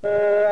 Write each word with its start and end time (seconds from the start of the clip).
Di 0.00 0.47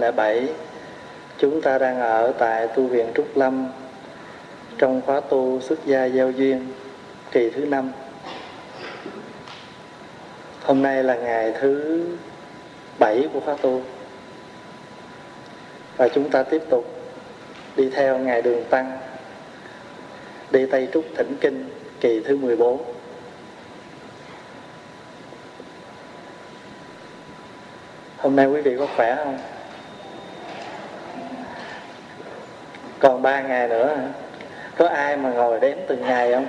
2007. 0.00 0.48
Chúng 1.38 1.60
ta 1.62 1.78
đang 1.78 2.00
ở 2.00 2.32
tại 2.38 2.68
tu 2.68 2.86
viện 2.86 3.06
Trúc 3.14 3.36
Lâm 3.36 3.68
trong 4.78 5.00
khóa 5.06 5.20
tu 5.20 5.60
xuất 5.60 5.86
gia 5.86 6.04
giao 6.04 6.30
duyên 6.30 6.66
kỳ 7.32 7.50
thứ 7.50 7.66
năm. 7.66 7.92
Hôm 10.62 10.82
nay 10.82 11.04
là 11.04 11.14
ngày 11.14 11.52
thứ 11.60 12.04
bảy 12.98 13.28
của 13.32 13.40
khóa 13.40 13.56
tu. 13.62 13.82
Và 15.96 16.08
chúng 16.08 16.30
ta 16.30 16.42
tiếp 16.42 16.62
tục 16.70 16.84
đi 17.76 17.90
theo 17.90 18.18
ngày 18.18 18.42
đường 18.42 18.64
tăng, 18.70 18.98
đi 20.50 20.66
Tây 20.66 20.88
Trúc 20.92 21.04
Thỉnh 21.16 21.36
Kinh 21.40 21.70
kỳ 22.00 22.20
thứ 22.24 22.36
14 22.36 22.96
Hôm 28.16 28.36
nay 28.36 28.46
quý 28.46 28.60
vị 28.60 28.76
có 28.78 28.86
khỏe 28.96 29.16
không? 29.16 29.38
Còn 33.06 33.22
ba 33.22 33.40
ngày 33.40 33.68
nữa? 33.68 33.96
Có 34.78 34.88
ai 34.88 35.16
mà 35.16 35.30
ngồi 35.30 35.60
đếm 35.60 35.76
từng 35.88 36.00
ngày 36.00 36.32
không? 36.32 36.46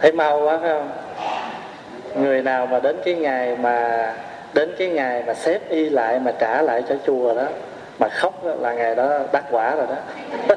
Thấy 0.00 0.12
mau 0.12 0.40
quá 0.40 0.58
phải 0.58 0.70
không? 0.70 0.90
Người 2.14 2.42
nào 2.42 2.66
mà 2.66 2.80
đến 2.80 2.96
cái 3.04 3.14
ngày 3.14 3.56
mà 3.56 4.12
Đến 4.52 4.74
cái 4.78 4.88
ngày 4.88 5.22
mà 5.26 5.34
xếp 5.34 5.70
y 5.70 5.88
lại 5.88 6.20
mà 6.20 6.32
trả 6.38 6.62
lại 6.62 6.82
cho 6.88 6.96
chùa 7.06 7.34
đó 7.34 7.46
Mà 7.98 8.08
khóc 8.08 8.44
đó, 8.44 8.52
là 8.58 8.72
ngày 8.72 8.94
đó 8.94 9.18
đắc 9.32 9.44
quả 9.50 9.74
rồi 9.76 9.86
đó 9.86 9.96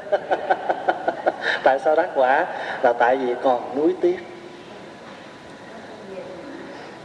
tại 1.62 1.78
sao 1.78 1.96
đắc 1.96 2.10
quả 2.14 2.46
là 2.82 2.92
tại 2.92 3.16
vì 3.16 3.34
còn 3.42 3.62
nuối 3.76 3.94
tiếc 4.00 4.18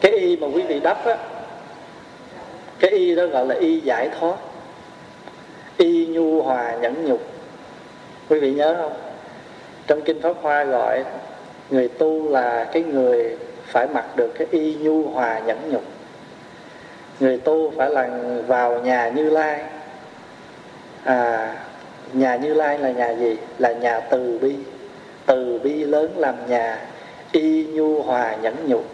cái 0.02 0.12
y 0.12 0.38
mà 0.38 0.48
quý 0.48 0.62
vị 0.62 0.80
đắp 0.80 1.06
á 1.06 1.16
cái 2.80 2.92
y 2.92 3.16
đó 3.16 3.26
gọi 3.26 3.46
là 3.46 3.56
y 3.56 3.80
giải 3.80 4.10
thoát 4.20 4.36
nhu 6.14 6.42
hòa 6.42 6.76
nhẫn 6.82 7.06
nhục. 7.06 7.22
Quý 8.30 8.40
vị 8.40 8.54
nhớ 8.54 8.76
không? 8.82 8.94
Trong 9.88 10.02
kinh 10.02 10.22
pháp 10.22 10.34
hoa 10.42 10.64
gọi, 10.64 11.04
người 11.70 11.88
tu 11.88 12.30
là 12.30 12.70
cái 12.74 12.84
người 12.84 13.38
phải 13.66 13.88
mặc 13.88 14.06
được 14.16 14.32
cái 14.38 14.48
y 14.52 14.76
nhu 14.76 15.04
hòa 15.04 15.40
nhẫn 15.40 15.72
nhục. 15.72 15.84
Người 17.20 17.38
tu 17.38 17.72
phải 17.78 17.90
là 17.90 18.10
vào 18.48 18.80
nhà 18.80 19.10
như 19.10 19.30
lai. 19.30 19.64
À 21.04 21.56
nhà 22.14 22.36
như 22.36 22.54
lai 22.54 22.80
là 22.80 22.92
nhà 22.92 23.10
gì? 23.10 23.38
Là 23.58 23.72
nhà 23.72 24.00
từ 24.00 24.40
bi. 24.42 24.56
Từ 25.26 25.60
bi 25.64 25.84
lớn 25.84 26.14
làm 26.18 26.36
nhà 26.48 26.80
y 27.32 27.66
nhu 27.66 28.02
hòa 28.02 28.36
nhẫn 28.36 28.56
nhục. 28.68 28.86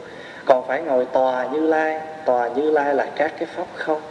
Còn 0.45 0.67
phải 0.67 0.81
ngồi 0.81 1.05
tòa 1.05 1.47
như 1.47 1.67
lai. 1.67 2.01
Tòa 2.25 2.47
như 2.47 2.71
lai 2.71 2.95
là 2.95 3.07
các 3.15 3.33
cái 3.39 3.47
pháp 3.55 3.67
không. 3.75 4.01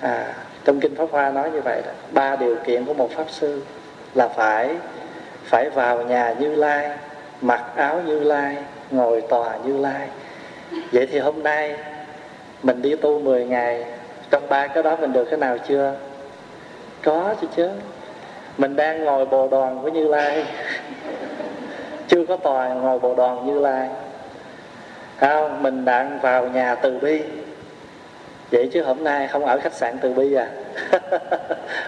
À 0.00 0.34
trong 0.64 0.80
kinh 0.80 0.94
pháp 0.94 1.06
hoa 1.10 1.30
nói 1.30 1.50
như 1.50 1.60
vậy 1.60 1.82
đó, 1.86 1.92
ba 2.12 2.36
điều 2.36 2.56
kiện 2.66 2.84
của 2.84 2.94
một 2.94 3.10
pháp 3.16 3.30
sư 3.30 3.62
là 4.14 4.28
phải 4.28 4.76
phải 5.44 5.70
vào 5.70 6.02
nhà 6.02 6.34
như 6.38 6.54
lai, 6.54 6.90
mặc 7.40 7.64
áo 7.76 8.00
như 8.06 8.20
lai, 8.20 8.56
ngồi 8.90 9.20
tòa 9.20 9.56
như 9.64 9.78
lai. 9.78 10.08
Vậy 10.92 11.08
thì 11.12 11.18
hôm 11.18 11.42
nay 11.42 11.76
mình 12.62 12.82
đi 12.82 12.96
tu 12.96 13.20
10 13.20 13.44
ngày, 13.44 13.84
trong 14.30 14.48
ba 14.48 14.66
cái 14.66 14.82
đó 14.82 14.96
mình 14.96 15.12
được 15.12 15.24
cái 15.24 15.38
nào 15.38 15.58
chưa? 15.68 15.94
Có 17.04 17.34
chứ 17.40 17.46
chứ. 17.56 17.68
Mình 18.58 18.76
đang 18.76 19.04
ngồi 19.04 19.26
bồ 19.26 19.48
đoàn 19.48 19.82
với 19.82 19.92
như 19.92 20.08
lai. 20.08 20.44
Chưa 22.08 22.26
có 22.26 22.36
tòa 22.36 22.68
ngồi 22.68 22.98
bồ 22.98 23.14
đoàn 23.14 23.46
như 23.46 23.60
lai. 23.60 23.88
Không, 25.16 25.62
mình 25.62 25.84
đang 25.84 26.18
vào 26.22 26.48
nhà 26.48 26.74
từ 26.74 26.98
bi 26.98 27.22
vậy 28.52 28.68
chứ 28.72 28.82
hôm 28.82 29.04
nay 29.04 29.28
không 29.28 29.44
ở 29.44 29.58
khách 29.58 29.74
sạn 29.74 29.98
từ 30.00 30.12
bi 30.12 30.34
à? 30.34 30.48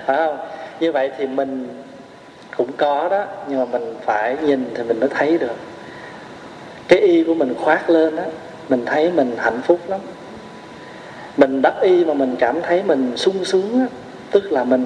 Phải 0.06 0.16
không? 0.16 0.38
Như 0.80 0.92
vậy 0.92 1.10
thì 1.18 1.26
mình 1.26 1.68
cũng 2.56 2.72
có 2.76 3.08
đó, 3.08 3.24
nhưng 3.48 3.58
mà 3.58 3.64
mình 3.64 3.94
phải 4.04 4.36
nhìn 4.42 4.70
thì 4.74 4.82
mình 4.82 5.00
mới 5.00 5.08
thấy 5.08 5.38
được. 5.38 5.56
Cái 6.88 6.98
y 6.98 7.24
của 7.24 7.34
mình 7.34 7.54
khoác 7.60 7.90
lên 7.90 8.16
á, 8.16 8.24
mình 8.68 8.84
thấy 8.86 9.10
mình 9.10 9.36
hạnh 9.38 9.60
phúc 9.62 9.80
lắm. 9.88 10.00
Mình 11.36 11.62
đắp 11.62 11.82
y 11.82 12.04
mà 12.04 12.14
mình 12.14 12.36
cảm 12.38 12.62
thấy 12.62 12.82
mình 12.82 13.12
sung 13.16 13.44
sướng 13.44 13.80
á, 13.80 13.86
tức 14.30 14.52
là 14.52 14.64
mình 14.64 14.84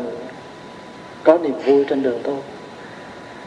có 1.24 1.38
niềm 1.38 1.58
vui 1.64 1.84
trên 1.84 2.02
đường 2.02 2.20
tu. 2.22 2.36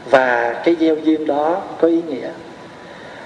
Và 0.10 0.54
cái 0.64 0.76
gieo 0.80 0.96
duyên 0.96 1.28
đó 1.28 1.62
có 1.82 1.88
ý 1.88 2.02
nghĩa. 2.08 2.30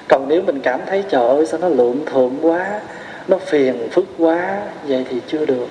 Còn 0.08 0.26
nếu 0.28 0.42
mình 0.42 0.60
cảm 0.60 0.80
thấy, 0.86 1.04
trời 1.10 1.28
ơi, 1.28 1.46
sao 1.46 1.60
nó 1.60 1.68
lượm 1.68 2.06
thượm 2.06 2.40
quá 2.42 2.80
nó 3.28 3.38
phiền 3.38 3.90
phức 3.92 4.06
quá, 4.18 4.62
vậy 4.88 5.06
thì 5.10 5.22
chưa 5.28 5.46
được. 5.46 5.68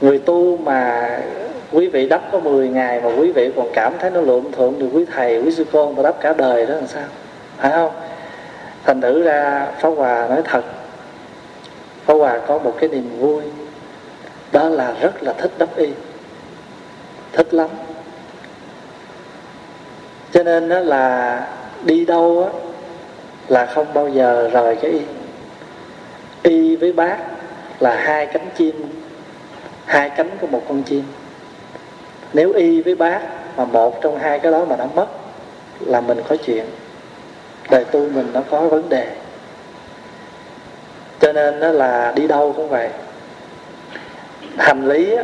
Người 0.00 0.18
tu 0.18 0.56
mà 0.56 1.08
quý 1.72 1.88
vị 1.88 2.08
đắp 2.08 2.22
có 2.32 2.40
10 2.40 2.68
ngày 2.68 3.00
mà 3.00 3.10
quý 3.18 3.32
vị 3.32 3.50
còn 3.56 3.66
cảm 3.72 3.92
thấy 3.98 4.10
nó 4.10 4.20
lượm 4.20 4.52
thượng 4.52 4.74
thì 4.80 4.86
quý 4.92 5.04
thầy, 5.14 5.42
quý 5.42 5.50
sư 5.50 5.64
con 5.72 5.96
mà 5.96 6.02
đắp 6.02 6.20
cả 6.20 6.32
đời 6.32 6.66
đó 6.66 6.74
làm 6.74 6.86
sao? 6.86 7.04
Phải 7.58 7.70
không? 7.70 7.92
Thành 8.84 9.00
thử 9.00 9.22
ra 9.22 9.66
pháp 9.80 9.88
hòa 9.88 10.26
nói 10.28 10.42
thật, 10.44 10.64
pháp 12.04 12.14
hòa 12.14 12.40
có 12.46 12.58
một 12.58 12.76
cái 12.80 12.88
niềm 12.88 13.18
vui, 13.18 13.42
đó 14.52 14.68
là 14.68 14.94
rất 15.00 15.22
là 15.22 15.32
thích 15.32 15.50
đắp 15.58 15.76
y, 15.76 15.88
thích 17.32 17.54
lắm. 17.54 17.68
Cho 20.32 20.42
nên 20.42 20.68
đó 20.68 20.78
là 20.78 21.46
đi 21.84 22.04
đâu 22.04 22.50
á 22.52 22.69
là 23.50 23.66
không 23.66 23.86
bao 23.94 24.08
giờ 24.08 24.50
rời 24.52 24.76
cái 24.76 24.90
y. 24.90 25.00
Y 26.42 26.76
với 26.76 26.92
bác 26.92 27.16
là 27.80 27.96
hai 27.96 28.26
cánh 28.26 28.48
chim, 28.56 29.02
hai 29.86 30.10
cánh 30.10 30.30
của 30.40 30.46
một 30.46 30.62
con 30.68 30.82
chim. 30.82 31.02
Nếu 32.32 32.52
y 32.52 32.80
với 32.80 32.94
bác 32.94 33.20
mà 33.56 33.64
một 33.64 34.02
trong 34.02 34.18
hai 34.18 34.38
cái 34.38 34.52
đó 34.52 34.64
mà 34.64 34.76
nó 34.76 34.86
mất 34.94 35.06
là 35.80 36.00
mình 36.00 36.18
có 36.28 36.36
chuyện. 36.36 36.64
Đời 37.70 37.84
tu 37.84 38.08
mình 38.08 38.30
nó 38.32 38.40
có 38.50 38.60
vấn 38.60 38.88
đề. 38.88 39.06
Cho 41.20 41.32
nên 41.32 41.60
nó 41.60 41.68
là 41.68 42.12
đi 42.16 42.26
đâu 42.26 42.52
cũng 42.56 42.68
vậy. 42.68 42.88
Hành 44.58 44.88
lý 44.88 45.16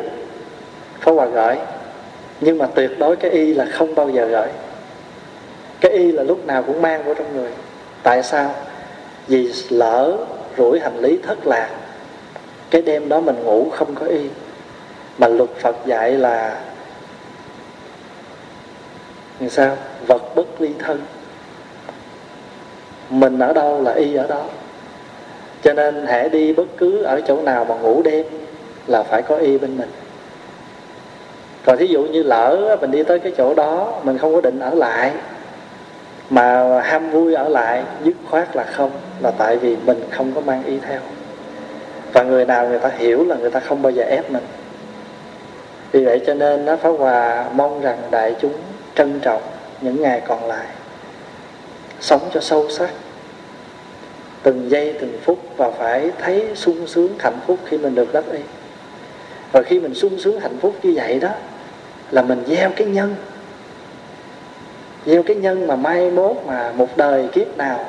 phó 1.01 1.13
Hòa 1.13 1.27
gửi, 1.27 1.57
nhưng 2.41 2.59
mà 2.59 2.67
tuyệt 2.75 2.91
đối 2.99 3.17
cái 3.17 3.31
y 3.31 3.55
là 3.55 3.67
không 3.73 3.95
bao 3.95 4.09
giờ 4.11 4.27
gửi. 4.27 4.49
Cái 5.81 5.93
y 5.93 6.13
là 6.13 6.23
lúc 6.23 6.47
nào 6.47 6.63
cũng 6.63 6.83
mang 6.83 7.03
của 7.05 7.15
trong 7.15 7.37
người 7.37 7.51
tại 8.07 8.23
sao? 8.23 8.55
Vì 9.27 9.53
lỡ 9.69 10.17
rủi 10.59 10.81
hành 10.81 10.99
lý 10.99 11.19
thất 11.23 11.47
lạc, 11.47 11.71
cái 12.71 12.83
đêm 12.83 13.09
đó 13.09 13.21
mình 13.21 13.45
ngủ 13.45 13.71
không 13.71 13.95
có 13.95 14.07
y 14.07 14.29
mà 15.19 15.29
luật 15.29 15.51
Phật 15.51 15.77
dạy 15.87 16.13
là 16.13 16.61
như 19.41 19.49
sao? 19.49 19.77
Vật 20.07 20.23
bất 20.35 20.61
ly 20.61 20.71
thân. 20.79 21.01
Mình 23.11 23.39
ở 23.39 23.53
đâu 23.53 23.83
là 23.83 23.93
y 23.93 24.15
ở 24.15 24.27
đó. 24.27 24.43
Cho 25.63 25.73
nên 25.73 26.07
hãy 26.07 26.29
đi 26.29 26.53
bất 26.53 26.67
cứ 26.77 27.03
ở 27.03 27.21
chỗ 27.21 27.43
nào 27.43 27.65
mà 27.65 27.75
ngủ 27.75 28.03
đêm 28.03 28.27
là 28.87 29.03
phải 29.03 29.23
có 29.23 29.37
y 29.37 29.59
bên 29.59 29.79
mình. 29.79 29.91
Còn 31.65 31.77
thí 31.79 31.87
dụ 31.87 32.03
như 32.03 32.23
lỡ 32.23 32.77
mình 32.81 32.91
đi 32.91 33.03
tới 33.03 33.19
cái 33.19 33.33
chỗ 33.37 33.55
đó, 33.55 34.01
mình 34.03 34.19
không 34.19 34.35
có 34.35 34.41
định 34.41 34.61
ở 34.61 34.75
lại 34.75 35.13
mà 36.31 36.81
ham 36.81 37.11
vui 37.11 37.35
ở 37.35 37.49
lại, 37.49 37.83
dứt 38.05 38.15
khoát 38.31 38.57
là 38.57 38.65
không, 38.65 38.91
là 39.23 39.31
tại 39.31 39.57
vì 39.57 39.77
mình 39.77 40.05
không 40.11 40.33
có 40.35 40.41
mang 40.41 40.65
y 40.65 40.79
theo. 40.79 41.01
Và 42.13 42.23
người 42.23 42.45
nào 42.45 42.69
người 42.69 42.79
ta 42.79 42.91
hiểu 42.99 43.25
là 43.25 43.37
người 43.37 43.51
ta 43.51 43.61
không 43.61 43.83
bao 43.83 43.93
giờ 43.93 44.03
ép 44.03 44.31
mình. 44.31 44.45
Vì 45.93 46.05
vậy 46.05 46.21
cho 46.27 46.35
nên 46.35 46.65
nó 46.65 46.77
Pháp 46.77 46.91
Hòa 46.91 47.49
mong 47.53 47.81
rằng 47.81 47.99
đại 48.11 48.37
chúng 48.41 48.53
trân 48.95 49.21
trọng 49.21 49.43
những 49.81 50.03
ngày 50.03 50.23
còn 50.29 50.49
lại, 50.49 50.67
sống 52.01 52.21
cho 52.33 52.41
sâu 52.41 52.71
sắc. 52.71 52.91
Từng 54.43 54.71
giây, 54.71 54.95
từng 55.01 55.19
phút 55.25 55.39
và 55.57 55.71
phải 55.71 56.11
thấy 56.19 56.47
sung 56.55 56.87
sướng, 56.87 57.15
hạnh 57.19 57.39
phúc 57.47 57.59
khi 57.65 57.79
mình 57.79 57.95
được 57.95 58.13
đáp 58.13 58.23
y 58.33 58.39
và 59.53 59.63
khi 59.63 59.81
mình 59.81 59.95
sung 59.95 60.19
sướng, 60.19 60.41
hạnh 60.41 60.59
phúc 60.61 60.75
như 60.83 60.93
vậy 60.97 61.19
đó, 61.21 61.29
là 62.11 62.23
mình 62.23 62.45
gieo 62.47 62.71
cái 62.77 62.87
nhân 62.87 63.15
gieo 65.07 65.23
cái 65.23 65.37
nhân 65.37 65.67
mà 65.67 65.77
mai 65.77 66.11
mốt 66.11 66.37
mà 66.47 66.73
một 66.77 66.97
đời 66.97 67.29
kiếp 67.33 67.57
nào, 67.57 67.85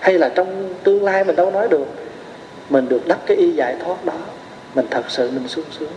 hay 0.00 0.18
là 0.18 0.28
trong 0.28 0.74
tương 0.84 1.04
lai 1.04 1.24
mình 1.24 1.36
đâu 1.36 1.50
nói 1.50 1.68
được, 1.68 1.86
mình 2.70 2.88
được 2.88 3.08
đắp 3.08 3.18
cái 3.26 3.36
y 3.36 3.50
giải 3.50 3.76
thoát 3.84 4.04
đó, 4.04 4.12
mình 4.74 4.86
thật 4.90 5.04
sự 5.08 5.30
mình 5.30 5.48
sung 5.48 5.64
sướng. 5.78 5.92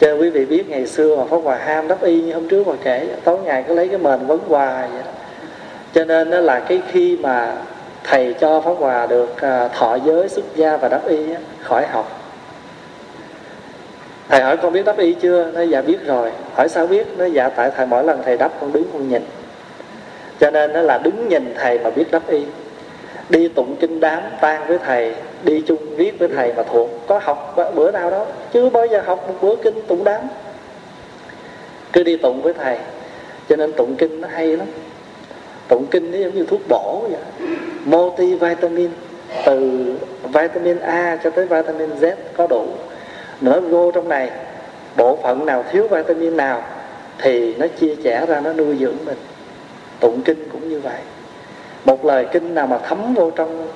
Cho 0.00 0.14
quý 0.14 0.30
vị 0.30 0.44
biết 0.44 0.68
ngày 0.68 0.86
xưa 0.86 1.16
mà 1.16 1.24
Pháp 1.24 1.36
Hòa 1.36 1.56
ham 1.56 1.88
đắp 1.88 2.02
y 2.02 2.22
như 2.22 2.34
hôm 2.34 2.48
trước 2.48 2.66
Hòa 2.66 2.76
kể, 2.82 3.08
tối 3.24 3.38
ngày 3.44 3.64
cứ 3.68 3.74
lấy 3.74 3.88
cái 3.88 3.98
mền 3.98 4.26
vấn 4.26 4.40
hoài 4.48 4.88
vậy 4.88 5.02
cho 5.94 6.04
nên 6.04 6.30
đó 6.30 6.40
là 6.40 6.60
cái 6.60 6.82
khi 6.92 7.16
mà 7.16 7.56
thầy 8.04 8.34
cho 8.40 8.60
Pháp 8.60 8.74
Hòa 8.78 9.06
được 9.06 9.40
à, 9.40 9.68
thọ 9.68 9.94
giới 9.94 10.28
xuất 10.28 10.44
gia 10.56 10.76
và 10.76 10.88
đắp 10.88 11.06
y 11.06 11.18
khỏi 11.60 11.86
học. 11.86 12.20
Thầy 14.28 14.42
hỏi 14.42 14.56
con 14.56 14.72
biết 14.72 14.84
đắp 14.84 14.98
y 14.98 15.12
chưa? 15.12 15.50
Nó 15.54 15.62
dạ 15.62 15.82
biết 15.82 16.06
rồi. 16.06 16.32
Hỏi, 16.54 16.68
sao 16.68 16.86
biết? 16.86 17.06
Nó 17.18 17.24
dạ 17.24 17.48
tại 17.48 17.70
thầy 17.76 17.86
mỗi 17.86 18.04
lần 18.04 18.22
thầy 18.24 18.36
đắp 18.36 18.52
con 18.60 18.72
đứng 18.72 18.84
con 18.92 19.08
nhìn 19.08 19.22
cho 20.40 20.50
nên 20.50 20.72
nó 20.72 20.80
là 20.80 20.98
đứng 20.98 21.28
nhìn 21.28 21.54
thầy 21.56 21.78
mà 21.78 21.90
biết 21.90 22.04
đắp 22.10 22.28
y. 22.28 22.42
Đi 23.28 23.48
tụng 23.48 23.76
kinh 23.80 24.00
đám 24.00 24.22
tan 24.40 24.62
với 24.66 24.78
thầy, 24.78 25.14
đi 25.44 25.62
chung 25.66 25.96
viết 25.96 26.18
với 26.18 26.28
thầy 26.28 26.52
mà 26.56 26.62
thuộc. 26.62 26.90
Có 27.06 27.20
học 27.22 27.56
bữa 27.74 27.90
nào 27.90 28.10
đó, 28.10 28.26
chứ 28.52 28.70
bao 28.70 28.86
giờ 28.86 29.02
học 29.06 29.24
một 29.28 29.34
bữa 29.40 29.56
kinh 29.56 29.82
tụng 29.86 30.04
đám. 30.04 30.20
Cứ 31.92 32.02
đi 32.02 32.16
tụng 32.16 32.42
với 32.42 32.52
thầy. 32.52 32.78
Cho 33.48 33.56
nên 33.56 33.72
tụng 33.72 33.96
kinh 33.96 34.20
nó 34.20 34.28
hay 34.28 34.56
lắm. 34.56 34.66
Tụng 35.68 35.86
kinh 35.90 36.12
nó 36.12 36.18
giống 36.18 36.34
như 36.34 36.44
thuốc 36.44 36.60
bổ 36.68 37.06
vậy. 37.10 37.48
Multivitamin. 37.84 38.90
Từ 39.46 39.84
vitamin 40.22 40.78
A 40.78 41.18
cho 41.24 41.30
tới 41.30 41.46
vitamin 41.46 41.90
Z 42.00 42.12
có 42.36 42.46
đủ. 42.46 42.66
Nữa 43.40 43.60
vô 43.60 43.92
trong 43.92 44.08
này, 44.08 44.30
bộ 44.96 45.18
phận 45.22 45.46
nào 45.46 45.64
thiếu 45.70 45.88
vitamin 45.88 46.36
nào 46.36 46.62
thì 47.18 47.54
nó 47.54 47.66
chia 47.80 47.94
sẻ 48.04 48.26
ra, 48.28 48.40
nó 48.40 48.52
nuôi 48.52 48.76
dưỡng 48.80 48.96
mình 49.06 49.18
tụng 50.00 50.22
kinh 50.24 50.48
cũng 50.52 50.68
như 50.68 50.80
vậy. 50.80 51.00
Một 51.84 52.04
lời 52.04 52.26
kinh 52.32 52.54
nào 52.54 52.66
mà 52.66 52.78
thấm 52.78 53.14
vô 53.14 53.30
trong 53.30 53.68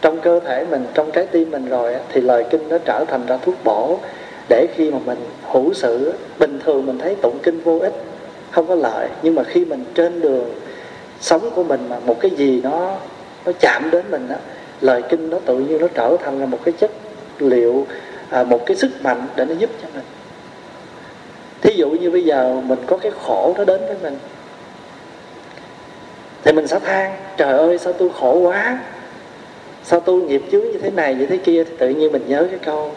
trong 0.00 0.20
cơ 0.20 0.40
thể 0.40 0.66
mình 0.70 0.86
trong 0.94 1.12
trái 1.12 1.26
tim 1.26 1.50
mình 1.50 1.68
rồi 1.68 1.96
thì 2.12 2.20
lời 2.20 2.44
kinh 2.50 2.68
nó 2.68 2.78
trở 2.78 3.04
thành 3.08 3.26
ra 3.26 3.36
thuốc 3.36 3.54
bổ 3.64 3.98
để 4.48 4.66
khi 4.74 4.90
mà 4.90 4.98
mình 5.06 5.18
hữu 5.42 5.74
sự 5.74 6.14
bình 6.38 6.58
thường 6.64 6.86
mình 6.86 6.98
thấy 6.98 7.16
tụng 7.22 7.38
kinh 7.42 7.60
vô 7.60 7.78
ích 7.78 7.94
không 8.50 8.66
có 8.66 8.74
lợi. 8.74 9.08
Nhưng 9.22 9.34
mà 9.34 9.44
khi 9.44 9.64
mình 9.64 9.84
trên 9.94 10.20
đường 10.20 10.54
sống 11.20 11.50
của 11.54 11.64
mình 11.64 11.80
mà 11.88 11.96
một 12.06 12.20
cái 12.20 12.30
gì 12.30 12.60
nó 12.64 12.96
nó 13.46 13.52
chạm 13.60 13.90
đến 13.90 14.04
mình 14.10 14.26
đó 14.28 14.36
lời 14.80 15.02
kinh 15.08 15.30
nó 15.30 15.38
tự 15.44 15.58
nhiên 15.58 15.80
nó 15.80 15.88
trở 15.94 16.16
thành 16.24 16.40
là 16.40 16.46
một 16.46 16.58
cái 16.64 16.72
chất 16.72 16.90
liệu 17.38 17.86
à, 18.30 18.42
một 18.42 18.66
cái 18.66 18.76
sức 18.76 18.90
mạnh 19.02 19.26
để 19.36 19.44
nó 19.44 19.54
giúp 19.54 19.70
cho 19.82 19.88
mình. 19.94 20.04
Thí 21.62 21.74
dụ 21.74 21.90
như 21.90 22.10
bây 22.10 22.24
giờ 22.24 22.60
mình 22.64 22.78
có 22.86 22.96
cái 22.96 23.12
khổ 23.24 23.54
nó 23.58 23.64
đến 23.64 23.80
với 23.86 23.96
mình 24.02 24.18
thì 26.46 26.52
mình 26.52 26.66
sẽ 26.66 26.78
than, 26.78 27.16
trời 27.36 27.58
ơi, 27.58 27.78
sao 27.78 27.92
tôi 27.92 28.10
khổ 28.20 28.38
quá. 28.38 28.78
Sao 29.84 30.00
tôi 30.00 30.22
nghiệp 30.22 30.42
chướng 30.52 30.72
như 30.72 30.78
thế 30.78 30.90
này, 30.90 31.14
như 31.14 31.26
thế 31.26 31.36
kia? 31.36 31.64
Thì 31.64 31.72
tự 31.78 31.88
nhiên 31.88 32.12
mình 32.12 32.22
nhớ 32.26 32.46
cái 32.50 32.58
câu, 32.64 32.92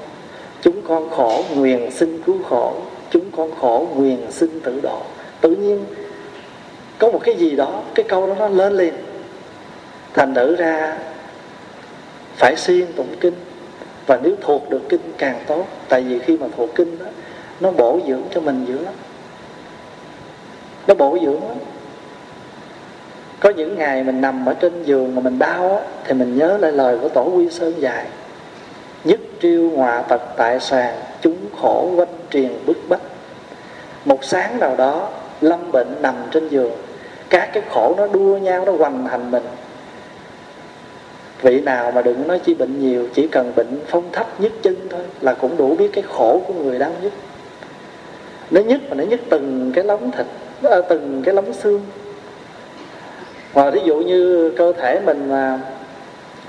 chúng 0.61 0.81
con 0.87 1.09
khổ, 1.09 1.43
nguyền 1.55 1.91
xin 1.91 2.21
cứu 2.25 2.37
khổ. 2.49 2.73
Chúng 3.11 3.31
con 3.37 3.51
khổ, 3.61 3.87
nguyền 3.95 4.31
xin 4.31 4.59
tự 4.63 4.79
độ. 4.83 5.01
Tự 5.41 5.55
nhiên 5.55 5.85
có 6.97 7.11
một 7.11 7.19
cái 7.23 7.35
gì 7.35 7.55
đó, 7.55 7.81
cái 7.95 8.05
câu 8.09 8.27
đó 8.27 8.35
nó 8.39 8.47
lên 8.49 8.77
liền. 8.77 8.93
Thành 10.13 10.33
nữ 10.33 10.55
ra 10.55 10.97
phải 12.35 12.55
xuyên 12.55 12.93
tụng 12.95 13.15
kinh. 13.19 13.35
Và 14.05 14.19
nếu 14.23 14.35
thuộc 14.41 14.69
được 14.69 14.81
kinh 14.89 15.11
càng 15.17 15.39
tốt. 15.47 15.65
Tại 15.89 16.01
vì 16.01 16.19
khi 16.19 16.37
mà 16.37 16.47
thuộc 16.57 16.75
kinh 16.75 16.99
đó, 16.99 17.05
nó 17.59 17.71
bổ 17.71 17.99
dưỡng 18.07 18.23
cho 18.33 18.41
mình 18.41 18.65
dữ 18.67 18.79
lắm. 18.79 18.93
Nó 20.87 20.93
bổ 20.93 21.17
dưỡng 21.21 21.47
lắm 21.47 21.57
có 23.39 23.49
những 23.49 23.77
ngày 23.77 24.03
mình 24.03 24.21
nằm 24.21 24.45
ở 24.45 24.53
trên 24.53 24.83
giường 24.83 25.15
mà 25.15 25.21
mình 25.21 25.39
đau 25.39 25.75
á, 25.75 25.81
thì 26.05 26.13
mình 26.13 26.37
nhớ 26.37 26.57
lại 26.57 26.71
lời 26.71 26.97
của 27.01 27.09
tổ 27.09 27.23
quy 27.23 27.49
sơn 27.49 27.73
dạy 27.77 28.05
nhất 29.03 29.19
triêu 29.41 29.69
ngọa 29.69 30.01
tật 30.01 30.21
tại 30.37 30.59
sàn 30.59 30.95
chúng 31.21 31.37
khổ 31.61 31.91
quanh 31.95 32.07
triền 32.29 32.59
bức 32.65 32.77
bách. 32.89 33.01
Một 34.05 34.23
sáng 34.23 34.59
nào 34.59 34.75
đó 34.75 35.09
lâm 35.41 35.71
bệnh 35.71 36.01
nằm 36.01 36.15
trên 36.31 36.47
giường 36.47 36.71
các 37.29 37.49
cái 37.53 37.63
khổ 37.69 37.95
nó 37.97 38.07
đua 38.07 38.37
nhau 38.37 38.65
nó 38.65 38.71
hoành 38.71 39.05
hành 39.05 39.31
mình. 39.31 39.43
Vị 41.41 41.61
nào 41.61 41.91
mà 41.91 42.01
đừng 42.01 42.27
nói 42.27 42.39
chỉ 42.45 42.53
bệnh 42.53 42.79
nhiều 42.79 43.07
chỉ 43.13 43.27
cần 43.27 43.53
bệnh 43.55 43.79
phong 43.87 44.11
thấp 44.11 44.41
nhất 44.41 44.51
chân 44.61 44.75
thôi 44.89 45.01
là 45.21 45.33
cũng 45.33 45.57
đủ 45.57 45.75
biết 45.75 45.89
cái 45.93 46.03
khổ 46.07 46.41
của 46.47 46.53
người 46.53 46.79
đau 46.79 46.91
nhất. 47.01 47.13
Nó 48.51 48.61
nhất 48.61 48.81
mà 48.89 48.95
nó 48.95 49.03
nhất 49.03 49.19
từng 49.29 49.71
cái 49.75 49.83
lóng 49.83 50.11
thịt 50.11 50.25
à, 50.63 50.77
từng 50.89 51.21
cái 51.25 51.33
lóng 51.33 51.53
xương. 51.53 51.81
Ờ, 53.53 53.61
hoặc 53.61 53.73
ví 53.73 53.81
dụ 53.85 53.95
như 53.95 54.51
cơ 54.57 54.73
thể 54.73 54.99
mình 54.99 55.29
mà 55.29 55.59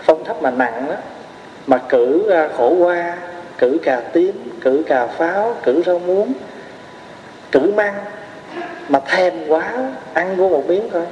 phong 0.02 0.24
thấp 0.24 0.42
mà 0.42 0.50
nặng 0.50 0.84
đó 0.88 0.94
mà 1.66 1.78
cử 1.88 2.30
à, 2.30 2.48
khổ 2.56 2.74
qua 2.78 3.16
cử 3.58 3.78
cà 3.82 4.00
tím 4.00 4.50
cử 4.60 4.82
cà 4.86 5.06
pháo 5.06 5.56
cử 5.62 5.82
rau 5.86 5.98
muống 5.98 6.32
cử 7.52 7.72
măng 7.76 7.94
mà 8.88 9.00
thèm 9.06 9.48
quá 9.48 9.92
ăn 10.12 10.36
vô 10.36 10.48
một 10.48 10.64
miếng 10.68 10.88
thôi. 10.92 11.06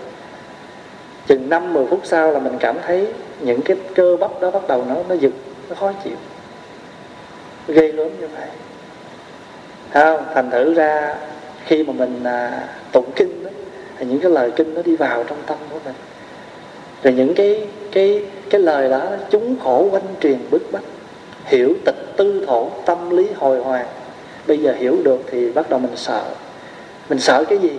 Chừng 1.26 1.48
năm 1.48 1.72
mười 1.72 1.86
phút 1.86 2.00
sau 2.04 2.32
là 2.32 2.38
mình 2.38 2.56
cảm 2.60 2.76
thấy 2.86 3.08
những 3.40 3.62
cái 3.62 3.76
cơ 3.94 4.16
bắp 4.20 4.40
đó 4.40 4.50
bắt 4.50 4.68
đầu 4.68 4.84
nó 4.88 4.94
nó 5.08 5.14
giật 5.14 5.32
nó 5.68 5.74
khó 5.74 5.92
chịu. 6.04 6.16
Ghê 7.68 7.88
gớm 7.92 8.20
như 8.20 8.28
vậy. 8.28 8.48
Không? 9.90 10.24
Thành 10.34 10.50
thử 10.50 10.74
ra 10.74 11.14
khi 11.64 11.82
mà 11.82 11.92
mình 11.92 12.24
à, 12.24 12.64
tụng 12.92 13.10
kinh 13.16 13.44
đó, 13.44 13.50
thì 13.98 14.06
những 14.06 14.20
cái 14.20 14.30
lời 14.30 14.50
kinh 14.56 14.74
nó 14.74 14.82
đi 14.82 14.96
vào 14.96 15.24
trong 15.24 15.38
tâm 15.46 15.58
của 15.70 15.78
mình. 15.84 15.94
Rồi 17.02 17.12
những 17.12 17.34
cái 17.34 17.66
cái 17.92 18.22
cái 18.50 18.60
lời 18.60 18.90
đó, 18.90 19.02
chúng 19.30 19.56
khổ 19.64 19.88
quanh 19.90 20.14
truyền 20.20 20.38
bức 20.50 20.62
bách. 20.72 20.82
Hiểu 21.44 21.74
tịch 21.84 22.16
tư 22.16 22.44
thổ 22.46 22.70
tâm 22.86 23.10
lý 23.10 23.26
hồi 23.36 23.60
hoàng. 23.60 23.86
Bây 24.46 24.58
giờ 24.58 24.74
hiểu 24.78 24.96
được 25.04 25.20
thì 25.30 25.52
bắt 25.52 25.70
đầu 25.70 25.78
mình 25.80 25.96
sợ. 25.96 26.24
Mình 27.08 27.18
sợ 27.18 27.44
cái 27.44 27.58
gì? 27.58 27.70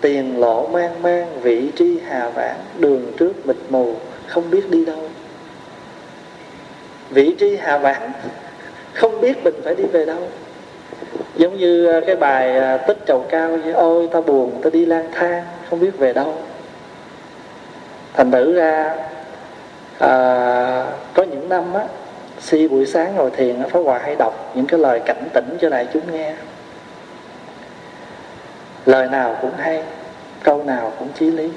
Tiền 0.00 0.40
lộ 0.40 0.66
mang 0.66 1.02
mang, 1.02 1.40
vị 1.40 1.70
tri 1.76 1.98
hà 2.06 2.30
vãn 2.30 2.56
đường 2.78 3.12
trước 3.16 3.46
mịt 3.46 3.56
mù, 3.68 3.94
không 4.26 4.50
biết 4.50 4.70
đi 4.70 4.84
đâu. 4.84 5.08
Vị 7.10 7.34
tri 7.38 7.56
hà 7.56 7.78
vãn 7.78 8.12
không 8.94 9.20
biết 9.20 9.44
mình 9.44 9.54
phải 9.64 9.74
đi 9.74 9.84
về 9.84 10.04
đâu. 10.04 10.28
Giống 11.36 11.58
như 11.58 12.00
cái 12.06 12.16
bài 12.16 12.58
à, 12.58 12.76
tích 12.76 12.98
trầu 13.06 13.26
cao 13.30 13.56
như, 13.64 13.72
ôi 13.72 14.08
ta 14.12 14.20
buồn 14.20 14.60
ta 14.62 14.70
đi 14.70 14.86
lang 14.86 15.08
thang 15.12 15.44
không 15.72 15.80
biết 15.80 15.98
về 15.98 16.12
đâu. 16.12 16.34
Thành 18.14 18.30
thử 18.30 18.54
ra 18.54 18.94
à, 19.98 20.10
có 21.14 21.22
những 21.22 21.48
năm 21.48 21.74
á 21.74 21.84
si 22.40 22.68
buổi 22.68 22.86
sáng 22.86 23.16
ngồi 23.16 23.30
thiền 23.30 23.62
Pháp 23.70 23.80
Hòa 23.80 23.98
hay 23.98 24.16
đọc 24.16 24.52
những 24.54 24.66
cái 24.66 24.80
lời 24.80 25.00
cảnh 25.06 25.28
tỉnh 25.34 25.56
cho 25.60 25.68
đại 25.68 25.86
chúng 25.92 26.12
nghe. 26.12 26.34
Lời 28.86 29.08
nào 29.08 29.36
cũng 29.40 29.50
hay 29.58 29.82
câu 30.42 30.62
nào 30.64 30.92
cũng 30.98 31.08
chí 31.18 31.30
lý. 31.30 31.50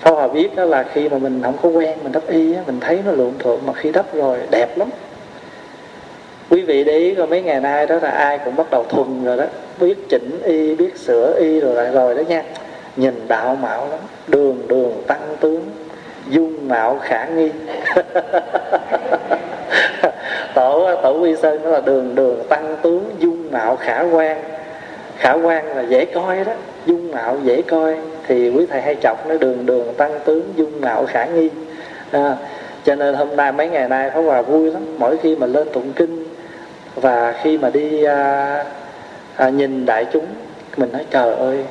Pháp 0.00 0.10
Hòa 0.10 0.28
biết 0.28 0.56
đó 0.56 0.64
là 0.64 0.84
khi 0.92 1.08
mà 1.08 1.18
mình 1.18 1.42
không 1.42 1.56
có 1.62 1.68
quen 1.68 1.98
mình 2.02 2.12
đắp 2.12 2.26
y 2.26 2.54
á, 2.54 2.62
mình 2.66 2.80
thấy 2.80 3.00
nó 3.04 3.12
luộm 3.12 3.38
thuộm 3.38 3.60
mà 3.66 3.72
khi 3.72 3.92
đắp 3.92 4.14
rồi 4.14 4.38
đẹp 4.50 4.78
lắm. 4.78 4.88
Quý 6.50 6.62
vị 6.62 6.84
để 6.84 6.98
ý 6.98 7.14
rồi 7.14 7.26
mấy 7.26 7.42
ngày 7.42 7.60
nay 7.60 7.86
đó 7.86 7.96
là 8.02 8.10
ai 8.10 8.38
cũng 8.44 8.56
bắt 8.56 8.70
đầu 8.70 8.84
thuần 8.88 9.24
rồi 9.24 9.36
đó 9.36 9.44
biết 9.80 10.08
chỉnh 10.08 10.40
y 10.44 10.74
biết 10.74 10.96
sửa 10.96 11.34
y 11.38 11.60
rồi 11.60 11.74
lại 11.74 11.90
rồi 11.92 12.14
đó 12.14 12.22
nha. 12.28 12.42
Nhìn 12.96 13.28
đạo 13.28 13.56
mạo 13.62 13.88
lắm. 13.90 14.00
Đường 14.26 14.62
đường 14.68 15.02
tăng 15.06 15.36
tướng. 15.40 15.60
Dung 16.30 16.68
mạo 16.68 16.98
khả 17.02 17.26
nghi. 17.26 17.50
Tổ 20.54 20.94
tổ 21.02 21.18
quy 21.20 21.36
sơn 21.36 21.60
nó 21.64 21.70
là 21.70 21.80
đường 21.80 22.14
đường 22.14 22.42
tăng 22.48 22.76
tướng 22.82 23.10
dung 23.18 23.50
mạo 23.50 23.76
khả 23.76 24.00
quan. 24.00 24.42
Khả 25.16 25.32
quan 25.32 25.76
là 25.76 25.82
dễ 25.82 26.04
coi 26.04 26.44
đó. 26.44 26.52
Dung 26.86 27.12
mạo 27.12 27.38
dễ 27.42 27.62
coi 27.62 27.96
thì 28.26 28.50
quý 28.50 28.66
thầy 28.70 28.80
hay 28.82 28.96
chọc 29.02 29.26
nó 29.28 29.36
đường 29.36 29.66
đường 29.66 29.94
tăng 29.96 30.20
tướng 30.24 30.52
dung 30.56 30.80
mạo 30.80 31.06
khả 31.06 31.24
nghi. 31.24 31.50
À, 32.10 32.36
cho 32.84 32.94
nên 32.94 33.14
hôm 33.14 33.36
nay 33.36 33.52
mấy 33.52 33.68
ngày 33.68 33.88
nay 33.88 34.10
Pháp 34.10 34.20
Hòa 34.20 34.42
vui 34.42 34.72
lắm. 34.72 34.82
Mỗi 34.98 35.16
khi 35.16 35.36
mà 35.36 35.46
lên 35.46 35.68
tụng 35.72 35.92
kinh 35.96 36.24
và 36.94 37.34
khi 37.42 37.58
mà 37.58 37.70
đi 37.70 38.04
à, 38.04 38.64
à, 39.36 39.48
nhìn 39.48 39.86
đại 39.86 40.06
chúng 40.12 40.26
mình 40.76 40.92
nói 40.92 41.04
trời 41.10 41.34
ơi 41.34 41.64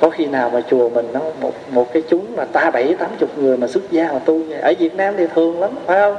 có 0.00 0.10
khi 0.10 0.26
nào 0.26 0.50
mà 0.50 0.60
chùa 0.70 0.88
mình 0.88 1.06
nó 1.12 1.20
một 1.40 1.52
một 1.72 1.92
cái 1.92 2.02
chúng 2.08 2.36
mà 2.36 2.44
ta 2.44 2.70
bảy 2.70 2.94
tám 2.94 3.08
chục 3.18 3.38
người 3.38 3.56
mà 3.56 3.66
xuất 3.66 3.90
gia 3.90 4.12
mà 4.12 4.18
tu 4.24 4.42
vậy? 4.48 4.60
Ở 4.60 4.74
Việt 4.78 4.94
Nam 4.94 5.14
thì 5.16 5.26
thường 5.34 5.60
lắm 5.60 5.70
phải 5.86 6.00
không? 6.00 6.16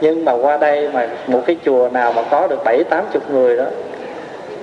Nhưng 0.00 0.24
mà 0.24 0.32
qua 0.32 0.56
đây 0.56 0.88
mà 0.92 1.08
một 1.26 1.42
cái 1.46 1.56
chùa 1.64 1.88
nào 1.92 2.12
mà 2.12 2.22
có 2.30 2.46
được 2.46 2.64
bảy 2.64 2.84
tám 2.84 3.04
chục 3.12 3.30
người 3.30 3.56
đó 3.56 3.64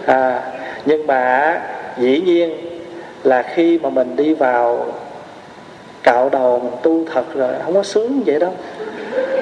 à, 0.05 0.41
nhưng 0.85 1.07
mà 1.07 1.61
dĩ 1.97 2.21
nhiên 2.25 2.57
là 3.23 3.41
khi 3.41 3.79
mà 3.79 3.89
mình 3.89 4.15
đi 4.15 4.33
vào 4.33 4.85
cạo 6.03 6.29
đầu 6.29 6.59
mình 6.59 6.73
tu 6.83 7.05
thật 7.13 7.23
rồi 7.33 7.53
không 7.63 7.73
có 7.73 7.83
sướng 7.83 8.23
vậy 8.25 8.39
đâu. 8.39 8.53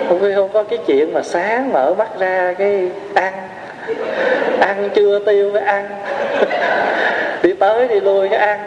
Không 0.08 0.20
có, 0.20 0.28
không 0.36 0.50
có 0.54 0.64
cái 0.64 0.80
chuyện 0.86 1.14
mà 1.14 1.22
sáng 1.24 1.74
mở 1.74 1.94
mắt 1.94 2.20
ra 2.20 2.54
cái 2.58 2.90
ăn 3.14 3.34
ăn 4.60 4.90
chưa 4.96 5.20
tiêu 5.20 5.52
mới 5.54 5.62
ăn. 5.62 5.90
Đi 7.44 7.54
tới 7.54 7.88
đi 7.88 8.00
lui 8.00 8.30
cái 8.30 8.40
ăn. 8.40 8.60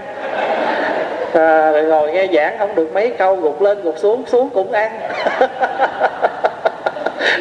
À, 1.35 1.73
rồi 1.73 1.83
ngồi 1.83 2.13
nghe 2.13 2.27
giảng 2.35 2.59
không 2.59 2.75
được 2.75 2.95
mấy 2.95 3.11
câu 3.11 3.37
gục 3.37 3.63
lên 3.63 3.83
gục 3.83 3.99
xuống 3.99 4.25
xuống 4.27 4.51
cũng 4.55 4.73
ăn. 4.73 4.91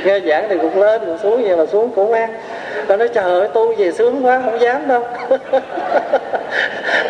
Nghe 0.06 0.20
giảng 0.20 0.46
thì 0.50 0.58
gục 0.58 0.77
lên 0.77 1.06
gục 1.06 1.20
xuống 1.24 1.44
vậy 1.44 1.58
mà 1.58 1.65
xuống 1.65 1.92
cũng 1.96 2.12
ăn. 2.12 2.34
Ta 2.88 2.98
nói 2.98 3.08
trời 3.08 3.24
ơi 3.24 3.48
tu 3.53 3.75
về 3.75 3.92
sướng 3.92 4.25
quá 4.25 4.42
không 4.46 4.62
dám 4.62 4.88
đâu. 4.88 5.03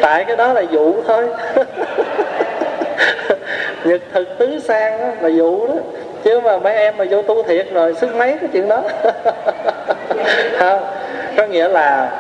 Tại 0.01 0.25
cái 0.25 0.35
đó 0.35 0.53
là 0.53 0.61
dụ 0.61 0.93
thôi. 1.07 1.27
Nhật 3.83 4.01
thực 4.13 4.37
tứ 4.37 4.59
sang 4.59 4.99
đó, 4.99 5.05
là 5.21 5.29
dụ 5.29 5.67
đó. 5.67 5.73
Chứ 6.23 6.39
mà 6.39 6.57
mấy 6.57 6.75
em 6.75 6.97
mà 6.97 7.05
vô 7.09 7.21
tu 7.21 7.43
thiệt 7.43 7.67
rồi 7.73 7.93
sức 7.93 8.15
mấy 8.15 8.37
cái 8.41 8.49
chuyện 8.53 8.67
đó 8.67 8.81
không. 10.59 10.83
Có 11.37 11.45
nghĩa 11.45 11.67
là 11.67 12.11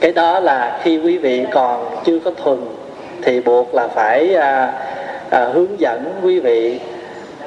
cái 0.00 0.12
đó 0.12 0.40
là 0.40 0.80
khi 0.82 0.98
quý 0.98 1.18
vị 1.18 1.46
còn 1.52 2.02
chưa 2.04 2.18
có 2.18 2.30
thuần 2.30 2.58
thì 3.22 3.40
buộc 3.40 3.74
là 3.74 3.88
phải 3.88 4.34
à, 4.34 4.72
à, 5.30 5.44
hướng 5.44 5.80
dẫn 5.80 6.20
quý 6.22 6.40
vị 6.40 6.80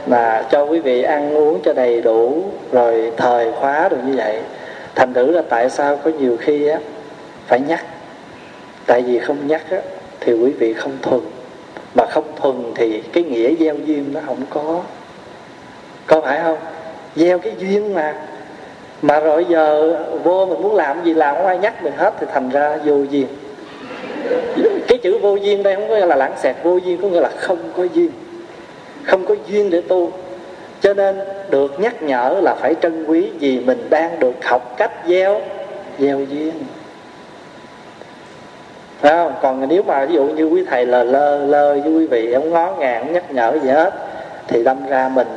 mà 0.07 0.43
cho 0.51 0.63
quý 0.63 0.79
vị 0.79 1.01
ăn 1.03 1.35
uống 1.35 1.59
cho 1.63 1.73
đầy 1.73 2.01
đủ 2.01 2.43
rồi 2.71 3.11
thời 3.17 3.51
khóa 3.51 3.89
được 3.89 3.97
như 4.05 4.13
vậy. 4.15 4.39
Thành 4.95 5.13
thử 5.13 5.31
là 5.31 5.41
tại 5.49 5.69
sao 5.69 5.97
có 6.03 6.11
nhiều 6.19 6.37
khi 6.39 6.67
á 6.67 6.79
phải 7.47 7.59
nhắc. 7.59 7.85
Tại 8.85 9.01
vì 9.01 9.19
không 9.19 9.47
nhắc 9.47 9.61
á 9.71 9.77
thì 10.19 10.33
quý 10.33 10.51
vị 10.51 10.73
không 10.73 10.97
thuần. 11.01 11.21
Mà 11.95 12.05
không 12.05 12.35
thuần 12.41 12.55
thì 12.75 13.01
cái 13.13 13.23
nghĩa 13.23 13.55
gieo 13.59 13.75
duyên 13.75 14.13
nó 14.13 14.19
không 14.25 14.41
có. 14.49 14.81
Có 16.07 16.21
phải 16.21 16.39
không? 16.43 16.57
Gieo 17.15 17.39
cái 17.39 17.53
duyên 17.59 17.93
mà 17.93 18.15
mà 19.01 19.19
rồi 19.19 19.45
giờ 19.49 19.97
vô 20.23 20.45
mình 20.45 20.61
muốn 20.61 20.75
làm 20.75 21.03
gì, 21.03 21.13
làm 21.13 21.35
không 21.35 21.45
ai 21.45 21.57
nhắc 21.57 21.83
mình 21.83 21.93
hết, 21.97 22.13
thì 22.19 22.27
thành 22.33 22.49
ra 22.49 22.77
vô 22.85 22.95
duyên. 23.09 23.27
Cái 24.87 24.97
chữ 24.97 25.17
vô 25.17 25.35
duyên 25.35 25.63
đây 25.63 25.75
không 25.75 25.89
có 25.89 25.95
nghĩa 25.95 26.05
là 26.05 26.15
lãng 26.15 26.33
xẹt, 26.37 26.55
vô 26.63 26.77
duyên 26.77 27.01
có 27.01 27.07
nghĩa 27.07 27.19
là 27.19 27.29
không 27.37 27.59
có 27.77 27.83
duyên. 27.83 28.09
Không 29.03 29.25
có 29.25 29.35
duyên 29.47 29.69
để 29.69 29.81
tu. 29.81 30.11
Cho 30.81 30.93
nên 30.93 31.19
được 31.49 31.79
nhắc 31.79 32.03
nhở 32.03 32.39
là 32.43 32.55
phải 32.55 32.75
trân 32.81 33.05
quý 33.05 33.29
vì 33.39 33.59
mình 33.59 33.87
đang 33.89 34.19
được 34.19 34.45
học 34.45 34.77
cách 34.77 34.91
gieo 35.07 35.41
gieo 35.99 36.19
duyên. 36.19 36.51
Phải 38.99 39.11
không? 39.11 39.33
còn 39.41 39.67
nếu 39.69 39.83
mà 39.83 40.05
ví 40.05 40.15
dụ 40.15 40.23
như 40.23 40.45
quý 40.45 40.65
thầy 40.69 40.85
là 40.85 41.03
lơ 41.03 41.45
lơ 41.45 41.73
với 41.73 41.93
quý 41.93 42.07
vị, 42.07 42.33
không 42.33 42.49
ngó 42.49 42.75
ngàng, 42.79 43.03
không 43.03 43.13
nhắc 43.13 43.31
nhở 43.31 43.59
gì 43.63 43.69
hết, 43.69 43.93
thì 44.47 44.63
đâm 44.63 44.87
ra 44.87 45.09
mình 45.13 45.27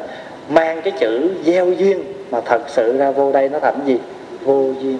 mang 0.48 0.82
cái 0.82 0.92
chữ 1.00 1.30
gieo 1.44 1.66
duyên 1.66 2.13
mà 2.34 2.40
thật 2.44 2.62
sự 2.66 2.96
ra 2.98 3.10
vô 3.10 3.32
đây 3.32 3.48
nó 3.48 3.58
thành 3.58 3.80
gì? 3.84 3.98
Vô 4.44 4.72
duyên. 4.80 4.98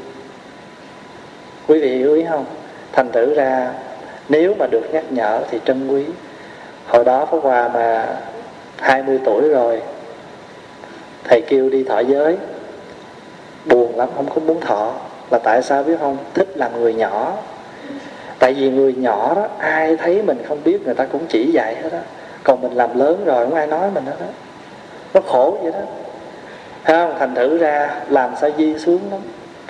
Quý 1.68 1.80
vị 1.80 1.96
hiểu 1.98 2.14
ý 2.14 2.24
không? 2.30 2.44
Thành 2.92 3.12
thử 3.12 3.34
ra, 3.34 3.72
nếu 4.28 4.54
mà 4.58 4.66
được 4.70 4.82
nhắc 4.92 5.04
nhở 5.10 5.40
thì 5.50 5.60
trân 5.64 5.88
quý. 5.88 6.04
Hồi 6.86 7.04
đó 7.04 7.26
Pháp 7.26 7.38
Hòa 7.42 7.68
mà 7.68 8.16
20 8.78 9.20
tuổi 9.24 9.48
rồi, 9.48 9.82
thầy 11.24 11.40
kêu 11.48 11.70
đi 11.70 11.84
thọ 11.84 12.00
giới. 12.00 12.36
Buồn 13.64 13.96
lắm, 13.96 14.08
không 14.16 14.26
có 14.34 14.40
muốn 14.40 14.60
thọ. 14.60 14.92
Là 15.30 15.38
tại 15.38 15.62
sao 15.62 15.82
biết 15.82 15.96
không? 16.00 16.16
Thích 16.34 16.48
làm 16.54 16.80
người 16.80 16.94
nhỏ. 16.94 17.32
Tại 18.38 18.54
vì 18.54 18.70
người 18.70 18.94
nhỏ 18.94 19.34
đó, 19.34 19.48
ai 19.58 19.96
thấy 19.96 20.22
mình 20.22 20.42
không 20.48 20.58
biết, 20.64 20.78
người 20.84 20.94
ta 20.94 21.04
cũng 21.04 21.26
chỉ 21.28 21.50
dạy 21.52 21.74
hết 21.82 21.88
đó 21.92 21.98
còn 22.44 22.60
mình 22.60 22.72
làm 22.72 22.98
lớn 22.98 23.24
rồi, 23.24 23.44
không 23.44 23.54
ai 23.54 23.66
nói 23.66 23.90
mình 23.94 24.06
hết 24.06 24.16
đó 24.20 24.26
nó 25.14 25.20
khổ 25.20 25.58
vậy 25.62 25.72
đó 25.72 25.78
không 26.84 27.14
thành 27.18 27.34
thử 27.34 27.58
ra 27.58 27.90
làm 28.08 28.30
sao 28.40 28.50
di 28.58 28.78
xuống 28.78 29.00
lắm. 29.10 29.20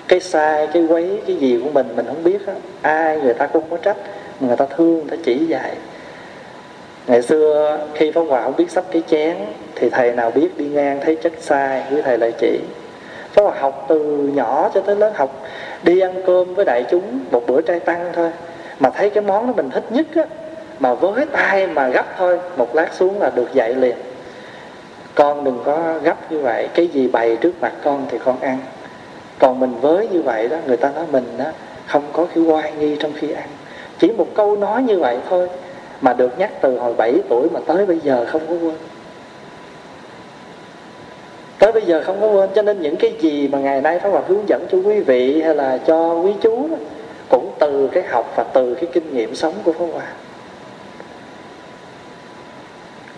Cái 0.07 0.19
sai, 0.19 0.67
cái 0.73 0.85
quấy, 0.89 1.21
cái 1.27 1.35
gì 1.35 1.59
của 1.63 1.69
mình 1.69 1.87
mình 1.95 2.05
không 2.05 2.23
biết 2.23 2.47
đó. 2.47 2.53
ai 2.81 3.19
người 3.19 3.33
ta 3.33 3.47
cũng 3.47 3.63
có 3.69 3.77
trách 3.77 3.97
người 4.39 4.57
ta 4.57 4.65
thương, 4.65 4.93
người 4.93 5.17
ta 5.17 5.23
chỉ 5.23 5.45
dạy. 5.45 5.71
Ngày 7.07 7.21
xưa 7.21 7.79
khi 7.93 8.11
pháp 8.11 8.21
hòa 8.21 8.43
không 8.43 8.55
biết 8.57 8.71
sắp 8.71 8.83
cái 8.91 9.03
chén, 9.07 9.35
thì 9.75 9.89
thầy 9.89 10.11
nào 10.11 10.31
biết 10.31 10.57
đi 10.57 10.65
ngang 10.65 10.99
thấy 11.03 11.15
chất 11.15 11.33
sai, 11.39 11.83
với 11.89 12.01
thầy 12.01 12.17
lại 12.17 12.33
chỉ. 12.39 12.59
Pháp 13.33 13.43
hòa 13.43 13.53
học 13.59 13.85
từ 13.89 13.99
nhỏ 14.35 14.69
cho 14.73 14.81
tới 14.81 14.95
lớn 14.95 15.13
học, 15.15 15.43
đi 15.83 15.99
ăn 15.99 16.21
cơm 16.25 16.55
với 16.55 16.65
đại 16.65 16.83
chúng 16.89 17.19
một 17.31 17.43
bữa 17.47 17.61
trai 17.61 17.79
tăng 17.79 18.11
thôi. 18.13 18.31
Mà 18.79 18.89
thấy 18.89 19.09
cái 19.09 19.23
món 19.23 19.47
đó 19.47 19.53
mình 19.55 19.69
thích 19.69 19.83
nhất 19.89 20.05
á, 20.15 20.25
mà 20.79 20.93
với 20.93 21.25
tay 21.25 21.67
mà 21.67 21.87
gấp 21.87 22.05
thôi, 22.17 22.39
một 22.57 22.75
lát 22.75 22.93
xuống 22.93 23.21
là 23.21 23.31
được 23.35 23.53
dạy 23.53 23.73
liền 23.73 23.95
con 25.15 25.43
đừng 25.43 25.59
có 25.65 25.99
gấp 26.03 26.31
như 26.31 26.39
vậy. 26.39 26.67
Cái 26.73 26.87
gì 26.87 27.07
bày 27.07 27.37
trước 27.41 27.53
mặt 27.61 27.73
con 27.83 28.05
thì 28.09 28.17
con 28.25 28.39
ăn. 28.39 28.57
Còn 29.39 29.59
mình 29.59 29.73
với 29.81 30.07
như 30.07 30.21
vậy 30.21 30.47
đó 30.47 30.57
người 30.67 30.77
ta 30.77 30.91
nói 30.95 31.05
mình 31.11 31.25
đó 31.37 31.45
không 31.87 32.03
có 32.13 32.27
cái 32.35 32.43
oai 32.43 32.73
nghi 32.73 32.95
trong 32.99 33.11
khi 33.15 33.31
ăn. 33.31 33.47
Chỉ 33.99 34.11
một 34.11 34.27
câu 34.33 34.55
nói 34.55 34.83
như 34.83 34.99
vậy 34.99 35.17
thôi 35.29 35.49
mà 36.01 36.13
được 36.13 36.39
nhắc 36.39 36.51
từ 36.61 36.79
hồi 36.79 36.93
7 36.93 37.13
tuổi 37.29 37.47
mà 37.53 37.59
tới 37.67 37.85
bây 37.85 37.99
giờ 37.99 38.25
không 38.29 38.41
có 38.47 38.53
quên. 38.53 38.75
Tới 41.59 41.71
bây 41.71 41.81
giờ 41.81 42.03
không 42.05 42.21
có 42.21 42.27
quên 42.27 42.49
cho 42.55 42.61
nên 42.61 42.81
những 42.81 42.95
cái 42.95 43.13
gì 43.19 43.47
mà 43.47 43.59
ngày 43.59 43.81
nay 43.81 43.99
Pháp 43.99 44.09
Hòa 44.09 44.21
hướng 44.27 44.49
dẫn 44.49 44.67
cho 44.71 44.77
quý 44.77 44.99
vị 44.99 45.41
hay 45.41 45.55
là 45.55 45.77
cho 45.77 46.13
quý 46.13 46.33
chú 46.41 46.67
đó, 46.71 46.77
cũng 47.29 47.51
từ 47.59 47.87
cái 47.87 48.03
học 48.03 48.33
và 48.35 48.43
từ 48.43 48.75
cái 48.75 48.89
kinh 48.93 49.15
nghiệm 49.15 49.35
sống 49.35 49.53
của 49.63 49.73
Pháp 49.73 49.85
Hòa 49.93 50.05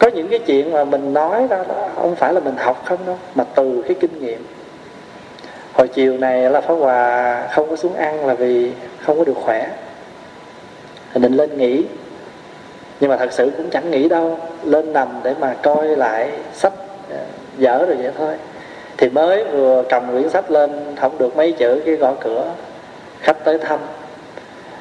có 0.08 0.16
những 0.16 0.28
cái 0.28 0.40
chuyện 0.40 0.72
mà 0.72 0.84
mình 0.84 1.14
nói 1.14 1.48
ra 1.50 1.58
đó, 1.58 1.90
không 1.96 2.16
phải 2.16 2.34
là 2.34 2.40
mình 2.40 2.56
học 2.58 2.82
không 2.86 2.98
đâu, 3.06 3.18
mà 3.36 3.44
từ 3.56 3.84
cái 3.88 3.96
kinh 4.00 4.20
nghiệm. 4.22 4.46
Hồi 5.74 5.88
chiều 5.88 6.18
này 6.18 6.50
là 6.50 6.62
Pháp 6.62 6.74
Hòa 6.74 7.48
không 7.52 7.70
có 7.70 7.76
xuống 7.76 7.96
ăn 7.96 8.26
là 8.26 8.34
vì 8.34 8.72
không 9.02 9.18
có 9.18 9.24
được 9.24 9.38
khỏe. 9.46 9.70
Định 11.16 11.34
lên 11.34 11.58
nghỉ. 11.58 11.84
Nhưng 13.00 13.10
mà 13.10 13.18
thật 13.18 13.34
sự 13.34 13.52
cũng 13.58 13.70
chẳng 13.70 13.92
nghĩ 13.92 14.10
đâu, 14.10 14.40
lên 14.64 14.94
nằm 14.94 15.08
để 15.24 15.36
mà 15.40 15.56
coi 15.64 15.88
lại 15.88 16.32
sách 16.54 16.74
ờ, 17.10 17.18
dở 17.58 17.86
rồi 17.88 17.96
vậy 17.96 18.12
thôi. 18.18 18.34
Thì 18.98 19.10
mới 19.10 19.44
vừa 19.44 19.84
cầm 19.90 20.12
quyển 20.12 20.30
sách 20.30 20.52
lên, 20.52 20.96
không 21.02 21.18
được 21.18 21.38
mấy 21.38 21.52
chữ, 21.52 21.82
cái 21.86 21.96
gõ 21.96 22.14
cửa. 22.20 22.52
Khách 23.20 23.44
tới 23.44 23.58
thăm, 23.58 23.80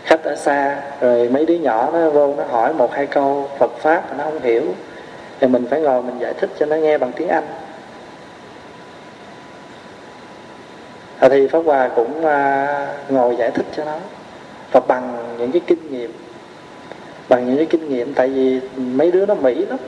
khách 0.04 0.24
ở 0.24 0.36
xa, 0.36 0.76
rồi 1.00 1.28
mấy 1.28 1.46
đứa 1.46 1.54
nhỏ 1.54 1.90
nó 1.92 2.10
vô, 2.10 2.34
nó 2.36 2.44
hỏi 2.44 2.72
một 2.72 2.92
hai 2.92 3.06
câu 3.06 3.48
Phật 3.58 3.70
pháp 3.78 4.02
mà 4.10 4.16
nó 4.18 4.24
không 4.24 4.42
hiểu 4.42 4.62
thì 5.40 5.46
mình 5.46 5.66
phải 5.70 5.80
ngồi 5.80 6.02
mình 6.02 6.18
giải 6.18 6.34
thích 6.34 6.50
cho 6.58 6.66
nó 6.66 6.76
nghe 6.76 6.98
bằng 6.98 7.12
tiếng 7.16 7.28
Anh. 7.28 7.44
À, 11.18 11.28
thì 11.28 11.48
Pháp 11.48 11.58
Hòa 11.64 11.88
cũng 11.96 12.24
à, 12.24 12.66
ngồi 13.08 13.36
giải 13.36 13.50
thích 13.50 13.66
cho 13.76 13.84
nó 13.84 13.98
và 14.72 14.80
bằng 14.80 15.36
những 15.38 15.52
cái 15.52 15.60
kinh 15.66 15.90
nghiệm 15.90 16.12
bằng 17.28 17.46
những 17.46 17.56
cái 17.56 17.66
kinh 17.66 17.88
nghiệm 17.88 18.14
tại 18.14 18.28
vì 18.28 18.60
mấy 18.76 19.10
đứa 19.10 19.26
nó 19.26 19.34
mỹ 19.34 19.54
lắm. 19.54 19.78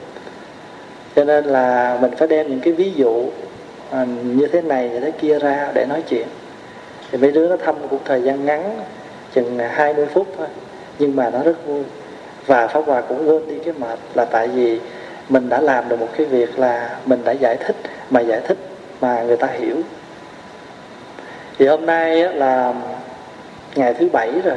Cho 1.17 1.25
nên 1.25 1.45
là 1.45 1.99
mình 2.01 2.11
phải 2.17 2.29
đem 2.29 2.49
những 2.49 2.61
cái 2.61 2.73
ví 2.73 2.93
dụ 2.93 3.31
à, 3.91 4.05
như 4.23 4.47
thế 4.47 4.63
này 4.63 4.89
như 4.89 5.01
thế 5.01 5.11
kia 5.11 5.39
ra 5.39 5.71
để 5.75 5.87
nói 5.89 6.03
chuyện. 6.09 6.29
Thì 7.11 7.19
mấy 7.19 7.33
đứa 7.33 7.49
nó 7.49 7.57
thăm 7.57 7.75
cũng 7.91 8.01
thời 8.05 8.23
gian 8.23 8.45
ngắn 8.45 8.81
chừng 9.35 9.59
20 9.59 10.07
phút 10.07 10.27
thôi 10.39 10.47
nhưng 10.99 11.17
mà 11.17 11.31
nó 11.31 11.43
rất 11.43 11.67
vui. 11.67 11.83
Và 12.47 12.67
pháp 12.67 12.85
hòa 12.87 13.01
cũng 13.01 13.29
quên 13.29 13.49
đi 13.49 13.59
cái 13.65 13.75
mệt 13.79 13.99
là 14.15 14.25
tại 14.25 14.49
vì 14.49 14.81
mình 15.29 15.49
đã 15.49 15.61
làm 15.61 15.89
được 15.89 16.01
một 16.01 16.09
cái 16.17 16.27
việc 16.27 16.59
là 16.59 16.97
mình 17.07 17.25
đã 17.25 17.33
giải 17.33 17.57
thích 17.57 17.77
mà 18.11 18.21
giải 18.21 18.41
thích 18.49 18.59
mà 19.01 19.23
người 19.23 19.37
ta 19.37 19.47
hiểu. 19.47 19.77
Thì 21.59 21.67
hôm 21.67 21.87
nay 21.87 22.17
là 22.17 22.75
ngày 23.75 23.95
thứ 23.95 24.09
bảy 24.13 24.33
rồi. 24.45 24.57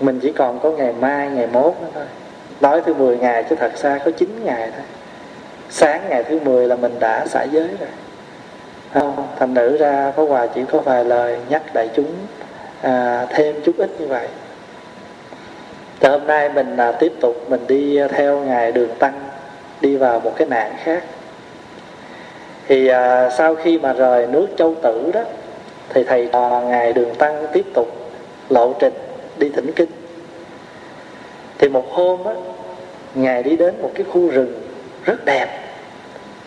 Mình 0.00 0.20
chỉ 0.22 0.32
còn 0.32 0.60
có 0.60 0.70
ngày 0.70 0.92
mai 1.00 1.28
ngày 1.28 1.46
mốt 1.46 1.74
nữa 1.80 1.88
thôi. 1.94 2.04
Nói 2.60 2.82
thứ 2.86 2.94
10 2.94 3.16
ngày 3.16 3.44
chứ 3.50 3.56
thật 3.56 3.72
xa 3.76 3.98
có 4.04 4.10
9 4.10 4.44
ngày 4.44 4.70
thôi. 4.70 4.84
Sáng 5.70 6.00
ngày 6.08 6.24
thứ 6.24 6.40
10 6.40 6.66
là 6.66 6.76
mình 6.76 6.98
đã 7.00 7.26
xả 7.26 7.42
giới 7.42 7.68
rồi. 7.80 7.88
Không 8.94 9.26
thành 9.38 9.54
nữ 9.54 9.76
ra 9.76 10.12
có 10.16 10.22
quà 10.22 10.46
chỉ 10.46 10.60
có 10.72 10.78
vài 10.78 11.04
lời 11.04 11.38
nhắc 11.48 11.62
đại 11.74 11.90
chúng 11.94 12.12
à, 12.82 13.26
thêm 13.30 13.56
chút 13.64 13.74
ít 13.78 13.90
như 13.98 14.06
vậy. 14.06 14.28
Thì 16.00 16.08
hôm 16.08 16.26
nay 16.26 16.48
mình 16.48 16.76
à, 16.76 16.92
tiếp 16.92 17.12
tục 17.20 17.36
mình 17.48 17.66
đi 17.66 17.98
theo 18.08 18.38
ngài 18.38 18.72
đường 18.72 18.94
tăng 18.98 19.31
đi 19.82 19.96
vào 19.96 20.20
một 20.20 20.32
cái 20.36 20.48
nạn 20.48 20.72
khác. 20.84 21.04
Thì 22.68 22.88
à, 22.88 23.30
sau 23.30 23.54
khi 23.54 23.78
mà 23.78 23.92
rời 23.92 24.26
nước 24.26 24.46
châu 24.58 24.74
tử 24.82 25.10
đó 25.14 25.22
thì 25.88 26.04
thầy 26.04 26.28
trò 26.32 26.62
ngài 26.66 26.92
đường 26.92 27.14
tăng 27.14 27.46
tiếp 27.52 27.66
tục 27.74 27.88
lộ 28.48 28.72
trình 28.78 28.94
đi 29.38 29.48
thỉnh 29.48 29.72
kinh. 29.76 29.90
Thì 31.58 31.68
một 31.68 31.90
hôm 31.90 32.24
á 32.24 32.32
ngài 33.14 33.42
đi 33.42 33.56
đến 33.56 33.74
một 33.82 33.90
cái 33.94 34.06
khu 34.12 34.28
rừng 34.28 34.62
rất 35.04 35.24
đẹp 35.24 35.48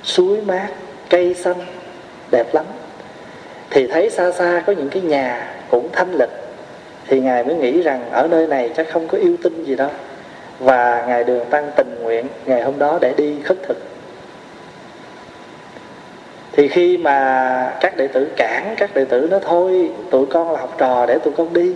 suối 0.04 0.42
mát 0.42 0.68
cây 1.10 1.34
xanh 1.34 1.58
đẹp 2.32 2.54
lắm. 2.54 2.66
Thì 3.70 3.88
thấy 3.88 4.10
xa 4.10 4.32
xa 4.32 4.64
có 4.68 4.74
những 4.74 4.90
cái 4.90 5.02
nhà 5.02 5.54
cũng 5.70 5.90
thanh 5.92 6.16
lịch 6.20 6.30
thì 7.08 7.20
ngài 7.20 7.44
mới 7.44 7.56
nghĩ 7.56 7.82
rằng 7.82 8.12
ở 8.12 8.28
nơi 8.28 8.48
này 8.48 8.70
chắc 8.78 8.88
không 8.90 9.08
có 9.08 9.18
yêu 9.18 9.38
tinh 9.44 9.64
gì 9.64 9.76
đâu 9.76 9.90
và 10.60 11.06
ngài 11.08 11.24
đường 11.24 11.46
tăng 11.50 11.72
tình 11.76 11.96
nguyện 12.04 12.28
ngày 12.46 12.62
hôm 12.62 12.80
đó 12.80 12.98
để 13.02 13.14
đi 13.18 13.36
khất 13.44 13.58
thực. 13.68 13.78
Thì 16.52 16.68
khi 16.68 16.98
mà 16.98 17.78
các 17.80 17.98
đệ 17.98 18.08
tử 18.08 18.28
cản, 18.38 18.76
các 18.78 18.94
đệ 18.94 19.06
tử 19.06 19.28
nói, 19.32 19.40
thôi, 19.44 19.92
tụi 20.12 20.26
con 20.26 20.52
là 20.52 20.60
học 20.60 20.76
trò, 20.78 21.06
để 21.06 21.20
tụi 21.20 21.34
con 21.38 21.54
đi. 21.54 21.74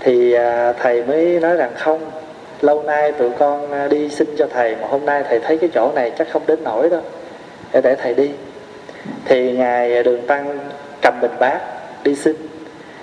Thì 0.00 0.32
à, 0.32 0.72
thầy 0.72 1.02
mới 1.02 1.40
nói 1.40 1.56
rằng, 1.56 1.70
không, 1.76 2.10
lâu 2.60 2.82
nay 2.82 3.12
tụi 3.12 3.30
con 3.30 3.72
à, 3.72 3.88
đi 3.88 4.08
xin 4.08 4.28
cho 4.38 4.46
thầy, 4.52 4.76
mà 4.76 4.88
hôm 4.88 5.06
nay 5.06 5.24
thầy 5.28 5.40
thấy 5.40 5.58
cái 5.58 5.70
chỗ 5.74 5.92
này 5.94 6.12
chắc 6.18 6.30
không 6.30 6.42
đến 6.46 6.64
nổi 6.64 6.90
đâu, 6.90 7.00
để 7.72 7.80
để 7.80 7.94
thầy 7.94 8.14
đi. 8.14 8.30
Thì 9.24 9.52
ngài 9.52 10.02
đường 10.02 10.26
tăng 10.26 10.58
cầm 11.02 11.20
bình 11.20 11.34
bát 11.40 11.60
đi 12.04 12.14
xin. 12.14 12.36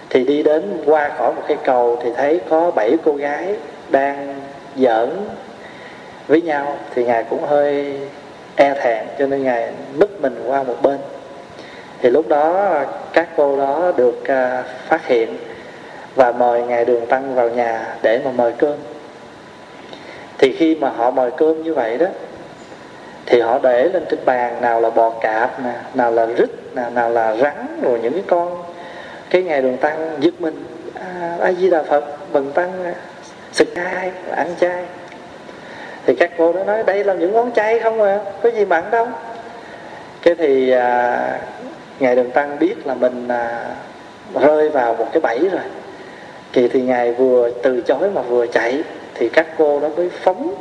Thì 0.10 0.24
đi 0.24 0.44
đến 0.44 0.63
qua 0.86 1.10
khỏi 1.18 1.34
một 1.34 1.44
cái 1.48 1.58
cầu 1.63 2.00
thì 2.04 2.10
thấy 2.16 2.42
có 2.50 2.72
bảy 2.72 2.98
cô 3.06 3.13
gái 3.13 3.56
đang 3.90 4.40
giỡn 4.75 5.10
với 6.28 6.42
nhau 6.42 6.78
thì 6.96 7.06
ngài 7.06 7.24
cũng 7.24 7.44
hơi 7.44 8.00
e 8.56 8.74
thẹn 8.74 9.06
cho 9.20 9.28
nên 9.28 9.44
ngài 9.44 9.72
núp 10.00 10.22
mình 10.22 10.44
qua 10.48 10.63
một 10.63 10.75
bên. 10.82 10.98
Thì 12.01 12.10
lúc 12.10 12.28
đó 12.28 12.72
các 13.13 13.30
cô 13.38 13.58
đó 13.58 13.92
được 13.98 14.28
à, 14.28 14.63
phát 14.88 15.08
hiện 15.08 15.38
và 16.16 16.32
mời 16.32 16.62
ngài 16.62 16.86
đường 16.86 17.06
tăng 17.06 17.36
vào 17.36 17.50
nhà 17.50 17.96
để 18.01 18.22
mà 18.25 18.32
mời 18.32 18.51
cơm. 18.51 18.75
Thì 20.38 20.56
khi 20.58 20.75
mà 20.75 20.90
họ 20.90 21.12
mời 21.12 21.32
cơm 21.32 21.63
như 21.63 21.74
vậy 21.74 21.98
đó 21.98 22.06
thì 23.25 23.42
họ 23.42 23.60
để 23.63 23.90
lên 23.90 24.06
trên 24.10 24.20
bàn 24.25 24.62
nào 24.62 24.82
là 24.82 24.90
bò 24.90 25.10
cạp 25.10 25.60
nè 25.63 25.74
nào 25.94 26.12
là 26.12 26.25
rít 26.25 26.50
nè 26.75 26.84
nào 26.94 27.10
là 27.10 27.36
rắn 27.36 27.80
rồi 27.82 28.00
những 28.00 28.13
cái 28.13 28.24
con. 28.28 28.63
Cái 29.30 29.44
ngày 29.44 29.62
đường 29.62 29.78
tăng 29.78 30.18
giật 30.20 30.34
mình 30.40 30.63
à, 30.96 31.38
a 31.42 31.51
di 31.51 31.70
đà 31.70 31.84
phật. 31.84 32.04
Bần 32.34 32.51
tăng 32.51 32.94
sực 33.51 33.67
chay 33.75 34.12
ăn 34.31 34.55
chay 34.60 34.84
thì 36.05 36.15
các 36.15 36.31
cô 36.38 36.53
đó 36.53 36.63
nói 36.63 36.84
đây 36.84 37.03
là 37.03 37.13
những 37.13 37.34
món 37.34 37.51
chay 37.51 37.79
không 37.79 38.01
à 38.01 38.20
có 38.43 38.50
gì 38.50 38.65
mặn 38.65 38.91
đâu. 38.91 39.08
Cái 40.22 40.36
thì 40.36 40.72
à, 40.72 41.39
ngài 42.00 42.15
đường 42.15 42.31
tăng 42.31 42.60
biết 42.60 42.88
là 42.88 42.93
mình 42.93 43.27
à, 43.27 43.65
rơi 44.41 44.70
vào 44.70 44.96
một 44.96 45.08
cái 45.13 45.22
bẫy 45.22 45.39
rồi. 45.39 45.62
Kỳ 46.53 46.67
thì 46.67 46.81
ngài 46.81 47.13
vừa 47.13 47.51
từ 47.63 47.81
chối 47.81 48.12
mà 48.13 48.22
vừa 48.22 48.48
chạy 48.48 48.84
thì 49.13 49.29
các 49.29 49.48
cô 49.58 49.79
đó 49.79 49.88
mới 49.98 50.10
phóng 50.10 50.55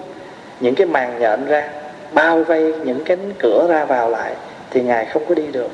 những 0.61 0.75
cái 0.75 0.87
màn 0.87 1.19
nhện 1.19 1.47
ra 1.47 1.69
bao 2.13 2.45
vây 2.45 2.75
những 2.85 3.05
cánh 3.05 3.33
cửa 3.39 3.67
ra 3.69 3.85
vào 3.85 4.11
lại 4.11 4.33
thì 4.71 4.83
ngài 4.83 5.05
không 5.05 5.23
có 5.29 5.35
đi 5.35 5.47
được. 5.53 5.71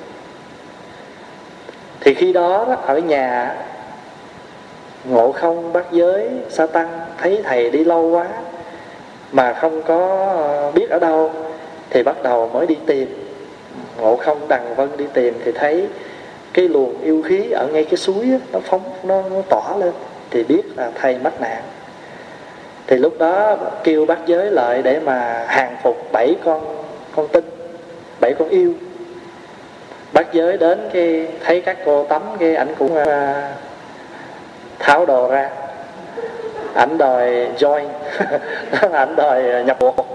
Thì 2.00 2.14
khi 2.14 2.32
đó 2.32 2.76
ở 2.86 2.98
nhà 2.98 3.54
ngộ 5.08 5.32
không 5.32 5.72
bắt 5.72 5.86
giới 5.92 6.30
sa 6.48 6.66
tăng 6.66 7.00
thấy 7.18 7.42
thầy 7.44 7.70
đi 7.70 7.84
lâu 7.84 8.10
quá 8.10 8.26
mà 9.32 9.52
không 9.52 9.82
có 9.82 10.26
ờ, 10.36 10.70
biết 10.70 10.90
ở 10.90 10.98
đâu 10.98 11.30
thì 11.90 12.02
bắt 12.02 12.22
đầu 12.22 12.48
mới 12.48 12.66
đi 12.66 12.76
tìm. 12.86 13.08
Ngộ 14.00 14.16
không 14.16 14.48
đằng 14.48 14.74
vân 14.74 14.88
đi 14.96 15.04
tìm 15.12 15.34
thì 15.44 15.52
thấy 15.52 15.86
cái 16.52 16.68
luồng 16.68 17.02
yêu 17.02 17.22
khí 17.22 17.50
ở 17.50 17.68
ngay 17.72 17.84
cái 17.84 17.96
suối 17.96 18.30
đó, 18.30 18.36
nó 18.52 18.60
phóng 18.60 18.82
nó, 19.02 19.22
nó 19.30 19.42
tỏa 19.48 19.76
lên 19.76 19.92
thì 20.30 20.42
biết 20.42 20.62
là 20.76 20.90
thầy 20.94 21.18
mắc 21.18 21.40
nạn 21.40 21.62
thì 22.86 22.96
lúc 22.96 23.18
đó 23.18 23.56
kêu 23.84 24.06
bác 24.06 24.26
giới 24.26 24.50
lại 24.50 24.82
để 24.82 25.00
mà 25.00 25.44
hàng 25.48 25.76
phục 25.82 26.12
bảy 26.12 26.34
con 26.44 26.84
con 27.16 27.28
tinh 27.28 27.44
bảy 28.20 28.34
con 28.38 28.48
yêu. 28.48 28.72
Bác 30.12 30.32
giới 30.32 30.56
đến 30.56 30.88
cái 30.92 31.26
thấy 31.44 31.60
các 31.60 31.78
cô 31.84 32.04
tắm 32.04 32.22
cái 32.38 32.56
ảnh 32.56 32.74
cũng 32.78 32.94
ờ, 32.94 33.34
tháo 34.78 35.06
đồ 35.06 35.28
ra. 35.28 35.50
Ảnh 36.74 36.98
đòi 36.98 37.48
join, 37.58 37.86
ảnh 38.92 39.16
đòi 39.16 39.64
nhập 39.64 39.76
cuộc. 39.80 40.06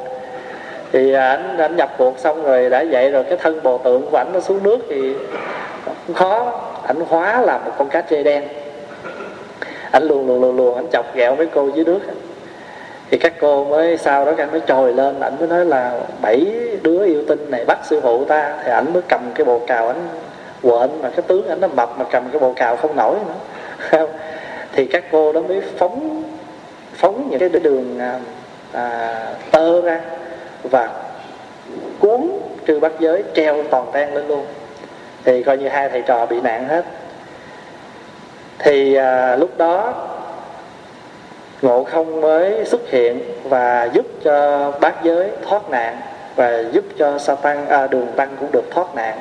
Thì 0.92 1.14
ảnh 1.14 1.58
ảnh 1.58 1.76
nhập 1.76 1.90
cuộc 1.98 2.20
xong 2.20 2.44
rồi 2.44 2.70
đã 2.70 2.86
vậy 2.92 3.12
rồi, 3.12 3.24
cái 3.24 3.38
thân 3.38 3.64
bồ 3.64 3.78
tượng 3.78 4.08
của 4.12 4.18
ảnh 4.18 4.34
nó 4.34 4.40
xuống 4.40 4.64
nước 4.64 4.78
thì 4.90 5.16
cũng 6.06 6.16
khó. 6.16 6.62
Ảnh 6.88 7.02
hóa 7.10 7.42
làm 7.42 7.66
một 7.66 7.72
con 7.78 7.90
cá 7.90 8.02
trê 8.02 8.24
đen. 8.24 8.44
Ảnh 9.92 10.04
luồn 10.04 10.28
luồn 10.28 10.42
luồn 10.42 10.58
luồn, 10.58 10.76
ảnh 10.76 10.88
chọc 10.92 11.16
ghẹo 11.16 11.36
mấy 11.36 11.48
cô 11.48 11.70
dưới 11.76 11.86
nước. 11.86 12.00
Thì 13.12 13.18
các 13.18 13.34
cô 13.40 13.66
mới 13.66 13.98
sau 13.98 14.26
đó 14.26 14.32
anh 14.38 14.52
mới 14.52 14.62
trồi 14.68 14.94
lên, 14.94 15.20
ảnh 15.20 15.36
mới 15.40 15.48
nói 15.48 15.66
là 15.66 16.00
bảy 16.22 16.46
đứa 16.82 17.06
yêu 17.06 17.24
tinh 17.28 17.52
này 17.52 17.66
bắt 17.66 17.80
sư 17.84 18.00
phụ 18.04 18.26
ta. 18.26 18.58
Thì 18.66 18.72
ảnh 18.72 18.94
mới 18.94 19.02
cầm 19.10 19.22
cái 19.36 19.46
bồ 19.46 19.60
cào 19.68 19.88
ảnh 19.88 20.08
quện 20.62 20.90
mà 21.02 21.10
cái 21.10 21.22
tướng 21.28 21.48
ảnh 21.50 21.62
nó 21.62 21.68
mập 21.68 22.00
mà 22.00 22.06
cầm 22.12 22.24
cái 22.32 22.40
bồ 22.40 22.54
cào 22.54 22.76
không 22.76 22.96
nổi 22.96 23.16
nữa. 23.28 24.08
thì 24.74 24.86
các 24.86 25.04
cô 25.12 25.34
đó 25.34 25.42
mới 25.42 25.62
phóng 25.78 26.24
phóng 26.94 27.28
những 27.30 27.40
cái 27.40 27.50
đường 27.50 28.00
à, 28.00 28.20
à, 28.72 29.16
tơ 29.52 29.82
ra 29.82 30.02
và 30.64 30.90
cuốn 32.00 32.30
trừ 32.66 32.80
bắt 32.80 32.92
giới 33.00 33.24
treo 33.34 33.64
toàn 33.64 33.86
tan 33.94 34.14
lên 34.14 34.28
luôn. 34.28 34.46
Thì 35.24 35.44
coi 35.44 35.58
như 35.58 35.68
hai 35.68 35.90
thầy 35.90 36.02
trò 36.02 36.26
bị 36.26 36.42
nạn 36.42 36.68
hết. 36.68 36.86
Thì 38.60 38.96
à, 38.96 39.36
lúc 39.36 39.58
đó 39.58 39.94
ngộ 41.62 41.84
không 41.84 42.22
mới 42.22 42.66
xuất 42.66 42.90
hiện 42.90 43.20
và 43.44 43.90
giúp 43.94 44.06
cho 44.24 44.72
bát 44.82 45.04
giới 45.04 45.32
thoát 45.50 45.70
nạn 45.70 46.02
và 46.36 46.64
giúp 46.72 46.86
cho 46.98 47.18
sa 47.18 47.36
tăng 47.36 47.68
à, 47.68 47.88
đường 47.88 48.08
tăng 48.16 48.36
cũng 48.40 48.52
được 48.52 48.72
thoát 48.72 48.96
nạn. 48.96 49.20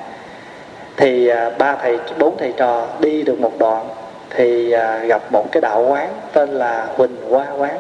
Thì 0.97 1.29
à, 1.29 1.51
ba 1.59 1.77
thầy 1.77 1.99
bốn 2.19 2.37
thầy 2.39 2.53
trò 2.57 2.87
đi 3.01 3.23
được 3.23 3.41
một 3.41 3.59
đoạn 3.59 3.87
thì 4.31 4.73
à, 4.73 4.99
gặp 4.99 5.33
một 5.33 5.53
cái 5.53 5.61
đạo 5.61 5.87
quán 5.89 6.09
tên 6.33 6.51
là 6.51 6.87
huỳnh 6.97 7.17
hoa 7.31 7.47
quán. 7.59 7.79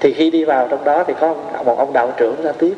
Thì 0.00 0.12
khi 0.12 0.30
đi 0.30 0.44
vào 0.44 0.68
trong 0.68 0.84
đó 0.84 1.04
thì 1.06 1.14
có 1.20 1.34
một 1.64 1.78
ông 1.78 1.92
đạo 1.92 2.12
trưởng 2.16 2.42
ra 2.42 2.52
tiếp. 2.52 2.74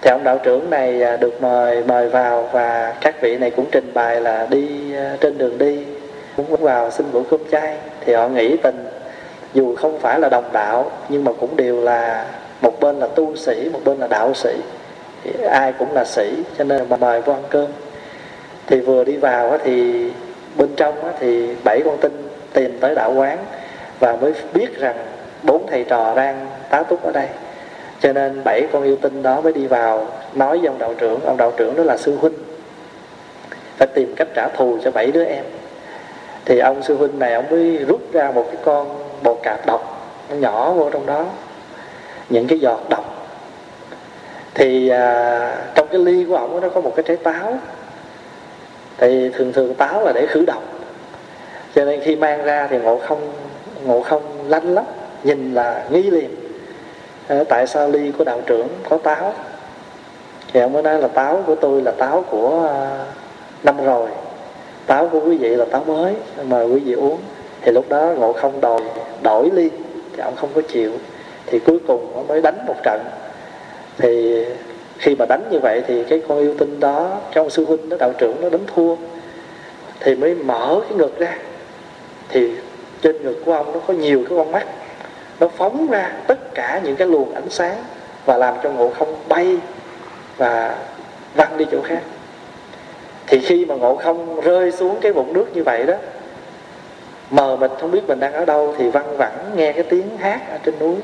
Thì 0.00 0.10
ông 0.10 0.24
đạo 0.24 0.38
trưởng 0.38 0.70
này 0.70 1.02
à, 1.02 1.16
được 1.16 1.42
mời 1.42 1.82
mời 1.84 2.08
vào 2.08 2.48
và 2.52 2.94
các 3.00 3.22
vị 3.22 3.38
này 3.38 3.50
cũng 3.50 3.66
trình 3.72 3.90
bày 3.94 4.20
là 4.20 4.46
đi 4.50 4.94
à, 4.94 5.16
trên 5.20 5.38
đường 5.38 5.58
đi, 5.58 5.84
cũng 6.36 6.56
vào 6.56 6.90
xin 6.90 7.06
bữa 7.12 7.22
cơm 7.30 7.40
chay. 7.52 7.76
Thì 8.04 8.12
họ 8.12 8.28
nghĩ 8.28 8.56
tình, 8.56 8.86
dù 9.54 9.74
không 9.74 9.98
phải 9.98 10.20
là 10.20 10.28
đồng 10.28 10.52
đạo, 10.52 10.90
nhưng 11.08 11.24
mà 11.24 11.32
cũng 11.40 11.56
đều 11.56 11.80
là 11.80 12.24
một 12.62 12.80
bên 12.80 12.98
là 12.98 13.06
tu 13.06 13.36
sĩ, 13.36 13.68
một 13.72 13.80
bên 13.84 13.98
là 13.98 14.06
đạo 14.06 14.34
sĩ. 14.34 14.56
Thì 15.24 15.30
ai 15.44 15.72
cũng 15.72 15.92
là 15.92 16.04
sĩ, 16.04 16.32
cho 16.58 16.64
nên 16.64 16.88
mà 16.88 16.96
mời 16.96 17.20
vô 17.20 17.32
ăn 17.32 17.42
cơm. 17.50 17.66
Thì 18.66 18.80
vừa 18.80 19.04
đi 19.04 19.16
vào 19.16 19.58
thì 19.64 20.10
bên 20.56 20.68
trong 20.76 20.94
thì 21.20 21.54
bảy 21.64 21.80
con 21.84 21.98
tinh 22.00 22.28
tìm 22.52 22.78
tới 22.80 22.94
đạo 22.94 23.12
quán 23.12 23.38
và 24.00 24.16
mới 24.16 24.34
biết 24.54 24.78
rằng 24.78 24.96
bốn 25.42 25.66
thầy 25.66 25.84
trò 25.84 26.14
đang 26.16 26.46
tá 26.70 26.82
túc 26.82 27.02
ở 27.02 27.12
đây. 27.12 27.26
Cho 28.00 28.12
nên 28.12 28.44
bảy 28.44 28.66
con 28.72 28.82
yêu 28.82 28.96
tinh 28.96 29.22
đó 29.22 29.40
mới 29.40 29.52
đi 29.52 29.66
vào 29.66 30.06
nói 30.34 30.58
với 30.58 30.66
ông 30.66 30.78
đạo 30.78 30.94
trưởng 30.98 31.20
ông 31.24 31.36
đạo 31.36 31.52
trưởng 31.56 31.76
đó 31.76 31.82
là 31.82 31.96
sư 31.96 32.16
huynh. 32.20 32.34
Phải 33.76 33.88
tìm 33.94 34.14
cách 34.16 34.28
trả 34.34 34.48
thù 34.48 34.78
cho 34.84 34.90
bảy 34.90 35.06
đứa 35.06 35.24
em. 35.24 35.44
Thì 36.44 36.58
ông 36.58 36.82
sư 36.82 36.96
huynh 36.96 37.18
này 37.18 37.34
ông 37.34 37.50
mới 37.50 37.76
rút 37.88 38.12
ra 38.12 38.30
một 38.30 38.44
cái 38.46 38.56
con 38.64 39.02
bồ 39.22 39.34
cạp 39.34 39.66
độc 39.66 40.10
nó 40.30 40.36
nhỏ 40.36 40.72
vô 40.72 40.90
trong 40.90 41.06
đó 41.06 41.26
những 42.28 42.46
cái 42.46 42.58
giọt 42.58 42.80
độc. 42.88 43.04
Thì 44.54 44.88
à, 44.88 45.56
trong 45.74 45.88
cái 45.88 46.00
ly 46.00 46.24
của 46.28 46.36
ông 46.36 46.60
nó 46.60 46.68
có 46.68 46.80
một 46.80 46.92
cái 46.96 47.02
trái 47.08 47.16
táo 47.16 47.58
thì 48.98 49.30
thường 49.34 49.52
thường 49.52 49.74
táo 49.74 50.04
là 50.04 50.12
để 50.12 50.26
khử 50.26 50.44
độc. 50.46 50.62
Cho 51.74 51.84
nên 51.84 52.00
khi 52.00 52.16
mang 52.16 52.44
ra 52.44 52.66
thì 52.70 52.78
ngộ 52.78 52.98
không 52.98 53.32
ngộ 53.84 54.02
không 54.02 54.22
lanh 54.48 54.74
lắm 54.74 54.84
nhìn 55.24 55.54
là 55.54 55.84
nghi 55.90 56.02
liền. 56.02 56.30
À, 57.28 57.44
tại 57.48 57.66
sao 57.66 57.88
ly 57.88 58.12
của 58.18 58.24
đạo 58.24 58.40
trưởng 58.46 58.68
có 58.88 58.98
táo? 58.98 59.34
Thì 60.52 60.60
ông 60.60 60.72
mới 60.72 60.82
nói 60.82 60.98
là 60.98 61.08
táo 61.08 61.42
của 61.46 61.54
tôi 61.54 61.82
là 61.82 61.92
táo 61.92 62.24
của 62.30 62.68
à, 62.68 63.04
năm 63.62 63.84
rồi. 63.84 64.08
Táo 64.86 65.08
của 65.08 65.20
quý 65.20 65.36
vị 65.36 65.48
là 65.48 65.64
táo 65.64 65.84
mới 65.84 66.14
mời 66.44 66.66
quý 66.66 66.80
vị 66.80 66.92
uống. 66.92 67.18
Thì 67.62 67.72
lúc 67.72 67.88
đó 67.88 68.12
ngộ 68.16 68.32
không 68.32 68.60
đòi 68.60 68.80
đổi 69.22 69.50
ly 69.50 69.70
thì 70.16 70.22
ông 70.22 70.36
không 70.36 70.50
có 70.54 70.60
chịu. 70.68 70.92
Thì 71.46 71.58
cuối 71.58 71.78
cùng 71.86 72.12
ông 72.14 72.26
mới 72.28 72.42
đánh 72.42 72.66
một 72.66 72.76
trận. 72.82 73.00
Thì 73.98 74.44
khi 75.00 75.14
mà 75.14 75.26
đánh 75.26 75.48
như 75.50 75.58
vậy 75.58 75.82
thì 75.86 76.04
cái 76.04 76.22
con 76.28 76.38
yêu 76.38 76.54
tinh 76.58 76.80
đó 76.80 77.18
trong 77.32 77.50
sư 77.50 77.64
huynh 77.64 77.88
đó 77.88 77.96
đạo 78.00 78.12
trưởng 78.18 78.36
nó 78.40 78.48
đánh 78.48 78.66
thua, 78.74 78.96
thì 80.00 80.14
mới 80.14 80.34
mở 80.34 80.80
cái 80.88 80.98
ngực 80.98 81.18
ra. 81.18 81.36
Thì 82.28 82.50
trên 83.02 83.22
ngực 83.22 83.42
của 83.44 83.52
ông 83.52 83.72
nó 83.72 83.80
có 83.86 83.94
nhiều 83.94 84.24
cái 84.28 84.38
con 84.38 84.52
mắt, 84.52 84.66
nó 85.40 85.48
phóng 85.48 85.90
ra 85.90 86.12
tất 86.26 86.54
cả 86.54 86.80
những 86.84 86.96
cái 86.96 87.08
luồng 87.08 87.34
ánh 87.34 87.50
sáng 87.50 87.76
và 88.24 88.36
làm 88.36 88.54
cho 88.62 88.70
ngộ 88.70 88.90
không 88.98 89.14
bay 89.28 89.56
và 90.36 90.76
văng 91.34 91.58
đi 91.58 91.66
chỗ 91.72 91.80
khác. 91.82 92.02
Thì 93.26 93.40
khi 93.40 93.64
mà 93.64 93.74
ngộ 93.74 93.96
không 93.96 94.40
rơi 94.40 94.72
xuống 94.72 94.98
cái 95.00 95.12
bụng 95.12 95.32
nước 95.32 95.46
như 95.54 95.62
vậy 95.64 95.86
đó, 95.86 95.94
mờ 97.30 97.56
mịt 97.56 97.70
không 97.80 97.90
biết 97.90 98.08
mình 98.08 98.20
đang 98.20 98.32
ở 98.32 98.44
đâu 98.44 98.74
thì 98.78 98.90
văng 98.90 99.16
vẳng 99.16 99.50
nghe 99.56 99.72
cái 99.72 99.82
tiếng 99.82 100.18
hát 100.18 100.40
ở 100.50 100.58
trên 100.64 100.74
núi 100.78 100.96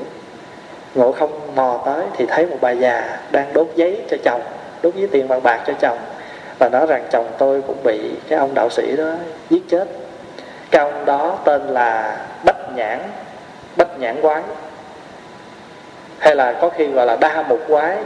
ngộ 0.95 1.11
không 1.11 1.55
mò 1.55 1.81
tới 1.85 2.05
thì 2.17 2.25
thấy 2.25 2.45
một 2.45 2.57
bà 2.61 2.71
già 2.71 3.19
đang 3.31 3.53
đốt 3.53 3.67
giấy 3.75 4.01
cho 4.09 4.17
chồng, 4.23 4.41
đốt 4.81 4.95
giấy 4.95 5.09
tiền 5.11 5.27
bằng 5.27 5.43
bạc 5.43 5.63
cho 5.67 5.73
chồng. 5.79 5.97
Và 6.59 6.69
nói 6.69 6.87
rằng, 6.87 7.07
chồng 7.11 7.27
tôi 7.37 7.61
cũng 7.61 7.83
bị 7.83 8.11
cái 8.29 8.39
ông 8.39 8.53
đạo 8.53 8.69
sĩ 8.69 8.95
đó 8.95 9.11
giết 9.49 9.69
chết. 9.69 9.87
Cái 10.71 10.91
ông 10.91 11.05
đó 11.05 11.37
tên 11.43 11.67
là 11.67 12.17
bách 12.45 12.75
nhãn 12.75 12.99
bách 13.75 13.99
nhãn 13.99 14.21
quái 14.21 14.41
hay 16.19 16.35
là 16.35 16.53
có 16.53 16.69
khi 16.69 16.87
gọi 16.87 17.05
là 17.05 17.15
đa 17.15 17.43
mục 17.49 17.59
quái, 17.67 17.97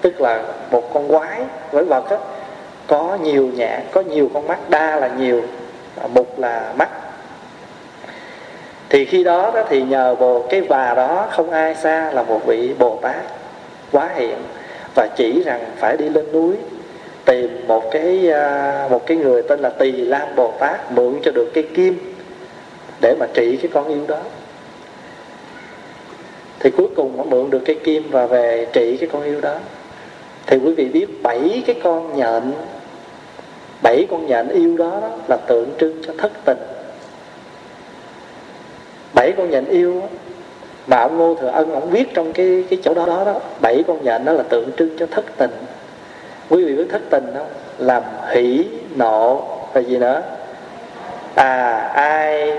tức 0.00 0.20
là 0.20 0.42
một 0.70 0.94
con 0.94 1.08
quái 1.08 1.40
với 1.72 1.84
vật 1.84 2.10
á. 2.10 2.16
Có 2.86 3.18
nhiều 3.22 3.50
nhãn, 3.54 3.80
có 3.92 4.00
nhiều 4.00 4.30
con 4.34 4.46
mắt, 4.46 4.58
đa 4.70 4.96
là 4.96 5.08
nhiều, 5.08 5.42
mục 6.14 6.38
là 6.38 6.72
mắt 6.78 6.88
thì 8.90 9.04
khi 9.04 9.24
đó, 9.24 9.50
đó 9.54 9.62
thì 9.68 9.82
nhờ 9.82 10.14
bồ 10.14 10.46
cái 10.50 10.60
bà 10.60 10.94
đó 10.94 11.28
không 11.30 11.50
ai 11.50 11.74
xa 11.74 12.10
là 12.10 12.22
một 12.22 12.46
vị 12.46 12.74
bồ 12.78 12.98
tát 13.02 13.22
quá 13.92 14.08
hiện 14.14 14.36
và 14.94 15.08
chỉ 15.16 15.42
rằng 15.42 15.64
phải 15.76 15.96
đi 15.96 16.08
lên 16.08 16.32
núi 16.32 16.54
tìm 17.24 17.66
một 17.66 17.90
cái 17.90 18.30
à, 18.30 18.88
một 18.90 19.06
cái 19.06 19.16
người 19.16 19.42
tên 19.42 19.60
là 19.60 19.68
tỳ 19.68 19.92
lam 19.92 20.28
bồ 20.36 20.52
tát 20.60 20.92
mượn 20.92 21.14
cho 21.22 21.30
được 21.30 21.50
cây 21.54 21.68
kim 21.74 22.14
để 23.00 23.14
mà 23.18 23.26
trị 23.34 23.58
cái 23.62 23.70
con 23.74 23.88
yêu 23.88 24.04
đó. 24.08 24.18
Thì 26.60 26.70
cuối 26.70 26.88
cùng 26.96 27.16
nó 27.16 27.24
mượn 27.24 27.50
được 27.50 27.62
cây 27.66 27.76
kim 27.84 28.10
và 28.10 28.26
về 28.26 28.66
trị 28.72 28.96
cái 28.96 29.08
con 29.12 29.22
yêu 29.22 29.40
đó. 29.40 29.54
Thì 30.46 30.56
quý 30.56 30.74
vị 30.74 30.84
biết 30.84 31.22
bảy 31.22 31.62
cái 31.66 31.76
con 31.82 32.16
nhện 32.16 32.52
bảy 33.82 34.06
con 34.10 34.26
nhện 34.26 34.48
yêu 34.48 34.76
đó, 34.76 34.98
đó 35.00 35.10
là 35.28 35.36
tượng 35.36 35.68
trưng 35.80 36.02
cho 36.06 36.12
thất 36.18 36.32
tình 36.44 36.58
bảy 39.14 39.32
con 39.36 39.50
nhện 39.50 39.64
yêu 39.64 40.02
mà 40.86 40.96
ông 40.96 41.18
ngô 41.18 41.34
thừa 41.40 41.48
ân, 41.48 41.72
ông 41.72 41.90
viết 41.90 42.14
trong 42.14 42.32
cái 42.32 42.64
cái 42.70 42.78
chỗ 42.82 42.94
đó 42.94 43.06
đó 43.06 43.22
đó, 43.24 43.34
bảy 43.60 43.84
con 43.86 44.04
nhện 44.04 44.24
đó 44.24 44.32
là 44.32 44.42
tượng 44.42 44.70
trưng 44.78 44.98
cho 44.98 45.06
thất 45.10 45.24
tình. 45.36 45.50
Quý 46.48 46.64
vị 46.64 46.76
biết 46.76 46.86
thất 46.92 47.02
tình 47.10 47.32
không? 47.36 47.46
Làm 47.78 48.02
hỷ, 48.30 48.64
nộ 48.96 49.42
và 49.72 49.80
gì 49.80 49.98
nữa? 49.98 50.22
À 51.34 51.76
ai, 51.94 52.52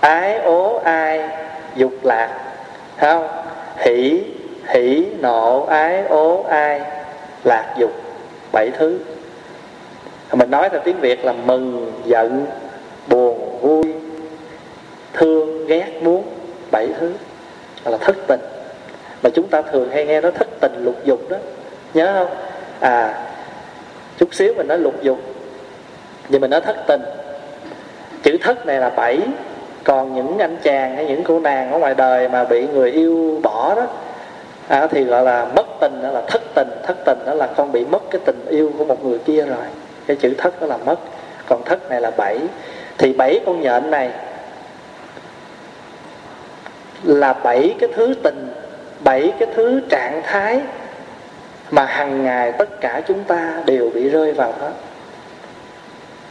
ái, 0.00 0.38
ố, 0.38 0.80
ai, 0.84 1.28
dục, 1.76 1.92
lạc. 2.02 2.38
Thấy 2.96 3.14
không? 3.14 3.28
Hỷ 3.76 4.22
hỷ, 4.68 5.06
nộ, 5.20 5.64
ái, 5.64 6.04
ố, 6.08 6.42
ai, 6.42 6.80
lạc, 7.44 7.74
dục, 7.78 7.90
bảy 8.52 8.70
thứ. 8.78 8.98
Mình 10.32 10.50
nói 10.50 10.68
theo 10.68 10.80
tiếng 10.84 11.00
việt 11.00 11.24
là 11.24 11.32
mừng, 11.32 11.92
giận, 12.04 12.46
buồn, 13.08 13.58
vui 13.60 13.94
thương 15.18 15.66
ghét 15.66 16.02
muốn 16.02 16.22
bảy 16.70 16.88
thứ. 17.00 17.12
Là 17.84 17.98
thất 17.98 18.16
tình. 18.26 18.40
Mà 19.22 19.30
chúng 19.30 19.48
ta 19.48 19.62
thường 19.62 19.90
hay 19.90 20.06
nghe 20.06 20.20
nó 20.20 20.30
thất 20.30 20.48
tình 20.60 20.84
lục 20.84 21.04
dục 21.04 21.20
đó. 21.30 21.36
Nhớ 21.94 22.12
không? 22.14 22.36
À 22.80 23.24
chút 24.18 24.34
xíu 24.34 24.54
mình 24.56 24.68
nói 24.68 24.78
lục 24.78 25.02
dục. 25.02 25.18
Nhưng 26.28 26.40
mình 26.40 26.50
nói 26.50 26.60
thất 26.60 26.76
tình. 26.86 27.02
Chữ 28.22 28.36
thất 28.42 28.66
này 28.66 28.80
là 28.80 28.90
bảy. 28.90 29.20
Còn 29.84 30.14
những 30.14 30.38
anh 30.38 30.56
chàng 30.62 30.96
hay 30.96 31.06
những 31.06 31.24
cô 31.24 31.40
nàng 31.40 31.72
ở 31.72 31.78
ngoài 31.78 31.94
đời 31.94 32.28
mà 32.28 32.44
bị 32.44 32.66
người 32.66 32.90
yêu 32.90 33.40
bỏ 33.42 33.74
đó 33.74 33.86
à, 34.68 34.86
thì 34.86 35.04
gọi 35.04 35.24
là 35.24 35.44
mất 35.56 35.66
tình 35.80 36.02
đó 36.02 36.10
là 36.10 36.22
thất 36.28 36.42
tình. 36.54 36.68
Thất 36.82 36.96
tình 37.04 37.18
đó 37.26 37.34
là 37.34 37.46
con 37.46 37.72
bị 37.72 37.84
mất 37.84 38.02
cái 38.10 38.20
tình 38.24 38.46
yêu 38.48 38.72
của 38.78 38.84
một 38.84 39.04
người 39.04 39.18
kia 39.18 39.44
rồi. 39.44 39.66
Cái 40.06 40.16
chữ 40.16 40.34
thất 40.38 40.60
đó 40.60 40.66
là 40.66 40.76
mất. 40.76 40.98
Còn 41.46 41.64
thất 41.64 41.90
này 41.90 42.00
là 42.00 42.10
bảy. 42.10 42.38
Thì 42.98 43.12
bảy 43.12 43.40
con 43.46 43.60
nhện 43.60 43.90
này 43.90 44.10
là 47.02 47.32
bảy 47.32 47.74
cái 47.80 47.88
thứ 47.94 48.14
tình, 48.22 48.48
bảy 49.04 49.32
cái 49.38 49.48
thứ 49.54 49.80
trạng 49.88 50.22
thái 50.24 50.60
mà 51.70 51.84
hàng 51.84 52.24
ngày 52.24 52.52
tất 52.52 52.80
cả 52.80 53.02
chúng 53.08 53.24
ta 53.24 53.62
đều 53.66 53.90
bị 53.94 54.08
rơi 54.08 54.32
vào 54.32 54.54
đó. 54.60 54.70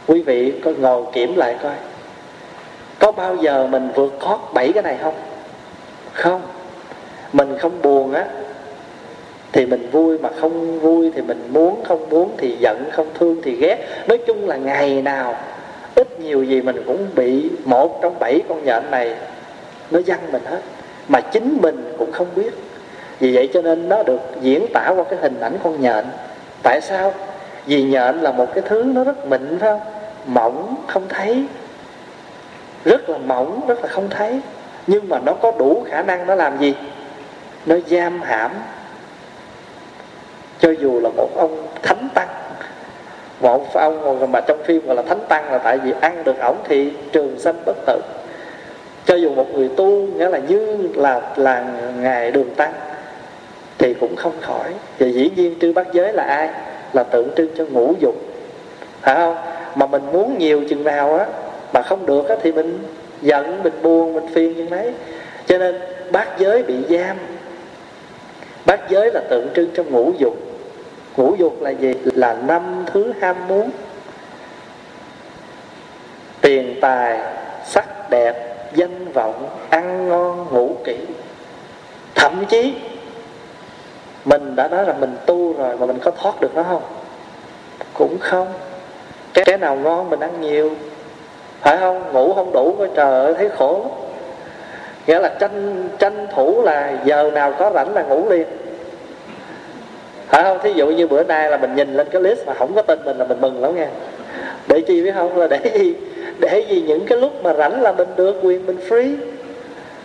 Quý 0.06 0.22
vị 0.22 0.52
có 0.64 0.72
ngồi 0.78 1.04
kiểm 1.12 1.36
lại 1.36 1.56
coi, 1.62 1.74
có 2.98 3.12
bao 3.12 3.36
giờ 3.36 3.66
mình 3.66 3.88
vượt 3.94 4.14
thoát 4.20 4.38
bảy 4.54 4.72
cái 4.72 4.82
này 4.82 4.96
không? 5.02 5.14
Không. 6.12 6.42
Mình 7.32 7.58
không 7.58 7.82
buồn 7.82 8.12
á, 8.12 8.24
thì 9.52 9.66
mình 9.66 9.90
vui, 9.90 10.18
mà 10.18 10.28
không 10.40 10.80
vui 10.80 11.12
thì 11.14 11.22
mình 11.22 11.48
muốn, 11.52 11.84
không 11.84 12.08
muốn 12.10 12.34
thì 12.38 12.56
giận, 12.60 12.84
không 12.92 13.06
thương 13.14 13.42
thì 13.44 13.56
ghét. 13.56 13.86
Nói 14.06 14.18
chung 14.26 14.48
là 14.48 14.56
ngày 14.56 15.02
nào, 15.02 15.36
ít 15.94 16.20
nhiều 16.20 16.42
gì 16.42 16.62
mình 16.62 16.82
cũng 16.86 17.06
bị 17.14 17.50
một 17.64 18.02
trong 18.02 18.18
bảy 18.20 18.40
con 18.48 18.64
nhện 18.64 18.82
này 18.90 19.14
nó 19.90 20.00
dăng 20.00 20.32
mình 20.32 20.42
hết. 20.44 20.60
Mà 21.08 21.20
chính 21.20 21.58
mình 21.62 21.94
cũng 21.98 22.12
không 22.12 22.26
biết. 22.34 22.54
Vì 23.20 23.34
vậy 23.34 23.50
cho 23.54 23.62
nên 23.62 23.88
nó 23.88 24.02
được 24.02 24.20
diễn 24.40 24.66
tả 24.74 24.88
qua 24.96 25.04
cái 25.10 25.18
hình 25.22 25.40
ảnh 25.40 25.58
con 25.64 25.80
nhện. 25.80 26.04
Tại 26.62 26.80
sao? 26.80 27.14
Vì 27.66 27.82
nhện 27.82 28.16
là 28.16 28.32
một 28.32 28.54
cái 28.54 28.64
thứ 28.68 28.82
nó 28.82 29.04
rất 29.04 29.26
mịn, 29.26 29.58
phải 29.58 29.70
không? 29.70 29.80
Mỏng 30.26 30.74
không 30.86 31.08
thấy. 31.08 31.44
Rất 32.84 33.10
là 33.10 33.18
mỏng, 33.18 33.60
rất 33.68 33.80
là 33.82 33.88
không 33.88 34.10
thấy. 34.10 34.40
Nhưng 34.86 35.08
mà 35.08 35.18
nó 35.18 35.32
có 35.32 35.52
đủ 35.58 35.84
khả 35.90 36.02
năng 36.02 36.26
nó 36.26 36.34
làm 36.34 36.58
gì? 36.58 36.74
Nó 37.66 37.76
giam 37.86 38.22
hãm. 38.22 38.50
Cho 40.60 40.70
dù 40.70 41.00
là 41.00 41.08
một 41.16 41.28
ông 41.36 41.66
thánh 41.82 42.08
tăng. 42.14 42.28
Một 43.40 43.74
ông 43.74 44.32
mà 44.32 44.40
trong 44.40 44.62
phim 44.64 44.86
gọi 44.86 44.96
là 44.96 45.02
thánh 45.02 45.20
tăng 45.28 45.52
là 45.52 45.58
tại 45.58 45.78
vì 45.78 45.92
ăn 46.00 46.24
được 46.24 46.38
ổng 46.40 46.56
thì 46.64 46.92
trường 47.12 47.38
sanh 47.38 47.54
bất 47.66 47.76
tử 47.86 48.00
cho 49.08 49.14
dù 49.14 49.34
một 49.34 49.54
người 49.54 49.68
tu, 49.76 49.86
nghĩa 49.86 50.28
là 50.28 50.38
như 50.38 50.76
là 50.94 51.20
là 51.36 51.64
ngài 52.00 52.30
đường 52.30 52.54
tăng, 52.54 52.72
thì 53.78 53.94
cũng 53.94 54.16
không 54.16 54.32
khỏi. 54.40 54.74
Và 54.98 55.06
dĩ 55.06 55.30
nhiên 55.36 55.54
trư 55.60 55.72
bát 55.72 55.86
giới 55.92 56.12
là 56.12 56.22
ai? 56.22 56.48
Là 56.92 57.02
tượng 57.02 57.28
trưng 57.36 57.48
cho 57.58 57.64
ngũ 57.66 57.94
dục. 58.00 58.14
Phải 59.00 59.14
không? 59.14 59.36
Mà 59.74 59.86
mình 59.86 60.02
muốn 60.12 60.38
nhiều 60.38 60.62
chừng 60.68 60.84
nào 60.84 61.14
á, 61.14 61.26
mà 61.72 61.82
không 61.82 62.06
được 62.06 62.28
á, 62.28 62.36
thì 62.42 62.52
mình 62.52 62.78
giận, 63.22 63.62
mình 63.62 63.72
buồn, 63.82 64.14
mình 64.14 64.26
phiền 64.34 64.56
như 64.56 64.66
mấy 64.70 64.92
cho 65.46 65.58
nên 65.58 65.80
bát 66.10 66.28
giới 66.38 66.62
bị 66.62 66.74
giam. 66.88 67.16
Bát 68.66 68.80
giới 68.90 69.10
là 69.14 69.20
tượng 69.30 69.48
trưng 69.54 69.70
cho 69.74 69.82
ngũ 69.82 70.12
dục. 70.18 70.36
Ngũ 71.16 71.34
dục 71.34 71.62
là 71.62 71.70
gì? 71.70 71.94
Là 72.04 72.36
năm 72.46 72.84
thứ 72.92 73.12
ham 73.20 73.36
muốn. 73.48 73.70
Tiền 76.40 76.78
tài, 76.80 77.20
sắc 77.64 78.10
đẹp 78.10 78.47
danh 78.74 79.12
vọng 79.12 79.48
ăn 79.70 80.08
ngon 80.08 80.46
ngủ 80.50 80.76
kỹ. 80.84 80.96
Thậm 82.14 82.44
chí 82.48 82.74
mình 84.24 84.56
đã 84.56 84.68
nói 84.68 84.86
là 84.86 84.94
mình 85.00 85.16
tu 85.26 85.52
rồi 85.52 85.76
mà 85.76 85.86
mình 85.86 85.98
có 85.98 86.10
thoát 86.10 86.40
được 86.40 86.54
nó 86.54 86.62
không? 86.62 86.82
Cũng 87.94 88.18
không. 88.20 88.48
Cái, 89.34 89.44
cái 89.44 89.58
nào 89.58 89.76
ngon 89.76 90.10
mình 90.10 90.20
ăn 90.20 90.40
nhiều. 90.40 90.70
Phải 91.60 91.76
không? 91.78 92.12
Ngủ 92.12 92.32
không 92.34 92.52
đủ 92.52 92.74
coi 92.78 92.88
trời 92.94 93.24
ơi 93.24 93.34
thấy 93.38 93.48
khổ. 93.48 93.90
Nghĩa 95.06 95.18
là 95.18 95.28
tranh 95.28 95.88
tranh 95.98 96.26
thủ 96.34 96.62
là 96.62 96.92
giờ 97.04 97.30
nào 97.30 97.52
có 97.58 97.70
rảnh 97.74 97.94
là 97.94 98.02
ngủ 98.02 98.28
liền. 98.30 98.46
Phải 100.26 100.42
không? 100.42 100.58
Thí 100.62 100.72
dụ 100.72 100.86
như 100.86 101.06
bữa 101.06 101.24
nay 101.24 101.50
là 101.50 101.56
mình 101.56 101.74
nhìn 101.74 101.94
lên 101.94 102.08
cái 102.10 102.22
list 102.22 102.46
mà 102.46 102.54
không 102.54 102.74
có 102.74 102.82
tên 102.82 102.98
mình 103.04 103.18
là 103.18 103.24
mình 103.24 103.40
mừng 103.40 103.62
lắm 103.62 103.76
nha 103.76 103.88
để 104.68 104.80
chi 104.80 105.02
biết 105.02 105.12
không? 105.14 105.36
Là 105.36 105.46
để 105.46 105.70
gì 105.74 105.94
để 106.38 106.64
gì 106.68 106.84
những 106.86 107.06
cái 107.06 107.18
lúc 107.18 107.32
mà 107.42 107.54
rảnh 107.54 107.82
là 107.82 107.92
mình 107.92 108.08
được 108.16 108.36
quyền 108.42 108.66
mình 108.66 108.78
free. 108.88 109.16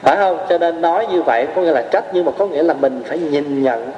Phải 0.01 0.17
không? 0.17 0.37
Cho 0.49 0.57
nên 0.57 0.81
nói 0.81 1.07
như 1.11 1.21
vậy 1.21 1.47
có 1.55 1.61
nghĩa 1.61 1.71
là 1.71 1.81
trách, 1.91 2.05
nhưng 2.13 2.25
mà 2.25 2.31
có 2.37 2.47
nghĩa 2.47 2.63
là 2.63 2.73
mình 2.73 3.03
phải 3.05 3.19
nhìn 3.19 3.63
nhận. 3.63 3.91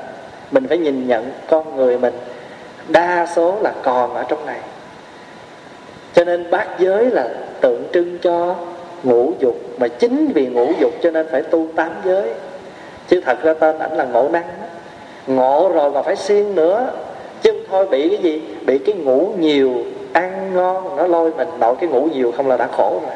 Mình 0.52 0.68
phải 0.68 0.78
nhìn 0.78 1.08
nhận 1.08 1.32
con 1.50 1.76
người 1.76 1.98
mình. 1.98 2.14
Đa 2.88 3.28
số 3.36 3.56
là 3.62 3.74
còn 3.84 4.14
ở 4.16 4.24
trong 4.28 4.46
này. 4.46 4.60
Cho 6.14 6.24
nên 6.24 6.52
bát 6.52 6.68
giới 6.80 7.06
là 7.06 7.30
tượng 7.62 7.84
trưng 7.94 8.18
cho 8.22 8.56
ngũ 9.04 9.34
dục, 9.40 9.56
mà 9.78 9.88
chính 9.88 10.28
vì 10.28 10.48
ngũ 10.48 10.72
dục 10.80 10.92
cho 11.04 11.12
nên 11.12 11.28
phải 11.32 11.42
tu 11.42 11.68
tám 11.76 11.92
giới. 12.06 12.30
Chứ 13.08 13.22
thật 13.26 13.38
ra 13.44 13.54
tên 13.54 13.80
ảnh 13.80 13.98
là 13.98 14.06
ngộ 14.06 14.30
năng 14.30 14.46
ngộ 15.28 15.72
rồi 15.74 15.92
mà 15.92 16.02
phải 16.02 16.16
siêng 16.16 16.56
nữa. 16.56 16.88
Chứ 17.42 17.52
không 17.52 17.64
thôi 17.70 17.88
bị 17.92 18.10
cái 18.10 18.18
gì? 18.18 18.42
Bị 18.66 18.78
cái 18.78 18.96
ngủ 18.96 19.30
nhiều 19.40 19.84
ăn 20.16 20.54
ngon 20.54 20.96
nó 20.98 21.08
lôi 21.08 21.32
mình 21.38 21.48
nội 21.60 21.76
cái 21.80 21.90
ngủ 21.90 22.10
nhiều 22.14 22.34
không 22.38 22.48
là 22.48 22.58
đã 22.58 22.68
khổ 22.68 23.02
rồi. 23.04 23.16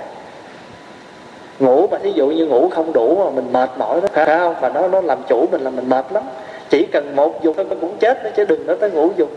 Ngủ 1.60 1.88
mà 1.88 1.98
thí 1.98 2.12
dụ 2.12 2.28
như 2.28 2.46
ngủ 2.46 2.70
không 2.70 2.94
đủ 2.94 3.24
mà 3.24 3.30
mình 3.30 3.54
mệt 3.54 3.70
mỏi 3.78 4.02
đó 4.02 4.08
phải 4.14 4.26
không? 4.26 4.56
Mà 4.62 4.70
nó 4.70 4.88
nó 4.88 5.02
làm 5.02 5.18
chủ 5.28 5.46
mình 5.52 5.62
là 5.62 5.70
mình 5.70 5.90
mệt 5.90 6.06
lắm. 6.12 6.24
Chỉ 6.70 6.88
cần 6.92 7.16
một 7.16 7.44
dục 7.44 7.56
thôi 7.58 7.66
cũng 7.82 7.98
chết 8.00 8.24
đó 8.24 8.30
chứ 8.36 8.46
đừng 8.46 8.68
nói 8.68 8.78
tới 8.80 8.92
ngủ 8.92 9.12
dục. 9.18 9.30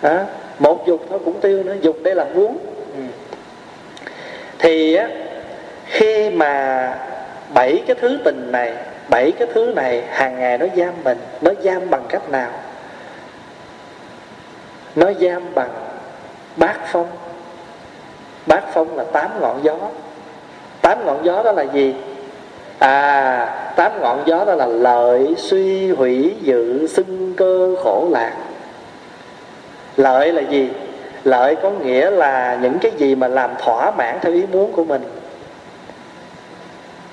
À, 0.00 0.26
một 0.58 0.86
dục 0.86 1.00
thôi 1.10 1.18
cũng 1.24 1.40
tiêu 1.40 1.62
nữa 1.62 1.74
dục 1.80 1.96
đây 2.02 2.14
là 2.14 2.26
muốn 2.34 2.58
ừ. 2.96 3.02
thì 4.58 4.94
á 4.94 5.08
khi 5.84 6.30
mà 6.30 6.94
bảy 7.54 7.82
cái 7.86 7.96
thứ 8.00 8.18
tình 8.24 8.52
này 8.52 8.74
bảy 9.08 9.32
cái 9.32 9.48
thứ 9.54 9.72
này 9.76 10.02
hàng 10.08 10.40
ngày 10.40 10.58
nó 10.58 10.66
giam 10.76 10.94
mình 11.04 11.18
nó 11.40 11.50
giam 11.62 11.90
bằng 11.90 12.02
cách 12.08 12.30
nào? 12.30 12.50
Nó 14.96 15.12
giam 15.20 15.42
bằng 15.54 15.70
bát 16.58 16.76
phong. 16.92 17.06
Bát 18.46 18.64
phong 18.72 18.96
là 18.96 19.04
tám 19.04 19.30
ngọn 19.40 19.60
gió. 19.64 19.76
Tám 20.82 21.06
ngọn 21.06 21.24
gió 21.24 21.42
đó 21.42 21.52
là 21.52 21.62
gì? 21.62 21.94
À 22.78 23.54
tám 23.76 23.92
ngọn 24.00 24.22
gió 24.26 24.44
đó 24.44 24.54
là 24.54 24.66
lợi, 24.66 25.34
suy, 25.36 25.92
hủy, 25.92 26.34
dự 26.40 26.86
xưng 26.86 27.34
cơ, 27.36 27.74
khổ, 27.84 28.08
lạc. 28.10 28.32
Lợi 29.96 30.32
là 30.32 30.42
gì? 30.42 30.70
Lợi 31.24 31.56
có 31.56 31.70
nghĩa 31.70 32.10
là 32.10 32.58
những 32.62 32.78
cái 32.78 32.92
gì 32.96 33.14
mà 33.14 33.28
làm 33.28 33.50
thỏa 33.58 33.90
mãn 33.90 34.18
theo 34.20 34.32
ý 34.32 34.42
muốn 34.52 34.72
của 34.72 34.84
mình. 34.84 35.02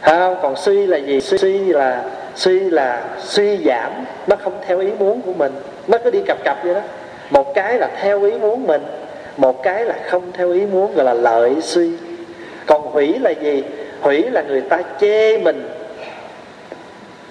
Không? 0.02 0.36
Còn 0.42 0.56
suy 0.56 0.86
là 0.88 0.98
gì? 0.98 1.22
Suy 1.22 1.60
là 1.60 2.04
suy 2.36 2.60
là 2.60 3.04
suy 3.20 3.58
giảm. 3.66 3.92
Nó 4.28 4.36
không 4.44 4.54
theo 4.68 4.80
ý 4.80 4.92
muốn 5.00 5.22
của 5.22 5.34
mình. 5.34 5.52
Nó 5.88 5.98
cứ 6.04 6.12
đi 6.12 6.20
cặp 6.28 6.38
cặp 6.44 6.64
vậy 6.64 6.74
đó. 6.74 6.82
Một 7.30 7.54
cái 7.56 7.78
là 7.78 7.90
theo 8.02 8.24
ý 8.24 8.32
muốn 8.32 8.68
mình 8.68 8.82
một 9.38 9.64
cái 9.64 9.86
là 9.86 9.96
không 10.10 10.32
theo 10.34 10.52
ý 10.52 10.66
muốn, 10.66 10.96
gọi 10.96 11.06
là 11.06 11.14
lợi 11.14 11.56
suy. 11.62 11.92
Còn 12.66 12.82
hủy 12.82 13.20
là 13.20 13.30
gì? 13.30 13.64
Hủy 14.02 14.30
là 14.32 14.42
người 14.42 14.62
ta 14.62 14.82
chê 15.02 15.38
mình. 15.38 15.70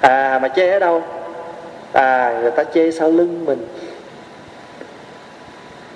À 0.01 0.39
mà 0.43 0.49
chê 0.49 0.71
ở 0.71 0.79
đâu? 0.79 1.03
À 1.93 2.39
người 2.43 2.51
ta 2.51 2.65
chê 2.65 2.91
sau 2.91 3.11
lưng 3.11 3.45
mình. 3.45 3.67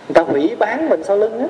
Người 0.09 0.14
ta 0.14 0.23
hủy 0.23 0.57
bán 0.59 0.88
mình 0.88 1.05
sau 1.05 1.16
lưng 1.16 1.38
á. 1.38 1.47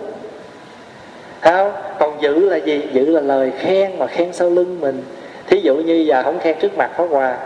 Không? 1.40 1.72
Còn 1.98 2.22
giữ 2.22 2.48
là 2.48 2.56
gì? 2.56 2.88
Giữ 2.92 3.10
là 3.10 3.20
lời 3.20 3.52
khen 3.58 3.98
mà 3.98 4.06
khen 4.06 4.32
sau 4.32 4.50
lưng 4.50 4.80
mình. 4.80 5.02
Thí 5.46 5.60
dụ 5.60 5.74
như 5.74 5.94
giờ 5.94 6.22
không 6.22 6.38
khen 6.40 6.56
trước 6.60 6.76
mặt 6.76 6.90
pháp 6.96 7.04
hòa. 7.10 7.36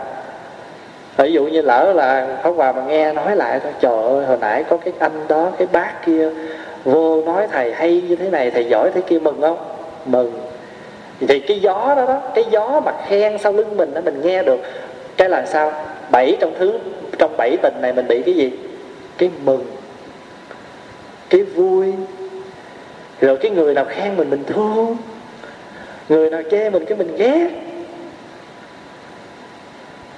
Ví 1.17 1.31
dụ 1.31 1.43
như 1.43 1.61
lỡ 1.61 1.93
là 1.95 2.37
pháp 2.43 2.49
hòa 2.49 2.71
mà 2.71 2.83
nghe 2.87 3.13
nói 3.13 3.35
lại, 3.35 3.59
thôi, 3.59 3.71
trời 3.79 4.03
ơi, 4.03 4.25
hồi 4.25 4.37
nãy 4.41 4.63
có 4.69 4.77
cái 4.77 4.93
anh 4.99 5.27
đó, 5.27 5.51
cái 5.57 5.67
bác 5.71 6.05
kia 6.05 6.29
vô 6.83 7.21
nói, 7.25 7.47
thầy 7.51 7.73
hay 7.73 8.01
như 8.09 8.15
thế 8.15 8.29
này, 8.29 8.51
thầy 8.51 8.65
giỏi 8.65 8.91
thế 8.93 9.01
kia, 9.01 9.19
mừng 9.19 9.41
không? 9.41 9.57
Mừng. 10.05 10.33
Thì 11.19 11.39
cái 11.39 11.59
gió 11.59 11.93
đó 11.97 12.05
đó, 12.05 12.21
cái 12.35 12.45
gió 12.51 12.81
mà 12.85 12.91
khen 13.07 13.37
sau 13.37 13.53
lưng 13.53 13.77
mình 13.77 13.93
đó, 13.93 14.01
mình 14.05 14.21
nghe 14.23 14.43
được. 14.43 14.59
Cái 15.17 15.29
là 15.29 15.45
sao? 15.45 15.71
Bảy 16.11 16.37
trong 16.39 16.53
thứ, 16.59 16.79
trong 17.17 17.37
bảy 17.37 17.57
tình 17.61 17.73
này 17.81 17.93
mình 17.93 18.07
bị 18.07 18.21
cái 18.21 18.33
gì? 18.33 18.51
Cái 19.17 19.29
mừng, 19.43 19.65
cái 21.29 21.41
vui. 21.41 21.93
Rồi 23.21 23.37
cái 23.37 23.51
người 23.51 23.73
nào 23.73 23.85
khen 23.89 24.17
mình 24.17 24.29
mình 24.29 24.43
thương. 24.47 24.97
Người 26.09 26.29
nào 26.29 26.41
chê 26.51 26.69
mình, 26.69 26.85
cái 26.85 26.97
mình 26.97 27.15
ghét. 27.17 27.47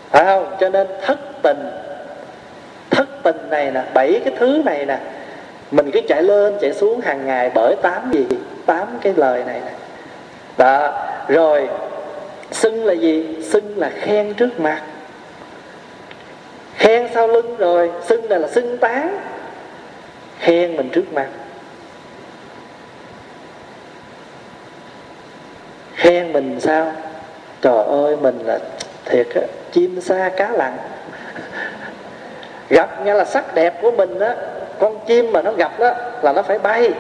Phải 0.10 0.26
không? 0.26 0.56
Cho 0.60 0.70
nên 0.70 0.88
thất 1.02 1.20
tình 1.42 1.70
thất 2.90 3.24
tình 3.24 3.50
này 3.50 3.72
nè, 3.72 3.84
bảy 3.94 4.22
cái 4.26 4.34
thứ 4.40 4.62
này 4.66 4.86
nè 4.86 5.00
mình 5.72 5.92
cứ 5.92 6.02
chạy 6.08 6.24
lên, 6.24 6.58
chạy 6.62 6.74
xuống 6.74 7.02
hàng 7.02 7.26
ngày 7.26 7.52
bởi 7.56 7.76
tám 7.82 8.12
gì? 8.12 8.26
Tám 8.66 8.88
cái 9.02 9.14
lời 9.18 9.44
này 9.44 9.60
này 9.60 9.74
đó, 10.58 11.08
rồi, 11.28 11.70
xưng 12.52 12.86
là 12.86 12.94
gì? 12.94 13.38
Xưng 13.44 13.78
là 13.78 13.90
khen 13.90 14.34
trước 14.34 14.60
mặt. 14.60 14.82
Khen 16.76 17.08
sau 17.14 17.28
lưng 17.28 17.56
rồi, 17.58 17.92
xưng 18.06 18.30
là 18.30 18.38
là 18.38 18.48
xưng 18.48 18.78
tán. 18.78 19.18
Khen 20.40 20.78
mình 20.78 20.90
trước 20.90 21.14
mặt. 21.14 21.28
Khen 25.96 26.34
mình 26.34 26.60
sao? 26.60 26.92
Trời 27.62 27.86
ơi, 27.86 28.16
mình 28.22 28.40
là 28.46 28.60
thiệt 29.06 29.28
á, 29.36 29.42
chim 29.72 30.02
sa 30.02 30.30
cá 30.38 30.52
lặng 30.52 30.78
gặp 32.70 33.06
nghe 33.06 33.14
là 33.14 33.26
sắc 33.26 33.56
đẹp 33.56 33.82
của 33.82 33.92
mình 33.92 34.20
á 34.20 34.36
con 34.80 35.00
chim 35.08 35.32
mà 35.32 35.42
nó 35.42 35.52
gặp 35.52 35.80
đó 35.80 35.92
là 36.22 36.34
nó 36.34 36.42
phải 36.42 36.60
bay. 36.60 36.92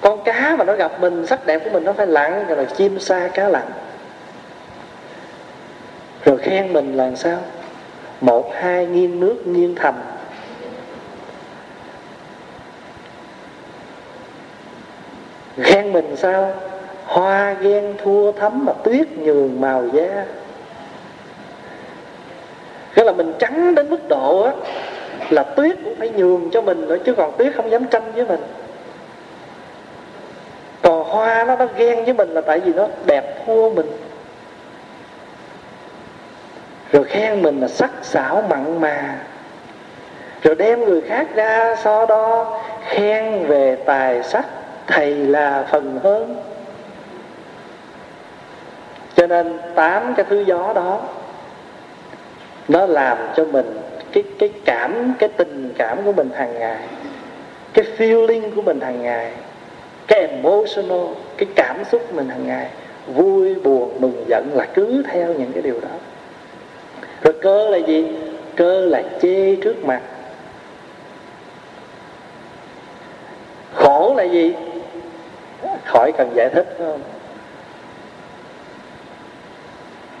Con 0.00 0.24
cá 0.24 0.56
mà 0.58 0.64
nó 0.64 0.74
gặp 0.74 1.00
mình, 1.00 1.26
sắc 1.26 1.46
đẹp 1.46 1.60
của 1.64 1.70
mình 1.70 1.84
nó 1.84 1.92
phải 1.92 2.06
lặn 2.06 2.46
rồi 2.46 2.56
là 2.56 2.64
chim 2.64 2.98
sa 2.98 3.28
cá 3.34 3.48
lặng 3.48 3.70
rồi 6.24 6.38
khen 6.38 6.72
mình 6.72 6.96
là 6.96 7.10
sao? 7.16 7.38
Một, 8.20 8.50
hai, 8.54 8.86
nghiêng 8.86 9.20
nước, 9.20 9.46
nghiêng 9.46 9.74
thành 9.74 10.02
khen 15.62 15.92
mình 15.92 16.16
sao? 16.16 16.52
Hoa 17.04 17.52
ghen, 17.52 17.94
thua 18.02 18.32
thấm 18.32 18.64
mà 18.64 18.72
tuyết 18.72 19.08
nhường 19.18 19.60
màu 19.60 19.88
da. 19.92 20.24
Cái 22.94 23.04
là 23.04 23.12
mình 23.12 23.32
trắng 23.38 23.74
đến 23.74 23.90
mức 23.90 24.08
độ 24.08 24.42
á 24.42 24.52
là 25.32 25.42
tuyết 25.42 25.76
cũng 25.84 25.94
phải 25.98 26.08
nhường 26.08 26.50
cho 26.50 26.60
mình 26.60 26.88
nữa, 26.88 26.96
chứ 27.04 27.14
còn 27.14 27.36
tuyết 27.38 27.54
không 27.56 27.70
dám 27.70 27.84
tranh 27.84 28.12
với 28.12 28.24
mình. 28.24 28.40
Còn 30.82 31.04
hoa 31.04 31.44
nó 31.44 31.56
nó 31.56 31.66
ghen 31.76 32.04
với 32.04 32.14
mình 32.14 32.28
là 32.28 32.40
tại 32.40 32.60
vì 32.60 32.72
nó 32.72 32.86
đẹp 33.06 33.46
thua 33.46 33.70
mình. 33.70 33.86
Rồi 36.92 37.04
khen 37.04 37.42
mình 37.42 37.60
là 37.60 37.68
sắc 37.68 37.90
sảo 38.02 38.42
mặn 38.48 38.80
mà. 38.80 39.18
Rồi 40.42 40.54
đem 40.54 40.84
người 40.84 41.00
khác 41.00 41.26
ra 41.34 41.76
so 41.82 42.06
đo, 42.06 42.60
khen 42.88 43.46
về 43.46 43.76
tài 43.76 44.22
sắc 44.22 44.46
thầy 44.86 45.14
là 45.14 45.66
phần 45.70 46.00
hơn. 46.02 46.36
Cho 49.16 49.26
nên 49.26 49.58
tám 49.74 50.14
cái 50.14 50.26
thứ 50.28 50.40
gió 50.40 50.72
đó, 50.72 51.00
nó 52.68 52.86
làm 52.86 53.18
cho 53.36 53.44
mình 53.44 53.80
cái 54.12 54.24
cái 54.38 54.50
cảm, 54.64 55.14
cái 55.18 55.28
tình 55.28 55.72
cảm 55.78 55.98
của 56.04 56.12
mình 56.12 56.30
hàng 56.34 56.58
ngày, 56.58 56.82
cái 57.72 57.84
feeling 57.98 58.54
của 58.54 58.62
mình 58.62 58.80
hàng 58.80 59.02
ngày, 59.02 59.32
cái 60.06 60.20
emotional, 60.20 61.06
cái 61.36 61.48
cảm 61.56 61.84
xúc 61.84 62.02
của 62.08 62.16
mình 62.16 62.28
hàng 62.28 62.46
ngày, 62.46 62.68
vui, 63.06 63.54
buồn, 63.54 63.96
mừng, 64.00 64.24
giận 64.28 64.50
là 64.52 64.66
cứ 64.74 65.02
theo 65.12 65.34
những 65.34 65.52
cái 65.52 65.62
điều 65.62 65.80
đó. 65.80 65.96
Rồi 67.22 67.34
cơ 67.42 67.68
là 67.68 67.78
gì? 67.78 68.06
Cơ 68.56 68.80
là 68.80 69.02
chê 69.22 69.56
trước 69.56 69.84
mặt. 69.84 70.00
Khổ 73.74 74.14
là 74.16 74.24
gì? 74.24 74.54
Khỏi 75.84 76.12
cần 76.12 76.30
giải 76.34 76.48
thích, 76.54 76.74
phải 76.78 76.86
không? 76.86 77.00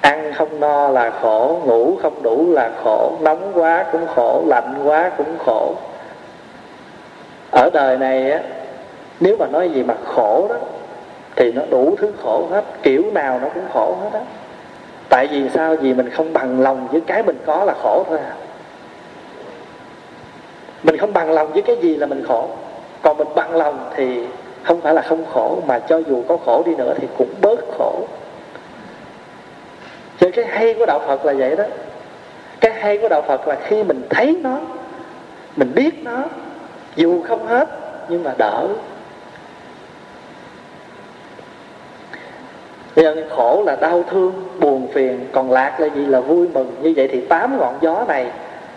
Ăn 0.00 0.32
không 0.34 0.60
no 0.60 0.88
là 0.88 1.10
khổ, 1.22 1.60
ngủ 1.64 1.96
không 2.02 2.22
đủ 2.22 2.52
là 2.52 2.70
khổ, 2.84 3.12
nóng 3.20 3.52
quá 3.54 3.84
cũng 3.92 4.06
khổ, 4.14 4.42
lạnh 4.46 4.74
quá 4.84 5.10
cũng 5.16 5.38
khổ. 5.46 5.74
Ở 7.50 7.70
đời 7.72 7.98
này 7.98 8.30
á, 8.30 8.40
nếu 9.20 9.36
mà 9.38 9.46
nói 9.46 9.70
gì 9.70 9.82
mà 9.82 9.94
khổ 10.04 10.46
đó, 10.48 10.56
thì 11.36 11.52
nó 11.52 11.62
đủ 11.70 11.94
thứ 11.98 12.12
khổ 12.22 12.46
hết, 12.50 12.64
kiểu 12.82 13.04
nào 13.12 13.40
nó 13.42 13.48
cũng 13.54 13.64
khổ 13.72 13.96
hết 14.02 14.10
á. 14.12 14.20
Tại 15.08 15.26
vì 15.26 15.48
sao? 15.48 15.76
Vì 15.76 15.94
mình 15.94 16.10
không 16.10 16.32
bằng 16.32 16.60
lòng 16.60 16.88
với 16.92 17.00
cái 17.00 17.22
mình 17.22 17.38
có 17.46 17.64
là 17.64 17.74
khổ 17.82 18.04
thôi 18.08 18.18
à. 18.18 18.34
Mình 20.82 20.96
không 20.96 21.12
bằng 21.12 21.32
lòng 21.32 21.52
với 21.52 21.62
cái 21.62 21.76
gì 21.76 21.96
là 21.96 22.06
mình 22.06 22.24
khổ. 22.28 22.48
Còn 23.02 23.16
mình 23.16 23.28
bằng 23.34 23.54
lòng 23.54 23.90
thì 23.96 24.26
không 24.62 24.80
phải 24.80 24.94
là 24.94 25.02
không 25.02 25.24
khổ, 25.32 25.58
mà 25.66 25.78
cho 25.78 25.98
dù 25.98 26.22
có 26.28 26.36
khổ 26.44 26.62
đi 26.66 26.74
nữa 26.74 26.94
thì 27.00 27.08
cũng 27.18 27.28
bớt 27.40 27.60
khổ 27.78 27.94
cái 30.30 30.44
hay 30.44 30.74
của 30.74 30.86
đạo 30.86 31.00
phật 31.06 31.24
là 31.24 31.32
vậy 31.32 31.56
đó. 31.56 31.64
Cái 32.60 32.72
hay 32.72 32.98
của 32.98 33.08
đạo 33.08 33.22
phật 33.22 33.48
là 33.48 33.56
khi 33.64 33.82
mình 33.82 34.02
thấy 34.10 34.36
nó 34.42 34.58
mình 35.56 35.72
biết 35.74 36.04
nó 36.04 36.24
dù 36.96 37.22
không 37.22 37.46
hết 37.46 37.68
nhưng 38.08 38.24
mà 38.24 38.34
đỡ. 38.38 38.68
Bây 42.96 43.04
giờ 43.04 43.24
khổ 43.30 43.62
là 43.66 43.76
đau 43.76 44.02
thương, 44.10 44.32
buồn 44.60 44.88
phiền 44.92 45.26
Còn 45.32 45.50
lạc 45.50 45.80
là 45.80 45.86
gì 45.86 46.06
là 46.06 46.20
vui 46.20 46.48
mừng. 46.48 46.74
Như 46.82 46.92
vậy 46.96 47.08
thì 47.12 47.20
tám 47.20 47.58
ngọn 47.58 47.78
gió 47.80 48.04
này 48.08 48.26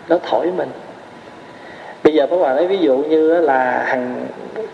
Nó 0.08 0.18
thổi 0.30 0.52
mình. 0.56 0.68
Bây 2.04 2.14
giờ 2.14 2.26
các 2.30 2.36
bạn 2.36 2.56
lấy 2.56 2.66
ví 2.66 2.78
dụ 2.78 2.96
như 2.96 3.40
là 3.40 3.84
hàng 3.86 4.26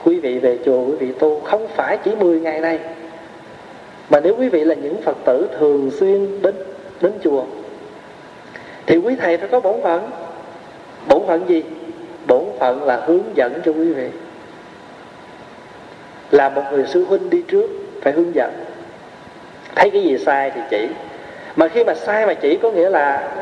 quý 0.04 0.20
vị 0.20 0.38
về 0.38 0.58
chùa 0.64 0.84
quý 0.84 0.94
vị 0.94 1.12
tu 1.12 1.40
Không 1.40 1.68
phải 1.68 1.98
chỉ 2.04 2.14
10 2.14 2.40
ngày 2.40 2.60
nay 2.60 2.78
mà 4.10 4.20
nếu 4.20 4.34
quý 4.38 4.48
vị 4.48 4.64
là 4.64 4.74
những 4.74 5.02
Phật 5.02 5.16
tử 5.24 5.48
thường 5.58 5.90
xuyên 5.90 6.42
đến 6.42 6.54
đến 7.00 7.12
chùa, 7.24 7.44
Thì 8.86 8.96
quý 8.96 9.16
thầy 9.16 9.36
phải 9.36 9.48
có 9.48 9.60
bổn 9.60 9.82
phận. 9.82 10.10
Bổn 11.08 11.26
phận 11.26 11.48
gì? 11.48 11.62
Bổn 12.26 12.44
phận 12.58 12.82
là 12.84 12.96
hướng 13.06 13.24
dẫn 13.34 13.60
cho 13.64 13.72
quý 13.72 13.92
vị. 13.92 14.08
Là 16.30 16.48
một 16.48 16.62
người 16.72 16.84
sư 16.86 17.04
huynh 17.04 17.30
đi 17.30 17.42
trước 17.48 17.70
Phải 18.02 18.12
hướng 18.12 18.34
dẫn. 18.34 18.50
Thấy 19.74 19.90
cái 19.90 20.02
gì 20.02 20.18
sai 20.18 20.50
thì 20.54 20.60
chỉ. 20.70 20.88
Mà 21.56 21.68
khi 21.68 21.84
mà 21.84 21.94
sai 21.94 22.26
mà 22.26 22.34
chỉ 22.34 22.56
có 22.56 22.70
nghĩa 22.70 22.90
là, 22.90 23.32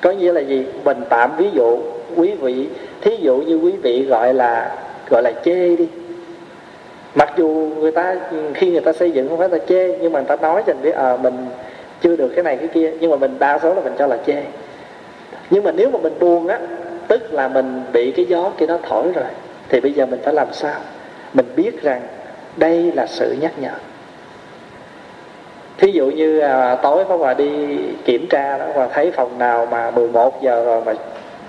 có 0.00 0.12
nghĩa 0.12 0.32
là 0.32 0.40
gì? 0.40 0.66
Mình 0.84 1.02
tạm 1.08 1.36
ví 1.36 1.50
dụ 1.52 1.78
quý 2.16 2.34
vị, 2.34 2.68
thí 3.00 3.16
dụ 3.16 3.36
như 3.36 3.56
quý 3.56 3.72
vị 3.82 4.04
gọi 4.04 4.34
là 4.34 4.76
gọi 5.10 5.22
là 5.22 5.32
chê 5.44 5.76
đi 5.76 5.88
mặc 7.14 7.32
dù 7.36 7.48
người 7.80 7.92
ta 7.92 8.16
khi 8.54 8.70
người 8.70 8.80
ta 8.80 8.92
xây 8.92 9.10
dựng 9.10 9.28
không 9.28 9.38
phải 9.38 9.48
là 9.48 9.58
chê 9.68 9.98
nhưng 10.00 10.12
mà 10.12 10.20
người 10.20 10.28
ta 10.28 10.36
nói 10.36 10.62
cho 10.66 10.72
mình 10.72 10.82
biết 10.82 10.94
à, 10.94 11.16
mình 11.16 11.46
chưa 12.00 12.16
được 12.16 12.28
cái 12.28 12.44
này 12.44 12.56
cái 12.56 12.68
kia 12.68 12.92
nhưng 13.00 13.10
mà 13.10 13.16
mình 13.16 13.38
đa 13.38 13.58
số 13.58 13.74
là 13.74 13.80
mình 13.80 13.92
cho 13.98 14.06
là 14.06 14.18
chê. 14.26 14.42
Nhưng 15.50 15.64
mà 15.64 15.72
nếu 15.72 15.90
mà 15.90 15.98
mình 15.98 16.18
buồn 16.20 16.46
á 16.48 16.58
tức 17.08 17.32
là 17.32 17.48
mình 17.48 17.82
bị 17.92 18.10
cái 18.10 18.24
gió 18.24 18.50
kia 18.58 18.66
nó 18.66 18.78
thổi 18.82 19.12
rồi 19.14 19.24
thì 19.68 19.80
bây 19.80 19.92
giờ 19.92 20.06
mình 20.06 20.20
phải 20.24 20.34
làm 20.34 20.48
sao? 20.52 20.80
Mình 21.34 21.46
biết 21.56 21.82
rằng 21.82 22.02
đây 22.56 22.92
là 22.94 23.06
sự 23.06 23.36
nhắc 23.40 23.52
nhở. 23.58 23.72
Thí 25.78 25.92
dụ 25.92 26.06
như 26.10 26.38
à, 26.38 26.74
tối 26.74 27.04
có 27.08 27.16
Hòa 27.16 27.34
đi 27.34 27.78
kiểm 28.04 28.26
tra 28.30 28.58
đó 28.58 28.66
và 28.74 28.88
thấy 28.88 29.10
phòng 29.10 29.38
nào 29.38 29.66
mà 29.70 29.90
11 29.90 30.42
giờ 30.42 30.64
rồi 30.64 30.82
mà 30.86 30.94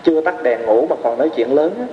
chưa 0.04 0.22
tắt 0.22 0.44
đèn 0.44 0.66
ngủ 0.66 0.88
mà 0.90 0.96
còn 1.04 1.18
nói 1.18 1.30
chuyện 1.30 1.56
lớn 1.56 1.72
á, 1.80 1.86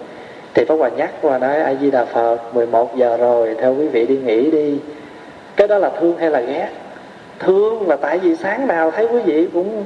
thì 0.54 0.64
Pháp 0.64 0.74
Hòa 0.74 0.88
nhắc 0.88 1.10
qua 1.22 1.38
nói 1.38 1.56
A 1.56 1.74
Di 1.80 1.90
Đà 1.90 2.04
Phật 2.04 2.36
11 2.54 2.96
giờ 2.96 3.16
rồi, 3.16 3.56
theo 3.60 3.74
quý 3.74 3.88
vị 3.88 4.06
đi 4.06 4.16
nghỉ 4.16 4.50
đi. 4.50 4.78
Cái 5.56 5.68
đó 5.68 5.78
là 5.78 5.90
thương 6.00 6.16
hay 6.18 6.30
là 6.30 6.40
ghét? 6.40 6.68
Thương 7.38 7.88
là 7.88 7.96
tại 7.96 8.18
vì 8.18 8.36
sáng 8.36 8.66
nào 8.66 8.90
thấy 8.90 9.06
quý 9.06 9.20
vị 9.20 9.48
cũng 9.52 9.84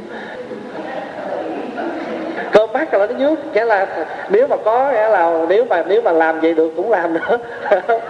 cơm 2.53 2.73
mắt 2.73 2.95
là 2.95 3.07
nó 3.07 3.15
nhút. 3.19 3.39
Nghĩa 3.55 3.65
là 3.65 3.87
nếu 4.29 4.47
mà 4.47 4.57
có, 4.57 4.93
nghĩa 4.93 5.09
là 5.09 5.47
nếu 5.49 5.65
mà 5.65 5.83
nếu 5.87 6.03
mà 6.03 6.13
làm 6.13 6.41
vậy 6.41 6.55
được 6.55 6.73
cũng 6.77 6.91
làm 6.91 7.15
nữa. 7.15 7.39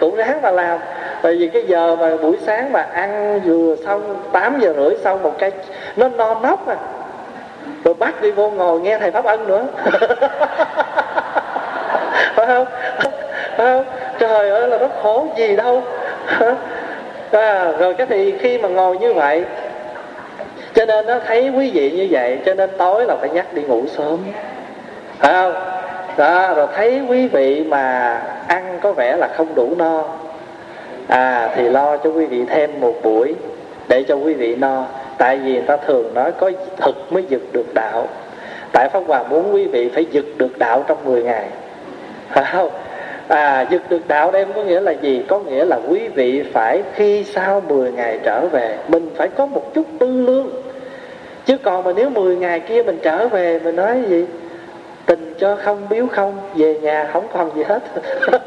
Cũng 0.00 0.16
ráng 0.16 0.42
mà 0.42 0.50
làm. 0.50 0.78
Tại 1.22 1.36
vì 1.36 1.48
cái 1.48 1.62
giờ 1.66 1.96
mà 1.96 2.16
buổi 2.16 2.36
sáng 2.46 2.72
mà 2.72 2.82
ăn 2.82 3.40
vừa 3.44 3.76
xong 3.84 4.16
8 4.32 4.60
giờ 4.60 4.74
rưỡi 4.76 4.96
xong 5.04 5.22
một 5.22 5.38
cái, 5.38 5.50
nó 5.96 6.08
non 6.08 6.42
nóc 6.42 6.66
à. 6.68 6.76
Rồi 7.84 7.94
bắt 7.94 8.22
đi 8.22 8.30
vô 8.30 8.50
ngồi 8.50 8.80
nghe 8.80 8.98
thầy 8.98 9.10
pháp 9.10 9.24
ân 9.24 9.46
nữa. 9.48 9.64
phải 12.34 12.46
không 12.46 12.66
phải 13.56 13.66
không 13.66 13.84
trời 14.18 14.50
ơi 14.50 14.68
là 14.68 14.78
nó 14.78 14.88
khổ 15.02 15.26
gì 15.36 15.56
đâu. 15.56 15.82
À, 17.30 17.72
rồi 17.78 17.94
cái 17.94 18.06
thì 18.06 18.34
khi 18.38 18.58
mà 18.58 18.68
ngồi 18.68 18.98
như 18.98 19.14
vậy 19.14 19.44
cho 20.74 20.84
nên 20.86 21.06
nó 21.06 21.18
thấy 21.26 21.50
quý 21.50 21.70
vị 21.70 21.90
như 21.90 22.08
vậy 22.10 22.38
cho 22.46 22.54
nên 22.54 22.70
tối 22.78 23.06
là 23.06 23.16
phải 23.16 23.30
nhắc 23.30 23.54
đi 23.54 23.62
ngủ 23.62 23.82
sớm. 23.96 24.18
Phải 25.18 25.32
không? 25.32 25.54
Đó 26.16 26.54
rồi 26.54 26.66
thấy 26.76 27.00
quý 27.08 27.28
vị 27.28 27.64
mà 27.64 28.16
ăn 28.48 28.78
có 28.82 28.92
vẻ 28.92 29.16
là 29.16 29.28
không 29.36 29.54
đủ 29.54 29.74
no. 29.78 30.04
À 31.08 31.50
thì 31.56 31.68
lo 31.68 31.96
cho 31.96 32.10
quý 32.10 32.26
vị 32.26 32.44
thêm 32.48 32.80
một 32.80 32.94
buổi 33.02 33.34
để 33.88 34.02
cho 34.08 34.14
quý 34.14 34.34
vị 34.34 34.56
no. 34.56 34.84
Tại 35.18 35.36
vì 35.36 35.52
người 35.52 35.62
ta 35.62 35.76
thường 35.76 36.14
nói 36.14 36.32
có 36.32 36.50
thực 36.76 37.12
mới 37.12 37.24
giật 37.28 37.42
được 37.52 37.74
đạo. 37.74 38.08
Tại 38.72 38.88
pháp 38.88 39.02
hòa 39.06 39.22
muốn 39.22 39.54
quý 39.54 39.66
vị 39.66 39.90
phải 39.94 40.06
giật 40.10 40.24
được 40.36 40.58
đạo 40.58 40.84
trong 40.88 40.98
10 41.04 41.22
ngày 41.22 41.44
không 42.52 42.70
à 43.30 43.66
giật 43.70 43.82
được 43.88 44.08
đạo 44.08 44.30
đem 44.30 44.52
có 44.52 44.62
nghĩa 44.62 44.80
là 44.80 44.92
gì? 44.92 45.24
Có 45.28 45.38
nghĩa 45.38 45.64
là 45.64 45.78
quý 45.88 46.08
vị 46.08 46.42
phải 46.52 46.82
khi 46.94 47.24
sau 47.24 47.60
10 47.60 47.92
ngày 47.92 48.18
trở 48.24 48.46
về, 48.52 48.76
mình 48.88 49.10
phải 49.16 49.28
có 49.28 49.46
một 49.46 49.74
chút 49.74 49.86
tư 49.98 50.06
lương. 50.26 50.50
Chứ 51.46 51.56
còn 51.58 51.84
mà 51.84 51.92
nếu 51.96 52.10
10 52.10 52.36
ngày 52.36 52.60
kia 52.60 52.82
mình 52.82 52.98
trở 53.02 53.28
về, 53.28 53.60
mình 53.64 53.76
nói 53.76 54.02
gì? 54.08 54.26
Tình 55.06 55.34
cho 55.38 55.56
không 55.64 55.86
biếu 55.90 56.06
không, 56.06 56.38
về 56.54 56.80
nhà 56.80 57.08
không 57.12 57.26
còn 57.32 57.50
gì 57.56 57.62
hết. 57.62 57.82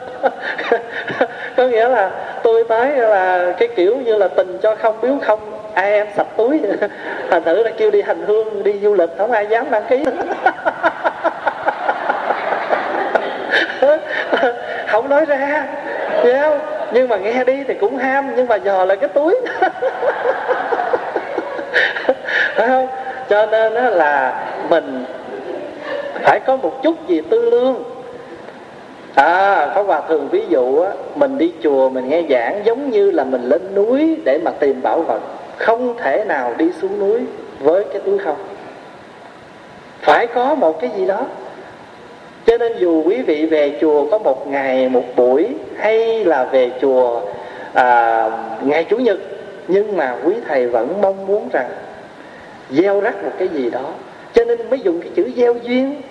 Có 1.57 1.67
nghĩa 1.67 1.89
là 1.89 2.11
tôi 2.43 2.63
tới 2.63 2.91
là 2.91 3.53
cái 3.59 3.67
kiểu 3.75 3.97
như 3.97 4.17
là 4.17 4.27
tình 4.27 4.57
cho 4.61 4.75
không 4.75 4.95
biếu 5.01 5.13
không, 5.21 5.39
ai 5.73 5.91
em 5.91 6.07
sạch 6.15 6.27
túi. 6.37 6.61
Thành 7.29 7.43
thử 7.43 7.63
là 7.63 7.71
kêu 7.77 7.91
đi 7.91 8.01
hành 8.01 8.21
hương, 8.27 8.63
đi 8.63 8.79
du 8.79 8.93
lịch, 8.93 9.09
không 9.17 9.31
ai 9.31 9.47
dám 9.47 9.71
đăng 9.71 9.83
ký. 9.89 10.05
không 14.87 15.09
nói 15.09 15.25
ra. 15.25 15.67
Hiểu 16.23 16.35
không 16.41 16.59
nhưng 16.93 17.09
mà 17.09 17.17
nghe 17.17 17.43
đi 17.43 17.63
thì 17.67 17.73
cũng 17.73 17.97
ham, 17.97 18.31
nhưng 18.35 18.47
mà 18.47 18.55
dò 18.55 18.85
lại 18.85 18.97
cái 18.97 19.09
túi. 19.09 19.35
Phải 22.55 22.67
không? 22.67 22.87
Cho 23.29 23.45
nên 23.45 23.73
là 23.73 24.43
mình 24.69 25.05
phải 26.23 26.39
có 26.39 26.57
một 26.57 26.83
chút 26.83 27.07
gì 27.07 27.21
tư 27.29 27.49
lương. 27.49 27.83
À 29.15 29.71
có 29.75 29.83
hòa 29.83 30.01
thường 30.07 30.27
ví 30.31 30.45
dụ 30.49 30.81
á, 30.81 30.91
mình 31.15 31.37
đi 31.37 31.51
chùa 31.63 31.89
mình 31.89 32.09
nghe 32.09 32.21
giảng 32.29 32.65
giống 32.65 32.89
như 32.89 33.11
là 33.11 33.23
mình 33.23 33.43
lên 33.43 33.75
núi 33.75 34.17
để 34.25 34.39
mà 34.43 34.51
tìm 34.59 34.81
bảo 34.81 35.01
vật. 35.01 35.19
Không 35.57 35.97
thể 35.97 36.23
nào 36.27 36.53
đi 36.57 36.71
xuống 36.81 36.99
núi 36.99 37.19
với 37.59 37.83
cái 37.83 38.01
túi 38.05 38.17
không. 38.17 38.37
Phải 40.01 40.27
có 40.27 40.55
một 40.55 40.81
cái 40.81 40.89
gì 40.97 41.05
đó 41.05 41.25
cho 42.45 42.57
nên 42.57 42.71
dù 42.77 43.03
quý 43.03 43.21
vị 43.21 43.45
về 43.45 43.77
chùa 43.81 44.07
có 44.11 44.17
một 44.17 44.47
ngày 44.47 44.89
một 44.89 45.03
buổi 45.15 45.47
hay 45.77 46.25
là 46.25 46.43
về 46.45 46.71
chùa 46.81 47.21
à, 47.73 48.29
ngày 48.61 48.83
chủ 48.83 48.97
nhật 48.97 49.17
nhưng 49.67 49.97
mà 49.97 50.15
quý 50.25 50.33
thầy 50.47 50.67
vẫn 50.67 51.01
mong 51.01 51.27
muốn 51.27 51.49
rằng 51.53 51.69
gieo 52.69 52.99
rắc 52.99 53.23
một 53.23 53.31
cái 53.39 53.47
gì 53.47 53.69
đó. 53.69 53.93
Cho 54.33 54.45
nên 54.45 54.69
mới 54.69 54.79
dùng 54.79 55.01
cái 55.01 55.11
chữ 55.15 55.31
gieo 55.35 55.53
duyên. 55.63 56.01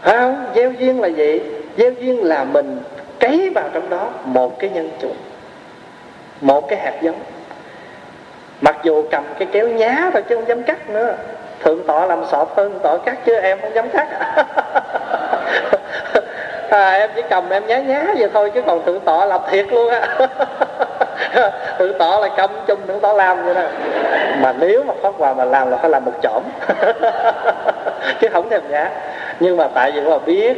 Phải 0.00 0.16
không? 0.16 0.44
Gieo 0.54 0.72
duyên 0.72 1.00
là 1.00 1.08
gì? 1.08 1.40
Gieo 1.78 1.92
duyên 1.92 2.24
là 2.24 2.44
mình 2.44 2.78
cấy 3.20 3.50
vào 3.54 3.68
trong 3.72 3.90
đó 3.90 4.10
một 4.24 4.58
cái 4.58 4.70
nhân 4.70 4.90
chủng 5.02 5.16
một 6.40 6.68
cái 6.68 6.78
hạt 6.78 6.94
giống. 7.02 7.20
Mặc 8.60 8.76
dù 8.84 9.04
cầm 9.10 9.24
cái 9.38 9.48
kéo 9.52 9.68
nhá 9.68 10.10
thôi 10.12 10.22
chứ 10.28 10.34
không 10.34 10.48
dám 10.48 10.62
cắt 10.62 10.90
nữa 10.90 11.16
thượng 11.64 11.82
tọa 11.86 12.06
làm 12.06 12.24
sọt 12.30 12.48
hơn 12.56 12.78
tọa 12.82 12.98
cắt 12.98 13.18
chứ 13.24 13.34
em 13.34 13.58
không 13.60 13.74
dám 13.74 13.88
cắt. 13.90 14.08
À, 16.70 16.92
em 16.92 17.10
chỉ 17.16 17.22
cầm 17.30 17.50
em 17.50 17.66
nhá 17.66 17.78
nhá 17.78 18.04
vậy 18.18 18.28
thôi 18.34 18.50
chứ 18.54 18.62
còn 18.66 18.84
thượng 18.84 19.00
tọa 19.00 19.26
làm 19.26 19.40
thiệt 19.50 19.66
luôn 19.72 19.90
á. 19.90 20.18
Thượng 21.78 21.98
tọa 21.98 22.20
là 22.20 22.28
cầm 22.36 22.50
chung 22.66 22.86
thượng 22.86 23.00
tọa 23.00 23.12
làm 23.12 23.44
vậy 23.44 23.54
đó 23.54 23.62
mà 24.40 24.54
nếu 24.58 24.84
mà 24.84 24.94
pháp 25.02 25.14
hòa 25.18 25.34
mà 25.34 25.44
làm 25.44 25.70
là 25.70 25.76
phải 25.76 25.90
làm 25.90 26.04
một 26.04 26.12
chỏm 26.22 26.42
chứ 28.20 28.28
không 28.32 28.50
thèm 28.50 28.62
nhá. 28.70 28.90
Nhưng 29.40 29.56
mà 29.56 29.68
tại 29.74 29.92
vì 29.92 30.00
mà 30.00 30.18
biết 30.18 30.52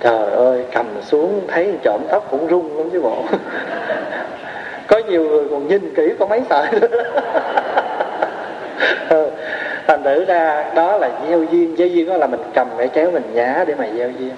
trời 0.00 0.30
ơi 0.30 0.64
cầm 0.72 0.86
xuống 1.02 1.40
thấy 1.48 1.74
trộm 1.82 2.00
tóc 2.10 2.26
cũng 2.30 2.48
rung 2.50 2.78
lắm 2.78 2.90
chứ 2.92 3.00
bộ. 3.00 3.16
Có 4.86 4.98
nhiều 4.98 5.22
người 5.22 5.44
còn 5.50 5.68
nhìn 5.68 5.94
kỹ 5.94 6.12
có 6.18 6.26
mấy 6.26 6.42
sợi 6.50 6.66
ừ 9.08 9.25
thành 9.86 10.02
thử 10.02 10.24
ra 10.24 10.72
đó 10.74 10.96
là 10.98 11.10
gieo 11.28 11.44
duyên 11.44 11.76
gieo 11.78 11.88
duyên 11.88 12.08
đó 12.08 12.16
là 12.16 12.26
mình 12.26 12.40
cầm 12.54 12.68
cái 12.78 12.88
kéo 12.88 13.10
mình 13.10 13.34
nhá 13.34 13.64
để 13.66 13.74
mà 13.74 13.86
gieo 13.96 14.10
duyên. 14.10 14.32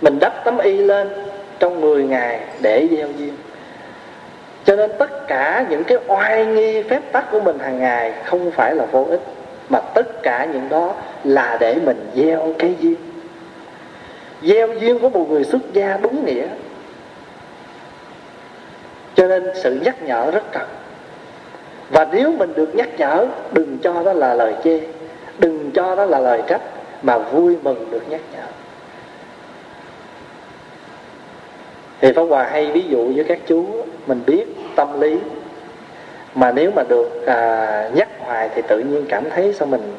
Mình 0.00 0.18
đắp 0.18 0.44
tấm 0.44 0.58
y 0.58 0.76
lên 0.78 1.08
trong 1.58 1.80
10 1.80 2.04
ngày 2.04 2.40
để 2.60 2.88
gieo 2.90 3.08
duyên. 3.18 3.34
Cho 4.64 4.76
nên 4.76 4.90
tất 4.98 5.28
cả 5.28 5.66
những 5.70 5.84
cái 5.84 5.98
oai 6.06 6.46
nghi, 6.46 6.82
phép 6.82 7.00
tắc 7.12 7.30
của 7.30 7.40
mình 7.40 7.58
hàng 7.58 7.78
ngày 7.78 8.12
không 8.24 8.50
phải 8.50 8.74
là 8.74 8.86
vô 8.86 9.06
ích, 9.10 9.20
mà 9.68 9.80
tất 9.80 10.22
cả 10.22 10.46
những 10.52 10.68
đó 10.68 10.94
là 11.24 11.56
để 11.60 11.74
mình 11.74 12.10
gieo 12.14 12.54
cái 12.58 12.74
duyên. 12.80 12.96
Gieo 14.42 14.68
duyên 14.74 14.98
của 14.98 15.08
một 15.08 15.30
người 15.30 15.44
xuất 15.44 15.72
gia 15.72 15.96
đúng 16.02 16.24
nghĩa. 16.24 16.46
Cho 19.14 19.26
nên 19.26 19.44
sự 19.62 19.80
nhắc 19.84 20.02
nhở 20.02 20.30
rất 20.30 20.52
cần 20.52 20.68
và 21.90 22.06
nếu 22.12 22.32
mình 22.32 22.54
được 22.54 22.74
nhắc 22.74 22.88
nhở 22.98 23.26
đừng 23.52 23.78
cho 23.82 24.02
đó 24.02 24.12
là 24.12 24.34
lời 24.34 24.54
chê 24.64 24.80
đừng 25.38 25.70
cho 25.74 25.94
đó 25.96 26.04
là 26.04 26.18
lời 26.18 26.42
trách 26.46 26.60
mà 27.02 27.18
vui 27.18 27.56
mừng 27.62 27.90
được 27.90 28.02
nhắc 28.10 28.20
nhở. 28.32 28.42
Thì 32.00 32.12
Pháp 32.12 32.22
Hòa 32.22 32.44
hay 32.44 32.70
ví 32.72 32.82
dụ 32.88 33.12
với 33.14 33.24
các 33.24 33.38
chú 33.46 33.66
mình 34.06 34.20
biết 34.26 34.44
tâm 34.76 35.00
lý 35.00 35.18
mà 36.34 36.52
nếu 36.52 36.70
mà 36.76 36.82
được 36.88 37.26
à, 37.26 37.90
nhắc 37.94 38.08
hoài 38.20 38.50
thì 38.54 38.62
tự 38.68 38.78
nhiên 38.78 39.06
cảm 39.08 39.30
thấy 39.30 39.52
sao 39.52 39.66
mình 39.66 39.94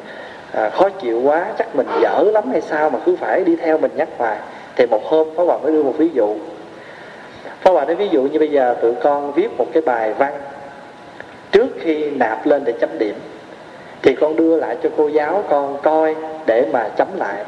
à, 0.52 0.70
khó 0.70 0.88
chịu 0.88 1.20
quá 1.24 1.46
chắc 1.58 1.76
mình 1.76 1.86
dở 2.02 2.22
lắm 2.32 2.44
hay 2.50 2.60
sao 2.60 2.90
mà 2.90 2.98
cứ 3.06 3.16
phải 3.16 3.44
đi 3.44 3.56
theo 3.56 3.78
mình 3.78 3.90
nhắc 3.96 4.08
hoài. 4.18 4.38
Thì 4.76 4.86
một 4.86 5.04
hôm 5.04 5.28
Pháp 5.36 5.42
Hòa 5.42 5.58
mới 5.58 5.72
đưa 5.72 5.82
một 5.82 5.94
ví 5.98 6.08
dụ. 6.14 6.36
Pháp 7.60 7.70
Hòa 7.70 7.84
nói 7.84 7.94
ví 7.94 8.08
dụ 8.08 8.22
như 8.22 8.38
bây 8.38 8.48
giờ 8.48 8.74
tụi 8.82 8.94
con 8.94 9.32
viết 9.32 9.48
một 9.58 9.66
cái 9.72 9.82
bài 9.82 10.14
văn 10.14 10.32
trước 11.52 11.68
khi 11.80 12.10
nạp 12.10 12.46
lên 12.46 12.64
để 12.64 12.72
chấm 12.72 12.98
điểm. 12.98 13.14
Thì 14.02 14.14
con 14.14 14.36
đưa 14.36 14.56
lại 14.56 14.76
cho 14.82 14.88
cô 14.96 15.08
giáo 15.08 15.44
con 15.48 15.78
coi 15.82 16.14
để 16.46 16.66
mà 16.72 16.88
chấm 16.96 17.08
lại. 17.18 17.44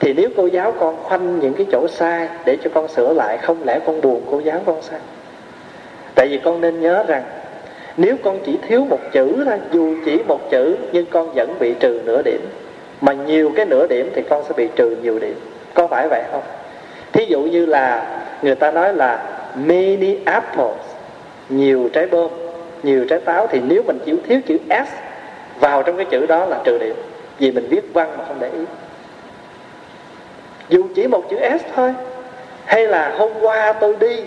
Thì 0.00 0.12
nếu 0.12 0.28
cô 0.36 0.46
giáo 0.46 0.72
con 0.80 0.96
khoanh 1.02 1.40
những 1.40 1.54
cái 1.54 1.66
chỗ 1.72 1.88
sai 1.88 2.28
để 2.44 2.56
cho 2.64 2.70
con 2.74 2.88
sửa 2.88 3.12
lại, 3.12 3.38
không 3.38 3.64
lẽ 3.64 3.80
con 3.86 4.00
buồn 4.00 4.22
cô 4.30 4.40
giáo 4.40 4.60
con 4.66 4.82
sao? 4.82 4.98
Tại 6.14 6.28
vì 6.28 6.40
con 6.44 6.60
nên 6.60 6.80
nhớ 6.80 7.04
rằng, 7.08 7.22
nếu 7.96 8.16
con 8.24 8.38
chỉ 8.46 8.58
thiếu 8.68 8.84
một 8.84 8.98
chữ 9.12 9.42
thôi, 9.44 9.58
dù 9.72 9.94
chỉ 10.04 10.18
một 10.28 10.50
chữ, 10.50 10.76
nhưng 10.92 11.06
con 11.06 11.32
vẫn 11.34 11.54
bị 11.58 11.74
trừ 11.80 12.00
nửa 12.04 12.22
điểm. 12.22 12.40
Mà 13.00 13.12
nhiều 13.12 13.52
cái 13.56 13.66
nửa 13.66 13.86
điểm 13.86 14.10
thì 14.14 14.22
con 14.22 14.44
sẽ 14.48 14.54
bị 14.56 14.68
trừ 14.76 14.96
nhiều 15.02 15.18
điểm. 15.18 15.34
Có 15.74 15.86
phải 15.86 16.08
vậy 16.08 16.22
không? 16.32 16.42
Thí 17.12 17.24
dụ 17.24 17.40
như 17.40 17.66
là, 17.66 18.06
người 18.42 18.54
ta 18.54 18.70
nói 18.70 18.94
là 18.94 19.38
many 19.54 20.18
apples, 20.24 20.76
nhiều 21.48 21.90
trái 21.92 22.06
bơm 22.06 22.30
nhiều 22.82 23.04
trái 23.08 23.18
táo 23.18 23.46
thì 23.46 23.60
nếu 23.68 23.82
mình 23.86 23.98
chịu 24.04 24.16
thiếu 24.26 24.40
chữ 24.46 24.58
s 24.68 24.88
vào 25.60 25.82
trong 25.82 25.96
cái 25.96 26.06
chữ 26.10 26.26
đó 26.26 26.46
là 26.46 26.60
trừ 26.64 26.78
điểm. 26.78 26.96
Vì 27.38 27.50
mình 27.52 27.68
viết 27.68 27.92
văn 27.92 28.14
mà 28.18 28.24
không 28.28 28.36
để 28.40 28.50
ý. 28.50 28.64
Dù 30.68 30.86
chỉ 30.94 31.06
một 31.06 31.24
chữ 31.30 31.36
s 31.60 31.62
thôi, 31.74 31.94
hay 32.64 32.86
là 32.86 33.14
hôm 33.18 33.30
qua 33.40 33.72
tôi 33.72 33.96
đi 34.00 34.20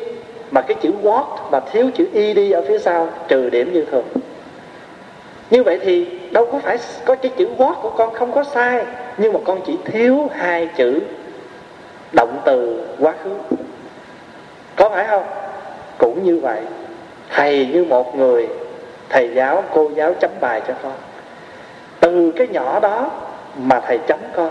mà 0.51 0.61
cái 0.61 0.77
chữ 0.81 0.91
what 1.03 1.25
mà 1.51 1.59
thiếu 1.59 1.89
chữ 1.95 2.07
ed 2.13 2.53
ở 2.53 2.61
phía 2.67 2.79
sau 2.79 3.09
trừ 3.27 3.49
điểm 3.49 3.73
như 3.73 3.85
thường. 3.91 4.05
Như 5.49 5.63
vậy 5.63 5.79
thì 5.83 6.07
đâu 6.31 6.45
có 6.51 6.59
phải 6.59 6.77
có 7.05 7.15
cái 7.15 7.31
chữ 7.37 7.47
what 7.57 7.73
của 7.73 7.89
con 7.89 8.13
không 8.13 8.31
có 8.31 8.43
sai, 8.43 8.85
nhưng 9.17 9.33
mà 9.33 9.39
con 9.45 9.61
chỉ 9.65 9.77
thiếu 9.85 10.27
hai 10.35 10.69
chữ 10.77 10.99
động 12.13 12.41
từ 12.45 12.85
quá 12.99 13.13
khứ. 13.23 13.29
Có 14.75 14.89
phải 14.89 15.07
không? 15.07 15.23
Cũng 15.97 16.23
như 16.23 16.39
vậy 16.39 16.61
thầy 17.30 17.65
như 17.73 17.84
một 17.84 18.15
người 18.15 18.47
thầy 19.09 19.32
giáo 19.36 19.63
cô 19.73 19.91
giáo 19.95 20.13
chấm 20.21 20.32
bài 20.39 20.61
cho 20.67 20.73
con. 20.84 20.93
Từ 21.99 22.32
cái 22.32 22.47
nhỏ 22.47 22.80
đó 22.80 23.11
mà 23.57 23.80
thầy 23.80 23.97
chấm 24.07 24.19
con. 24.36 24.49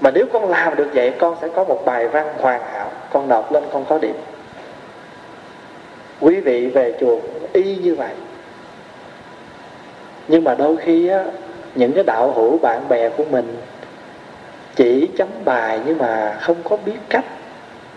Mà 0.00 0.10
nếu 0.10 0.26
con 0.32 0.50
làm 0.50 0.76
được 0.76 0.88
vậy 0.94 1.12
con 1.18 1.36
sẽ 1.40 1.48
có 1.48 1.64
một 1.64 1.82
bài 1.84 2.08
văn 2.08 2.34
hoàn 2.40 2.60
hảo. 2.72 2.90
Con 3.12 3.28
nộp 3.28 3.52
lên 3.52 3.62
con 3.72 3.84
có 3.84 3.98
điểm. 3.98 4.14
Quý 6.20 6.40
vị 6.40 6.66
về 6.66 6.94
chùa 7.00 7.18
y 7.52 7.76
như 7.76 7.94
vậy. 7.94 8.14
Nhưng 10.28 10.44
mà 10.44 10.54
đôi 10.54 10.76
khi 10.76 11.08
á, 11.08 11.24
những 11.74 11.92
cái 11.92 12.04
đạo 12.04 12.32
hữu 12.32 12.58
bạn 12.58 12.88
bè 12.88 13.08
của 13.08 13.24
mình 13.30 13.56
chỉ 14.74 15.08
chấm 15.16 15.28
bài 15.44 15.80
nhưng 15.86 15.98
mà 15.98 16.36
không 16.40 16.56
có 16.64 16.76
biết 16.84 16.98
cách 17.08 17.24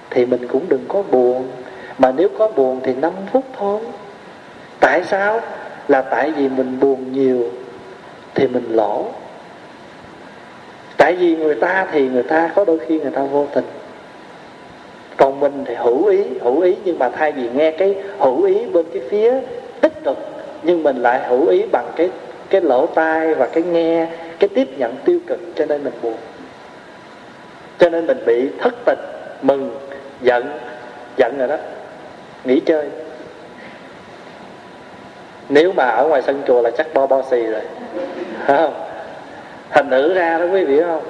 thì 0.09 0.25
mình 0.25 0.47
cũng 0.47 0.65
đừng 0.69 0.85
có 0.87 1.03
buồn. 1.11 1.47
Mà 1.97 2.11
nếu 2.11 2.29
có 2.37 2.47
buồn 2.47 2.79
thì 2.83 2.93
5 2.95 3.13
phút 3.31 3.43
thôi 3.57 3.81
tại 4.85 5.03
sao? 5.03 5.41
Là 5.87 6.01
tại 6.01 6.31
vì 6.31 6.49
mình 6.49 6.79
buồn 6.79 7.13
nhiều 7.13 7.49
thì 8.35 8.47
mình 8.47 8.65
lỗ. 8.69 9.05
Tại 10.97 11.15
vì 11.15 11.35
người 11.35 11.55
ta 11.55 11.87
thì 11.91 12.09
người 12.09 12.23
ta 12.23 12.51
có 12.55 12.65
đôi 12.65 12.79
khi 12.87 12.99
người 12.99 13.11
ta 13.11 13.21
vô 13.21 13.47
tình. 13.55 13.65
Còn 15.17 15.39
mình 15.39 15.63
thì 15.65 15.75
hữu 15.75 16.05
ý 16.05 16.23
hữu 16.41 16.61
ý 16.61 16.75
nhưng 16.85 16.99
mà 16.99 17.09
thay 17.09 17.31
vì 17.31 17.49
nghe 17.49 17.71
cái 17.71 17.95
hữu 18.19 18.43
ý 18.43 18.65
bên 18.65 18.85
cái 18.93 19.01
phía 19.09 19.33
tích 19.81 20.03
cực, 20.03 20.17
nhưng 20.63 20.83
mình 20.83 20.97
lại 20.97 21.27
hữu 21.27 21.47
ý 21.47 21.65
bằng 21.71 21.91
cái 21.95 22.09
cái 22.49 22.61
lỗ 22.61 22.85
tai 22.85 23.35
và 23.35 23.47
cái 23.47 23.63
nghe, 23.63 24.07
cái 24.39 24.49
tiếp 24.55 24.67
nhận 24.77 24.95
tiêu 25.05 25.19
cực, 25.27 25.39
cho 25.55 25.65
nên 25.65 25.83
mình 25.83 25.93
buồn. 26.01 26.15
Cho 27.77 27.89
nên 27.89 28.07
mình 28.07 28.17
bị 28.25 28.49
thất 28.59 28.73
tình, 28.85 28.99
mừng, 29.41 29.77
giận 30.21 30.45
giận 31.17 31.37
rồi 31.37 31.47
đó, 31.47 31.57
nghỉ 32.43 32.59
chơi 32.59 32.89
nếu 35.49 35.71
mà 35.71 35.85
ở 35.85 36.07
ngoài 36.07 36.21
sân 36.21 36.43
chùa 36.47 36.61
là 36.61 36.71
chắc 36.77 36.93
bo 36.93 37.07
bo 37.07 37.21
xì 37.21 37.45
rồi. 37.45 37.61
Không? 38.47 38.73
Thành 39.69 39.89
nữ 39.89 40.13
ra 40.13 40.37
đó 40.37 40.45
quý 40.45 40.65
vị 40.65 40.81
không? 40.81 41.03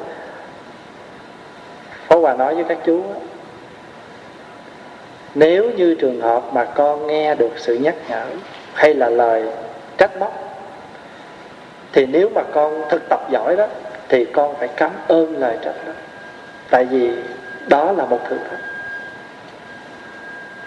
Phó 2.08 2.20
Hòa 2.20 2.34
nói 2.34 2.56
với 2.56 2.64
các 2.64 2.78
chú 2.86 3.04
Nếu 5.36 5.72
như 5.72 5.96
trường 5.96 6.22
hợp 6.22 6.44
mà 6.54 6.64
con 6.64 7.08
nghe 7.08 7.36
được 7.36 7.52
sự 7.58 7.76
nhắc 7.76 7.96
nhở 8.10 8.26
Hay 8.74 8.94
là 8.94 9.10
lời 9.10 9.44
trách 9.98 10.18
móc, 10.20 10.34
Thì 11.94 12.06
nếu 12.06 12.30
mà 12.36 12.42
con 12.54 12.82
thực 12.90 13.10
tập 13.10 13.32
giỏi 13.32 13.56
đó, 13.56 13.68
Thì 14.10 14.26
con 14.26 14.56
phải 14.56 14.68
cảm 14.68 14.92
ơn 15.08 15.40
lời 15.40 15.58
trách 15.62 15.76
đó. 15.86 15.94
Tại 16.70 16.86
vì 16.86 17.12
đó 17.68 17.92
là 17.92 18.06
một 18.06 18.20
thử 18.30 18.38
thách. 18.38 18.60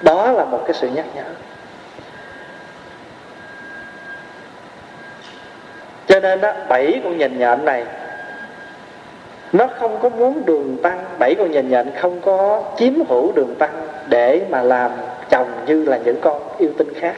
Đó 0.03 0.33
là 0.33 0.45
một 0.45 0.63
cái 0.67 0.75
sự 0.75 0.89
nhắc 0.89 1.07
nhở. 1.15 1.23
Cho 6.09 6.21
nên 6.21 6.41
đó, 6.41 6.53
bảy 6.69 7.01
con 7.05 7.19
nhìn 7.19 7.39
nhện 7.39 7.65
này 7.65 7.85
nó 9.53 9.67
không 9.79 9.99
có 10.03 10.09
muốn 10.09 10.47
đường 10.47 10.77
tăng. 10.83 11.05
Bảy 11.19 11.35
con 11.35 11.51
nhìn 11.51 11.69
nhện 11.69 11.91
không 12.01 12.21
có 12.21 12.63
chiếm 12.79 12.93
hữu 13.09 13.33
đường 13.33 13.55
tăng 13.55 13.89
để 14.09 14.41
mà 14.51 14.63
làm 14.63 14.91
chồng 15.31 15.51
như 15.67 15.85
là 15.85 15.99
những 15.99 16.21
con 16.21 16.43
yêu 16.59 16.71
tinh 16.79 16.95
khác 16.95 17.15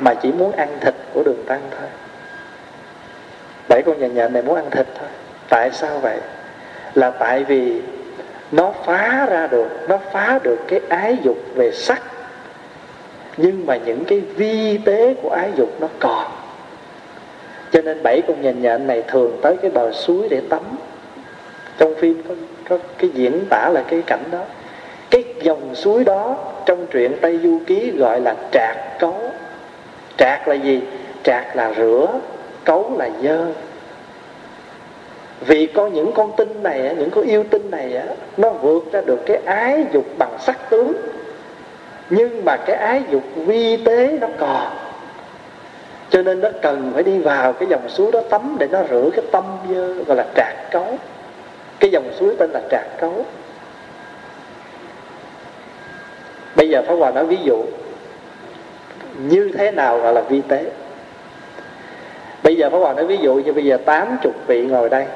mà 0.00 0.14
chỉ 0.14 0.32
muốn 0.32 0.52
ăn 0.52 0.68
thịt 0.80 0.94
của 1.12 1.22
đường 1.22 1.44
tăng 1.46 1.60
thôi. 1.70 1.88
Bảy 3.68 3.82
con 3.86 3.98
nhìn 3.98 4.14
nhện 4.14 4.32
này 4.32 4.42
muốn 4.42 4.56
ăn 4.56 4.70
thịt 4.70 4.86
thôi. 4.98 5.08
Tại 5.48 5.70
sao 5.70 5.98
vậy? 5.98 6.18
Là 6.94 7.10
tại 7.10 7.44
vì 7.44 7.82
nó 8.52 8.72
phá 8.84 9.26
ra 9.30 9.46
được 9.46 9.68
nó 9.88 9.98
phá 10.12 10.38
được 10.42 10.58
cái 10.68 10.80
ái 10.88 11.16
dục 11.22 11.36
về 11.54 11.70
sắc. 11.72 12.02
Nhưng 13.36 13.66
mà 13.66 13.76
những 13.76 14.04
cái 14.04 14.20
vi 14.20 14.78
tế 14.78 15.14
của 15.22 15.30
ái 15.30 15.50
dục 15.56 15.68
nó 15.80 15.88
còn 15.98 16.39
cho 17.72 17.82
nên 17.82 18.02
bảy 18.02 18.22
con 18.28 18.42
nhện 18.42 18.62
nhện 18.62 18.86
này 18.86 19.02
thường 19.08 19.38
tới 19.42 19.56
cái 19.62 19.70
bờ 19.70 19.92
suối 19.92 20.28
để 20.28 20.40
tắm. 20.48 20.60
Trong 21.78 21.94
phim 21.94 22.22
có, 22.28 22.34
có 22.68 22.78
cái 22.98 23.10
diễn 23.14 23.44
tả 23.50 23.70
là 23.74 23.84
cái 23.88 24.02
cảnh 24.06 24.24
đó. 24.30 24.44
Cái 25.10 25.24
dòng 25.42 25.74
suối 25.74 26.04
đó 26.04 26.36
trong 26.66 26.86
truyện 26.86 27.12
tây 27.20 27.38
du 27.42 27.58
ký 27.66 27.90
gọi 27.90 28.20
là 28.20 28.34
trạc 28.52 28.76
cấu. 28.98 29.16
Trạc 30.16 30.48
là 30.48 30.54
gì? 30.54 30.80
Trạc 31.22 31.56
là 31.56 31.74
rửa 31.76 32.06
cấu 32.64 32.96
là 32.98 33.10
dơ. 33.22 33.46
Vì 35.40 35.66
có 35.66 35.86
những 35.86 36.12
con 36.12 36.32
tinh 36.36 36.62
này 36.62 36.94
những 36.98 37.10
con 37.10 37.24
yêu 37.24 37.44
tinh 37.50 37.70
này 37.70 38.02
nó 38.36 38.50
vượt 38.50 38.92
ra 38.92 39.00
được 39.00 39.26
cái 39.26 39.40
ái 39.44 39.84
dục 39.92 40.04
bằng 40.18 40.36
sắc 40.40 40.70
tướng. 40.70 40.92
Nhưng 42.10 42.44
mà 42.44 42.56
cái 42.56 42.76
ái 42.76 43.02
dục 43.10 43.22
vi 43.34 43.76
tế 43.76 44.18
nó 44.20 44.26
còn 44.38 44.79
cho 46.10 46.22
nên 46.22 46.40
nó 46.40 46.48
cần 46.62 46.90
phải 46.94 47.02
đi 47.02 47.18
vào 47.18 47.52
cái 47.52 47.68
dòng 47.68 47.88
suối 47.88 48.12
đó 48.12 48.20
tắm 48.30 48.56
để 48.58 48.68
nó 48.70 48.78
rửa 48.90 49.10
cái 49.16 49.24
tâm 49.32 49.44
dơ 49.70 49.94
gọi 49.94 50.16
là 50.16 50.26
trạc 50.36 50.70
cấu. 50.70 50.98
Cái 51.80 51.90
dòng 51.90 52.10
suối 52.18 52.34
tên 52.38 52.50
là 52.50 52.60
trạc 52.70 52.86
cấu. 52.98 53.24
Bây 56.56 56.68
giờ 56.68 56.82
pháp 56.86 56.94
hòa 56.94 57.10
nói 57.10 57.26
ví 57.26 57.38
dụ 57.42 57.64
như 59.18 59.50
thế 59.58 59.70
nào 59.70 60.00
gọi 60.00 60.12
là 60.12 60.20
vi 60.20 60.40
tế. 60.48 60.70
Bây 62.42 62.56
giờ 62.56 62.70
pháp 62.70 62.78
hòa 62.78 62.92
nói 62.92 63.06
ví 63.06 63.16
dụ 63.16 63.34
như 63.34 63.52
bây 63.52 63.64
giờ 63.64 63.78
80 63.84 64.32
vị 64.46 64.66
ngồi 64.66 64.88
đây, 64.88 65.06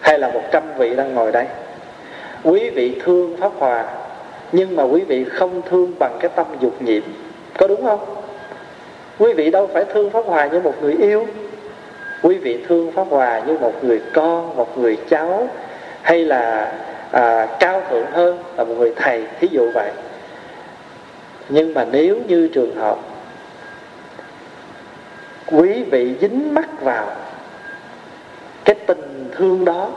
hay 0.00 0.18
là 0.18 0.28
100 0.28 0.62
vị 0.78 0.96
đang 0.96 1.14
ngồi 1.14 1.32
đây. 1.32 1.46
Quý 2.44 2.70
vị 2.70 3.00
thương 3.04 3.36
pháp 3.36 3.52
hòa, 3.58 3.84
nhưng 4.52 4.76
mà 4.76 4.82
quý 4.82 5.00
vị 5.00 5.24
không 5.24 5.62
thương 5.70 5.92
bằng 5.98 6.16
cái 6.20 6.30
tâm 6.36 6.46
dục 6.60 6.82
nhiễm. 6.82 7.02
Có 7.58 7.68
đúng 7.68 7.84
không? 7.84 8.19
Quý 9.20 9.32
vị 9.32 9.50
đâu 9.50 9.70
phải 9.72 9.84
thương 9.84 10.10
pháp 10.10 10.24
hòa 10.26 10.46
như 10.46 10.60
một 10.60 10.74
người 10.82 10.92
yêu. 10.92 11.26
Quý 12.22 12.38
vị 12.38 12.58
thương 12.68 12.92
pháp 12.92 13.06
hòa 13.10 13.42
như 13.46 13.58
một 13.58 13.84
người 13.84 14.00
con 14.12 14.56
một 14.56 14.78
người 14.78 14.98
cháu 15.10 15.48
hay 16.02 16.24
là 16.24 16.72
à, 17.10 17.46
cao 17.60 17.82
thượng 17.90 18.06
hơn 18.12 18.38
là 18.56 18.64
một 18.64 18.74
người 18.78 18.92
thầy 18.96 19.24
thí 19.40 19.48
dụ 19.50 19.70
vậy. 19.74 19.90
Nhưng 21.48 21.74
mà 21.74 21.86
nếu 21.92 22.16
như 22.28 22.48
trường 22.48 22.74
hợp 22.76 22.98
quý 25.46 25.82
vị 25.82 26.14
dính 26.20 26.54
mắc 26.54 26.82
vào 26.82 27.06
cái 28.64 28.76
tình 28.86 29.30
thương 29.36 29.64
đó 29.64 29.90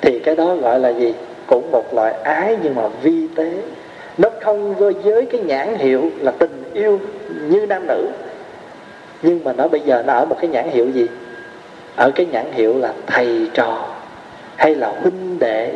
thì 0.00 0.18
cái 0.18 0.36
đó 0.36 0.54
gọi 0.54 0.80
là 0.80 0.88
gì? 0.88 1.14
Cũng 1.46 1.70
một 1.70 1.94
loại 1.94 2.12
ái 2.12 2.56
nhưng 2.62 2.74
mà 2.74 2.88
vi 3.02 3.28
tế 3.36 3.52
nó 4.18 4.28
không 4.40 4.74
với 4.74 5.26
cái 5.26 5.40
nhãn 5.40 5.74
hiệu 5.74 6.10
là 6.20 6.32
tình 6.38 6.62
yêu 6.72 7.00
như 7.48 7.66
nam 7.66 7.86
nữ. 7.86 8.08
Nhưng 9.22 9.44
mà 9.44 9.52
nó 9.52 9.68
bây 9.68 9.80
giờ 9.80 10.02
nó 10.06 10.12
ở 10.12 10.24
một 10.24 10.36
cái 10.40 10.50
nhãn 10.50 10.70
hiệu 10.70 10.90
gì? 10.90 11.06
Ở 11.96 12.10
cái 12.14 12.26
nhãn 12.26 12.52
hiệu 12.52 12.78
là 12.78 12.92
thầy 13.06 13.50
trò, 13.54 13.88
hay 14.56 14.74
là 14.74 14.92
huynh 15.02 15.38
đệ, 15.38 15.72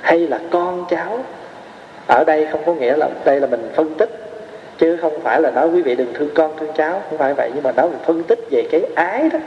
hay 0.00 0.18
là 0.18 0.40
con 0.50 0.84
cháu. 0.90 1.24
Ở 2.06 2.24
đây 2.24 2.48
không 2.52 2.60
có 2.66 2.74
nghĩa 2.74 2.96
là, 2.96 3.08
đây 3.24 3.40
là 3.40 3.46
mình 3.46 3.70
phân 3.74 3.94
tích, 3.94 4.10
chứ 4.78 4.96
không 4.96 5.20
phải 5.20 5.40
là 5.40 5.50
nói 5.50 5.68
quý 5.68 5.82
vị 5.82 5.94
đừng 5.94 6.14
thương 6.14 6.30
con 6.34 6.56
thương 6.60 6.72
cháu, 6.76 7.02
không 7.08 7.18
phải 7.18 7.34
vậy. 7.34 7.50
Nhưng 7.54 7.62
mà 7.62 7.72
nói 7.72 7.88
mình 7.88 7.98
phân 8.06 8.22
tích 8.22 8.38
về 8.50 8.68
cái 8.70 8.82
ái 8.94 9.28
đó. 9.32 9.38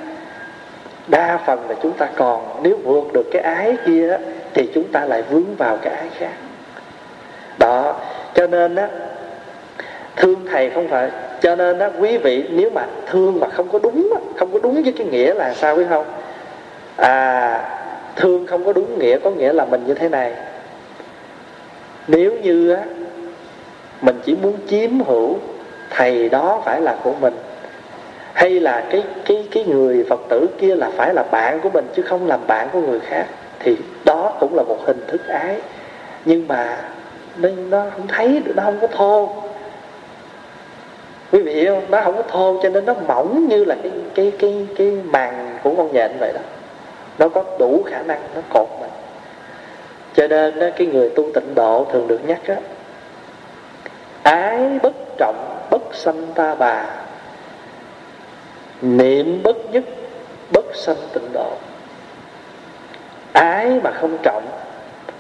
Đa 1.08 1.40
phần 1.46 1.70
là 1.70 1.76
chúng 1.84 1.94
ta 1.94 2.10
còn, 2.16 2.60
nếu 2.64 2.78
vượt 2.84 3.14
được 3.14 3.26
cái 3.32 3.42
ái 3.42 3.78
kia 3.86 4.18
thì 4.54 4.70
chúng 4.74 4.88
ta 4.92 5.06
lại 5.06 5.24
vướng 5.30 5.56
vào 5.56 5.78
cái 5.78 5.94
ái 5.94 6.08
khác. 6.18 6.34
Đó 7.60 8.00
cho 8.36 8.48
nên 8.48 8.76
á, 8.76 8.88
thương 10.16 10.46
thầy 10.52 10.70
không 10.70 10.88
phải, 10.88 11.10
cho 11.42 11.56
nên 11.56 11.78
đó 11.78 11.90
quý 12.00 12.18
vị 12.18 12.44
nếu 12.52 12.70
mà 12.70 12.86
thương 13.08 13.40
mà 13.40 13.48
không 13.48 13.70
có 13.72 13.80
đúng 13.80 14.14
không 14.38 14.54
có 14.54 14.60
đúng 14.64 14.84
với 14.84 14.94
cái 14.98 15.08
nghĩa 15.08 15.34
là 15.34 15.54
sao 15.54 15.76
biết 15.76 15.86
không? 15.90 16.06
À 16.96 17.62
thương 18.16 18.48
không 18.48 18.66
có 18.66 18.74
đúng 18.74 19.00
nghĩa 19.00 19.20
có 19.20 19.32
nghĩa 19.32 19.54
là 19.54 19.66
mình 19.66 19.84
như 19.88 19.94
thế 19.94 20.10
này. 20.10 20.34
Nếu 22.08 22.32
như 22.44 22.74
á, 22.74 22.84
mình 24.02 24.20
chỉ 24.26 24.36
muốn 24.42 24.58
chiếm 24.68 25.00
hữu 25.00 25.38
thầy 25.90 26.30
đó 26.30 26.62
phải 26.66 26.82
là 26.82 26.96
của 27.04 27.14
mình, 27.22 27.34
hay 28.34 28.50
là 28.50 28.84
cái 28.92 29.04
cái 29.26 29.48
cái 29.52 29.64
người 29.64 30.06
phật 30.10 30.20
tử 30.30 30.48
kia 30.60 30.76
là 30.76 30.90
phải 30.98 31.14
là 31.14 31.24
bạn 31.24 31.60
của 31.60 31.70
mình 31.70 31.86
chứ 31.96 32.02
không 32.02 32.28
làm 32.28 32.40
bạn 32.48 32.68
của 32.74 32.82
người 32.82 33.00
khác, 33.00 33.26
thì 33.60 33.78
đó 34.06 34.34
cũng 34.40 34.56
là 34.56 34.64
một 34.64 34.78
hình 34.86 35.06
thức 35.08 35.28
ái. 35.28 35.56
Nhưng 36.26 36.48
mà 36.48 36.78
nên 37.36 37.70
nó 37.70 37.86
không 37.96 38.08
thấy 38.08 38.42
được 38.46 38.54
nó 38.56 38.64
không 38.64 38.80
có 38.82 38.88
thô. 38.88 39.30
Quý 41.32 41.42
vị 41.42 41.54
hiểu 41.54 41.76
không? 41.76 41.92
Nó 41.92 42.02
không 42.02 42.18
có 42.18 42.24
thô 42.24 42.60
cho 42.64 42.70
nên 42.70 42.86
nó 42.86 42.94
mỏng 43.08 43.48
như 43.48 43.66
là 43.66 43.76
cái 43.84 43.92
cái 44.16 44.32
cái 44.40 44.68
cái 44.78 44.92
màng 44.92 45.60
của 45.64 45.74
con 45.78 45.94
nhện 45.94 46.12
vậy 46.20 46.34
đó. 46.34 46.42
Nó 47.20 47.30
có 47.30 47.44
đủ 47.60 47.84
khả 47.86 48.02
năng 48.04 48.22
nó 48.36 48.42
cột 48.50 48.68
mình 48.82 48.90
cho 50.16 50.28
nên 50.28 50.60
đó, 50.60 50.68
cái 50.78 50.88
người 50.88 51.10
tu 51.10 51.26
tịnh 51.34 51.56
độ 51.56 51.88
thường 51.92 52.08
được 52.08 52.20
nhắc 52.28 52.48
á 52.48 52.56
ái 54.24 54.80
bất 54.84 54.94
trọng 55.18 55.68
bất 55.70 55.82
sanh 55.92 56.28
ta 56.36 56.56
bà. 56.56 56.86
Niệm 58.82 59.44
bất 59.44 59.58
nhất 59.72 59.84
bất 60.54 60.66
sanh 60.76 60.96
tịnh 61.14 61.34
độ. 61.34 61.52
Ái 63.34 63.80
mà 63.84 63.92
không 63.92 64.18
trọng 64.24 64.44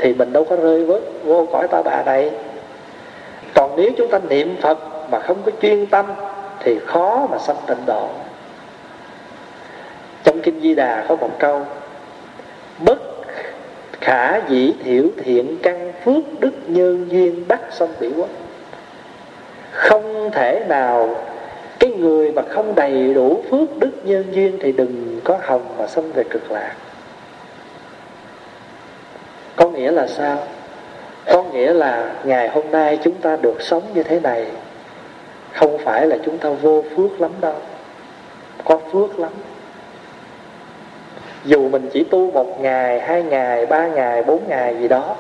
thì 0.02 0.14
mình 0.14 0.34
đâu 0.34 0.44
có 0.44 0.56
rơi 0.56 0.86
vớt 0.86 1.02
vô 1.24 1.48
cõi 1.52 1.68
ta 1.68 1.82
bà 1.82 2.04
này. 2.04 2.32
còn 3.56 3.76
nếu 3.78 3.92
chúng 3.98 4.12
ta 4.12 4.20
niệm 4.30 4.56
phật 4.62 4.78
mà 5.12 5.20
không 5.20 5.38
có 5.46 5.52
chuyên 5.62 5.86
tâm, 5.86 6.06
thì 6.60 6.80
khó 6.86 7.28
mà 7.32 7.38
sanh 7.38 7.58
tịnh 7.68 7.86
độ. 7.86 8.10
Trong 10.24 10.42
kinh 10.42 10.62
di 10.62 10.76
đà 10.76 11.06
có 11.08 11.16
một 11.16 11.40
câu, 11.40 11.66
bất 12.86 13.00
khả 14.02 14.32
khả 14.32 14.42
dĩ 14.48 14.74
thiểu 14.84 15.04
thiện 15.24 15.58
căn 15.64 15.92
phước 16.06 16.40
đức 16.40 16.54
nhân 16.68 17.08
duyên 17.12 17.48
đắc 17.48 17.62
sanh 17.72 17.90
bị 18.00 18.10
quốc 18.18 18.30
không 19.72 20.32
thể 20.32 20.66
nào, 20.70 21.16
cái 21.80 21.92
người 21.92 22.32
mà 22.32 22.42
không 22.50 22.76
đầy 22.76 23.14
đủ 23.14 23.44
phước 23.52 23.80
đức 23.80 23.92
nhân 24.04 24.26
duyên 24.32 24.58
thì 24.62 24.72
đừng 24.72 25.20
có 25.24 25.38
hồng 25.42 25.76
mà 25.78 25.88
sanh 25.88 26.12
về 26.12 26.24
cực 26.24 26.52
lạc 26.52 26.76
có 29.56 29.68
nghĩa 29.70 29.92
là 29.92 30.08
sao? 30.08 30.38
Có 31.26 31.44
nghĩa 31.44 31.74
là 31.74 32.12
ngày 32.24 32.50
hôm 32.50 32.72
nay 32.72 33.00
chúng 33.04 33.16
ta 33.16 33.38
được 33.42 33.62
sống 33.62 33.84
như 33.94 34.04
thế 34.04 34.20
này, 34.20 34.46
không 35.54 35.78
phải 35.78 36.08
là 36.08 36.18
chúng 36.26 36.38
ta 36.38 36.50
vô 36.50 36.84
phước 36.96 37.22
lắm 37.22 37.32
đâu. 37.42 37.56
Có 38.66 38.80
phước 38.92 39.20
lắm. 39.20 39.32
Dù 41.46 41.70
mình 41.70 41.90
chỉ 41.94 42.04
tu 42.04 42.32
một 42.32 42.62
ngày, 42.62 43.00
hai 43.00 43.24
ngày, 43.24 43.66
ba 43.66 43.88
ngày, 43.88 44.24
bốn 44.24 44.42
ngày 44.48 44.76
gì 44.80 44.88
đó, 44.88 45.16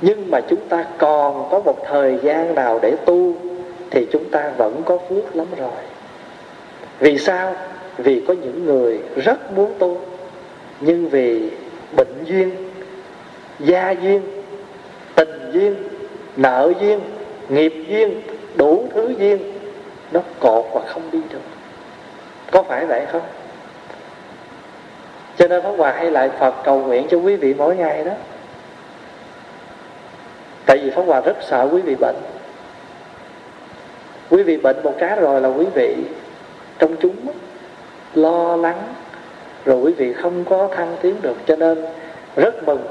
nhưng 0.00 0.30
mà 0.30 0.40
chúng 0.48 0.68
ta 0.68 0.84
còn 0.98 1.48
có 1.50 1.60
một 1.60 1.76
thời 1.86 2.18
gian 2.22 2.54
nào 2.54 2.78
để 2.82 2.96
tu 3.04 3.32
thì 3.90 4.06
chúng 4.12 4.30
ta 4.30 4.52
vẫn 4.56 4.82
có 4.84 4.98
phước 5.08 5.36
lắm 5.36 5.46
rồi. 5.58 5.82
Vì 6.98 7.18
sao? 7.18 7.54
Vì 7.98 8.24
có 8.28 8.34
những 8.34 8.64
người 8.64 9.00
rất 9.16 9.52
muốn 9.52 9.74
tu, 9.78 10.00
nhưng 10.80 11.08
vì 11.08 11.50
bệnh 11.96 12.24
duyên 12.24 12.50
gia 13.60 13.90
duyên, 13.90 14.22
tình 15.14 15.50
duyên, 15.52 15.76
nợ 16.36 16.72
duyên, 16.80 17.00
nghiệp 17.48 17.84
duyên, 17.88 18.22
đủ 18.56 18.88
thứ 18.94 19.14
duyên, 19.18 19.52
nó 20.12 20.20
cột 20.40 20.64
và 20.72 20.80
không 20.86 21.02
đi 21.12 21.20
được. 21.30 21.40
Có 22.50 22.62
phải 22.62 22.86
vậy 22.86 23.06
không? 23.12 23.22
Cho 25.38 25.48
nên 25.48 25.62
Pháp 25.62 25.72
Hòa 25.78 25.92
hay 25.92 26.10
lại 26.10 26.30
Phật 26.38 26.54
cầu 26.64 26.78
nguyện 26.80 27.06
cho 27.10 27.18
quý 27.18 27.36
vị 27.36 27.54
mỗi 27.54 27.76
ngày 27.76 28.04
đó. 28.04 28.12
Tại 30.66 30.78
vì 30.78 30.90
Pháp 30.90 31.02
Hòa 31.02 31.20
rất 31.20 31.36
sợ 31.40 31.68
quý 31.72 31.80
vị 31.80 31.94
bệnh. 31.94 32.16
Quý 34.30 34.42
vị 34.42 34.56
bệnh 34.56 34.76
một 34.82 34.94
cái 34.98 35.16
rồi 35.16 35.40
là 35.40 35.48
quý 35.48 35.66
vị 35.74 35.96
Trong 36.78 36.96
chúng 36.96 37.16
lo 38.14 38.56
lắng, 38.56 38.82
Rồi 39.64 39.76
quý 39.76 39.92
vị 39.92 40.12
không 40.12 40.44
có 40.44 40.68
thăng 40.76 40.96
tiến 41.02 41.16
được. 41.22 41.36
Cho 41.46 41.56
nên 41.56 41.86
rất 42.36 42.64
mừng 42.66 42.86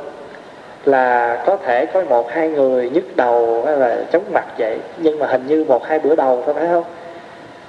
là 0.86 1.38
có 1.46 1.58
thể 1.66 1.86
có 1.86 2.02
một 2.02 2.32
hai 2.32 2.50
người 2.50 2.90
nhức 2.90 3.16
đầu 3.16 3.64
hay 3.66 3.78
là 3.78 3.98
chóng 4.12 4.24
mặt 4.34 4.46
vậy. 4.58 4.78
Nhưng 4.98 5.20
mà 5.20 5.28
hình 5.28 5.48
như 5.48 5.66
một 5.68 5.86
hai 5.86 6.00
bữa 6.00 6.16
đầu 6.16 6.44
thôi 6.46 6.54
phải 6.54 6.68
không? 6.68 6.84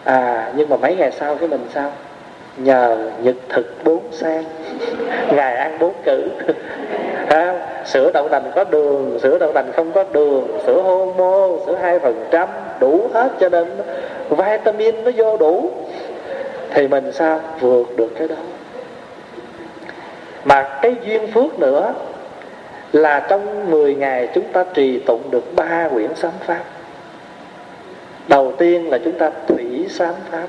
À 0.05 0.53
nhưng 0.55 0.69
mà 0.69 0.77
mấy 0.77 0.97
ngày 0.97 1.11
sau 1.11 1.37
cái 1.37 1.49
mình 1.49 1.67
sao? 1.75 1.91
Nhờ 2.57 3.11
nhật 3.23 3.35
thực 3.49 3.85
bốn 3.85 4.03
sang. 4.13 4.45
Ngày 5.31 5.57
ăn 5.57 5.79
bốn 5.79 5.93
cử. 6.05 6.29
À, 7.29 7.55
sữa 7.85 8.11
đậu 8.15 8.29
nành 8.29 8.51
có 8.55 8.65
đường 8.65 9.19
sữa 9.23 9.39
đậu 9.39 9.53
nành 9.53 9.73
không 9.73 9.93
có 9.93 10.05
đường. 10.13 10.59
Sữa 10.67 10.81
homo 10.83 11.49
sữa 11.67 11.79
hai 11.83 11.99
phần 11.99 12.25
trăm 12.31 12.49
đủ 12.81 13.09
hết 13.15 13.29
cho 13.41 13.49
nên 13.49 13.77
vitamin 14.31 15.05
nó 15.05 15.11
vô 15.17 15.37
đủ. 15.37 15.71
Thì 16.71 16.89
mình 16.89 17.13
sao? 17.13 17.41
Vượt 17.61 17.97
được 17.97 18.09
cái 18.19 18.29
đó. 18.29 18.35
Mà 20.45 20.79
cái 20.83 20.95
duyên 21.05 21.33
phước 21.33 21.59
nữa 21.59 21.95
là 22.97 23.21
trong 23.29 23.71
10 23.71 23.95
ngày 23.95 24.29
chúng 24.35 24.53
ta 24.53 24.65
trì 24.75 24.99
tụng 25.07 25.31
được 25.31 25.55
ba 25.57 25.89
quyển 25.89 26.15
sám 26.15 26.33
pháp. 26.47 26.65
Đầu 28.29 28.53
tiên 28.59 28.91
là 28.91 28.99
chúng 29.05 29.19
ta 29.19 29.31
thủy 29.49 29.87
sám 29.91 30.15
pháp. 30.31 30.47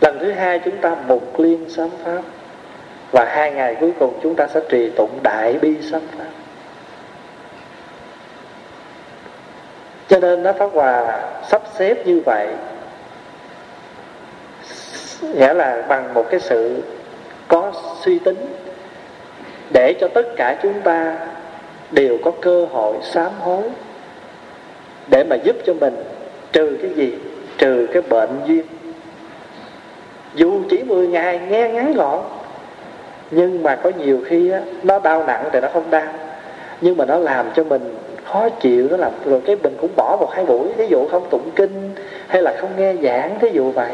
Lần 0.00 0.18
thứ 0.20 0.32
hai 0.32 0.58
chúng 0.64 0.76
ta 0.76 0.96
mục 1.06 1.40
liên 1.40 1.70
sám 1.70 1.88
pháp. 2.04 2.22
Và 3.12 3.24
hai 3.24 3.50
ngày 3.50 3.76
cuối 3.80 3.92
cùng 3.98 4.18
chúng 4.22 4.34
ta 4.34 4.46
sẽ 4.46 4.60
trì 4.68 4.90
tụng 4.90 5.18
đại 5.22 5.52
bi 5.62 5.74
sám 5.82 6.00
pháp. 6.18 6.30
Cho 10.08 10.18
nên 10.18 10.42
nó 10.42 10.52
pháp 10.52 10.70
hòa 10.72 11.22
sắp 11.48 11.62
xếp 11.78 12.06
như 12.06 12.22
vậy, 12.26 12.48
nghĩa 15.22 15.54
là 15.54 15.82
bằng 15.88 16.14
một 16.14 16.26
cái 16.30 16.40
sự 16.40 16.82
có 17.48 17.72
suy 18.04 18.18
tính 18.18 18.63
để 19.74 19.94
cho 20.00 20.08
tất 20.08 20.26
cả 20.36 20.58
chúng 20.62 20.80
ta 20.84 21.16
đều 21.90 22.18
có 22.24 22.30
cơ 22.40 22.64
hội 22.64 22.96
sám 23.02 23.30
hối. 23.40 23.62
Để 25.10 25.24
mà 25.24 25.36
giúp 25.36 25.56
cho 25.66 25.74
mình 25.74 25.94
trừ 26.52 26.78
cái 26.82 26.90
gì? 26.90 27.14
Trừ 27.58 27.86
cái 27.92 28.02
bệnh 28.02 28.40
duyên. 28.46 28.62
Dù 30.34 30.62
chỉ 30.70 30.82
10 30.82 31.06
ngày 31.08 31.40
nghe 31.48 31.68
ngắn 31.68 31.92
gọn 31.92 32.20
nhưng 33.30 33.62
mà 33.62 33.76
có 33.76 33.90
nhiều 33.98 34.20
khi 34.26 34.50
á, 34.50 34.60
nó 34.82 34.98
đau 34.98 35.24
nặng 35.26 35.44
thì 35.52 35.60
nó 35.60 35.68
không 35.72 35.90
đau. 35.90 36.12
Nhưng 36.80 36.96
mà 36.96 37.04
nó 37.04 37.18
làm 37.18 37.46
cho 37.56 37.64
mình 37.64 37.94
khó 38.24 38.48
chịu 38.48 38.88
nó 38.90 38.96
làm 38.96 39.12
rồi 39.24 39.40
cái 39.46 39.56
mình 39.62 39.76
cũng 39.80 39.90
bỏ 39.96 40.16
một 40.20 40.30
hai 40.32 40.44
buổi 40.46 40.68
ví 40.76 40.86
dụ 40.86 41.08
không 41.10 41.26
tụng 41.30 41.50
kinh 41.56 41.90
hay 42.28 42.42
là 42.42 42.54
không 42.60 42.70
nghe 42.78 42.94
giảng 43.02 43.38
thí 43.40 43.48
dụ 43.52 43.70
vậy 43.70 43.92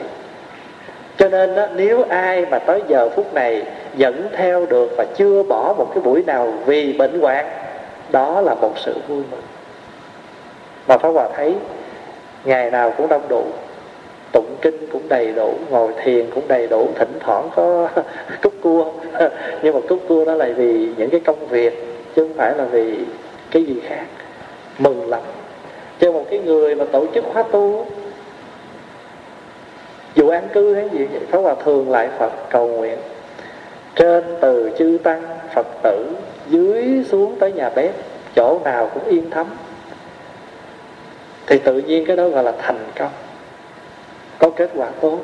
cho 1.20 1.28
nên 1.28 1.54
đó, 1.54 1.66
nếu 1.76 2.02
ai 2.08 2.46
mà 2.46 2.58
tới 2.58 2.82
giờ 2.88 3.08
phút 3.08 3.34
này 3.34 3.62
dẫn 3.96 4.28
theo 4.36 4.66
được 4.66 4.94
và 4.96 5.04
chưa 5.16 5.42
bỏ 5.42 5.74
một 5.78 5.90
cái 5.94 6.02
buổi 6.02 6.22
nào 6.26 6.52
vì 6.66 6.92
bệnh 6.92 7.20
hoạn 7.20 7.46
đó 8.10 8.40
là 8.40 8.54
một 8.54 8.72
sự 8.76 8.94
vui 9.08 9.22
mừng. 9.30 9.42
Mà 10.88 10.98
Pháp 10.98 11.08
Hòa 11.08 11.28
thấy 11.36 11.54
ngày 12.44 12.70
nào 12.70 12.94
cũng 12.96 13.08
đông 13.08 13.28
đủ 13.28 13.44
tụng 14.32 14.56
kinh 14.62 14.86
cũng 14.92 15.08
đầy 15.08 15.32
đủ 15.32 15.54
ngồi 15.70 15.92
thiền 16.02 16.30
cũng 16.34 16.48
đầy 16.48 16.68
đủ 16.68 16.88
thỉnh 16.94 17.12
thoảng 17.20 17.48
có 17.56 17.88
cúc 18.42 18.52
cua. 18.62 18.84
Nhưng 19.62 19.74
mà 19.74 19.80
cúc 19.88 19.98
cua 20.08 20.24
đó 20.24 20.34
là 20.34 20.48
vì 20.56 20.88
những 20.96 21.10
cái 21.10 21.20
công 21.20 21.46
việc 21.46 21.86
chứ 22.16 22.26
không 22.26 22.36
phải 22.36 22.54
là 22.56 22.64
vì 22.64 22.98
cái 23.50 23.64
gì 23.64 23.80
khác. 23.88 24.04
Mừng 24.78 25.08
lắm. 25.08 25.20
Cho 26.00 26.12
một 26.12 26.24
cái 26.30 26.38
người 26.38 26.74
mà 26.74 26.84
tổ 26.92 27.06
chức 27.14 27.24
khóa 27.32 27.42
tu 27.42 27.86
dù 30.14 30.28
an 30.28 30.48
cư 30.52 30.74
hay 30.74 30.88
gì 30.88 31.04
vậy 31.04 31.20
Pháp 31.30 31.38
Hòa 31.38 31.54
thường 31.64 31.90
lại 31.90 32.08
Phật 32.18 32.32
cầu 32.50 32.68
nguyện. 32.68 32.98
Trên 33.94 34.24
từ 34.40 34.70
chư 34.78 34.98
tăng 35.02 35.22
Phật 35.54 35.66
tử 35.82 36.12
dưới 36.48 37.04
xuống 37.08 37.36
tới 37.40 37.52
nhà 37.52 37.70
bếp 37.70 37.90
chỗ 38.36 38.60
nào 38.64 38.90
cũng 38.94 39.04
yên 39.04 39.30
thấm. 39.30 39.46
Thì 41.46 41.58
tự 41.58 41.78
nhiên 41.78 42.04
cái 42.06 42.16
đó 42.16 42.28
gọi 42.28 42.44
là 42.44 42.52
thành 42.58 42.84
công. 42.98 43.10
Có 44.38 44.50
kết 44.50 44.70
quả 44.74 44.88
tốt. 45.00 45.18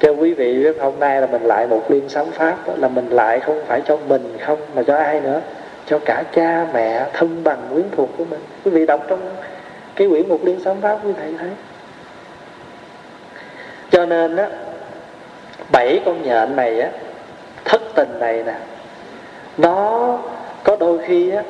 Cho 0.00 0.10
quý 0.10 0.34
vị 0.34 0.64
biết 0.64 0.76
hôm 0.80 0.94
nay 1.00 1.20
là 1.20 1.26
mình 1.26 1.42
lại 1.42 1.66
một 1.66 1.90
liên 1.90 2.08
sám 2.08 2.26
pháp 2.26 2.56
đó, 2.66 2.74
là 2.76 2.88
mình 2.88 3.08
lại 3.08 3.40
không 3.40 3.60
phải 3.66 3.82
cho 3.86 3.98
mình 4.08 4.36
không 4.40 4.58
mà 4.74 4.82
cho 4.82 4.96
ai 4.96 5.20
nữa. 5.20 5.40
Cho 5.86 5.98
cả 5.98 6.24
cha 6.34 6.66
mẹ 6.74 7.06
thân 7.12 7.44
bằng 7.44 7.58
quyến 7.72 7.86
thuộc 7.96 8.08
của 8.18 8.24
mình. 8.24 8.40
Quý 8.64 8.70
vị 8.70 8.86
đọc 8.86 9.04
trong 9.08 9.20
cái 9.96 10.08
quyển 10.08 10.28
một 10.28 10.38
liên 10.44 10.60
sám 10.64 10.80
pháp 10.80 10.98
quý 11.04 11.12
thầy 11.16 11.34
thấy 11.38 11.50
cho 14.04 14.08
nên 14.08 14.36
á 14.36 14.48
bảy 15.72 16.00
con 16.04 16.22
nhện 16.22 16.56
này 16.56 16.80
á 16.80 16.88
thất 17.64 17.82
tình 17.94 18.08
này 18.20 18.42
nè 18.46 18.54
nó 19.58 20.18
có 20.64 20.76
đôi 20.80 20.98
khi 21.06 21.30
á 21.30 21.42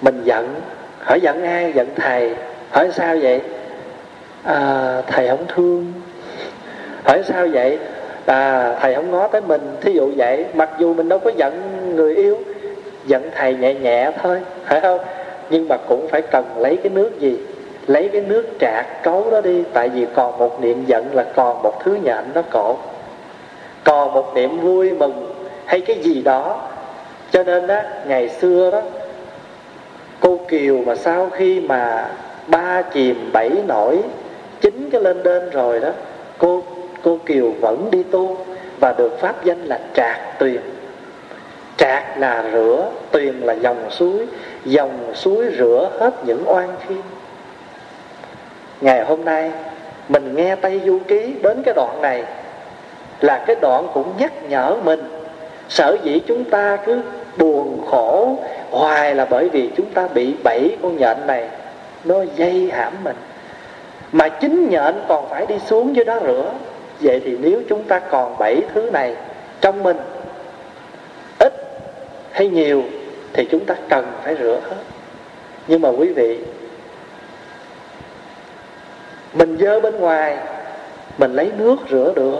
mình 0.00 0.22
giận 0.24 0.54
hỏi 1.00 1.20
giận 1.20 1.44
ai 1.44 1.72
giận 1.72 1.88
thầy 1.96 2.34
hỏi 2.70 2.90
sao 2.92 3.16
vậy? 3.22 3.40
À, 4.42 5.02
thầy 5.06 5.28
không 5.28 5.44
thương. 5.48 5.92
Hỏi 7.04 7.22
sao 7.24 7.46
vậy? 7.52 7.78
À, 8.26 8.74
thầy 8.80 8.94
không 8.94 9.10
ngó 9.10 9.28
tới 9.28 9.40
mình 9.40 9.76
thí 9.80 9.92
dụ 9.92 10.12
vậy 10.16 10.44
mặc 10.54 10.70
dù 10.78 10.94
mình 10.94 11.08
đâu 11.08 11.18
có 11.18 11.30
giận 11.36 11.80
người 11.96 12.14
yêu 12.14 12.38
giận 13.06 13.30
thầy 13.34 13.54
nhẹ 13.54 13.74
nhẹ 13.74 14.10
thôi 14.22 14.40
phải 14.64 14.80
không? 14.80 14.98
Nhưng 15.50 15.68
mà 15.68 15.76
cũng 15.76 16.08
phải 16.08 16.22
cần 16.22 16.44
lấy 16.58 16.76
cái 16.76 16.90
nước 16.90 17.20
gì? 17.20 17.38
Lấy 17.86 18.08
cái 18.12 18.20
nước 18.20 18.46
trạc 18.60 19.02
cấu 19.02 19.30
đó 19.30 19.40
đi, 19.40 19.62
tại 19.72 19.88
vì 19.88 20.06
còn 20.14 20.38
một 20.38 20.60
niệm 20.60 20.84
giận 20.86 21.14
là 21.14 21.26
còn 21.34 21.62
một 21.62 21.84
thứ 21.84 21.98
nhện 22.04 22.24
nó 22.34 22.42
cổ. 22.50 22.76
Còn 23.84 24.12
một 24.12 24.34
niệm 24.34 24.60
vui 24.60 24.90
mừng 24.90 25.34
hay 25.64 25.80
cái 25.80 25.96
gì 25.96 26.22
đó. 26.22 26.68
Cho 27.30 27.42
nên 27.42 27.66
đó 27.66 27.80
ngày 28.06 28.28
xưa 28.28 28.70
đó, 28.70 28.82
cô 30.20 30.40
kiều 30.48 30.78
mà 30.86 30.94
sau 30.94 31.30
khi 31.30 31.60
mà 31.60 32.08
ba 32.46 32.82
chìm 32.82 33.30
bảy 33.32 33.50
nổi 33.66 34.02
chín 34.60 34.88
cái 34.92 35.00
lên 35.00 35.22
đên 35.22 35.50
rồi 35.50 35.80
đó, 35.80 35.90
cô 36.38 36.62
cô 37.02 37.18
kiều 37.26 37.50
vẫn 37.60 37.88
đi 37.90 38.02
tu 38.02 38.38
và 38.80 38.94
được 38.98 39.20
pháp 39.20 39.44
danh 39.44 39.64
là 39.64 39.80
trạc 39.94 40.38
tuyền. 40.38 40.60
Trạc 41.76 42.18
là 42.18 42.44
rửa, 42.52 42.90
tuyền 43.10 43.34
là 43.34 43.52
dòng 43.52 43.90
suối 43.90 44.26
dòng 44.64 45.14
suối 45.14 45.46
rửa 45.58 45.90
hết 46.00 46.14
những 46.24 46.42
oan 46.46 46.68
khiên 46.88 47.02
ngày 48.80 49.04
hôm 49.04 49.24
nay, 49.24 49.50
mình 50.08 50.36
nghe 50.36 50.56
tây 50.56 50.80
du 50.86 50.98
ký 51.08 51.34
đến 51.42 51.62
cái 51.62 51.74
đoạn 51.74 52.02
này 52.02 52.24
là 53.20 53.44
cái 53.46 53.56
đoạn 53.60 53.86
cũng 53.94 54.12
nhắc 54.18 54.32
nhở 54.48 54.76
mình, 54.84 55.02
sở 55.68 55.96
dĩ 56.02 56.20
chúng 56.26 56.44
ta 56.44 56.76
cứ 56.86 57.02
buồn 57.36 57.80
khổ, 57.90 58.36
hoài 58.70 59.14
là 59.14 59.26
bởi 59.30 59.48
vì 59.48 59.70
chúng 59.76 59.86
ta 59.86 60.08
bị 60.14 60.34
bảy 60.44 60.76
con 60.82 60.96
nhện 60.96 61.16
này, 61.26 61.48
nó 62.04 62.22
dây 62.36 62.70
hãm 62.72 62.92
mình. 63.04 63.16
Mà 64.12 64.28
chính 64.28 64.68
nhện 64.70 64.94
còn 65.08 65.28
phải 65.28 65.46
đi 65.46 65.58
xuống 65.66 65.96
dưới 65.96 66.04
đó 66.04 66.18
rửa. 66.26 66.52
Vậy 67.00 67.20
thì 67.24 67.36
nếu 67.40 67.62
chúng 67.68 67.84
ta 67.84 67.98
còn 67.98 68.38
bảy 68.38 68.62
thứ 68.74 68.90
này 68.90 69.16
trong 69.60 69.82
mình, 69.82 69.96
ít 71.38 71.52
hay 72.30 72.48
nhiều 72.48 72.82
thì 73.32 73.48
chúng 73.50 73.64
ta 73.64 73.74
cần 73.88 74.06
phải 74.22 74.36
rửa 74.36 74.60
hết. 74.68 74.76
Nhưng 75.68 75.80
mà 75.80 75.88
quý 75.88 76.12
vị 76.12 76.38
mình 79.38 79.56
dơ 79.60 79.80
bên 79.80 79.96
ngoài, 79.96 80.36
mình 81.18 81.34
lấy 81.34 81.50
nước 81.58 81.76
rửa 81.90 82.12
được. 82.16 82.38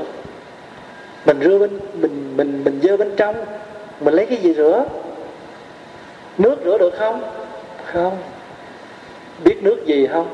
Mình 1.26 1.40
rửa 1.44 1.58
bên, 1.58 1.80
mình 1.94 2.36
mình 2.36 2.64
mình 2.64 2.80
dơ 2.82 2.96
bên 2.96 3.12
trong, 3.16 3.34
mình 4.00 4.14
lấy 4.14 4.26
cái 4.26 4.38
gì 4.38 4.54
rửa? 4.54 4.84
Nước 6.38 6.56
rửa 6.64 6.78
được 6.78 6.94
không? 6.98 7.22
Không. 7.84 8.16
Biết 9.44 9.62
nước 9.62 9.86
gì 9.86 10.06
không? 10.06 10.26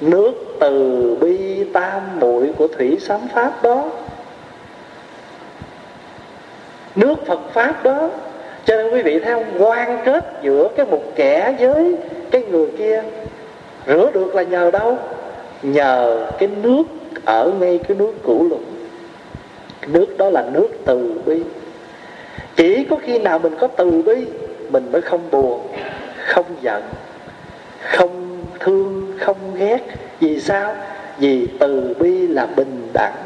Nước 0.00 0.32
từ 0.60 1.16
bi 1.20 1.64
tam 1.72 2.02
muội 2.20 2.52
của 2.58 2.68
thủy 2.68 2.98
sám 3.00 3.20
pháp 3.34 3.62
đó. 3.62 3.84
Nước 6.94 7.14
phật 7.26 7.40
pháp 7.52 7.84
đó. 7.84 8.10
Cho 8.64 8.76
nên 8.76 8.92
quý 8.92 9.02
vị 9.02 9.20
thấy 9.20 9.34
không? 9.34 9.44
Quan 9.58 9.98
kết 10.04 10.24
giữa 10.42 10.68
cái 10.76 10.86
một 10.86 11.02
kẻ 11.16 11.54
với 11.60 11.96
cái 12.30 12.42
người 12.42 12.66
kia. 12.78 13.02
Rửa 13.86 14.10
được 14.14 14.34
là 14.34 14.42
nhờ 14.42 14.70
đâu? 14.70 14.98
Nhờ 15.62 16.26
cái 16.38 16.48
nước 16.62 16.82
ở 17.24 17.52
ngay 17.60 17.80
cái 17.88 17.96
nước 17.96 18.12
cũ 18.22 18.46
lục. 18.50 18.60
Nước 19.86 20.06
đó 20.18 20.30
là 20.30 20.44
nước 20.52 20.68
từ 20.84 21.20
bi. 21.26 21.42
Chỉ 22.56 22.84
có 22.90 22.96
khi 23.02 23.18
nào 23.18 23.38
mình 23.38 23.56
có 23.60 23.66
từ 23.66 24.02
bi, 24.02 24.26
mình 24.70 24.92
mới 24.92 25.02
không 25.02 25.30
buồn, 25.30 25.66
không 26.16 26.46
giận, 26.60 26.82
không 27.80 28.44
thương, 28.60 29.12
không 29.20 29.54
ghét. 29.54 29.78
Vì 30.20 30.40
sao? 30.40 30.74
Vì 31.18 31.48
từ 31.58 31.94
bi 31.98 32.26
là 32.26 32.46
bình 32.46 32.88
đẳng. 32.92 33.16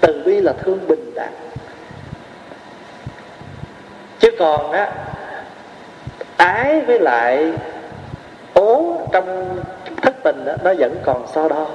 Từ 0.00 0.22
bi 0.26 0.40
là 0.40 0.52
thương 0.52 0.78
bình 0.88 1.14
đẳng. 1.14 1.32
Chứ 4.20 4.30
còn 4.38 4.72
á, 4.72 4.92
ái 6.36 6.80
với 6.80 7.00
lại 7.00 7.52
ố 8.54 9.00
trong 9.12 9.58
thất 10.02 10.14
tình 10.22 10.44
đó, 10.44 10.52
nó 10.64 10.74
vẫn 10.78 10.96
còn 11.04 11.26
so 11.34 11.48
đo 11.48 11.66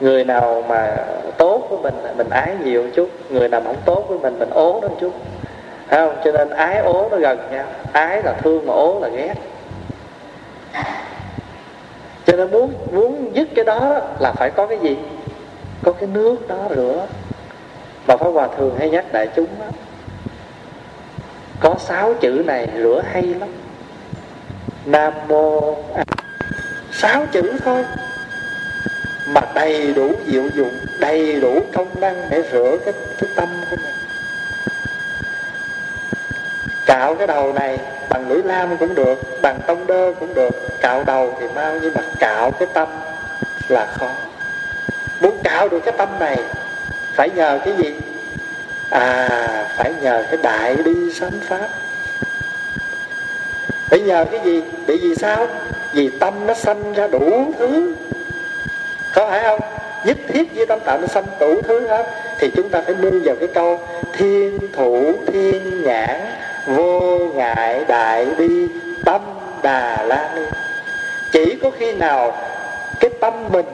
người 0.00 0.24
nào 0.24 0.64
mà 0.68 0.96
tốt 1.38 1.66
với 1.70 1.78
mình 1.78 2.16
mình 2.16 2.30
ái 2.30 2.56
nhiều 2.64 2.84
chút. 2.94 3.10
Người 3.30 3.48
nào 3.48 3.60
không 3.64 3.76
tốt 3.84 4.04
với 4.08 4.18
mình 4.18 4.38
mình 4.38 4.50
ố 4.50 4.80
nó 4.82 4.88
chút. 5.00 5.12
Thấy 5.88 6.06
không? 6.06 6.16
Cho 6.24 6.32
nên 6.32 6.50
ái 6.50 6.78
ố 6.78 7.08
nó 7.10 7.16
gần 7.16 7.38
nhau. 7.52 7.64
Ái 7.92 8.22
là 8.22 8.32
thương 8.32 8.66
mà 8.66 8.72
ố 8.72 9.00
là 9.00 9.08
ghét. 9.08 9.34
Cho 12.26 12.36
nên 12.36 12.50
muốn 12.50 12.72
muốn 12.92 13.30
dứt 13.34 13.48
cái 13.54 13.64
đó 13.64 14.00
là 14.18 14.32
phải 14.32 14.50
có 14.50 14.66
cái 14.66 14.78
gì? 14.78 14.96
Có 15.82 15.92
cái 15.92 16.08
nước 16.12 16.48
đó 16.48 16.56
rửa. 16.76 17.06
Mà 18.06 18.16
pháp 18.16 18.30
hòa 18.30 18.48
thường 18.56 18.76
hay 18.78 18.90
nhắc 18.90 19.12
đại 19.12 19.28
chúng 19.36 19.48
đó 19.60 19.66
có 21.60 21.74
sáu 21.78 22.14
chữ 22.14 22.42
này 22.46 22.68
rửa 22.76 23.02
hay 23.12 23.22
lắm. 23.22 23.48
Nam 24.84 25.12
mô 25.28 25.74
sáu 26.92 27.26
chữ 27.32 27.42
thôi. 27.64 27.84
Mà 29.26 29.40
đầy 29.54 29.92
đủ 29.92 30.12
diệu 30.26 30.48
dụng 30.54 30.78
đầy 30.98 31.40
đủ 31.40 31.60
công 31.72 32.00
năng 32.00 32.30
để 32.30 32.42
rửa 32.52 32.76
cái, 32.84 32.94
cái 33.18 33.30
tâm 33.34 33.48
của 33.70 33.76
mình. 33.76 33.94
Cạo 36.86 37.14
cái 37.14 37.26
đầu 37.26 37.52
này 37.52 37.78
bằng 38.08 38.28
lưỡi 38.28 38.42
lam 38.42 38.76
cũng 38.76 38.94
được 38.94 39.42
bằng 39.42 39.60
tông 39.66 39.86
đơ 39.86 40.12
cũng 40.20 40.34
được. 40.34 40.80
Cạo 40.80 41.04
đầu 41.04 41.36
thì 41.40 41.46
mau 41.54 41.78
nhưng 41.82 41.94
mà 41.94 42.02
cạo 42.18 42.50
cái 42.50 42.68
tâm 42.74 42.88
là 43.68 43.86
khó. 43.86 44.08
Muốn 45.20 45.38
cạo 45.44 45.68
được 45.68 45.80
cái 45.84 45.94
tâm 45.98 46.18
này 46.18 46.38
phải 47.14 47.30
nhờ 47.30 47.58
cái 47.64 47.74
gì? 47.78 47.94
À 48.90 49.28
phải 49.76 49.92
nhờ 50.02 50.24
cái 50.28 50.36
đại 50.42 50.76
đi 50.84 51.12
sám 51.12 51.40
pháp. 51.40 51.68
Phải 53.90 54.00
nhờ 54.00 54.24
cái 54.30 54.40
gì? 54.44 54.62
Bị 54.86 54.98
vì 55.02 55.14
sao? 55.14 55.46
Vì 55.94 56.10
tâm 56.20 56.46
nó 56.46 56.54
sanh 56.54 56.92
ra 56.92 57.06
đủ 57.06 57.52
thứ. 57.58 57.94
Có 59.14 59.26
phải 59.30 59.42
không? 59.42 59.60
Nhất 60.04 60.16
thiết 60.28 60.56
với 60.56 60.66
tâm 60.66 60.80
tạo 60.80 60.98
nó 60.98 61.06
sanh 61.06 61.24
đủ 61.40 61.62
thứ 61.62 61.88
hết, 61.88 62.06
thì 62.38 62.50
chúng 62.56 62.68
ta 62.68 62.82
phải 62.86 62.94
nương 62.94 63.22
vào 63.24 63.36
cái 63.40 63.48
câu 63.54 63.80
thiên 64.12 64.58
thủ, 64.72 65.12
thiên 65.26 65.82
nhãn, 65.84 66.20
vô 66.66 67.18
ngại, 67.34 67.84
đại 67.88 68.26
bi, 68.38 68.66
tâm 69.04 69.20
đà 69.62 70.02
la 70.02 70.30
ni. 70.36 70.42
Chỉ 71.32 71.58
có 71.62 71.70
khi 71.78 71.92
nào 71.92 72.36
cái 73.00 73.10
tâm 73.20 73.48
mình 73.48 73.66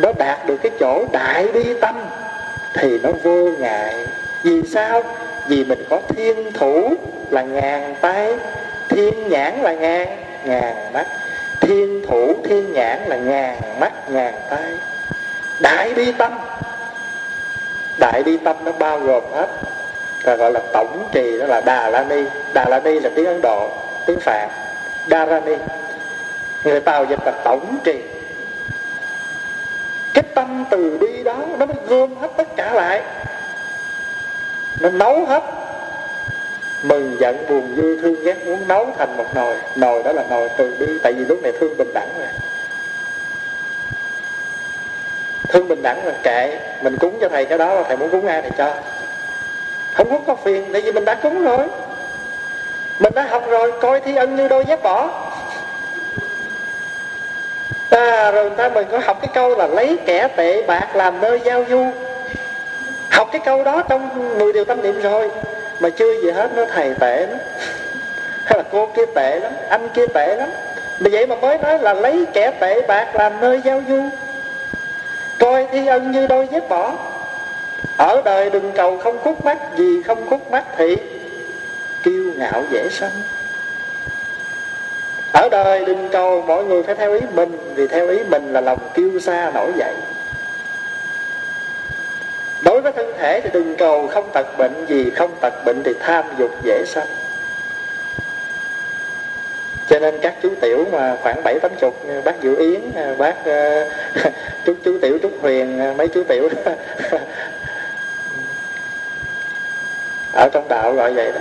nó 0.00 0.12
đạt 0.18 0.46
được 0.46 0.56
cái 0.62 0.72
chỗ 0.80 1.04
đại 1.12 1.46
bi 1.52 1.74
tâm, 1.80 1.94
thì 2.74 2.98
nó 3.02 3.10
vô 3.22 3.48
ngại. 3.58 4.06
Vì 4.44 4.62
sao? 4.62 5.02
Vì 5.48 5.64
mình 5.64 5.84
có 5.90 6.00
thiên 6.08 6.52
thủ 6.52 6.94
là 7.30 7.42
ngàn 7.42 7.94
tay 8.00 8.34
thiên 8.88 9.28
nhãn 9.28 9.58
là 9.62 9.72
ngàn 9.72 10.08
ngàn 10.44 10.92
mắt. 10.92 11.06
Thiên 11.60 12.02
thủ, 12.08 12.34
thiên 12.44 12.72
nhãn 12.72 12.98
là 13.06 13.16
ngàn 13.16 13.80
mắt, 13.80 13.92
ngàn 14.10 14.34
tay 14.50 14.72
đại 15.60 15.94
bi 15.94 16.12
tâm. 16.12 16.38
Đại 17.98 18.22
bi 18.22 18.36
tâm 18.44 18.56
nó 18.64 18.72
bao 18.72 18.98
gồm 18.98 19.22
hết. 19.32 19.46
Và 20.22 20.36
gọi 20.36 20.52
là 20.52 20.60
tổng 20.72 21.08
trì 21.12 21.38
đó 21.38 21.46
là 21.46 21.60
đà 21.60 21.90
la 21.90 22.04
ni. 22.04 22.22
Đà 22.52 22.64
la 22.68 22.80
ni 22.80 23.00
là 23.00 23.10
tiếng 23.14 23.26
ấn 23.26 23.40
độ, 23.42 23.70
tiếng 24.06 24.20
phạn. 24.20 24.48
Đa 25.06 25.24
ra 25.24 25.40
ni. 25.40 25.52
Người 26.64 26.80
tàu 26.80 27.04
dịch 27.04 27.18
là 27.24 27.32
tổng 27.44 27.78
trì. 27.84 28.02
Cái 30.14 30.24
tâm 30.34 30.64
từ 30.70 30.98
bi 31.00 31.22
đó 31.22 31.36
nó 31.58 31.66
mới 31.66 31.76
gom 31.86 32.14
hết 32.20 32.28
tất 32.36 32.56
cả 32.56 32.72
lại. 32.72 33.02
Nó 34.80 34.90
nấu 34.90 35.24
hết 35.24 35.42
mừng 36.82 37.16
giận 37.20 37.46
buồn 37.48 37.74
vui 37.74 37.98
thương 38.02 38.24
ghét 38.24 38.46
muốn 38.46 38.68
nấu 38.68 38.86
thành 38.98 39.16
một 39.16 39.34
nồi. 39.34 39.56
Nồi 39.76 40.02
đó 40.02 40.12
là 40.12 40.24
nồi 40.30 40.48
từ 40.56 40.76
bi 40.78 40.86
tại 41.02 41.12
vì 41.12 41.24
lúc 41.24 41.42
này 41.42 41.52
thương 41.60 41.76
bình 41.76 41.90
đẳng 41.94 42.08
rồi. 42.18 42.28
Thương 45.48 45.68
bình 45.68 45.82
đẳng 45.82 46.06
là 46.06 46.12
kệ 46.22 46.58
mình 46.82 46.96
cúng 46.96 47.18
cho 47.20 47.28
thầy 47.28 47.44
cái 47.44 47.58
đó 47.58 47.82
thầy 47.88 47.96
muốn 47.96 48.10
cúng 48.10 48.26
ai 48.26 48.42
thì 48.42 48.50
cho. 48.58 48.74
Không 49.94 50.10
muốn 50.10 50.24
có 50.26 50.34
phiền 50.34 50.72
tại 50.72 50.82
vì 50.82 50.92
mình 50.92 51.04
đã 51.04 51.14
cúng 51.14 51.44
rồi. 51.44 51.66
Mình 52.98 53.14
đã 53.14 53.22
học 53.22 53.44
rồi 53.48 53.72
coi 53.80 54.00
thi 54.00 54.16
ân 54.16 54.36
như 54.36 54.48
đôi 54.48 54.64
dép 54.64 54.82
bỏ. 54.82 55.10
À, 57.90 58.30
rồi 58.30 58.44
người 58.44 58.56
ta 58.56 58.68
mình 58.68 58.86
có 58.90 58.98
học 58.98 59.18
cái 59.20 59.30
câu 59.34 59.56
là 59.56 59.66
lấy 59.66 59.98
kẻ 60.06 60.28
tệ 60.36 60.62
bạc 60.62 60.96
làm 60.96 61.20
nơi 61.20 61.40
giao 61.44 61.64
du. 61.70 61.84
Học 63.10 63.28
cái 63.32 63.40
câu 63.44 63.64
đó 63.64 63.82
trong 63.88 64.38
10 64.38 64.52
điều 64.52 64.64
tâm 64.64 64.82
niệm 64.82 65.00
rồi 65.00 65.30
mà 65.80 65.90
chưa 65.90 66.20
gì 66.22 66.30
hết, 66.30 66.50
nó 66.54 66.64
thầy 66.64 66.94
tệ 67.00 67.26
lắm. 67.26 67.38
Hay 68.44 68.58
là 68.58 68.64
cô 68.72 68.86
kia 68.96 69.06
tệ 69.14 69.40
lắm, 69.40 69.52
anh 69.68 69.88
kia 69.94 70.06
tệ 70.06 70.36
lắm. 70.36 70.48
Vì 71.00 71.10
vậy 71.10 71.26
mà 71.26 71.36
mới 71.36 71.58
nói 71.58 71.78
là 71.78 71.94
lấy 71.94 72.26
kẻ 72.32 72.50
tệ 72.60 72.80
bạc 72.80 73.16
làm 73.16 73.40
nơi 73.40 73.60
giao 73.64 73.82
du. 73.88 74.02
Coi 75.38 75.66
thi 75.72 75.86
ân 75.86 76.10
như 76.10 76.26
đôi 76.26 76.48
dép 76.52 76.68
bỏ. 76.68 76.92
Ở 77.96 78.22
đời 78.24 78.50
đừng 78.50 78.72
cầu 78.72 78.98
không 78.98 79.18
khúc 79.18 79.44
mắt, 79.44 79.58
vì 79.76 80.02
không 80.02 80.26
khúc 80.30 80.50
mắt 80.50 80.64
thì 80.76 80.96
kiêu 82.02 82.24
ngạo 82.36 82.62
dễ 82.70 82.88
sanh. 82.90 83.22
Ở 85.32 85.48
đời 85.50 85.84
đừng 85.84 86.08
cầu, 86.12 86.42
mọi 86.42 86.64
người 86.64 86.82
phải 86.82 86.94
theo 86.94 87.12
ý 87.12 87.20
mình, 87.34 87.74
vì 87.74 87.86
theo 87.86 88.08
ý 88.08 88.18
mình 88.28 88.52
là 88.52 88.60
lòng 88.60 88.78
kiêu 88.94 89.20
xa 89.20 89.50
nổi 89.54 89.72
dậy 89.76 89.94
đối 92.62 92.80
với 92.80 92.92
thân 92.92 93.12
thể 93.18 93.40
thì 93.40 93.50
đừng 93.52 93.76
cầu 93.76 94.06
không 94.06 94.30
tật 94.32 94.58
bệnh 94.58 94.86
gì 94.88 95.10
không 95.10 95.30
tật 95.40 95.64
bệnh 95.64 95.82
thì 95.82 95.92
tham 96.00 96.24
dục 96.38 96.50
dễ 96.62 96.84
sanh. 96.86 97.06
Cho 99.88 99.98
nên 99.98 100.18
các 100.22 100.34
chú 100.42 100.54
tiểu 100.60 100.84
mà 100.92 101.16
khoảng 101.22 101.42
bảy 101.42 101.60
tám 101.60 101.70
chục 101.80 101.94
bác 102.24 102.34
Diệu 102.42 102.56
Yến 102.56 102.80
bác 103.18 103.34
uh, 103.40 103.44
chú 104.66 104.74
chú 104.84 104.98
tiểu 105.02 105.18
Trúc 105.22 105.32
Huyền 105.42 105.96
mấy 105.96 106.08
chú 106.08 106.24
tiểu 106.24 106.48
ở 110.32 110.48
trong 110.52 110.68
đạo 110.68 110.92
gọi 110.92 111.12
vậy 111.12 111.32
đó. 111.32 111.40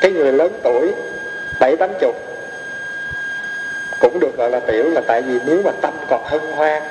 Cái 0.00 0.10
người 0.10 0.32
lớn 0.32 0.52
tuổi 0.62 0.94
bảy 1.60 1.76
tám 1.76 1.90
chục 2.00 2.16
cũng 4.00 4.20
được 4.20 4.36
gọi 4.36 4.50
là 4.50 4.60
tiểu 4.60 4.90
là 4.90 5.00
tại 5.06 5.22
vì 5.22 5.38
nếu 5.46 5.62
mà 5.64 5.70
tâm 5.80 5.94
còn 6.08 6.24
hân 6.24 6.40
hoan 6.40 6.82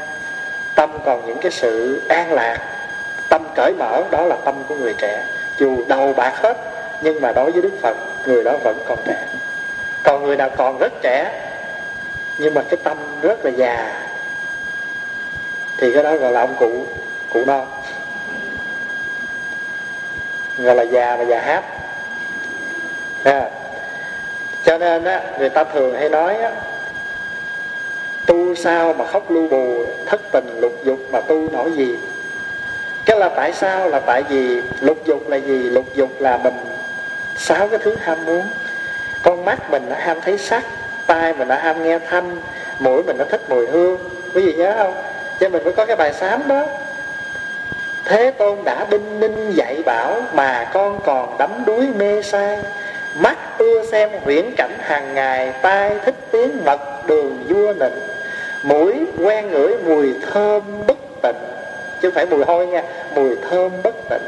tâm 0.76 0.98
còn 1.06 1.28
những 1.28 1.38
cái 1.42 1.52
sự 1.52 2.02
an 2.08 2.34
lạc 2.34 2.71
cởi 3.56 3.74
mở, 3.74 4.04
đó 4.12 4.26
là 4.26 4.38
tâm 4.46 4.56
của 4.68 4.76
người 4.76 4.94
trẻ. 4.98 5.26
Dù 5.58 5.84
đầu 5.88 6.14
bạc 6.14 6.34
hết, 6.36 6.58
nhưng 7.02 7.22
mà 7.22 7.32
đối 7.32 7.52
với 7.52 7.62
đức 7.62 7.74
phật, 7.82 7.98
người 8.26 8.44
đó 8.44 8.58
vẫn 8.64 8.78
còn 8.88 8.98
trẻ. 9.06 9.26
Còn 10.04 10.24
người 10.24 10.36
nào 10.36 10.50
còn 10.58 10.78
rất 10.78 10.94
trẻ, 11.02 11.32
nhưng 12.38 12.54
mà 12.54 12.62
cái 12.70 12.80
tâm 12.84 12.98
rất 13.22 13.46
là 13.46 13.52
già, 13.52 14.06
thì 15.78 15.94
cái 15.94 16.04
đó 16.04 16.16
gọi 16.16 16.32
là 16.32 16.42
ông 16.42 16.56
cụ 16.60 16.86
cụ 17.34 17.44
non 17.46 17.68
gọi 20.58 20.76
là 20.76 20.84
già 20.84 21.18
mà 21.18 21.24
già 21.24 21.40
hát. 21.40 21.64
À. 23.24 23.50
cho 24.64 24.78
nên 24.78 25.04
á, 25.04 25.24
người 25.40 25.50
ta 25.50 25.64
thường 25.64 25.96
hay 25.96 26.10
nói 26.10 26.38
á, 26.38 26.52
tu 28.26 28.56
sao 28.56 28.94
mà 28.94 29.06
khóc 29.06 29.32
lưu 29.32 29.48
bù, 29.48 29.86
thất 30.06 30.22
tình 30.32 30.60
lục 30.60 30.74
dục 30.84 31.00
mà 31.12 31.22
tu 31.22 31.50
nổi 31.52 31.72
gì? 31.72 31.98
Cái 33.06 33.20
là 33.20 33.30
tại 33.30 33.54
sao? 33.54 33.90
Là 33.90 34.00
tại 34.00 34.24
vì 34.30 34.62
lục 34.80 34.98
dục 35.06 35.30
là 35.30 35.38
gì? 35.38 35.64
Lục 35.64 35.86
dục 35.96 36.10
là 36.20 36.38
mình 36.38 36.54
sáu 37.38 37.68
cái 37.68 37.80
thứ 37.84 37.96
ham 38.02 38.26
muốn. 38.26 38.44
Con 39.24 39.46
mắt 39.46 39.72
mình 39.72 39.86
nó 39.90 39.96
ham 40.00 40.22
thấy 40.22 40.38
sắc, 40.38 40.64
tai 41.08 41.34
mình 41.34 41.48
nó 41.48 41.56
ham 41.56 41.84
nghe 41.84 42.00
thanh, 42.00 42.38
mũi 42.80 43.04
mình 43.04 43.18
nó 43.18 43.26
thích 43.26 43.42
mùi 43.50 43.68
hương. 43.68 43.98
Quý 44.34 44.42
vị 44.46 44.54
nhớ 44.54 44.74
không? 44.78 44.94
Cho 45.40 45.50
mình 45.50 45.64
mới 45.64 45.74
có 45.74 45.86
cái 45.86 45.96
bài 45.96 46.14
sám 46.14 46.48
đó. 46.48 46.66
Thế 48.06 48.32
tôn 48.32 48.58
đã 48.64 48.86
đinh 48.90 49.20
ninh 49.20 49.52
dạy 49.52 49.82
bảo 49.86 50.22
mà 50.34 50.70
con 50.74 51.00
còn 51.06 51.38
đắm 51.38 51.50
đuối 51.66 51.88
mê 51.98 52.22
say. 52.22 52.60
Mắt 53.16 53.38
ưa 53.58 53.86
xem 53.92 54.10
huyễn 54.24 54.46
cảnh 54.58 54.78
hàng 54.80 55.14
ngày, 55.14 55.54
tai 55.62 55.92
thích 56.06 56.16
tiếng 56.32 56.66
mật 56.66 56.80
đường 57.08 57.44
vua 57.50 57.74
nịnh. 57.74 58.00
Mũi 58.64 59.06
quen 59.20 59.52
ngửi 59.52 59.78
mùi 59.78 60.14
thơm 60.32 60.62
bất 60.88 60.98
tịnh 61.22 61.51
chứ 62.02 62.10
không 62.10 62.16
phải 62.16 62.26
mùi 62.26 62.46
hôi 62.46 62.68
nha, 62.68 62.84
mùi 63.16 63.36
thơm 63.50 63.72
bất 63.84 63.96
tịnh. 64.10 64.28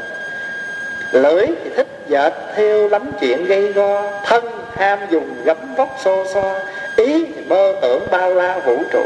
Lưỡi 1.12 1.46
thì 1.46 1.70
thích 1.76 1.86
dệt 2.08 2.32
theo 2.54 2.88
lắm 2.88 3.10
chuyện 3.20 3.44
gây 3.44 3.72
go, 3.72 4.02
thân 4.24 4.44
ham 4.76 4.98
dùng 5.10 5.34
gấm 5.44 5.74
vóc 5.76 5.88
xô 6.04 6.24
xoa 6.34 6.60
ý 6.96 7.26
thì 7.26 7.42
mơ 7.48 7.74
tưởng 7.82 8.06
bao 8.10 8.34
la 8.34 8.58
vũ 8.58 8.76
trụ. 8.90 9.04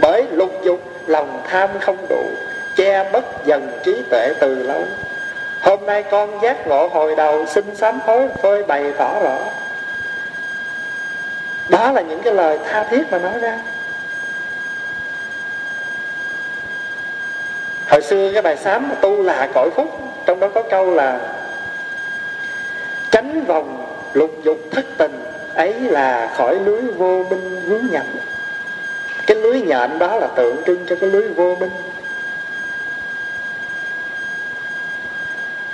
Bởi 0.00 0.24
lục 0.32 0.50
dục, 0.62 0.80
lòng 1.06 1.42
tham 1.48 1.68
không 1.80 2.06
đủ, 2.08 2.22
che 2.76 3.10
mất 3.12 3.24
dần 3.44 3.72
trí 3.84 4.02
tuệ 4.10 4.32
từ 4.40 4.54
lâu. 4.54 4.82
Hôm 5.62 5.86
nay 5.86 6.02
con 6.02 6.38
giác 6.42 6.66
ngộ 6.66 6.86
hồi 6.86 7.16
đầu, 7.16 7.46
xin 7.46 7.76
sám 7.76 8.00
hối, 8.06 8.28
phơi 8.42 8.62
bày 8.62 8.84
tỏ 8.98 9.20
rõ. 9.22 9.38
Đó 11.68 11.92
là 11.92 12.00
những 12.00 12.22
cái 12.22 12.34
lời 12.34 12.58
tha 12.64 12.84
thiết 12.84 13.02
mà 13.10 13.18
nói 13.18 13.38
ra. 13.40 13.58
Hồi 17.90 18.02
xưa 18.02 18.32
cái 18.32 18.42
bài 18.42 18.56
sám 18.56 18.92
tu 19.00 19.22
là 19.22 19.48
cõi 19.54 19.70
phúc 19.70 20.00
trong 20.26 20.40
đó 20.40 20.48
có 20.54 20.62
câu 20.62 20.94
là 20.94 21.20
tránh 23.10 23.44
vòng 23.44 23.86
lục 24.12 24.30
dục 24.42 24.58
thất 24.70 24.84
tình 24.98 25.22
ấy 25.54 25.72
là 25.72 26.34
khỏi 26.36 26.58
lưới 26.64 26.82
vô 26.82 27.24
minh 27.30 27.60
vướng 27.66 27.86
nhập 27.90 28.06
cái 29.26 29.36
lưới 29.36 29.60
nhện 29.60 29.98
đó 29.98 30.16
là 30.16 30.26
tượng 30.26 30.56
trưng 30.66 30.86
cho 30.88 30.96
cái 31.00 31.10
lưới 31.10 31.28
vô 31.28 31.56
minh 31.60 31.70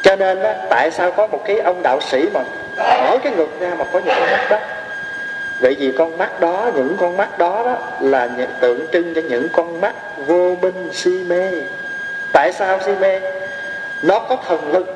cho 0.03 0.17
nên 0.17 0.43
á, 0.43 0.55
tại 0.71 0.91
sao 0.91 1.13
có 1.13 1.27
một 1.27 1.43
cái 1.45 1.59
ông 1.59 1.83
đạo 1.83 2.01
sĩ 2.01 2.29
mà 2.35 2.41
mở 2.79 3.19
cái 3.23 3.33
ngực 3.37 3.61
ra 3.61 3.75
mà 3.79 3.85
có 3.93 3.99
những 3.99 4.15
con 4.21 4.31
mắt 4.31 4.47
đó? 4.51 4.59
Vậy 5.61 5.77
vì 5.79 5.93
con 5.99 6.19
mắt 6.19 6.41
đó 6.41 6.71
những 6.75 6.97
con 7.01 7.17
mắt 7.17 7.39
đó 7.39 7.63
đó 7.65 7.79
là 8.01 8.29
những 8.37 8.51
tượng 8.61 8.87
trưng 8.93 9.15
cho 9.15 9.21
những 9.21 9.49
con 9.53 9.81
mắt 9.81 9.95
vô 10.27 10.57
minh 10.63 10.89
si 10.93 11.11
mê 11.11 11.51
tại 12.37 12.53
sao 12.53 12.81
si 12.87 12.93
mê? 13.01 13.21
Nó 14.03 14.19
có 14.19 14.37
thần 14.49 14.73
lực. 14.73 14.87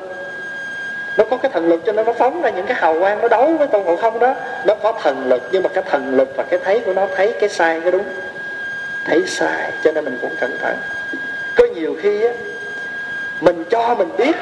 Nó 1.17 1.23
có 1.29 1.37
cái 1.37 1.51
thần 1.51 1.69
lực 1.69 1.81
cho 1.85 1.91
nên 1.91 2.05
nó 2.05 2.13
phóng 2.13 2.41
ra 2.41 2.49
những 2.49 2.65
cái 2.65 2.77
hào 2.77 2.99
quang, 2.99 3.21
nó 3.21 3.27
đấu 3.27 3.53
với 3.57 3.67
tôn 3.67 3.83
ngộ 3.83 3.95
không 3.95 4.19
đó. 4.19 4.35
Nó 4.65 4.75
có 4.75 4.91
thần 5.01 5.29
lực, 5.29 5.49
nhưng 5.51 5.63
mà 5.63 5.69
cái 5.73 5.83
thần 5.89 6.15
lực 6.17 6.33
và 6.35 6.43
cái 6.43 6.59
thấy 6.63 6.79
của 6.79 6.93
nó, 6.93 7.07
thấy 7.15 7.33
cái 7.39 7.49
sai 7.49 7.79
cái 7.81 7.91
đúng. 7.91 8.03
Thấy 9.05 9.23
sai, 9.27 9.71
cho 9.83 9.91
nên 9.91 10.05
mình 10.05 10.17
cũng 10.21 10.35
cẩn 10.39 10.57
thận. 10.59 10.77
Có 11.55 11.63
nhiều 11.75 11.95
khi 12.01 12.25
á, 12.25 12.33
mình 13.41 13.63
cho 13.69 13.95
mình 13.95 14.09
biết, 14.17 14.35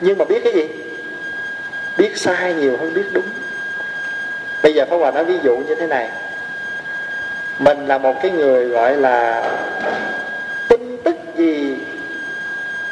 nhưng 0.00 0.18
mà 0.18 0.24
biết 0.24 0.40
cái 0.44 0.52
gì? 0.52 0.68
Biết 1.98 2.16
sai 2.16 2.54
nhiều 2.54 2.76
hơn 2.80 2.94
biết 2.94 3.06
đúng. 3.12 3.26
Bây 4.62 4.74
giờ 4.74 4.84
Pháp 4.90 4.96
Hòa 4.96 5.10
nói 5.10 5.24
ví 5.24 5.38
dụ 5.42 5.56
như 5.56 5.74
thế 5.74 5.86
này. 5.86 6.08
Mình 7.58 7.86
là 7.86 7.98
một 7.98 8.14
cái 8.22 8.30
người 8.30 8.64
gọi 8.64 8.96
là 8.96 9.42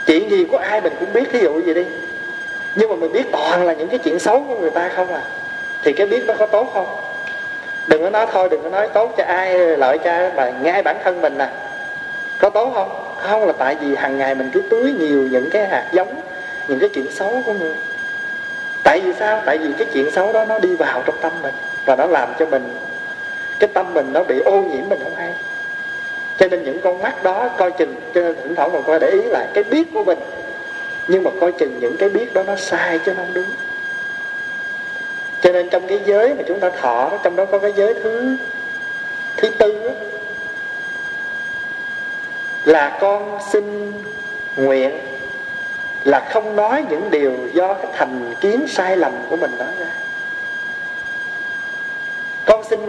chuyện 0.06 0.30
gì 0.30 0.46
của 0.50 0.56
ai 0.56 0.80
mình 0.80 0.92
cũng 1.00 1.12
biết 1.12 1.24
thí 1.32 1.38
dụ 1.38 1.60
gì 1.60 1.74
đi. 1.74 1.84
Nhưng 2.74 2.90
mà 2.90 2.96
mình 2.96 3.12
biết 3.12 3.32
toàn 3.32 3.66
là 3.66 3.72
những 3.72 3.88
cái 3.88 3.98
chuyện 3.98 4.18
xấu 4.18 4.44
của 4.48 4.58
người 4.58 4.70
ta 4.70 4.88
không 4.88 5.14
à. 5.14 5.22
Thì 5.82 5.92
cái 5.92 6.06
biết 6.06 6.24
nó 6.26 6.34
có 6.38 6.46
tốt 6.46 6.70
không? 6.74 6.86
Đừng 7.86 8.02
có 8.02 8.10
nói 8.10 8.26
thôi, 8.32 8.48
đừng 8.50 8.62
có 8.62 8.68
nói 8.68 8.88
tốt 8.88 9.14
cho 9.16 9.24
ai, 9.24 9.58
lợi 9.58 9.98
cho 9.98 10.30
mà 10.36 10.52
ngay 10.62 10.82
bản 10.82 10.96
thân 11.04 11.20
mình 11.20 11.38
nè 11.38 11.48
có 12.38 12.50
tốt 12.50 12.72
không? 12.74 13.16
Không 13.18 13.46
là 13.46 13.52
tại 13.58 13.76
vì 13.80 13.96
hàng 13.96 14.18
ngày 14.18 14.34
mình 14.34 14.50
cứ 14.52 14.62
tưới 14.70 14.92
nhiều 14.92 15.28
những 15.30 15.50
cái 15.50 15.66
hạt 15.66 15.84
giống, 15.92 16.20
những 16.68 16.78
cái 16.78 16.88
chuyện 16.94 17.12
xấu 17.12 17.42
của 17.46 17.52
người. 17.52 17.74
Tại 18.84 19.00
vì 19.00 19.12
sao? 19.18 19.42
Tại 19.46 19.58
vì 19.58 19.68
cái 19.78 19.86
chuyện 19.92 20.10
xấu 20.10 20.32
đó 20.32 20.44
nó 20.44 20.58
đi 20.58 20.76
vào 20.76 21.02
trong 21.06 21.16
tâm 21.20 21.32
mình 21.42 21.54
và 21.84 21.96
nó 21.96 22.06
làm 22.06 22.28
cho 22.38 22.46
mình, 22.46 22.74
cái 23.58 23.68
tâm 23.74 23.94
mình 23.94 24.12
nó 24.12 24.24
bị 24.24 24.40
ô 24.40 24.52
nhiễm 24.52 24.88
mình 24.88 24.98
không 25.02 25.14
hay 25.14 25.34
cho 26.38 26.48
nên 26.48 26.64
những 26.64 26.80
con 26.80 27.02
mắt 27.02 27.22
đó 27.22 27.48
coi 27.58 27.70
chừng 27.70 27.94
cho 28.14 28.20
nên 28.20 28.34
thỉnh 28.42 28.54
thoảng 28.54 28.70
còn 28.72 28.82
coi 28.82 29.00
để 29.00 29.10
ý 29.10 29.22
lại 29.22 29.48
cái 29.54 29.64
biết 29.64 29.88
của 29.94 30.04
mình. 30.04 30.18
Nhưng 31.08 31.22
mà 31.22 31.30
coi 31.40 31.52
chừng 31.52 31.78
những 31.80 31.96
cái 31.96 32.08
biết 32.08 32.34
đó 32.34 32.42
nó 32.42 32.56
sai 32.56 32.98
chứ 33.06 33.14
nó 33.14 33.22
không 33.22 33.34
đúng. 33.34 33.44
Cho 35.40 35.52
nên 35.52 35.70
trong 35.70 35.86
cái 35.86 36.00
giới 36.04 36.34
mà 36.34 36.42
chúng 36.48 36.60
ta 36.60 36.70
thọ 36.70 37.08
đó 37.10 37.18
trong 37.22 37.36
đó 37.36 37.44
có 37.44 37.58
cái 37.58 37.72
giới 37.76 37.94
thứ 37.94 38.36
thứ 39.36 39.48
tư 39.48 39.80
đó, 39.84 39.90
là 42.64 42.98
con 43.00 43.38
xin 43.52 43.92
nguyện 44.56 44.98
là 46.04 46.28
không 46.30 46.56
nói 46.56 46.84
những 46.90 47.10
điều 47.10 47.32
do 47.52 47.74
cái 47.74 47.86
thành 47.92 48.34
kiến 48.40 48.66
sai 48.68 48.96
lầm 48.96 49.12
của 49.30 49.36
mình 49.36 49.50
nói 49.58 49.68
ra. 49.78 49.86
Con 52.44 52.64
xin 52.64 52.80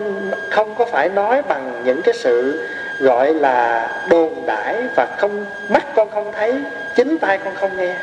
không 0.50 0.76
có 0.76 0.86
phải 0.86 1.10
nói 1.10 1.42
bằng 1.42 1.82
những 1.86 2.02
cái 2.02 2.14
sự 2.14 2.68
gọi 3.00 3.34
là 3.34 3.90
đồn 4.10 4.46
đãi 4.46 4.76
và 4.96 5.08
không, 5.18 5.46
mắt 5.70 5.86
con 5.96 6.12
không 6.12 6.32
thấy, 6.32 6.54
chính 6.96 7.18
tay 7.18 7.40
con 7.44 7.56
không 7.56 7.78
nghe. 7.78 7.96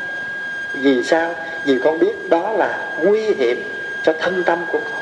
Vì 0.73 1.03
sao? 1.03 1.31
Vì 1.65 1.79
con 1.83 1.99
biết 1.99 2.29
đó 2.29 2.51
là 2.57 2.79
nguy 3.01 3.21
hiểm 3.21 3.63
cho 4.03 4.13
thân 4.19 4.43
tâm 4.45 4.65
của 4.71 4.79
con. 4.83 5.01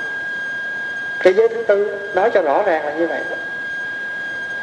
Thế 1.20 1.34
giới 1.34 1.50
thứ 1.50 1.64
tư 1.68 1.98
nói 2.14 2.32
cho 2.34 2.42
rõ 2.42 2.64
ràng 2.64 2.86
là 2.86 2.94
như 2.94 3.08
vậy 3.08 3.22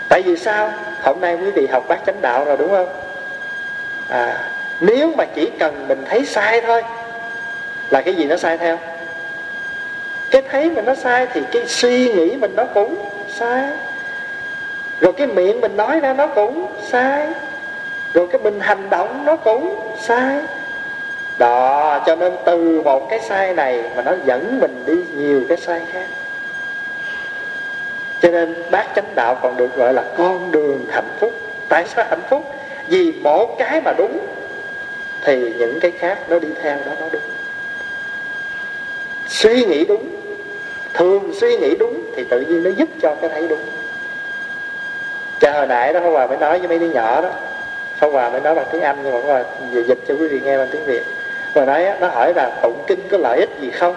tại 0.08 0.22
vì 0.22 0.36
sao? 0.36 0.72
Hôm 1.02 1.20
nay 1.20 1.34
quý 1.36 1.50
vị 1.50 1.66
học 1.66 1.84
bác 1.88 2.06
chánh 2.06 2.20
đạo 2.20 2.44
rồi 2.44 2.56
đúng 2.56 2.70
không? 2.70 2.88
À 4.08 4.50
nếu 4.80 5.12
mà 5.16 5.24
chỉ 5.24 5.50
cần 5.58 5.88
mình 5.88 6.04
thấy 6.08 6.26
sai 6.26 6.60
thôi, 6.60 6.82
là 7.90 8.00
cái 8.00 8.14
gì 8.14 8.24
nó 8.24 8.36
sai 8.36 8.58
theo? 8.58 8.78
Cái 10.30 10.42
thấy 10.50 10.70
mình 10.70 10.84
nó 10.84 10.94
sai 10.94 11.26
thì 11.32 11.40
cái 11.52 11.66
suy 11.66 12.12
nghĩ 12.12 12.36
mình 12.36 12.56
nó 12.56 12.64
cũng 12.64 12.94
sai 13.28 13.68
rồi 15.00 15.12
cái 15.12 15.26
miệng 15.26 15.60
mình 15.60 15.76
nói 15.76 16.00
ra 16.00 16.12
nó 16.12 16.26
cũng 16.26 16.66
sai. 16.82 17.28
Rồi 18.14 18.28
cái 18.32 18.40
mình 18.42 18.60
hành 18.60 18.90
động 18.90 19.24
nó 19.24 19.36
cũng 19.36 19.92
sai. 20.00 20.40
Đó, 21.38 21.98
cho 22.06 22.16
nên 22.16 22.32
từ 22.44 22.82
một 22.84 23.06
cái 23.10 23.20
sai 23.20 23.54
này 23.54 23.82
mà 23.96 24.02
nó 24.02 24.12
dẫn 24.24 24.60
mình 24.60 24.82
đi 24.86 24.94
nhiều 25.14 25.42
cái 25.48 25.56
sai 25.56 25.80
khác. 25.92 26.06
Cho 28.22 28.30
nên 28.30 28.54
bác 28.70 28.84
chánh 28.96 29.14
đạo 29.14 29.38
còn 29.42 29.56
được 29.56 29.76
gọi 29.76 29.94
là 29.94 30.04
con 30.18 30.52
đường 30.52 30.86
hạnh 30.90 31.16
phúc. 31.20 31.32
Tại 31.68 31.84
sao 31.94 32.04
hạnh 32.08 32.22
phúc? 32.30 32.44
Vì 32.88 33.12
một 33.12 33.56
cái 33.58 33.80
mà 33.80 33.92
đúng, 33.92 34.18
thì 35.22 35.54
những 35.58 35.80
cái 35.80 35.90
khác 35.90 36.18
nó 36.28 36.38
đi 36.38 36.48
theo 36.62 36.76
đó, 36.76 36.92
nó 37.00 37.06
đúng. 37.12 37.22
Suy 39.28 39.64
nghĩ 39.64 39.84
đúng, 39.84 40.08
thường 40.94 41.32
suy 41.40 41.56
nghĩ 41.56 41.74
đúng 41.78 42.02
thì 42.16 42.24
tự 42.24 42.40
nhiên 42.40 42.62
nó 42.62 42.70
giúp 42.70 42.88
cho 43.02 43.14
cái 43.20 43.30
thấy 43.30 43.48
đúng 43.48 43.60
cha 45.40 45.52
hồi 45.52 45.66
nãy 45.66 45.92
đó 45.92 46.00
Pháp 46.00 46.10
Hòa 46.10 46.26
mới 46.26 46.38
nói 46.38 46.58
với 46.58 46.68
mấy 46.68 46.78
đứa 46.78 46.90
nhỏ 46.90 47.20
đó. 47.20 47.28
Pháp 47.96 48.06
Hòa 48.06 48.30
mới 48.30 48.40
nói 48.40 48.54
bằng 48.54 48.66
tiếng 48.72 48.80
Anh, 48.80 48.96
nhưng 49.04 49.12
mà 49.12 49.20
Pháp 49.20 49.26
Hòa 49.26 49.44
dịch 49.70 49.98
cho 50.08 50.14
quý 50.14 50.28
vị 50.28 50.40
nghe 50.44 50.58
bằng 50.58 50.68
tiếng 50.72 50.84
Việt. 50.84 51.02
Và 51.54 51.64
nói 51.64 51.86
nó 52.00 52.08
hỏi 52.08 52.34
là 52.34 52.50
tụng 52.62 52.84
kinh 52.86 53.08
có 53.10 53.18
lợi 53.18 53.38
ích 53.38 53.50
gì 53.60 53.70
không? 53.70 53.96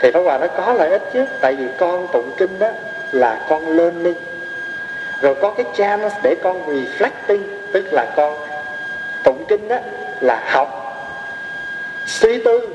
Thì 0.00 0.10
Pháp 0.10 0.20
Hòa 0.20 0.38
nó 0.38 0.46
có 0.46 0.72
lợi 0.72 0.90
ích 0.90 1.02
chứ, 1.12 1.24
Tại 1.40 1.54
vì 1.54 1.66
con 1.78 2.08
tụng 2.12 2.30
kinh 2.36 2.58
đó 2.58 2.68
là 3.12 3.46
con 3.48 3.76
learning 3.76 4.14
Rồi 5.20 5.34
có 5.34 5.50
cái 5.50 5.66
chance 5.76 6.16
để 6.22 6.34
con 6.42 6.62
reflecting, 6.66 7.42
Tức 7.72 7.92
là 7.92 8.06
con 8.16 8.36
tụng 9.24 9.44
kinh 9.48 9.68
đó 9.68 9.76
là 10.20 10.42
học, 10.46 10.68
suy 12.06 12.42
tư. 12.44 12.68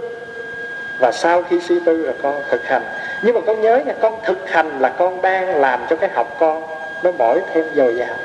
Và 1.00 1.12
sau 1.12 1.44
khi 1.44 1.60
suy 1.60 1.80
tư 1.86 2.06
là 2.06 2.14
con 2.22 2.42
thực 2.50 2.66
hành 2.66 2.84
nhưng 3.22 3.36
mà 3.36 3.42
con 3.46 3.62
nhớ 3.62 3.82
nha, 3.86 3.94
con 4.02 4.20
thực 4.24 4.50
hành 4.50 4.80
là 4.80 4.90
con 4.90 5.22
đang 5.22 5.62
làm 5.62 5.86
cho 5.90 5.96
cái 5.96 6.10
học 6.14 6.36
con 6.40 6.64
nó 7.04 7.12
mỗi 7.18 7.42
thêm 7.54 7.66
dồi 7.76 7.96
dào. 7.96 8.16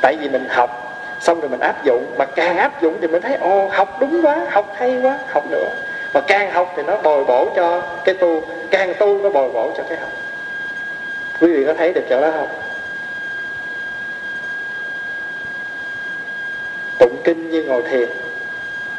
Tại 0.00 0.16
vì 0.20 0.28
mình 0.28 0.48
học, 0.48 1.00
xong 1.20 1.40
rồi 1.40 1.48
mình 1.48 1.60
áp 1.60 1.84
dụng, 1.84 2.14
mà 2.18 2.24
càng 2.24 2.56
áp 2.56 2.82
dụng 2.82 2.98
thì 3.00 3.06
mình 3.06 3.22
thấy, 3.22 3.34
ồ, 3.34 3.68
học 3.72 3.96
đúng 4.00 4.26
quá, 4.26 4.46
học 4.50 4.72
hay 4.74 5.00
quá, 5.02 5.18
học 5.28 5.44
nữa. 5.50 5.68
Mà 6.14 6.20
càng 6.20 6.50
học 6.50 6.72
thì 6.76 6.82
nó 6.82 6.96
bồi 6.96 7.24
bổ 7.24 7.48
cho 7.56 7.82
cái 8.04 8.14
tu, 8.14 8.42
càng 8.70 8.94
tu 8.98 9.22
nó 9.22 9.30
bồi 9.30 9.48
bổ 9.48 9.70
cho 9.76 9.82
cái 9.88 9.98
học. 9.98 10.10
Quý 11.40 11.52
vị 11.52 11.64
có 11.66 11.74
thấy 11.74 11.92
được 11.92 12.04
chỗ 12.10 12.20
đó 12.20 12.30
không? 12.30 12.48
Tụng 16.98 17.16
kinh 17.24 17.50
như 17.50 17.62
ngồi 17.62 17.82
thiền, 17.82 18.08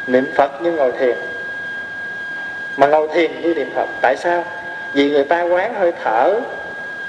niệm 0.06 0.24
phật 0.34 0.62
như 0.62 0.72
ngồi 0.72 0.92
thiền. 0.92 1.16
Mà 2.76 2.86
ngồi 2.86 3.08
thiền 3.14 3.40
như 3.40 3.54
niệm 3.54 3.70
phật, 3.74 3.86
tại 4.02 4.16
sao? 4.16 4.44
Vì 4.96 5.10
người 5.10 5.24
ta 5.24 5.42
quán 5.42 5.74
hơi 5.74 5.92
thở. 6.04 6.40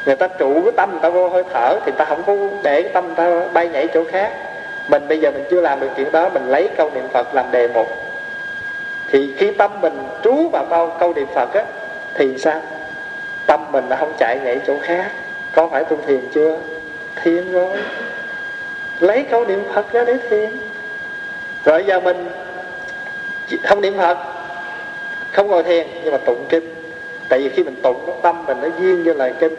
Người 0.05 0.15
ta 0.15 0.27
trụ 0.27 0.61
cái 0.63 0.71
tâm 0.77 0.91
người 0.91 0.99
ta 1.01 1.09
vô 1.09 1.29
hơi 1.29 1.43
thở 1.53 1.79
thì 1.85 1.91
ta 1.97 2.05
không 2.05 2.23
có 2.23 2.35
để 2.63 2.81
cái 2.81 2.91
tâm 2.93 3.15
ta 3.15 3.41
bay 3.53 3.69
nhảy 3.69 3.88
chỗ 3.93 4.03
khác. 4.11 4.31
Mình 4.88 5.07
bây 5.07 5.19
giờ 5.19 5.31
mình 5.31 5.43
chưa 5.51 5.61
làm 5.61 5.79
được 5.79 5.89
chuyện 5.95 6.11
đó 6.11 6.29
mình 6.29 6.47
lấy 6.47 6.69
câu 6.77 6.91
niệm 6.93 7.07
phật 7.13 7.35
làm 7.35 7.51
đề 7.51 7.67
mục. 7.67 7.88
Thì 9.11 9.33
khi 9.38 9.51
tâm 9.51 9.81
mình 9.81 9.99
trú 10.23 10.49
vào 10.49 10.65
câu, 10.69 10.93
câu 10.99 11.13
niệm 11.13 11.27
phật 11.35 11.53
á 11.53 11.63
thì 12.13 12.38
sao? 12.38 12.61
Tâm 13.45 13.71
mình 13.71 13.85
nó 13.89 13.95
không 13.95 14.13
chạy 14.17 14.39
nhảy 14.43 14.59
chỗ 14.67 14.73
khác. 14.81 15.11
Có 15.55 15.67
phải 15.67 15.83
tu 15.83 15.97
thiền 16.07 16.21
chưa? 16.33 16.57
Thiền 17.23 17.51
rồi. 17.51 17.77
Lấy 18.99 19.23
câu 19.23 19.45
niệm 19.45 19.63
phật 19.73 19.91
ra 19.91 20.03
để 20.03 20.17
thiền. 20.29 20.49
Rồi 21.65 21.83
giờ 21.88 21.99
mình 21.99 22.29
không 23.63 23.81
niệm 23.81 23.97
phật 23.97 24.17
không 25.31 25.47
ngồi 25.47 25.63
thiền 25.63 25.88
nhưng 26.03 26.11
mà 26.11 26.17
tụng 26.17 26.45
kinh 26.49 26.76
tại 27.30 27.39
vì 27.39 27.49
khi 27.49 27.63
mình 27.63 27.75
tụng 27.84 28.19
tâm 28.21 28.45
mình 28.45 28.57
nó 28.61 28.67
duyên 28.80 29.03
như 29.03 29.13
lời 29.13 29.34
kinh 29.39 29.55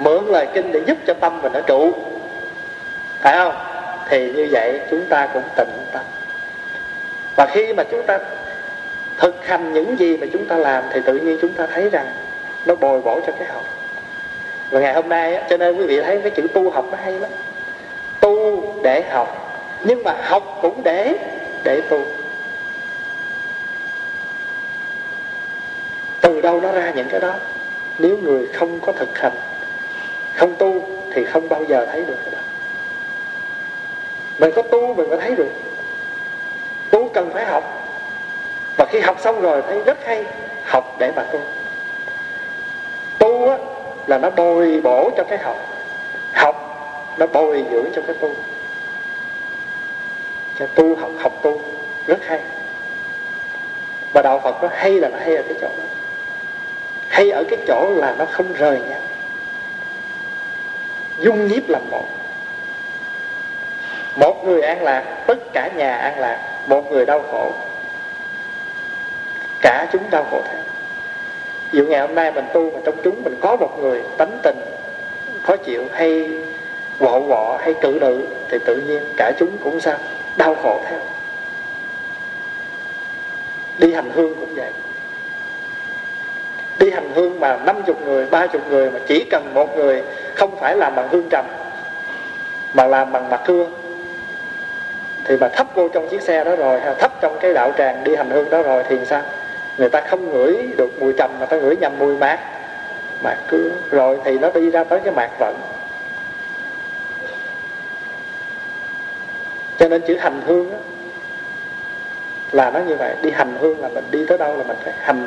mượn 0.00 0.26
lời 0.26 0.46
kinh 0.54 0.72
để 0.72 0.80
giúp 0.86 0.98
cho 1.06 1.14
tâm 1.14 1.42
mình 1.42 1.52
nó 1.52 1.60
trụ. 1.60 1.92
Phải 3.20 3.36
không? 3.36 3.54
Thì 4.08 4.32
như 4.32 4.48
vậy 4.50 4.80
chúng 4.90 5.04
ta 5.08 5.28
cũng 5.32 5.42
tịnh 5.56 5.68
tâm. 5.92 6.02
Và 7.36 7.46
khi 7.46 7.72
mà 7.72 7.84
chúng 7.90 8.02
ta 8.06 8.18
thực 9.18 9.46
hành 9.46 9.72
những 9.72 9.98
gì 9.98 10.16
mà 10.16 10.26
chúng 10.32 10.44
ta 10.44 10.56
làm 10.56 10.84
thì 10.92 11.00
tự 11.04 11.14
nhiên 11.16 11.38
chúng 11.42 11.52
ta 11.52 11.66
thấy 11.66 11.90
rằng 11.90 12.06
nó 12.66 12.74
bồi 12.74 13.00
bổ 13.00 13.20
cho 13.26 13.32
cái 13.38 13.48
học. 13.48 13.64
Và 14.70 14.80
ngày 14.80 14.94
hôm 14.94 15.08
nay 15.08 15.42
cho 15.50 15.56
nên 15.56 15.76
quý 15.76 15.86
vị 15.86 16.00
thấy 16.00 16.20
cái 16.20 16.30
chữ 16.30 16.46
tu 16.54 16.70
học 16.70 16.84
nó 16.90 16.98
hay 17.02 17.12
lắm. 17.12 17.30
Tu 18.20 18.62
để 18.82 19.02
học, 19.10 19.56
nhưng 19.84 20.02
mà 20.02 20.14
học 20.22 20.58
cũng 20.62 20.82
để 20.82 21.14
để 21.64 21.80
tu. 21.80 22.00
Từ 26.42 26.48
đâu 26.48 26.60
nó 26.60 26.72
ra 26.72 26.92
những 26.96 27.08
cái 27.08 27.20
đó. 27.20 27.32
Nếu 27.98 28.16
người 28.16 28.46
không 28.46 28.80
có 28.80 28.92
thực 28.92 29.18
hành 29.18 29.32
không 30.34 30.54
tu 30.54 30.88
thì 31.12 31.24
không 31.24 31.48
bao 31.48 31.64
giờ 31.64 31.86
thấy 31.86 32.04
được 32.04 32.16
cái 32.24 32.30
đó. 32.32 32.38
Mình 34.38 34.50
có 34.56 34.62
tu 34.62 34.94
mình 34.94 35.10
mới 35.10 35.18
thấy 35.18 35.36
được. 35.36 35.50
Tu 36.90 37.08
cần 37.08 37.30
phải 37.32 37.44
học. 37.44 37.88
Và 38.76 38.86
khi 38.90 39.00
học 39.00 39.16
xong 39.20 39.40
rồi 39.40 39.62
thấy 39.62 39.82
rất 39.86 40.04
hay 40.04 40.24
học 40.64 40.96
để 40.98 41.12
mà 41.16 41.22
tu. 41.22 41.40
Tu 43.18 43.48
á, 43.48 43.58
là 44.06 44.18
nó 44.18 44.30
bồi 44.30 44.80
bổ 44.84 45.10
cho 45.16 45.24
cái 45.24 45.38
học. 45.38 45.56
Học 46.32 46.56
nó 47.18 47.26
bồi 47.26 47.64
dưỡng 47.70 47.86
cho 47.96 48.02
cái 48.06 48.16
tu. 48.20 48.34
Cho 50.58 50.66
tu 50.66 50.96
học 50.96 51.10
học 51.18 51.32
tu. 51.42 51.60
Rất 52.06 52.18
hay. 52.26 52.40
Và 54.12 54.22
đạo 54.22 54.40
phật 54.44 54.62
nó 54.62 54.68
hay 54.72 54.92
là 54.92 55.08
nó 55.08 55.18
hay 55.18 55.36
ở 55.36 55.42
cái 55.42 55.54
chỗ 55.60 55.68
đó 55.68 55.99
hay 57.10 57.30
ở 57.30 57.44
cái 57.50 57.58
chỗ 57.68 57.90
là 57.96 58.14
nó 58.18 58.24
không 58.24 58.52
rời 58.52 58.80
nhau 58.80 59.00
dung 61.20 61.48
nhiếp 61.48 61.68
làm 61.68 61.82
một. 61.90 62.04
Một 64.16 64.44
người 64.44 64.62
an 64.62 64.82
lạc, 64.82 65.04
tất 65.26 65.38
cả 65.52 65.70
nhà 65.76 65.94
an 65.96 66.18
lạc, 66.18 66.38
một 66.66 66.92
người 66.92 67.06
đau 67.06 67.22
khổ. 67.30 67.52
Cả 69.60 69.86
chúng 69.92 70.10
đau 70.10 70.26
khổ 70.30 70.42
theo. 70.44 70.62
Dụ 71.72 71.86
ngày 71.86 72.00
hôm 72.00 72.14
nay 72.14 72.32
mình 72.32 72.44
tu 72.52 72.70
mà 72.70 72.80
trong 72.84 72.94
chúng 73.04 73.22
mình 73.24 73.36
có 73.40 73.56
một 73.56 73.78
người 73.80 74.02
tánh 74.16 74.38
tình, 74.42 74.60
khó 75.42 75.56
chịu, 75.56 75.84
hay 75.92 76.30
quọ 76.98 77.20
quọ, 77.28 77.58
hay 77.60 77.74
cự 77.74 77.98
nữ, 78.00 78.26
thì 78.48 78.58
tự 78.64 78.76
nhiên 78.76 79.02
cả 79.16 79.32
chúng 79.38 79.58
cũng 79.64 79.80
sao? 79.80 79.98
Đau 80.36 80.54
khổ 80.62 80.80
theo. 80.88 80.98
Đi 83.78 83.92
hành 83.92 84.10
hương 84.10 84.34
cũng 84.34 84.54
vậy 84.54 84.70
đi 86.80 86.90
hành 86.90 87.10
hương 87.14 87.40
mà 87.40 87.56
năm 87.56 87.82
chục 87.86 88.02
người 88.06 88.26
ba 88.26 88.46
chục 88.46 88.62
người 88.70 88.90
mà 88.90 88.98
chỉ 89.08 89.24
cần 89.30 89.54
một 89.54 89.76
người 89.76 90.02
không 90.34 90.56
phải 90.60 90.76
làm 90.76 90.94
bằng 90.96 91.08
hương 91.10 91.28
trầm 91.30 91.44
mà 92.74 92.86
làm 92.86 93.12
bằng 93.12 93.30
mặt 93.30 93.40
hương 93.44 93.72
thì 95.24 95.36
mà 95.36 95.48
thấp 95.48 95.66
vô 95.74 95.88
trong 95.88 96.08
chiếc 96.08 96.22
xe 96.22 96.44
đó 96.44 96.56
rồi 96.56 96.80
hay 96.80 96.94
thấp 96.94 97.12
trong 97.20 97.38
cái 97.40 97.54
đạo 97.54 97.72
tràng 97.78 98.04
đi 98.04 98.14
hành 98.16 98.30
hương 98.30 98.50
đó 98.50 98.62
rồi 98.62 98.84
thì 98.88 98.96
sao? 99.06 99.22
Người 99.78 99.88
ta 99.88 100.00
không 100.00 100.30
ngửi 100.30 100.68
được 100.76 100.90
mùi 101.00 101.12
trầm 101.18 101.30
mà 101.40 101.46
ta 101.46 101.56
ngửi 101.56 101.76
nhầm 101.76 101.92
mùi 101.98 102.16
mát. 102.16 102.40
Mà 103.22 103.36
cứ 103.48 103.72
rồi 103.90 104.18
thì 104.24 104.38
nó 104.38 104.50
đi 104.54 104.70
ra 104.70 104.84
tới 104.84 105.00
cái 105.04 105.14
mạc 105.14 105.30
vận. 105.38 105.56
Cho 109.78 109.88
nên 109.88 110.02
chữ 110.02 110.16
hành 110.16 110.40
hương 110.46 110.70
đó, 110.70 110.78
là 112.52 112.70
nó 112.70 112.80
như 112.80 112.96
vậy. 112.96 113.14
Đi 113.22 113.30
hành 113.30 113.56
hương 113.60 113.80
là 113.80 113.88
mình 113.88 114.04
đi 114.10 114.26
tới 114.26 114.38
đâu 114.38 114.56
là 114.56 114.64
mình 114.64 114.76
phải 114.84 114.94
hành 114.98 115.26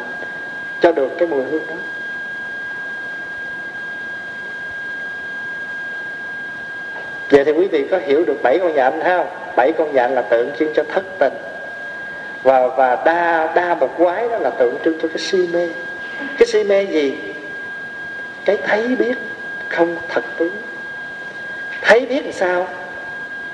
cho 0.83 0.91
được 0.91 1.09
cái 1.17 1.27
mùi 1.27 1.43
hương 1.43 1.67
đó 1.67 1.75
Vậy 7.29 7.43
thì 7.45 7.51
quý 7.51 7.67
vị 7.67 7.87
có 7.91 7.97
hiểu 7.97 8.25
được 8.25 8.43
bảy 8.43 8.59
con 8.59 8.73
dạng 8.75 9.01
không? 9.03 9.27
Bảy 9.55 9.71
con 9.77 9.93
dạng 9.93 10.13
là 10.13 10.21
tượng 10.21 10.51
trưng 10.59 10.73
cho 10.73 10.83
thất 10.83 11.03
tình 11.19 11.33
Và 12.43 12.67
và 12.67 12.95
đa 13.05 13.53
đa 13.55 13.75
bậc 13.75 13.91
quái 13.97 14.29
đó 14.29 14.37
là 14.37 14.49
tượng 14.49 14.75
trưng 14.85 14.99
cho 15.01 15.07
cái 15.07 15.17
si 15.17 15.47
mê 15.53 15.69
Cái 16.37 16.47
si 16.47 16.63
mê 16.63 16.83
gì? 16.83 17.17
Cái 18.45 18.57
thấy 18.63 18.87
biết 18.87 19.17
không 19.69 19.95
thật 20.09 20.23
tướng 20.37 20.55
Thấy 21.81 22.05
biết 22.05 22.23
làm 22.23 22.33
sao? 22.33 22.67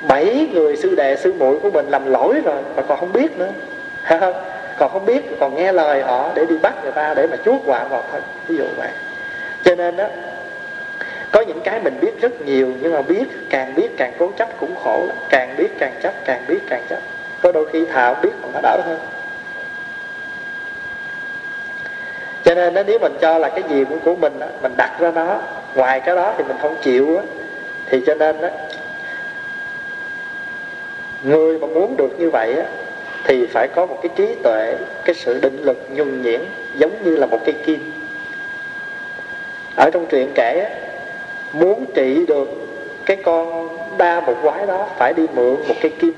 Bảy 0.01 0.49
người 0.53 0.77
sư 0.77 0.95
đệ 0.95 1.15
sư 1.15 1.34
muội 1.34 1.59
của 1.59 1.71
mình 1.71 1.89
làm 1.89 2.05
lỗi 2.05 2.41
rồi 2.43 2.61
Mà 2.75 2.82
còn 2.82 2.99
không 2.99 3.13
biết 3.13 3.38
nữa 3.38 3.49
không? 4.03 4.49
Còn 4.80 4.91
không 4.91 5.05
biết 5.05 5.39
còn 5.39 5.55
nghe 5.55 5.71
lời 5.71 6.01
họ 6.01 6.32
để 6.36 6.45
đi 6.45 6.57
bắt 6.57 6.73
người 6.84 6.91
ta 6.91 7.13
Để 7.13 7.27
mà 7.27 7.38
chuốt 7.45 7.61
quả 7.65 7.84
vào 7.84 8.03
thân 8.11 8.21
Ví 8.47 8.57
dụ 8.57 8.65
vậy. 8.77 8.89
Cho 9.63 9.75
nên 9.75 9.95
đó 9.95 10.05
có 11.32 11.41
những 11.41 11.61
cái 11.61 11.80
mình 11.82 11.99
biết 12.01 12.21
rất 12.21 12.41
nhiều 12.41 12.73
nhưng 12.82 12.93
mà 12.93 13.01
biết 13.01 13.25
càng 13.49 13.75
biết 13.75 13.97
càng 13.97 14.13
cố 14.19 14.32
chấp 14.38 14.49
cũng 14.59 14.75
khổ 14.84 15.03
lắm. 15.07 15.17
Càng 15.30 15.55
biết 15.57 15.80
càng 15.80 15.93
chấp 16.03 16.13
càng 16.25 16.43
biết 16.47 16.59
càng 16.69 16.82
chấp. 16.89 16.99
Có 17.41 17.51
đôi 17.51 17.69
khi 17.73 17.86
thà 17.86 18.13
biết 18.13 18.32
còn 18.41 18.51
nó 18.53 18.59
đỡ 18.63 18.82
hơn. 18.86 18.99
Cho 22.43 22.55
nên 22.55 22.73
đó, 22.73 22.84
nếu 22.88 22.99
mình 22.99 23.13
cho 23.21 23.38
là 23.38 23.49
cái 23.49 23.63
gì 23.69 23.86
cũng 23.89 23.99
của 23.99 24.15
mình 24.15 24.39
đó, 24.39 24.47
mình 24.61 24.73
đặt 24.77 24.99
ra 24.99 25.11
nó 25.11 25.38
ngoài 25.75 25.99
cái 25.99 26.15
đó 26.15 26.34
thì 26.38 26.43
mình 26.43 26.57
không 26.61 26.75
chịu 26.82 27.15
đó, 27.15 27.21
thì 27.86 28.01
cho 28.05 28.15
nên 28.15 28.41
đó 28.41 28.47
người 31.23 31.59
mà 31.59 31.67
muốn 31.67 31.97
được 31.97 32.19
như 32.19 32.30
vậy 32.30 32.55
á, 32.55 32.63
thì 33.24 33.47
phải 33.47 33.67
có 33.67 33.86
một 33.86 33.99
cái 34.03 34.09
trí 34.15 34.36
tuệ, 34.43 34.76
cái 35.05 35.15
sự 35.15 35.39
định 35.41 35.57
lực 35.63 35.88
nhuần 35.89 36.22
nhuyễn 36.22 36.41
giống 36.76 37.03
như 37.03 37.15
là 37.15 37.26
một 37.26 37.39
cây 37.45 37.55
kim. 37.65 37.91
Ở 39.76 39.89
trong 39.93 40.05
truyện 40.05 40.32
kể 40.36 40.70
muốn 41.53 41.86
trị 41.93 42.26
được 42.28 42.49
cái 43.05 43.17
con 43.17 43.70
đa 43.97 44.22
một 44.22 44.36
quái 44.41 44.67
đó 44.67 44.88
phải 44.97 45.13
đi 45.13 45.24
mượn 45.34 45.55
một 45.67 45.76
cây 45.82 45.91
kim. 45.99 46.13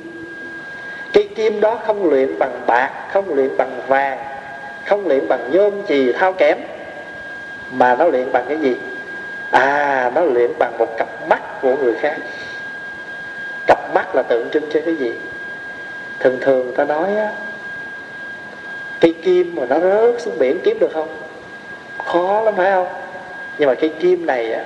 Cây 1.14 1.30
kim 1.36 1.62
đó 1.62 1.80
không 1.86 2.10
luyện 2.10 2.40
bằng 2.40 2.62
bạc, 2.68 2.92
không 3.12 3.34
luyện 3.34 3.58
bằng 3.58 3.82
vàng, 3.88 4.18
không 4.86 5.08
luyện 5.08 5.28
bằng 5.28 5.52
nhôm, 5.52 5.74
chì, 5.88 6.12
thao 6.12 6.34
kém, 6.34 6.58
mà 7.72 7.96
nó 7.96 8.06
luyện 8.06 8.32
bằng 8.32 8.46
cái 8.48 8.58
gì? 8.58 8.76
À 9.52 10.12
nó 10.16 10.22
luyện 10.22 10.52
bằng 10.60 10.78
một 10.78 10.98
cặp 10.98 11.08
mắt 11.30 11.62
của 11.62 11.76
người 11.76 11.94
khác. 12.02 12.18
Cặp 13.68 13.94
mắt 13.94 14.16
là 14.16 14.24
tượng 14.24 14.50
trưng 14.50 14.64
cho 14.74 14.80
cái 14.86 14.96
gì? 14.96 15.14
Thường 16.22 16.38
thường 16.42 16.74
ta 16.76 16.84
nói 16.84 17.16
á, 17.16 17.32
cây 19.00 19.14
kim 19.24 19.56
mà 19.56 19.66
nó 19.66 19.80
rớt 19.80 20.22
xuống 20.22 20.40
biển 20.40 20.60
kiếm 20.64 20.80
được 20.80 20.92
không? 20.94 21.08
Khó 22.06 22.42
lắm 22.42 22.54
phải 22.58 22.72
không? 22.72 22.88
Nhưng 23.58 23.70
mà 23.70 23.76
cây 23.76 23.90
kim 24.00 24.26
này 24.26 24.54
á, 24.54 24.64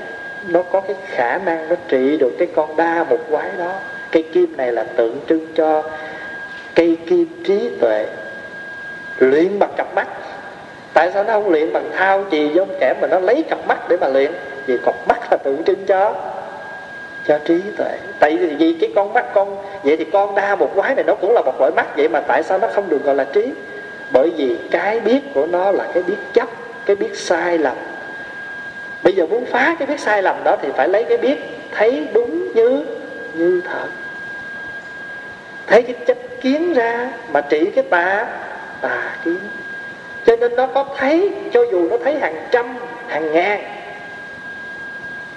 nó 0.48 0.62
có 0.62 0.82
cái 0.82 0.96
khả 1.08 1.38
năng 1.38 1.70
nó 1.70 1.76
trị 1.88 2.18
được 2.18 2.32
cái 2.40 2.48
con 2.56 2.78
đa 2.78 3.04
một 3.10 3.20
quái 3.30 3.50
đó. 3.58 3.72
Cây 4.12 4.24
kim 4.34 4.58
này 4.58 4.72
là 4.72 4.84
tượng 4.84 5.20
trưng 5.30 5.48
cho 5.56 5.84
cây 6.76 6.98
kim 7.10 7.28
trí 7.48 7.70
tuệ, 7.82 8.06
luyện 9.18 9.60
bằng 9.60 9.74
cặp 9.78 9.96
mắt. 9.96 10.08
Tại 10.94 11.12
sao 11.14 11.24
nó 11.24 11.34
không 11.34 11.52
luyện 11.52 11.74
bằng 11.74 11.92
thao 11.94 12.24
chì 12.32 12.50
giống 12.54 12.80
kẽm 12.80 12.96
mà 13.02 13.08
nó 13.08 13.20
lấy 13.20 13.44
cặp 13.50 13.68
mắt 13.68 13.90
để 13.90 13.98
mà 14.02 14.08
luyện? 14.08 14.32
Vì 14.66 14.78
cặp 14.86 14.96
mắt 15.08 15.20
là 15.32 15.38
tượng 15.44 15.64
trưng 15.64 15.86
cho 15.86 16.14
cho 17.28 17.40
trí 17.46 17.62
tuệ. 17.78 17.98
Tại 18.20 18.38
vì 18.38 18.76
cái 18.82 18.92
con 18.96 19.14
mắt 19.14 19.26
con, 19.34 19.58
vậy 19.84 19.98
thì 19.98 20.06
con 20.14 20.36
đa 20.36 20.56
một 20.56 20.72
quái 20.76 20.96
này 20.96 21.04
nó 21.08 21.16
cũng 21.16 21.34
là 21.34 21.42
một 21.42 21.54
loại 21.60 21.72
mắt, 21.76 21.98
vậy 21.98 22.10
mà 22.10 22.20
tại 22.20 22.44
sao 22.44 22.58
nó 22.58 22.68
không 22.68 22.90
được 22.90 23.04
gọi 23.04 23.16
là 23.16 23.24
trí? 23.24 23.52
Bởi 24.12 24.32
vì 24.38 24.58
cái 24.72 25.00
biết 25.00 25.20
của 25.34 25.46
nó 25.46 25.72
là 25.72 25.88
cái 25.94 26.04
biết 26.04 26.18
chấp, 26.34 26.50
cái 26.86 26.96
biết 26.96 27.18
sai 27.18 27.58
lầm. 27.58 27.76
Bây 29.04 29.14
giờ 29.14 29.28
muốn 29.28 29.46
phá 29.46 29.76
cái 29.80 29.88
biết 29.88 30.00
sai 30.00 30.24
lầm 30.24 30.36
đó 30.44 30.56
thì 30.62 30.70
phải 30.78 30.88
lấy 30.88 31.04
cái 31.04 31.18
biết 31.18 31.38
thấy 31.72 32.08
đúng 32.14 32.54
như 32.54 32.84
như 33.34 33.62
thật. 33.66 33.88
Thấy 35.68 35.82
cái 35.82 35.96
chấp 36.06 36.18
kiến 36.42 36.74
ra 36.74 37.10
mà 37.32 37.42
trị 37.42 37.72
cái 37.76 37.84
tà 37.90 38.28
tà 38.82 39.16
kiến. 39.26 39.40
Cho 40.26 40.36
nên 40.36 40.56
nó 40.56 40.68
có 40.68 40.86
thấy, 40.98 41.32
cho 41.54 41.66
dù 41.72 41.90
nó 41.90 41.98
thấy 42.04 42.20
hàng 42.20 42.48
trăm, 42.52 42.78
hàng 43.08 43.34
ngàn 43.34 43.75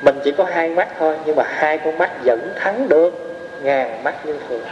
mình 0.02 0.20
chỉ 0.24 0.32
có 0.32 0.44
hai 0.44 0.68
mắt 0.68 0.88
thôi 0.98 1.16
nhưng 1.24 1.36
mà 1.36 1.44
hai 1.46 1.78
con 1.78 1.98
mắt 1.98 2.10
vẫn 2.24 2.52
thắng 2.56 2.88
được 2.88 3.36
ngàn 3.62 4.04
mắt 4.04 4.26
như 4.26 4.38
thường 4.48 4.62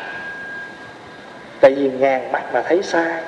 tại 1.60 1.74
vì 1.74 1.90
ngàn 1.90 2.32
mắt 2.32 2.42
mà 2.52 2.62
thấy 2.62 2.82
sai. 2.82 3.22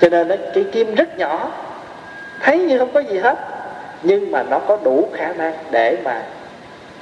Cho 0.00 0.08
nên 0.08 0.28
đó, 0.28 0.36
cái 0.54 0.64
kim 0.72 0.94
rất 0.94 1.18
nhỏ 1.18 1.52
thấy 2.40 2.58
như 2.58 2.78
không 2.78 2.92
có 2.92 3.00
gì 3.00 3.18
hết 3.18 3.38
nhưng 4.02 4.30
mà 4.30 4.42
nó 4.42 4.58
có 4.58 4.78
đủ 4.84 5.08
khả 5.14 5.32
năng 5.32 5.54
để 5.70 5.96
mà 6.04 6.22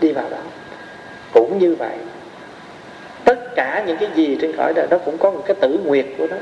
đi 0.01 0.12
vào 0.12 0.25
đó. 0.31 0.39
Cũng 1.33 1.59
như 1.59 1.75
vậy 1.79 1.97
tất 3.25 3.55
cả 3.57 3.83
những 3.87 3.97
cái 3.97 4.09
gì 4.15 4.39
trên 4.41 4.57
cõi 4.57 4.73
đời 4.75 4.87
nó 4.91 4.99
cũng 4.99 5.19
có 5.19 5.31
một 5.31 5.43
cái 5.47 5.57
tử 5.61 5.79
nguyệt 5.85 6.07
của 6.19 6.27
nó. 6.31 6.37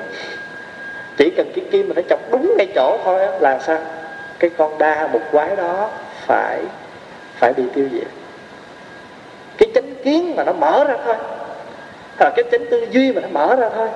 Chỉ 1.17 1.33
cần 1.37 1.53
cái 1.57 1.65
kim 1.71 1.89
mà 1.89 1.95
nó 1.97 2.03
chọc 2.09 2.21
đúng 2.33 2.55
ngay 2.59 2.67
chỗ 2.75 2.99
thôi 3.05 3.29
là 3.41 3.59
sao? 3.59 3.79
Cái 4.43 4.51
con 4.59 4.79
đa 4.79 5.09
một 5.13 5.21
quái 5.33 5.57
đó 5.57 5.91
phải 6.27 6.63
phải 7.35 7.53
bị 7.53 7.63
tiêu 7.75 7.89
diệt. 7.93 8.09
Cái 9.59 9.69
chánh 9.75 9.95
kiến 10.05 10.37
mà 10.37 10.45
nó 10.45 10.53
mở 10.53 10.85
ra 10.89 10.97
thôi. 11.05 11.15
Hoặc 12.19 12.33
cái 12.37 12.45
chánh 12.53 12.65
tư 12.71 12.87
duy 12.91 13.13
mà 13.13 13.21
nó 13.21 13.29
mở 13.29 13.57
ra 13.57 13.69
thôi, 13.75 13.89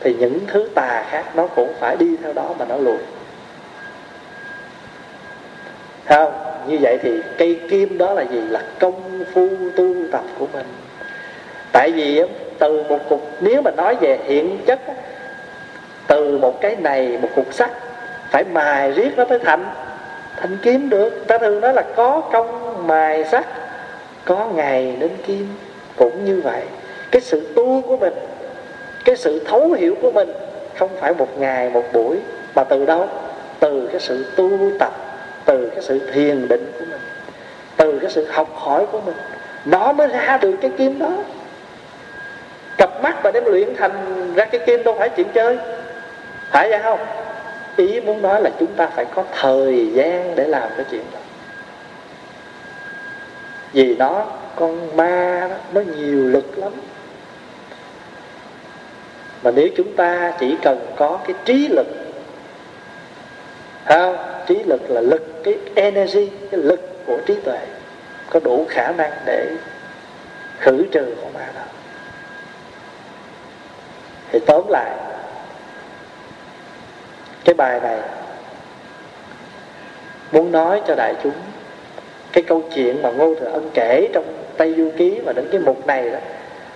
thì 0.00 0.14
những 0.14 0.40
thứ 0.46 0.68
tà 0.74 1.04
khác 1.10 1.24
nó 1.34 1.46
cũng 1.46 1.72
phải 1.80 1.96
đi 1.96 2.16
theo 2.22 2.32
đó 2.32 2.54
mà 2.58 2.64
nó 2.68 2.76
lùi. 2.76 2.98
Không? 6.08 6.32
Như 6.66 6.78
vậy 6.80 6.98
thì 7.02 7.20
cây 7.38 7.60
kim 7.70 7.98
đó 7.98 8.14
là 8.14 8.22
gì? 8.22 8.40
Là 8.40 8.62
công 8.78 9.24
phu 9.34 9.48
tu 9.76 9.94
tập 10.12 10.24
của 10.38 10.46
mình. 10.52 10.66
Tại 11.72 11.92
vì 11.92 12.22
từ 12.58 12.82
một 12.82 13.08
cục 13.08 13.30
nếu 13.40 13.62
mà 13.62 13.70
nói 13.70 13.96
về 14.00 14.18
hiện 14.24 14.58
chất 14.66 14.80
từ 16.06 16.38
một 16.38 16.60
cái 16.60 16.76
này, 16.76 17.18
một 17.22 17.28
cục 17.36 17.54
sắt 17.54 17.70
phải 18.30 18.44
mài 18.44 18.92
riết 18.92 19.10
nó 19.16 19.24
mới 19.24 19.38
thành. 19.38 19.66
Thành 20.36 20.58
kiếm 20.62 20.90
được. 20.90 21.24
Ta 21.28 21.38
thường 21.38 21.60
nói 21.60 21.74
là 21.74 21.82
có 21.96 22.20
công 22.32 22.86
mài 22.86 23.24
sắt 23.24 23.46
có 24.24 24.46
ngày 24.54 24.96
đến 25.00 25.10
kim. 25.26 25.48
Cũng 25.96 26.24
như 26.24 26.40
vậy, 26.44 26.62
cái 27.10 27.22
sự 27.22 27.52
tu 27.56 27.82
của 27.82 27.96
mình, 27.96 28.14
cái 29.04 29.16
sự 29.16 29.44
thấu 29.46 29.72
hiểu 29.72 29.94
của 30.02 30.10
mình 30.10 30.32
không 30.76 30.90
phải 31.00 31.14
một 31.14 31.38
ngày, 31.38 31.70
một 31.70 31.84
buổi, 31.92 32.16
mà 32.54 32.64
từ 32.64 32.86
đâu? 32.86 33.08
Từ 33.60 33.88
cái 33.92 34.00
sự 34.00 34.26
tu 34.36 34.50
tập, 34.78 34.92
từ 35.44 35.70
cái 35.74 35.82
sự 35.82 36.10
thiền 36.12 36.48
định 36.48 36.72
của 36.78 36.84
mình, 36.90 37.00
từ 37.76 37.98
cái 37.98 38.10
sự 38.10 38.26
học 38.30 38.48
hỏi 38.54 38.86
của 38.92 39.00
mình. 39.00 39.16
Nó 39.64 39.92
mới 39.92 40.06
ra 40.06 40.38
được 40.42 40.54
cái 40.60 40.70
kim 40.78 40.98
đó. 40.98 41.10
Cặp 42.78 43.02
mắt 43.02 43.16
mà 43.24 43.30
đem 43.30 43.44
luyện 43.44 43.76
thành 43.76 44.34
ra 44.34 44.44
cái 44.44 44.60
kim 44.66 44.84
đâu 44.84 44.96
phải 44.98 45.08
chuyện 45.08 45.26
chơi. 45.34 45.58
Phải 46.50 46.70
vậy 46.70 46.78
không? 46.82 46.98
Ý 47.78 48.00
muốn 48.00 48.22
nói 48.22 48.42
là 48.42 48.50
chúng 48.58 48.74
ta 48.76 48.86
phải 48.86 49.04
có 49.04 49.24
thời 49.40 49.90
gian 49.92 50.34
để 50.36 50.48
làm 50.48 50.70
cái 50.76 50.86
chuyện 50.90 51.04
đó. 51.12 51.18
Vì 53.72 53.96
nó 53.96 54.26
con 54.56 54.96
ma 54.96 55.46
đó, 55.50 55.56
nó 55.72 55.80
nhiều 55.80 56.24
lực 56.28 56.58
lắm. 56.58 56.72
Mà 59.42 59.50
nếu 59.50 59.68
chúng 59.76 59.96
ta 59.96 60.32
chỉ 60.40 60.56
cần 60.62 60.92
có 60.96 61.20
cái 61.26 61.34
trí 61.44 61.68
lực 61.68 61.86
không? 63.84 64.16
Trí 64.46 64.62
lực 64.64 64.90
là 64.90 65.00
lực 65.00 65.44
cái 65.44 65.54
energy 65.74 66.30
cái 66.50 66.60
lực 66.60 67.06
của 67.06 67.18
trí 67.26 67.34
tuệ 67.44 67.58
có 68.30 68.40
đủ 68.40 68.66
khả 68.68 68.92
năng 68.92 69.12
để 69.24 69.56
khử 70.58 70.84
trừ 70.92 71.14
con 71.22 71.32
ma 71.32 71.46
đó. 71.54 71.62
Thì 74.32 74.38
tóm 74.46 74.62
lại 74.68 74.96
cái 77.48 77.54
bài 77.54 77.80
này 77.80 77.98
muốn 80.32 80.52
nói 80.52 80.82
cho 80.86 80.94
đại 80.94 81.14
chúng 81.22 81.32
cái 82.32 82.44
câu 82.46 82.62
chuyện 82.74 83.02
mà 83.02 83.10
ngô 83.10 83.34
thừa 83.34 83.46
ân 83.46 83.70
kể 83.74 84.08
trong 84.12 84.24
tây 84.56 84.74
du 84.76 84.90
ký 84.96 85.20
và 85.24 85.32
đến 85.32 85.48
cái 85.52 85.60
mục 85.60 85.86
này 85.86 86.10
đó 86.10 86.18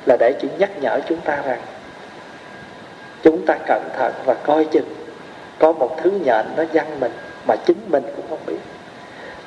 là 0.06 0.16
để 0.20 0.32
chỉ 0.40 0.48
nhắc 0.58 0.70
nhở 0.80 1.00
chúng 1.08 1.20
ta 1.20 1.38
rằng 1.46 1.60
chúng 3.22 3.46
ta 3.46 3.54
cẩn 3.66 3.82
thận 3.96 4.12
và 4.24 4.34
coi 4.34 4.64
chừng 4.64 4.94
có 5.58 5.72
một 5.72 5.96
thứ 6.02 6.10
nhện 6.10 6.46
nó 6.56 6.64
văng 6.72 7.00
mình 7.00 7.12
mà 7.48 7.56
chính 7.66 7.78
mình 7.86 8.04
cũng 8.16 8.24
không 8.28 8.46
biết. 8.46 8.58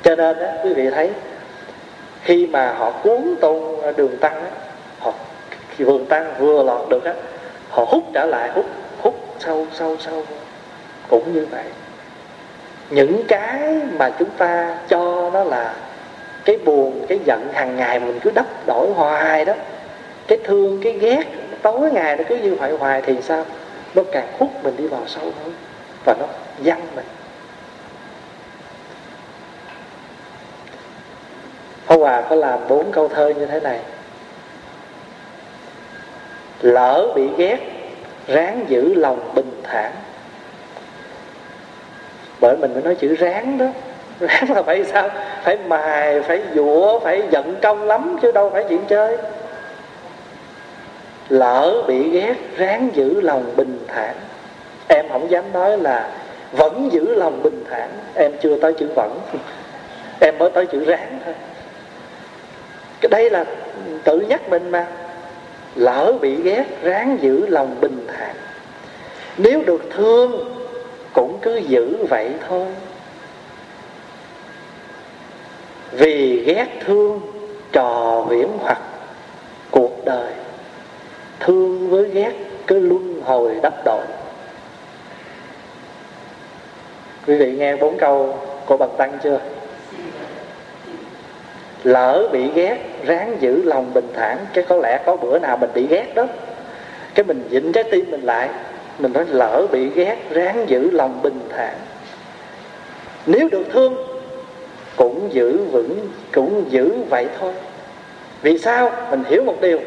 Cho 0.02 0.16
nên 0.16 0.38
đó, 0.38 0.46
quý 0.64 0.74
vị 0.74 0.90
thấy 0.90 1.10
khi 2.22 2.46
mà 2.46 2.72
họ 2.72 2.90
cuốn 2.90 3.34
tôn 3.40 3.62
đường 3.96 4.16
tăng 4.16 4.34
đó, 4.34 4.50
họ 4.98 5.12
vườn 5.78 6.06
tăng 6.06 6.34
vừa 6.38 6.62
lọt 6.62 6.88
được 6.90 7.04
á 7.04 7.14
họ 7.70 7.84
hút 7.88 8.04
trở 8.14 8.24
lại 8.26 8.50
hút 8.54 8.66
hút 9.00 9.14
sâu 9.38 9.66
sâu 9.72 9.96
sâu 10.00 10.24
cũng 11.08 11.34
như 11.34 11.46
vậy. 11.50 11.64
Những 12.90 13.24
cái 13.28 13.80
mà 13.98 14.10
chúng 14.18 14.30
ta 14.30 14.78
cho 14.88 15.30
nó 15.30 15.44
là 15.44 15.74
cái 16.44 16.56
buồn, 16.56 17.06
cái 17.08 17.18
giận 17.24 17.48
hàng 17.52 17.76
ngày 17.76 18.00
mình 18.00 18.20
cứ 18.22 18.30
đắp 18.30 18.46
đổi 18.66 18.92
hoài 18.94 19.44
đó, 19.44 19.54
cái 20.28 20.38
thương, 20.44 20.80
cái 20.84 20.92
ghét, 20.92 21.24
tối 21.62 21.92
ngày 21.92 22.16
nó 22.16 22.24
cứ 22.28 22.36
như 22.36 22.54
vậy 22.54 22.76
hoài 22.78 23.02
thì 23.02 23.16
sao? 23.22 23.44
Nó 23.94 24.02
càng 24.12 24.28
hút 24.38 24.50
mình 24.62 24.76
đi 24.76 24.86
vào 24.86 25.02
sâu 25.06 25.24
hơn 25.24 25.52
và 26.04 26.14
nó 26.20 26.26
văng 26.58 26.86
mình. 26.96 27.04
Pháp 31.86 31.96
Hòa 31.96 32.22
có 32.30 32.36
làm 32.36 32.68
bốn 32.68 32.92
câu 32.92 33.08
thơ 33.08 33.32
như 33.36 33.46
thế 33.46 33.60
này. 33.60 33.80
Lỡ 36.60 37.12
bị 37.14 37.28
ghét, 37.36 37.58
Ráng 38.26 38.64
giữ 38.68 38.94
lòng 38.94 39.34
bình 39.34 39.60
thản. 39.62 39.92
Bởi 42.40 42.56
mình 42.56 42.74
mới 42.74 42.82
nói 42.82 42.94
chữ 42.94 43.14
ráng 43.14 43.58
đó. 43.58 43.66
Ráng 44.20 44.52
là 44.52 44.62
phải 44.62 44.84
sao? 44.84 45.10
Phải 45.42 45.58
mài, 45.66 46.22
phải 46.22 46.40
dũa, 46.54 46.98
phải 46.98 47.22
giận 47.30 47.56
công 47.62 47.82
lắm 47.82 48.18
Chứ 48.22 48.32
đâu 48.32 48.50
phải 48.50 48.64
chuyện 48.68 48.80
chơi. 48.88 49.16
Lỡ 51.28 51.82
bị 51.86 52.10
ghét 52.10 52.34
Ráng 52.56 52.88
giữ 52.94 53.20
lòng 53.20 53.52
bình 53.56 53.78
thản. 53.88 54.14
Em 54.88 55.08
không 55.08 55.30
dám 55.30 55.44
nói 55.52 55.78
là 55.78 56.10
Vẫn 56.52 56.88
giữ 56.92 57.14
lòng 57.14 57.42
bình 57.42 57.64
thản. 57.70 57.88
Em 58.14 58.32
chưa 58.40 58.60
tới 58.60 58.72
chữ 58.72 58.88
vẫn. 58.94 59.20
Em 60.20 60.38
mới 60.38 60.50
tới 60.50 60.66
chữ 60.66 60.84
ráng 60.84 61.18
thôi. 61.24 61.34
Cái 63.00 63.08
đây 63.10 63.30
là 63.30 63.44
tự 64.04 64.20
nhắc 64.20 64.48
mình 64.48 64.70
mà. 64.70 64.86
Lỡ 65.74 66.12
bị 66.20 66.42
ghét 66.42 66.64
ráng 66.82 67.18
giữ 67.20 67.46
lòng 67.46 67.76
bình 67.80 68.06
thản. 68.08 68.36
Nếu 69.36 69.62
được 69.66 69.82
thương 69.96 70.55
cũng 71.16 71.38
cứ 71.42 71.56
giữ 71.56 72.06
vậy 72.10 72.30
thôi. 72.48 72.66
Vì 75.92 76.44
ghét 76.44 76.66
thương 76.84 77.20
trò 77.72 78.22
huyễn 78.26 78.48
hoặc 78.60 78.78
cuộc 79.70 80.04
đời, 80.04 80.32
thương 81.40 81.90
với 81.90 82.10
ghét 82.10 82.32
cứ 82.66 82.78
luân 82.78 83.22
hồi 83.24 83.54
đắp 83.62 83.74
đổi 83.84 84.04
quý 87.26 87.36
vị 87.36 87.52
nghe 87.52 87.76
bốn 87.76 87.98
câu 87.98 88.38
của 88.66 88.76
bậc 88.76 88.90
tăng 88.98 89.18
chưa? 89.22 89.40
Lỡ 91.84 92.28
bị 92.32 92.50
ghét, 92.54 92.76
ráng 93.04 93.36
giữ 93.40 93.62
lòng 93.62 93.94
bình 93.94 94.08
thản, 94.14 94.38
cái 94.54 94.64
có 94.68 94.76
lẽ 94.76 95.02
có 95.06 95.16
bữa 95.16 95.38
nào 95.38 95.56
mình 95.56 95.70
bị 95.74 95.86
ghét 95.86 96.14
đó. 96.14 96.26
Cái 97.14 97.24
mình 97.24 97.48
dịnh 97.50 97.72
trái 97.72 97.84
tim 97.90 98.10
mình 98.10 98.22
lại 98.22 98.48
mình 98.98 99.12
nói 99.12 99.24
lỡ 99.28 99.66
bị 99.72 99.88
ghét, 99.88 100.16
ráng 100.30 100.64
giữ 100.68 100.90
lòng 100.90 101.22
bình 101.22 101.40
thản. 101.56 101.74
Nếu 103.26 103.48
được 103.48 103.64
thương, 103.72 103.96
cũng 104.96 105.28
giữ 105.32 105.58
vững, 105.64 106.08
cũng 106.34 106.64
giữ 106.68 106.92
vậy 107.10 107.26
thôi. 107.40 107.52
Vì 108.42 108.58
sao? 108.58 108.92
Mình 109.10 109.24
hiểu 109.28 109.44
một 109.44 109.60
điều. 109.60 109.78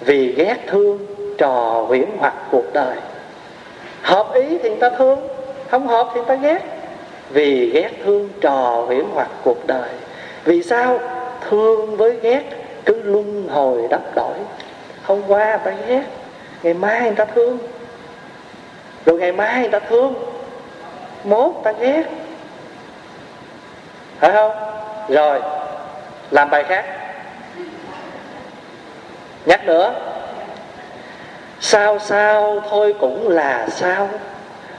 Vì 0.00 0.32
ghét 0.32 0.56
thương 0.66 1.06
trò 1.38 1.84
huyễn 1.88 2.06
hoặc 2.18 2.34
cuộc 2.50 2.72
đời. 2.72 2.96
Hợp 4.02 4.34
ý 4.34 4.58
thì 4.62 4.68
người 4.68 4.78
ta 4.78 4.90
thương, 4.90 5.28
không 5.68 5.86
hợp 5.86 6.08
thì 6.14 6.20
người 6.20 6.28
ta 6.28 6.34
ghét. 6.34 6.62
Vì 7.30 7.70
ghét 7.70 7.90
thương 8.04 8.28
trò 8.40 8.84
huyễn 8.86 9.04
hoặc 9.12 9.28
cuộc 9.44 9.66
đời. 9.66 9.90
Vì 10.44 10.62
sao? 10.62 11.00
Thương 11.48 11.96
với 11.96 12.16
ghét 12.22 12.42
cứ 12.84 13.02
luân 13.02 13.48
hồi 13.48 13.82
đắp 13.90 14.14
đổi. 14.14 14.34
Hôm 15.02 15.22
qua 15.28 15.46
người 15.48 15.58
ta 15.64 15.86
ghét, 15.88 16.02
ngày 16.62 16.74
mai 16.74 17.00
người 17.00 17.14
ta 17.14 17.24
thương 17.24 17.58
rồi 19.06 19.18
ngày 19.18 19.32
mai 19.32 19.60
người 19.60 19.68
ta 19.68 19.78
thương. 19.78 20.14
Mốt 21.24 21.52
ta 21.64 21.72
ghét. 21.72 22.02
Phải 24.18 24.32
không? 24.32 24.52
Rồi, 25.08 25.40
làm 26.30 26.50
bài 26.50 26.64
khác. 26.64 26.84
Nhắc 29.46 29.66
nữa. 29.66 29.94
Sao 31.60 31.98
sao 31.98 32.62
thôi 32.70 32.94
cũng 33.00 33.28
là 33.28 33.66
sao. 33.68 34.08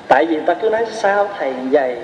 Tại 0.07 0.25
vì 0.25 0.39
ta 0.45 0.53
cứ 0.53 0.69
nói 0.69 0.85
sao 0.91 1.29
thầy 1.39 1.53
vậy, 1.71 1.97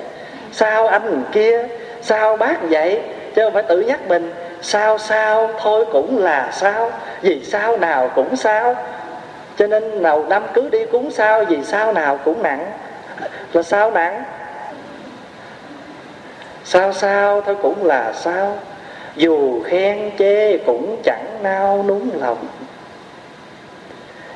sao 0.51 0.87
anh 0.87 1.23
kia, 1.31 1.67
sao 2.01 2.37
bác 2.37 2.57
vậy. 2.61 3.01
Chứ 3.35 3.43
không 3.43 3.53
phải 3.53 3.63
tự 3.63 3.81
nhắc 3.81 3.99
mình, 4.07 4.33
sao 4.61 4.97
sao 4.97 5.49
thôi 5.59 5.85
cũng 5.91 6.17
là 6.23 6.49
sao. 6.51 6.91
Vì 7.21 7.43
sao 7.43 7.77
nào 7.77 8.09
cũng 8.15 8.35
sao 8.35 8.75
cho 9.57 9.67
nên 9.67 10.01
đầu 10.03 10.25
năm 10.29 10.43
cứ 10.53 10.69
đi 10.69 10.85
cúng 10.85 11.11
sao 11.11 11.45
vì 11.45 11.63
sao 11.63 11.93
nào 11.93 12.19
cũng 12.25 12.43
nặng. 12.43 12.71
Là 13.53 13.63
sao 13.63 13.91
nặng? 13.91 14.23
Sao 16.63 16.93
sao? 16.93 17.41
Thôi 17.41 17.55
cũng 17.61 17.85
là 17.85 18.13
sao. 18.13 18.57
Dù 19.15 19.63
khen 19.63 20.11
chê 20.19 20.57
cũng 20.57 21.01
chẳng 21.03 21.25
nao 21.41 21.83
núng 21.87 22.09
lòng. 22.21 22.45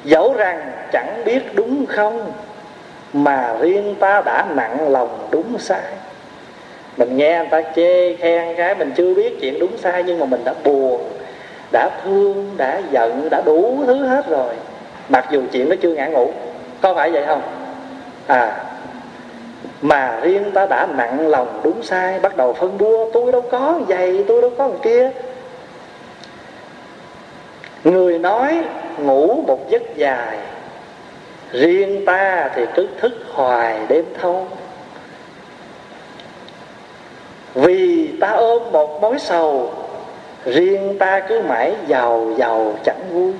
Dẫu 0.04 0.34
rằng 0.34 0.72
chẳng 0.92 1.22
biết 1.26 1.56
đúng 1.56 1.86
không, 1.86 2.32
mà 3.14 3.56
riêng 3.60 3.96
ta 4.00 4.22
đã 4.26 4.46
nặng 4.56 4.90
lòng 4.90 5.28
đúng 5.32 5.60
sai. 5.60 5.82
Mình 6.98 7.18
nghe 7.18 7.38
người 7.38 7.48
ta 7.52 7.62
chê, 7.76 8.16
khen 8.16 8.56
cái 8.58 8.76
mình 8.76 8.92
chưa 8.98 9.14
biết 9.14 9.38
chuyện 9.42 9.60
đúng 9.60 9.78
sai, 9.78 10.04
nhưng 10.04 10.20
mà 10.20 10.26
mình 10.26 10.44
đã 10.44 10.54
buồn, 10.64 11.02
đã 11.72 11.90
thương, 12.04 12.54
đã 12.58 12.82
giận, 12.92 13.28
đã 13.32 13.42
đủ 13.46 13.84
thứ 13.88 14.06
hết 14.06 14.30
rồi 14.30 14.54
mặc 15.10 15.28
dù 15.32 15.42
chuyện 15.52 15.70
nó 15.70 15.76
chưa 15.82 15.94
ngã 15.94 16.08
ngủ, 16.08 16.32
có 16.82 16.94
phải 16.94 17.12
vậy 17.12 17.24
không? 17.28 17.42
À 18.28 18.64
mà 19.82 20.20
riêng 20.22 20.52
ta 20.54 20.66
đã 20.66 20.88
nặng 20.96 21.28
lòng 21.28 21.62
đúng 21.64 21.84
sai, 21.84 22.20
bắt 22.20 22.38
đầu 22.38 22.54
phân 22.54 22.78
bua, 22.78 23.12
tôi 23.14 23.32
đâu 23.32 23.42
có 23.52 23.80
giày, 23.90 24.24
tôi 24.28 24.42
đâu 24.42 24.52
có 24.58 24.70
kia. 24.84 25.12
Người 27.84 28.20
nói 28.20 28.64
ngủ 28.98 29.44
một 29.48 29.70
giấc 29.70 29.96
dài, 29.96 30.38
riêng 31.52 32.06
ta 32.06 32.50
thì 32.56 32.66
cứ 32.76 32.88
thức 33.00 33.14
hoài 33.34 33.80
đêm 33.88 34.06
thâu. 34.22 34.48
Vì 37.56 38.10
ta 38.22 38.30
ôm 38.30 38.72
một 38.72 39.02
mối 39.02 39.20
sầu, 39.20 39.72
riêng 40.46 40.98
ta 41.00 41.20
cứ 41.20 41.42
mãi 41.42 41.76
giàu 41.88 42.34
giàu 42.38 42.76
chẳng 42.84 43.02
vui 43.12 43.34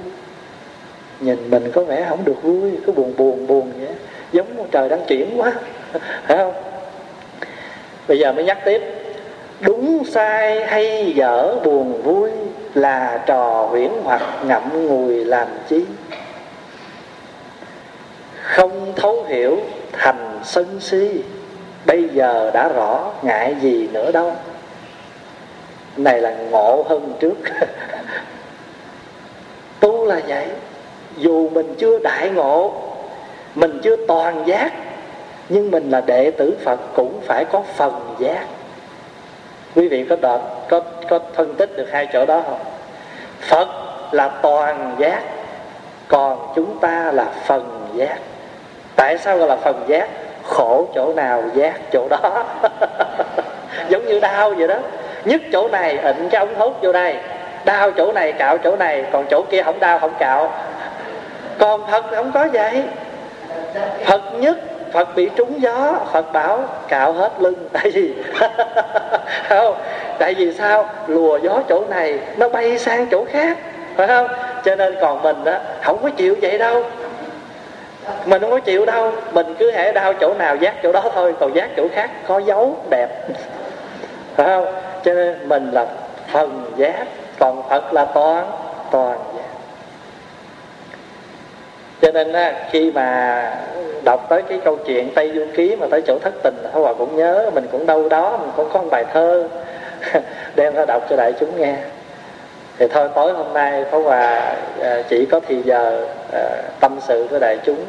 nhìn 1.20 1.50
mình 1.50 1.72
có 1.72 1.84
vẻ 1.84 2.06
không 2.10 2.26
được 2.26 2.44
vui, 2.44 2.72
cứ 2.86 2.92
buồn 2.92 3.14
buồn 3.18 3.48
buồn 3.48 3.72
vậy. 3.80 3.90
Giống 4.32 4.68
trời 4.72 4.90
đang 4.90 5.06
chuyển 5.08 5.42
quá. 5.42 5.54
Phải 6.28 6.38
không? 6.38 6.54
Bây 8.08 8.20
giờ 8.20 8.32
mới 8.34 8.44
nhắc 8.44 8.58
tiếp. 8.66 8.82
Đúng 9.62 10.04
sai 10.06 10.66
hay 10.66 11.14
dở 11.16 11.56
buồn 11.64 12.02
vui 12.02 12.32
là 12.74 13.24
trò 13.26 13.68
huyễn 13.70 13.92
hoặc 14.04 14.22
ngậm 14.46 14.88
ngùi 14.88 15.26
làm 15.26 15.48
chi? 15.70 15.86
Không 18.42 18.94
thấu 18.96 19.24
hiểu, 19.24 19.58
thành 19.94 20.40
sân 20.44 20.80
si. 20.80 21.24
Bây 21.86 22.10
giờ 22.14 22.52
đã 22.54 22.70
rõ, 22.76 23.12
ngại 23.22 23.56
gì 23.62 23.88
nữa 23.94 24.12
đâu. 24.12 24.36
Này 25.98 26.22
là 26.22 26.36
ngộ 26.52 26.86
hơn 26.90 27.14
trước. 27.20 27.36
Tu 29.80 30.06
là 30.06 30.22
vậy 30.28 30.48
dù 31.18 31.50
mình 31.50 31.76
chưa 31.78 32.00
đại 32.00 32.30
ngộ, 32.30 32.74
mình 33.56 33.80
chưa 33.84 33.96
toàn 34.08 34.44
giác, 34.46 34.74
nhưng 35.50 35.72
mình 35.72 35.90
là 35.90 36.02
đệ 36.02 36.32
tử 36.32 36.58
phật 36.66 36.80
cũng 36.96 37.22
phải 37.26 37.46
có 37.46 37.62
phần 37.76 38.16
giác. 38.20 38.46
Quý 39.76 39.88
vị 39.88 40.06
có 40.10 40.16
đoạn 40.16 40.40
có 40.70 40.82
có 41.10 41.20
phân 41.34 41.56
tích 41.56 41.78
được 41.78 41.88
hai 41.92 42.08
chỗ 42.14 42.26
đó 42.26 42.42
không? 42.46 42.60
Phật 43.42 43.68
là 44.12 44.28
toàn 44.28 44.96
giác, 45.00 45.22
còn 46.08 46.54
chúng 46.56 46.80
ta 46.80 47.12
là 47.12 47.26
phần 47.46 47.90
giác. 47.96 48.18
Tại 48.96 49.18
sao 49.18 49.38
gọi 49.38 49.48
là 49.48 49.56
phần 49.56 49.84
giác? 49.88 50.10
Khổ 50.44 50.88
chỗ 50.96 51.14
nào 51.14 51.44
giác 51.54 51.92
chỗ 51.92 52.08
đó? 52.10 52.44
Giống 53.90 54.06
như 54.06 54.20
đau 54.20 54.54
vậy 54.58 54.68
đó. 54.68 54.78
Nhất 55.26 55.42
chỗ 55.52 55.68
này 55.68 55.98
ịnh 55.98 56.30
cái 56.30 56.40
ống 56.40 56.56
hút 56.56 56.74
vô 56.82 56.92
đây. 56.92 57.16
Đau 57.66 57.92
chỗ 57.92 58.12
này, 58.12 58.34
cạo 58.34 58.58
chỗ 58.58 58.76
này, 58.76 59.04
còn 59.12 59.26
chỗ 59.30 59.44
kia 59.52 59.64
không 59.64 59.80
đau, 59.80 60.00
không 60.00 60.14
cạo 60.20 60.52
còn 61.60 61.88
phật 61.92 62.06
không 62.16 62.32
có 62.32 62.48
vậy. 62.54 62.84
Phật 64.06 64.22
nhất, 64.40 64.58
phật 64.92 65.16
bị 65.16 65.30
trúng 65.36 65.62
gió, 65.62 66.00
phật 66.12 66.34
bảo 66.34 66.60
cạo 66.88 67.14
hết 67.14 67.32
lưng. 67.40 67.70
Tại 67.74 67.92
vì, 67.92 68.14
không, 69.50 69.76
tại 70.20 70.34
vì 70.34 70.54
sao? 70.54 70.90
Lùa 71.08 71.40
gió 71.44 71.62
chỗ 71.70 71.84
này, 71.90 72.20
nó 72.38 72.50
bay 72.50 72.78
sang 72.78 73.08
chỗ 73.12 73.26
khác, 73.32 73.58
phải 73.96 74.08
không? 74.08 74.28
Cho 74.66 74.76
nên 74.76 74.96
còn 75.02 75.22
mình 75.22 75.44
đó 75.44 75.58
không 75.84 76.04
có 76.04 76.10
chịu 76.10 76.36
vậy 76.42 76.58
đâu. 76.58 76.84
Mình 78.26 78.42
không 78.42 78.52
có 78.52 78.60
chịu 78.60 78.86
đâu. 78.86 79.12
Mình 79.32 79.56
cứ 79.60 79.72
hễ 79.72 79.92
đau 79.92 80.14
chỗ 80.14 80.34
nào 80.34 80.56
giác 80.56 80.74
chỗ 80.84 80.92
đó 80.92 81.04
thôi, 81.14 81.36
còn 81.40 81.56
giác 81.56 81.70
chỗ 81.78 81.88
khác 81.94 82.10
có 82.28 82.38
dấu, 82.38 82.76
đẹp. 82.90 83.10
Phải 84.36 84.48
không? 84.48 84.66
Cho 85.04 85.14
nên 85.14 85.50
mình 85.50 85.72
là 85.72 85.86
phần 86.32 86.72
giác, 86.76 87.06
còn 87.40 87.70
phật 87.70 87.94
là 87.94 88.06
toàn 88.06 88.52
toàn 88.92 89.20
giác 89.36 89.37
cho 92.02 92.12
nên 92.12 92.34
á, 92.34 92.54
khi 92.72 92.92
mà 92.92 93.42
đọc 94.04 94.26
tới 94.30 94.42
cái 94.42 94.60
câu 94.66 94.78
chuyện 94.86 95.10
tây 95.16 95.32
du 95.36 95.46
ký 95.56 95.76
mà 95.76 95.88
tới 95.92 96.02
chỗ 96.08 96.20
thất 96.20 96.34
tình 96.44 96.56
Pháp 96.64 96.80
Hòa 96.80 96.94
cũng 96.94 97.16
nhớ 97.16 97.50
mình 97.54 97.68
cũng 97.72 97.86
đâu 97.86 98.10
đó 98.10 98.38
mình 98.38 98.50
cũng 98.56 98.70
có 98.74 98.82
một 98.82 98.88
bài 98.92 99.06
thơ 99.14 99.48
đem 100.56 100.74
ra 100.74 100.86
đọc 100.86 101.06
cho 101.10 101.16
đại 101.16 101.34
chúng 101.40 101.62
nghe. 101.62 101.76
Thì 102.78 102.88
thôi 102.88 103.10
tối 103.16 103.34
hôm 103.34 103.54
nay 103.54 103.86
Pháp 103.92 103.98
Hòa 103.98 104.56
à, 104.82 105.02
chỉ 105.10 105.26
có 105.26 105.40
thì 105.48 105.62
giờ 105.62 106.06
à, 106.34 106.42
tâm 106.80 106.98
sự 107.08 107.28
với 107.30 107.40
đại 107.40 107.58
chúng 107.66 107.86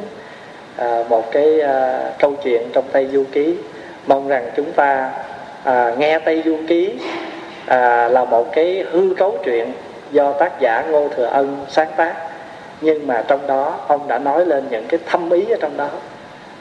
à, 0.77 1.03
một 1.09 1.31
cái 1.31 1.61
à, 1.61 2.03
câu 2.19 2.33
chuyện 2.43 2.69
trong 2.73 2.83
Tây 2.91 3.07
Du 3.13 3.23
Ký. 3.31 3.55
Mong 4.07 4.27
rằng 4.27 4.49
chúng 4.55 4.71
ta 4.71 5.11
à, 5.63 5.95
nghe 5.97 6.19
Tây 6.19 6.43
Du 6.45 6.57
Ký 6.67 6.93
à, 7.65 8.07
là 8.07 8.25
một 8.25 8.51
cái 8.51 8.85
hư 8.91 9.13
cấu 9.17 9.37
truyện 9.43 9.71
do 10.11 10.31
tác 10.31 10.59
giả 10.59 10.83
Ngô 10.89 11.07
Thừa 11.15 11.25
Ân 11.25 11.65
sáng 11.69 11.89
tác 11.95 12.28
nhưng 12.81 13.07
mà 13.07 13.23
trong 13.27 13.47
đó, 13.47 13.79
ông 13.87 14.07
đã 14.07 14.19
nói 14.19 14.45
lên 14.45 14.63
những 14.71 14.85
cái 14.87 14.99
thâm 15.05 15.29
ý 15.29 15.45
ở 15.49 15.57
trong 15.61 15.77
đó 15.77 15.89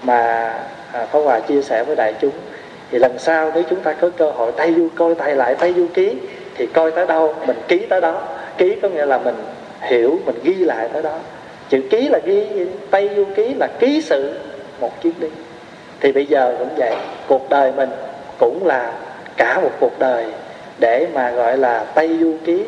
mà 0.02 0.52
à, 0.92 1.06
Pháp 1.06 1.18
Hòa 1.18 1.40
chia 1.40 1.62
sẻ 1.62 1.84
với 1.84 1.96
đại 1.96 2.14
chúng. 2.20 2.32
Thì 2.90 2.98
lần 2.98 3.18
sau 3.18 3.50
nếu 3.54 3.62
chúng 3.70 3.80
ta 3.80 3.92
có 3.92 4.10
cơ 4.16 4.30
hội 4.30 4.52
tay 4.52 4.74
du, 4.76 4.88
coi 4.96 5.14
tay 5.14 5.36
lại 5.36 5.54
tay 5.54 5.74
du 5.76 5.86
ký, 5.94 6.14
thì 6.54 6.66
coi 6.66 6.90
tới 6.90 7.06
đâu, 7.06 7.34
mình 7.46 7.56
ký 7.68 7.86
tới 7.90 8.00
đó. 8.00 8.22
Ký 8.58 8.76
có 8.82 8.88
nghĩa 8.88 9.06
là 9.06 9.18
mình 9.18 9.34
hiểu, 9.80 10.18
mình 10.26 10.34
ghi 10.42 10.54
lại 10.54 10.88
tới 10.92 11.02
đó. 11.02 11.14
Chữ 11.68 11.82
ký 11.90 12.08
là 12.08 12.18
ghi 12.24 12.46
tay 12.90 13.10
du 13.16 13.24
ký 13.36 13.54
là 13.54 13.68
ký 13.78 14.00
sự 14.00 14.38
một 14.80 15.02
chuyến 15.02 15.14
đi. 15.20 15.28
Thì 16.00 16.12
bây 16.12 16.26
giờ 16.26 16.54
cũng 16.58 16.68
vậy, 16.76 16.94
cuộc 17.28 17.50
đời 17.50 17.72
mình 17.76 17.90
cũng 18.38 18.66
là 18.66 18.92
cả 19.36 19.60
một 19.60 19.70
cuộc 19.80 19.98
đời 19.98 20.26
để 20.78 21.06
mà 21.14 21.30
gọi 21.30 21.58
là 21.58 21.84
tay 21.84 22.18
du 22.20 22.34
ký, 22.44 22.64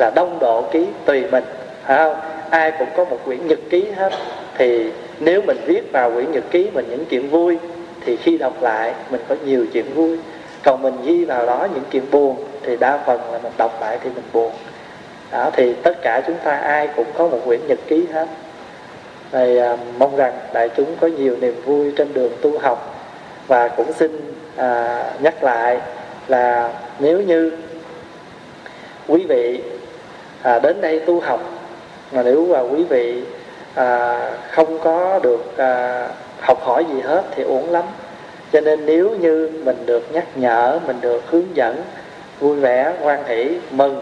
là 0.00 0.10
đông 0.14 0.38
độ 0.40 0.62
ký 0.62 0.86
tùy 1.04 1.24
mình 1.30 1.44
phải 1.86 2.04
không 2.04 2.16
ai 2.50 2.72
cũng 2.78 2.88
có 2.96 3.04
một 3.04 3.18
quyển 3.24 3.46
nhật 3.46 3.58
ký 3.70 3.90
hết. 3.96 4.12
Thì 4.58 4.90
nếu 5.20 5.42
mình 5.42 5.56
viết 5.66 5.92
vào 5.92 6.10
quyển 6.10 6.32
nhật 6.32 6.44
ký 6.50 6.70
mình 6.74 6.86
những 6.90 7.04
chuyện 7.04 7.30
vui 7.30 7.58
thì 8.00 8.16
khi 8.16 8.38
đọc 8.38 8.62
lại 8.62 8.94
mình 9.10 9.20
có 9.28 9.36
nhiều 9.44 9.66
chuyện 9.72 9.94
vui. 9.94 10.18
Còn 10.64 10.82
mình 10.82 10.94
ghi 11.04 11.24
vào 11.24 11.46
đó 11.46 11.68
những 11.74 11.84
chuyện 11.90 12.10
buồn 12.10 12.36
thì 12.62 12.76
đa 12.76 12.98
phần 13.06 13.32
là 13.32 13.38
mình 13.42 13.52
đọc 13.56 13.78
lại 13.80 13.98
thì 14.02 14.10
mình 14.14 14.24
buồn. 14.32 14.52
Đó 15.32 15.50
thì 15.52 15.74
tất 15.74 16.02
cả 16.02 16.22
chúng 16.26 16.36
ta 16.44 16.56
ai 16.56 16.88
cũng 16.96 17.06
có 17.18 17.28
một 17.28 17.40
quyển 17.44 17.60
nhật 17.66 17.78
ký 17.86 18.04
hết. 18.12 18.26
Thì 19.32 19.56
à, 19.56 19.76
mong 19.98 20.16
rằng 20.16 20.32
đại 20.52 20.68
chúng 20.76 20.96
có 21.00 21.06
nhiều 21.06 21.36
niềm 21.40 21.54
vui 21.64 21.92
trên 21.96 22.14
đường 22.14 22.32
tu 22.40 22.58
học. 22.58 23.06
Và 23.46 23.68
cũng 23.68 23.92
xin 23.92 24.34
à, 24.56 25.02
nhắc 25.20 25.44
lại 25.44 25.80
là 26.28 26.72
nếu 26.98 27.20
như 27.20 27.52
quý 29.08 29.26
vị 29.28 29.62
à, 30.42 30.58
đến 30.58 30.80
đây 30.80 31.00
tu 31.00 31.20
học 31.20 31.55
mà 32.12 32.22
nếu 32.22 32.46
mà 32.46 32.60
quý 32.60 32.84
vị 32.84 33.22
à, 33.74 34.20
không 34.50 34.78
có 34.78 35.20
được 35.22 35.56
à, 35.56 36.08
học 36.40 36.58
hỏi 36.62 36.84
gì 36.94 37.00
hết 37.00 37.22
thì 37.34 37.42
uổng 37.42 37.70
lắm. 37.70 37.84
Cho 38.52 38.60
nên 38.60 38.86
nếu 38.86 39.10
như 39.10 39.50
mình 39.64 39.86
được 39.86 40.12
nhắc 40.12 40.24
nhở 40.34 40.78
mình 40.86 40.96
được 41.00 41.22
hướng 41.30 41.56
dẫn 41.56 41.76
vui 42.40 42.56
vẻ 42.56 42.92
hoan 43.00 43.24
hỷ 43.26 43.58
mừng 43.70 44.00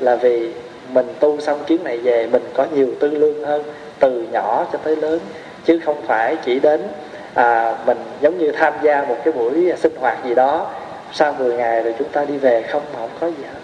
là 0.00 0.16
vì 0.16 0.52
mình 0.88 1.06
tu 1.20 1.40
xong 1.40 1.58
chuyến 1.66 1.84
này 1.84 1.98
về 1.98 2.26
mình 2.26 2.42
có 2.54 2.66
nhiều 2.72 2.88
tư 3.00 3.10
lương 3.10 3.44
hơn 3.44 3.62
từ 3.98 4.26
nhỏ 4.32 4.66
cho 4.72 4.78
tới 4.78 4.96
lớn. 4.96 5.18
Chứ 5.64 5.80
không 5.84 6.02
phải 6.06 6.36
chỉ 6.44 6.60
đến 6.60 6.80
à, 7.34 7.76
mình 7.86 7.98
giống 8.20 8.38
như 8.38 8.52
tham 8.52 8.72
gia 8.82 9.04
một 9.04 9.16
cái 9.24 9.32
buổi 9.32 9.72
sinh 9.76 9.96
hoạt 10.00 10.24
gì 10.24 10.34
đó 10.34 10.70
sau 11.12 11.34
10 11.38 11.56
ngày 11.56 11.82
rồi 11.82 11.94
chúng 11.98 12.08
ta 12.08 12.24
đi 12.24 12.36
về 12.36 12.62
không 12.62 12.82
không 12.98 13.10
có 13.20 13.26
gì 13.26 13.44
hết. 13.52 13.60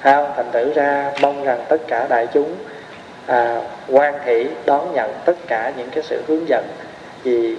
Không? 0.00 0.32
Thành 0.36 0.52
thử 0.52 0.72
ra 0.72 1.12
mong 1.20 1.44
rằng 1.44 1.64
tất 1.68 1.80
cả 1.88 2.06
đại 2.10 2.26
chúng 2.32 2.54
à, 3.28 3.60
quan 3.88 4.14
hỷ 4.24 4.46
đón 4.66 4.92
nhận 4.94 5.10
tất 5.24 5.36
cả 5.46 5.72
những 5.76 5.88
cái 5.90 6.02
sự 6.02 6.22
hướng 6.28 6.48
dẫn. 6.48 6.64
Vì 7.22 7.56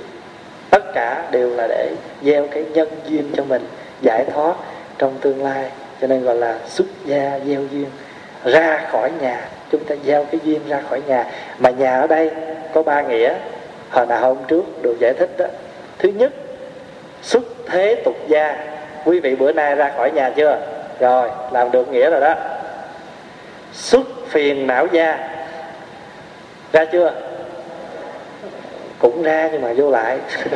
tất 0.69 0.93
cả 0.93 1.23
đều 1.31 1.49
là 1.55 1.67
để 1.67 1.91
gieo 2.23 2.47
cái 2.51 2.63
nhân 2.73 2.87
duyên 3.05 3.31
cho 3.35 3.43
mình 3.43 3.67
giải 4.01 4.25
thoát 4.33 4.53
trong 4.97 5.17
tương 5.21 5.43
lai. 5.43 5.69
Cho 6.01 6.07
nên 6.07 6.23
gọi 6.23 6.35
là 6.35 6.57
xuất 6.67 6.87
gia 7.05 7.39
gieo 7.45 7.61
duyên. 7.71 7.85
Ra 8.45 8.87
khỏi 8.91 9.11
nhà 9.21 9.49
chúng 9.71 9.83
ta 9.83 9.95
gieo 10.05 10.25
cái 10.31 10.39
duyên 10.43 10.61
ra 10.67 10.81
khỏi 10.89 11.01
nhà. 11.07 11.25
Mà 11.59 11.69
nhà 11.69 12.01
ở 12.01 12.07
đây 12.07 12.31
có 12.73 12.83
ba 12.83 13.01
nghĩa. 13.01 13.33
Hồi 13.89 14.05
nào 14.05 14.21
hôm 14.21 14.37
trước 14.47 14.63
được 14.81 14.95
giải 14.99 15.13
thích 15.19 15.29
đó. 15.37 15.45
Thứ 15.99 16.09
nhất 16.09 16.33
xuất 17.21 17.43
thế 17.67 18.01
tục 18.05 18.15
gia. 18.27 18.57
Quý 19.05 19.19
vị 19.19 19.35
bữa 19.35 19.51
nay 19.51 19.75
ra 19.75 19.91
khỏi 19.97 20.11
nhà 20.11 20.29
chưa? 20.29 20.59
Rồi 20.99 21.29
làm 21.51 21.71
được 21.71 21.91
nghĩa 21.91 22.09
rồi 22.09 22.21
đó. 22.21 22.35
Xuất 23.73 24.07
phiền 24.27 24.67
não 24.67 24.87
gia 24.91 25.29
ra 26.73 26.85
chưa? 26.85 27.11
Cũng 28.99 29.23
ra 29.23 29.49
nhưng 29.51 29.61
mà 29.61 29.73
vô 29.77 29.91
lại. 29.91 30.17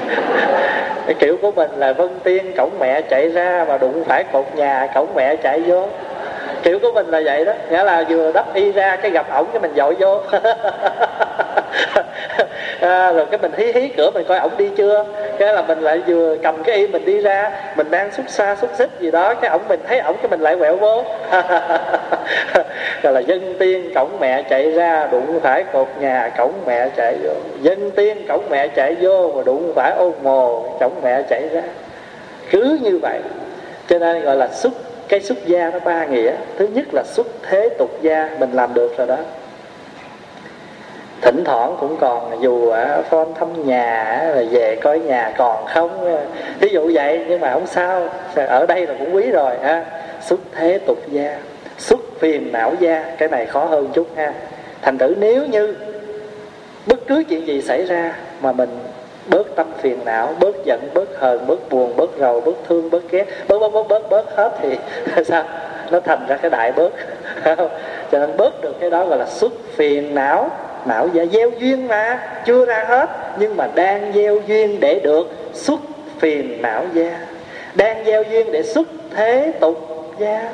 Cái 1.06 1.15
kiểu 1.19 1.38
của 1.41 1.52
mình 1.52 1.72
là 1.77 1.94
vân 1.94 2.10
tiên, 2.23 2.53
cổng 2.57 2.80
mẹ 2.80 3.02
chạy 3.02 3.30
ra 3.30 3.65
mà 3.68 3.77
đụng 3.77 4.03
phải 4.03 4.23
cột 4.23 4.45
nhà, 4.56 4.88
cổng 4.95 5.14
mẹ 5.15 5.35
chạy 5.35 5.60
vô. 5.60 5.88
Kiểu 6.64 6.80
của 6.80 6.91
mình 6.91 7.07
là 7.07 7.22
vậy 7.26 7.45
đó. 7.45 7.53
Nghĩa 7.69 7.84
là 7.84 8.03
vừa 8.10 8.31
đắp 8.31 8.53
y 8.53 8.72
ra 8.72 8.95
cái 8.95 9.11
gặp 9.11 9.30
ổng 9.30 9.48
cái 9.53 9.61
mình 9.61 9.73
dội 9.76 9.95
vô. 9.99 10.22
à, 12.84 13.11
rồi 13.11 13.26
cái 13.31 13.39
mình 13.41 13.51
hí 13.57 13.72
hí 13.72 13.88
cửa 13.88 14.11
mình 14.14 14.26
coi 14.27 14.39
ổng 14.39 14.57
đi 14.57 14.69
chưa? 14.76 15.05
Cái 15.39 15.53
là 15.53 15.61
mình 15.61 15.80
lại 15.80 16.01
vừa 16.07 16.38
cầm 16.43 16.64
cái 16.64 16.76
y 16.76 16.88
mình 16.88 17.05
đi 17.05 17.19
ra 17.19 17.51
mình 17.76 17.91
đang 17.91 18.11
xúc 18.11 18.26
xa 18.30 18.55
xúc 18.61 18.69
xích 18.77 18.89
gì 18.99 19.11
đó 19.11 19.34
cái 19.34 19.49
ổng 19.49 19.61
mình 19.68 19.80
thấy 19.88 19.99
ổng 19.99 20.15
cái 20.22 20.30
mình 20.30 20.39
lại 20.39 20.55
quẹo 20.55 20.77
vô. 20.77 21.03
Rồi 23.03 23.14
là 23.14 23.19
dân 23.19 23.55
tiên 23.60 23.91
cổng 23.95 24.18
mẹ 24.19 24.43
chạy 24.49 24.72
ra 24.72 25.07
đụng 25.11 25.39
phải 25.43 25.64
cột 25.64 25.88
nhà 25.99 26.31
cổng 26.38 26.53
mẹ 26.65 26.89
chạy 26.97 27.15
vô. 27.23 27.34
Dân 27.61 27.91
tiên 27.91 28.26
cổng 28.27 28.43
mẹ 28.49 28.68
chạy 28.68 28.95
vô 29.01 29.31
mà 29.35 29.43
đụng 29.43 29.73
phải 29.76 29.91
ô 29.91 30.14
mồ 30.23 30.61
cổng 30.80 30.93
mẹ 31.03 31.22
chạy 31.30 31.49
ra. 31.49 31.61
Cứ 32.51 32.80
như 32.81 32.99
vậy. 33.01 33.19
Cho 33.88 33.99
nên 33.99 34.22
gọi 34.22 34.35
là 34.35 34.47
xúc 34.47 34.73
cái 35.07 35.19
xuất 35.19 35.45
gia 35.45 35.69
nó 35.69 35.80
ba 35.80 36.05
nghĩa. 36.05 36.31
Thứ 36.57 36.68
nhất 36.68 36.85
là 36.93 37.03
xuất 37.05 37.27
thế 37.49 37.69
tục 37.77 37.89
gia 38.01 38.30
mình 38.39 38.51
làm 38.51 38.73
được 38.73 38.97
rồi 38.97 39.07
đó 39.07 39.18
thỉnh 41.23 41.43
thoảng 41.45 41.75
cũng 41.79 41.97
còn, 41.99 42.41
dù 42.41 42.69
ở 42.69 43.01
phone 43.09 43.27
thăm 43.39 43.67
nhà, 43.67 44.21
rồi 44.35 44.47
về 44.51 44.75
coi 44.75 44.99
nhà 44.99 45.33
còn 45.37 45.65
không. 45.65 46.17
Ví 46.59 46.69
dụ 46.69 46.91
vậy, 46.93 47.25
nhưng 47.27 47.39
mà 47.39 47.53
không 47.53 47.67
sao. 47.67 48.09
Ở 48.35 48.65
đây 48.65 48.87
là 48.87 48.93
cũng 48.99 49.15
quý 49.15 49.31
rồi, 49.31 49.55
ha. 49.63 49.85
Xuất 50.21 50.39
thế 50.51 50.79
tục 50.85 50.97
gia, 51.07 51.37
xuất 51.77 51.99
phiền 52.19 52.51
não 52.51 52.73
gia. 52.79 53.05
Cái 53.17 53.29
này 53.29 53.45
khó 53.45 53.65
hơn 53.65 53.89
chút, 53.93 54.07
ha. 54.15 54.33
Thành 54.81 54.97
thử 54.97 55.15
nếu 55.17 55.45
như 55.45 55.75
bất 56.85 56.99
cứ 57.07 57.23
chuyện 57.29 57.47
gì 57.47 57.61
xảy 57.61 57.85
ra 57.85 58.15
mà 58.41 58.51
mình 58.51 58.69
bớt 59.27 59.55
tâm 59.55 59.67
phiền 59.81 59.99
não, 60.05 60.35
bớt 60.39 60.65
giận, 60.65 60.79
bớt 60.93 61.19
hờn, 61.19 61.47
bớt 61.47 61.69
buồn, 61.69 61.93
bớt 61.97 62.09
rầu, 62.19 62.41
bớt 62.41 62.55
thương, 62.67 62.89
bớt 62.89 63.11
ghét, 63.11 63.25
bớt 63.47 63.59
bớt 63.59 63.73
bớt 63.73 63.87
bớt 63.87 64.09
bớt 64.09 64.35
hết 64.35 64.51
thì 64.61 64.77
sao? 65.25 65.43
Nó 65.91 65.99
thành 65.99 66.25
ra 66.27 66.37
cái 66.37 66.51
đại 66.51 66.71
bớt. 66.71 66.89
Cho 68.11 68.19
nên 68.19 68.37
bớt 68.37 68.61
được 68.61 68.79
cái 68.79 68.89
đó 68.89 69.05
gọi 69.05 69.17
là 69.17 69.25
xuất 69.25 69.53
phiền 69.75 70.15
não 70.15 70.49
não 70.88 71.07
dạ 71.14 71.26
gieo 71.31 71.49
duyên 71.60 71.88
mà, 71.88 72.19
chưa 72.45 72.65
ra 72.65 72.85
hết, 72.88 73.10
nhưng 73.39 73.57
mà 73.57 73.68
đang 73.76 74.11
gieo 74.14 74.39
duyên 74.47 74.80
để 74.80 74.99
được 75.03 75.31
xuất 75.53 75.80
phiền 76.19 76.61
não 76.61 76.85
gia. 76.93 77.19
Đang 77.76 78.05
gieo 78.05 78.23
duyên 78.23 78.51
để 78.51 78.64
xuất 78.64 78.88
thế 79.15 79.53
tục 79.60 79.77
gia. 80.19 80.49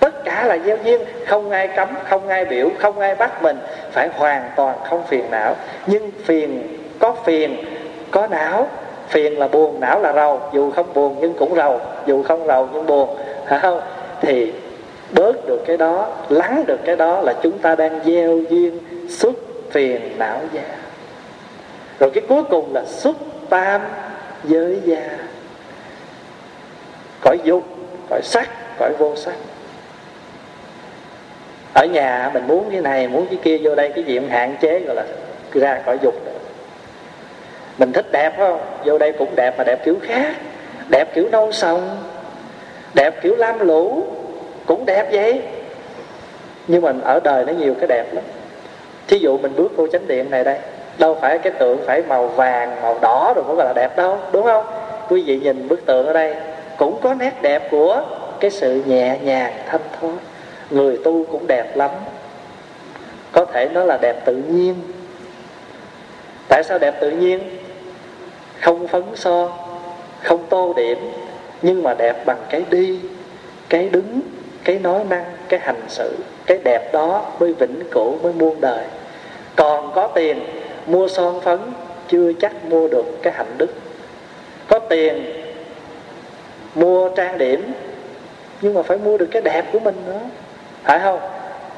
Tất 0.00 0.24
cả 0.24 0.44
là 0.44 0.58
gieo 0.66 0.76
duyên, 0.84 1.00
không 1.26 1.50
ai 1.50 1.68
cấm, 1.68 1.88
không 2.08 2.28
ai 2.28 2.44
biểu, 2.44 2.68
không 2.78 2.98
ai 2.98 3.14
bắt 3.14 3.42
mình, 3.42 3.56
phải 3.92 4.08
hoàn 4.16 4.50
toàn 4.56 4.76
không 4.88 5.02
phiền 5.06 5.24
não. 5.30 5.56
Nhưng 5.86 6.10
phiền, 6.24 6.62
có 6.98 7.16
phiền, 7.24 7.56
có 8.10 8.26
não. 8.26 8.68
Phiền 9.08 9.38
là 9.38 9.48
buồn, 9.48 9.80
não 9.80 10.00
là 10.00 10.12
rầu. 10.12 10.40
Dù 10.52 10.70
không 10.70 10.86
buồn 10.94 11.16
nhưng 11.20 11.34
cũng 11.34 11.54
rầu. 11.54 11.80
Dù 12.06 12.22
không 12.22 12.46
rầu 12.46 12.68
nhưng 12.72 12.86
buồn. 12.86 13.16
Phải 13.46 13.58
không? 13.58 13.80
Thì 14.20 14.52
bớt 15.10 15.48
được 15.48 15.60
cái 15.66 15.76
đó, 15.76 16.06
lắng 16.28 16.64
được 16.66 16.80
cái 16.84 16.96
đó 16.96 17.20
là 17.20 17.34
chúng 17.42 17.58
ta 17.58 17.74
đang 17.74 18.00
gieo 18.04 18.38
duyên 18.50 18.78
xuất 19.08 19.34
phiền 19.74 20.18
não 20.18 20.40
già. 20.52 20.76
Rồi 22.00 22.10
cái 22.14 22.24
cuối 22.28 22.42
cùng 22.50 22.74
là 22.74 22.84
xúc 22.86 23.16
tam 23.48 23.80
giới 24.44 24.80
già. 24.84 25.18
Cõi 27.20 27.38
dục 27.44 27.64
cõi 28.10 28.20
sắc, 28.22 28.50
cõi 28.78 28.92
vô 28.98 29.16
sắc. 29.16 29.34
Ở 31.74 31.86
nhà 31.86 32.30
mình 32.34 32.46
muốn 32.46 32.70
cái 32.70 32.80
này, 32.80 33.08
muốn 33.08 33.26
cái 33.26 33.38
kia, 33.42 33.58
vô 33.62 33.74
đây 33.74 33.92
cái 33.94 34.04
gì 34.04 34.18
cũng 34.18 34.28
hạn 34.28 34.56
chế, 34.60 34.80
gọi 34.80 34.96
là 34.96 35.04
ra 35.52 35.80
cõi 35.86 35.98
dục. 36.02 36.14
Mình 37.78 37.92
thích 37.92 38.12
đẹp 38.12 38.34
không? 38.36 38.60
Vô 38.84 38.98
đây 38.98 39.12
cũng 39.12 39.36
đẹp 39.36 39.58
mà 39.58 39.64
đẹp 39.64 39.84
kiểu 39.84 39.96
khác. 40.02 40.36
Đẹp 40.88 41.14
kiểu 41.14 41.28
nâu 41.32 41.52
sòng. 41.52 42.02
Đẹp 42.94 43.22
kiểu 43.22 43.36
lam 43.36 43.58
lũ. 43.58 44.06
Cũng 44.66 44.86
đẹp 44.86 45.08
vậy. 45.12 45.42
Nhưng 46.68 46.82
mà 46.82 46.92
ở 47.02 47.20
đời 47.24 47.44
nó 47.44 47.52
nhiều 47.52 47.74
cái 47.74 47.86
đẹp 47.86 48.04
lắm 48.12 48.24
thí 49.08 49.18
dụ 49.18 49.38
mình 49.38 49.52
bước 49.56 49.76
vô 49.76 49.86
chánh 49.86 50.06
điện 50.06 50.30
này 50.30 50.44
đây, 50.44 50.58
đâu 50.98 51.18
phải 51.20 51.38
cái 51.38 51.52
tượng 51.52 51.78
phải 51.86 52.02
màu 52.02 52.26
vàng, 52.26 52.82
màu 52.82 52.98
đỏ 53.02 53.32
rồi 53.36 53.44
mới 53.44 53.56
gọi 53.56 53.66
là 53.66 53.72
đẹp 53.76 53.96
đâu, 53.96 54.18
đúng 54.32 54.44
không? 54.44 54.64
Quý 55.08 55.22
vị 55.22 55.40
nhìn 55.40 55.68
bức 55.68 55.86
tượng 55.86 56.06
ở 56.06 56.12
đây, 56.12 56.34
cũng 56.78 57.00
có 57.02 57.14
nét 57.14 57.42
đẹp 57.42 57.70
của 57.70 58.02
cái 58.40 58.50
sự 58.50 58.82
nhẹ 58.86 59.18
nhàng, 59.22 59.52
thanh 59.66 59.80
thoát. 60.00 60.14
Người 60.70 60.98
tu 61.04 61.24
cũng 61.24 61.46
đẹp 61.46 61.76
lắm. 61.76 61.90
Có 63.32 63.44
thể 63.44 63.68
nó 63.72 63.84
là 63.84 63.96
đẹp 63.96 64.24
tự 64.24 64.36
nhiên. 64.36 64.74
Tại 66.48 66.62
sao 66.64 66.78
đẹp 66.78 67.00
tự 67.00 67.10
nhiên? 67.10 67.40
Không 68.60 68.86
phấn 68.88 69.02
son 69.14 69.50
không 70.22 70.46
tô 70.48 70.72
điểm, 70.76 70.98
nhưng 71.62 71.82
mà 71.82 71.94
đẹp 71.94 72.26
bằng 72.26 72.38
cái 72.50 72.64
đi, 72.70 73.00
cái 73.68 73.88
đứng, 73.88 74.20
cái 74.64 74.78
nói 74.78 75.00
năng 75.10 75.24
cái 75.48 75.60
hành 75.60 75.80
xử, 75.88 76.16
cái 76.46 76.58
đẹp 76.64 76.92
đó 76.92 77.32
mới 77.40 77.52
vĩnh 77.52 77.80
cửu 77.90 78.18
mới 78.22 78.32
muôn 78.32 78.60
đời. 78.60 78.84
Còn 79.56 79.92
có 79.94 80.06
tiền, 80.06 80.40
mua 80.86 81.08
son 81.08 81.40
phấn, 81.40 81.58
chưa 82.08 82.32
chắc 82.40 82.64
mua 82.64 82.88
được 82.88 83.04
cái 83.22 83.32
hạnh 83.32 83.54
đức. 83.58 83.70
Có 84.68 84.78
tiền, 84.78 85.24
mua 86.74 87.08
trang 87.08 87.38
điểm, 87.38 87.72
nhưng 88.60 88.74
mà 88.74 88.82
phải 88.82 88.98
mua 88.98 89.18
được 89.18 89.28
cái 89.30 89.42
đẹp 89.42 89.64
của 89.72 89.78
mình 89.78 89.96
nữa. 90.06 90.20
Phải 90.82 91.00
không? 91.00 91.20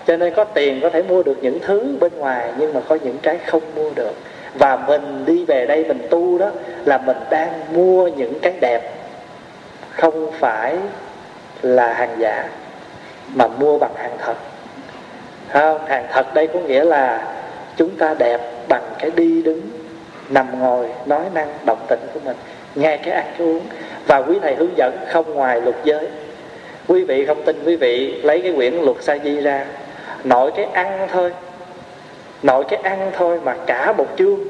Cho 0.06 0.16
nên 0.16 0.34
có 0.34 0.44
tiền 0.44 0.80
có 0.82 0.90
thể 0.90 1.02
mua 1.02 1.22
được 1.22 1.38
những 1.43 1.59
thứ 1.59 1.97
bên 2.01 2.12
ngoài, 2.16 2.52
nhưng 2.59 2.74
mà 2.74 2.80
có 2.88 2.98
những 3.02 3.18
cái 3.22 3.38
không 3.47 3.62
mua 3.74 3.90
được. 3.90 4.12
Và 4.55 4.76
mình 4.76 5.24
đi 5.26 5.44
về 5.44 5.66
đây 5.66 5.84
mình 5.88 6.06
tu 6.10 6.38
đó, 6.38 6.51
là 6.84 6.98
mình 6.98 7.16
đang 7.30 7.52
mua 7.72 8.09
những 8.09 8.40
cái 8.43 8.52
đẹp 8.60 8.93
không 9.90 10.32
phải 10.32 10.76
là 11.62 11.93
hàng 11.93 12.16
giả 12.18 12.48
mà 13.35 13.47
mua 13.48 13.78
bằng 13.78 13.94
hàng 13.97 14.16
thật. 14.19 14.35
Không 15.53 15.86
hàng 15.86 16.07
thật 16.12 16.35
đây 16.35 16.47
có 16.47 16.61
nghĩa 16.61 16.85
là 16.85 17.35
chúng 17.77 17.90
ta 17.90 18.15
đẹp 18.19 18.40
bằng 18.69 18.82
cái 18.98 19.11
đi 19.16 19.43
đứng 19.43 19.61
nằm 20.28 20.61
ngồi 20.61 20.86
nói 21.07 21.24
năng 21.35 21.48
động 21.66 21.86
tĩnh 21.89 22.01
của 22.15 22.20
mình 22.24 22.36
nghe 22.74 22.97
cái 22.97 23.15
ăn 23.15 23.24
cái 23.39 23.47
uống. 23.47 23.62
Và 24.07 24.19
quý 24.19 24.39
thầy 24.43 24.55
hướng 24.55 24.77
dẫn 24.77 24.97
không 25.09 25.35
ngoài 25.35 25.61
luật 25.61 25.77
giới. 25.85 26.09
Quý 26.89 27.05
vị 27.05 27.27
không 27.27 27.43
tin 27.43 27.62
quý 27.65 27.77
vị 27.77 28.20
lấy 28.23 28.40
cái 28.40 28.53
quyển 28.57 28.74
luật 28.74 28.97
sa 29.01 29.19
di 29.24 29.40
ra 29.40 29.66
nội 30.24 30.53
cái 30.57 30.65
ăn 30.65 31.09
thôi. 31.12 31.32
Nội 32.43 32.65
cái 32.69 32.81
ăn 32.82 33.11
thôi 33.16 33.40
mà 33.44 33.57
cả 33.66 33.93
một 33.93 34.07
chương. 34.19 34.40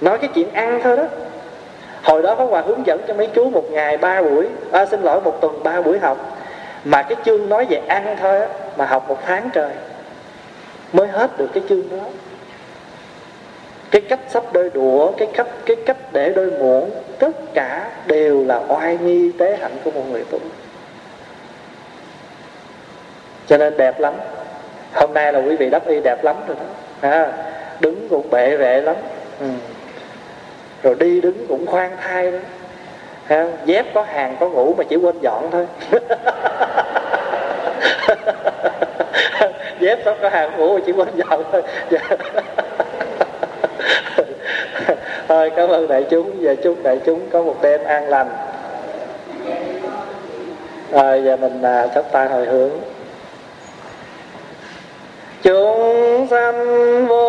Nói 0.00 0.18
cái 0.18 0.30
chuyện 0.34 0.52
ăn 0.52 0.80
thôi 0.82 0.96
đó. 0.96 1.04
Hồi 2.02 2.22
đó 2.22 2.34
có 2.34 2.44
hòa 2.44 2.60
hướng 2.60 2.86
dẫn 2.86 3.00
cho 3.08 3.14
mấy 3.14 3.26
chú 3.34 3.50
một 3.50 3.70
ngày 3.70 3.96
ba 3.96 4.22
buổi 4.22 4.46
à, 4.72 4.86
xin 4.86 5.02
lỗi 5.02 5.20
một 5.20 5.40
tuần 5.40 5.62
ba 5.62 5.80
buổi 5.80 5.98
học 5.98 6.38
mà 6.84 7.02
cái 7.02 7.16
chương 7.24 7.48
nói 7.48 7.66
về 7.70 7.80
ăn 7.88 8.16
thôi 8.20 8.40
á 8.40 8.48
mà 8.76 8.86
học 8.86 9.08
một 9.08 9.18
tháng 9.26 9.50
trời 9.52 9.70
mới 10.92 11.08
hết 11.08 11.38
được 11.38 11.48
cái 11.54 11.62
chương 11.68 11.90
đó. 11.90 12.04
Cái 13.90 14.02
cách 14.08 14.20
sắp 14.28 14.42
đôi 14.52 14.70
đũa 14.74 15.12
cái 15.12 15.28
cách 15.34 15.46
cái 15.66 15.76
cách 15.86 15.96
để 16.12 16.32
đôi 16.36 16.50
muỗng 16.50 16.90
tất 17.18 17.54
cả 17.54 17.90
đều 18.06 18.44
là 18.44 18.60
oai 18.68 18.98
nghi 18.98 19.32
tế 19.38 19.56
hạnh 19.56 19.76
của 19.84 19.90
một 19.90 20.04
người 20.10 20.24
tu. 20.30 20.38
Cho 23.46 23.58
nên 23.58 23.76
đẹp 23.76 24.00
lắm. 24.00 24.14
Hôm 24.92 25.14
nay 25.14 25.32
là 25.32 25.38
quý 25.38 25.56
vị 25.56 25.70
đắp 25.70 25.86
y 25.86 26.00
đẹp 26.00 26.24
lắm 26.24 26.36
rồi 26.48 26.56
đó. 26.60 26.66
À, 27.10 27.32
đứng 27.80 28.08
cũng 28.08 28.30
bệ 28.30 28.56
vệ 28.56 28.80
lắm. 28.80 28.96
Ừ. 29.40 29.46
rồi 30.82 30.94
đi 30.94 31.20
đứng 31.20 31.46
cũng 31.48 31.66
khoan 31.66 31.96
thai 32.02 32.32
đó 32.32 32.38
à, 33.28 33.46
dép 33.64 33.86
có 33.94 34.02
hàng 34.02 34.36
có 34.40 34.48
ngủ 34.48 34.74
mà 34.78 34.84
chỉ 34.88 34.96
quên 34.96 35.18
dọn 35.20 35.50
thôi. 35.50 35.66
Dép 39.80 39.98
có, 40.04 40.14
có 40.22 40.28
hàng 40.28 40.56
ngủ 40.56 40.74
mà 40.74 40.80
chỉ 40.86 40.92
quên 40.92 41.08
dọn 41.14 41.44
thôi. 41.52 41.62
Thôi 45.28 45.50
cảm 45.56 45.68
ơn 45.68 45.88
đại 45.88 46.04
chúng. 46.10 46.30
Và 46.40 46.54
chúc 46.54 46.82
đại 46.82 47.00
chúng 47.06 47.20
có 47.30 47.42
một 47.42 47.56
đêm 47.62 47.84
an 47.84 48.08
lành. 48.08 48.28
Rồi 50.90 51.22
giờ 51.24 51.36
mình 51.36 51.62
à, 51.62 51.86
chắp 51.94 52.12
tay 52.12 52.28
hồi 52.28 52.46
hướng. 52.46 52.70
Chúng 55.42 56.26
sanh 56.30 57.06
vô 57.06 57.23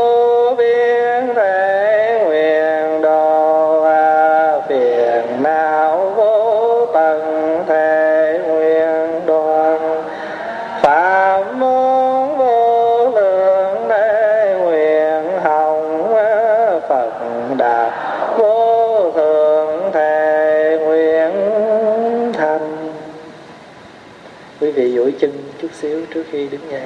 xíu 25.82 26.06
trước 26.14 26.24
khi 26.32 26.48
đứng 26.48 26.72
dậy. 26.72 26.82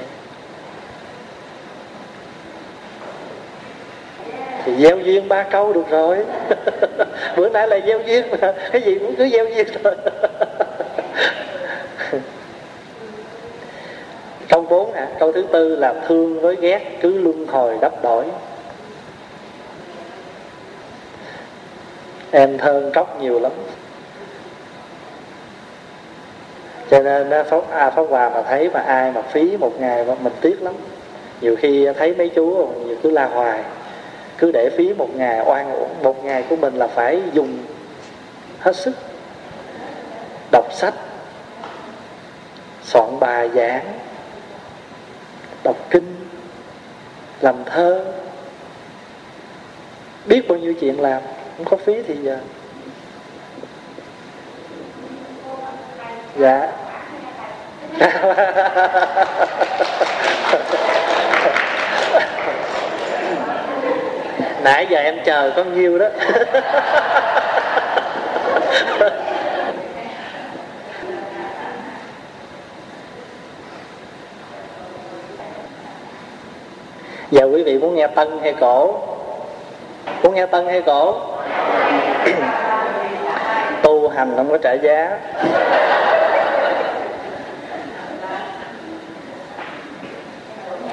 Thì 4.65 4.75
gieo 4.75 4.97
duyên 4.97 5.27
ba 5.27 5.43
câu 5.43 5.73
được 5.73 5.89
rồi. 5.89 6.17
Bữa 7.35 7.49
nay 7.49 7.67
là 7.67 7.79
gieo 7.87 7.99
duyên 7.99 8.25
mà, 8.31 8.53
cái 8.71 8.81
gì 8.81 8.99
cũng 8.99 9.15
cứ 9.15 9.29
gieo 9.29 9.45
duyên 9.45 9.67
thôi. 9.83 9.95
Câu 14.49 14.65
bốn 14.69 14.93
hả 14.93 15.07
câu 15.19 15.31
thứ 15.31 15.45
tư 15.51 15.75
là 15.75 15.93
thương 16.07 16.41
với 16.41 16.55
ghét 16.55 16.97
cứ 17.01 17.17
luân 17.17 17.47
hồi 17.47 17.77
đắp 17.81 18.03
đổi. 18.03 18.25
Em 22.31 22.57
thơn 22.57 22.91
tróc 22.93 23.21
nhiều 23.21 23.39
lắm 23.39 23.51
cho 26.89 26.99
nên 26.99 27.45
pháp 27.49 27.71
à, 27.71 27.89
pháp 27.89 28.03
hòa 28.09 28.29
mà 28.29 28.41
thấy 28.41 28.69
mà 28.73 28.79
ai 28.79 29.11
mà 29.11 29.21
phí 29.21 29.57
một 29.57 29.81
ngày 29.81 30.05
mà 30.05 30.15
mình 30.23 30.33
tiếc 30.41 30.61
lắm. 30.61 30.73
Nhiều 31.41 31.55
khi 31.59 31.87
thấy 31.97 32.15
mấy 32.15 32.29
chú 32.29 32.67
nhiều 32.85 32.95
cứ 33.03 33.11
la 33.11 33.25
hoài 33.25 33.63
cứ 34.37 34.51
để 34.51 34.69
phí 34.77 34.93
một 34.93 35.15
ngày 35.15 35.39
oan 35.45 35.71
uổng 35.71 36.03
một 36.03 36.25
ngày 36.25 36.43
của 36.49 36.55
mình 36.55 36.75
là 36.75 36.87
phải 36.87 37.21
dùng 37.33 37.57
hết 38.59 38.75
sức. 38.75 38.95
Đọc 40.51 40.73
sách 40.73 40.93
soạn 42.83 43.19
bài 43.19 43.49
giảng 43.55 43.85
đọc 45.63 45.75
kinh 45.89 46.15
làm 47.41 47.55
thơ. 47.65 48.05
Biết 50.25 50.47
bao 50.49 50.57
nhiêu 50.57 50.73
chuyện 50.73 51.01
làm 51.01 51.21
không 51.57 51.65
có 51.65 51.77
phí 51.77 52.03
thì 52.07 52.15
giờ. 52.15 52.39
Dạ. 56.39 56.67
Nãy 64.63 64.87
giờ 64.89 64.97
em 64.97 65.15
chờ 65.25 65.51
có 65.55 65.63
nhiêu 65.63 65.99
đó. 65.99 66.05
Giờ 77.31 77.45
quý 77.53 77.63
vị 77.63 77.77
muốn 77.77 77.95
nghe 77.95 78.07
tân 78.07 78.39
hay 78.41 78.53
cổ? 78.59 78.99
Muốn 80.23 80.35
nghe 80.35 80.45
tân 80.45 80.67
hay 80.67 80.81
cổ? 80.81 81.15
Tu 83.83 84.09
hành 84.09 84.33
không 84.35 84.49
có 84.49 84.57
trả 84.57 84.73
giá 84.73 85.17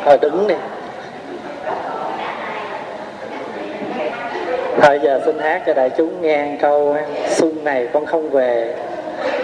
thôi 0.06 0.18
đứng 0.22 0.46
đi. 0.46 0.54
Thôi 4.80 5.00
giờ 5.02 5.20
xin 5.24 5.38
hát 5.38 5.62
cho 5.66 5.74
đại 5.74 5.90
chúng 5.96 6.22
nghe 6.22 6.56
câu 6.60 6.96
xuân 7.28 7.64
này 7.64 7.88
con 7.92 8.06
không 8.06 8.30
về, 8.30 8.74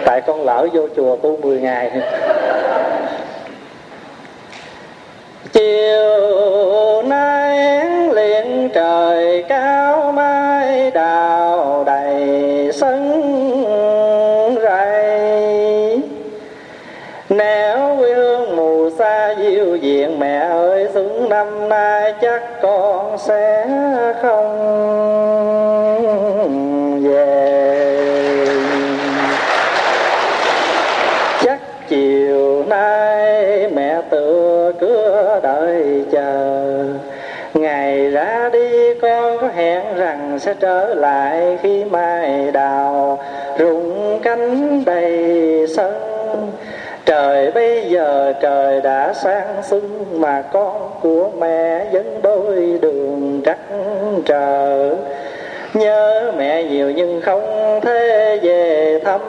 tại 0.05 0.21
con 0.27 0.45
lỡ 0.45 0.67
vô 0.73 0.87
chùa 0.95 1.15
tu 1.15 1.37
10 1.37 1.59
ngày. 1.61 1.91
Trở 40.59 40.93
lại 40.93 41.57
khi 41.61 41.83
mai 41.83 42.51
đào. 42.51 43.19
Rụng 43.57 44.19
cánh 44.23 44.83
đầy 44.85 45.65
sân. 45.75 45.93
Trời 47.05 47.51
bây 47.51 47.89
giờ 47.89 48.33
trời 48.41 48.81
đã 48.81 49.13
sang 49.13 49.63
xuân 49.63 50.05
mà 50.11 50.43
con 50.53 50.89
của 51.01 51.29
mẹ 51.39 51.85
vẫn 51.93 52.19
đôi 52.23 52.79
đường 52.81 53.41
trắng 53.45 54.21
trở. 54.25 54.95
Nhớ 55.73 56.31
mẹ 56.37 56.63
nhiều 56.63 56.91
nhưng 56.91 57.21
không 57.21 57.79
thể 57.81 58.39
về 58.43 58.99
thăm. 59.05 59.19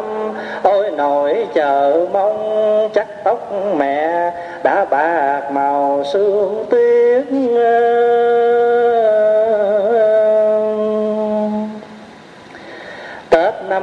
Ôi 0.62 0.90
nỗi 0.96 1.46
chờ 1.54 2.06
mong 2.12 2.88
chắc 2.94 3.24
tóc 3.24 3.52
mẹ 3.76 4.30
đã 4.62 4.84
bạc 4.84 5.40
màu 5.52 6.02
sương 6.12 6.64
tuyết 6.70 7.24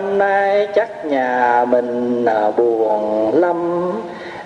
năm 0.01 0.17
nay 0.17 0.67
chắc 0.75 1.05
nhà 1.05 1.65
mình 1.69 2.25
buồn 2.57 3.31
lắm. 3.35 3.91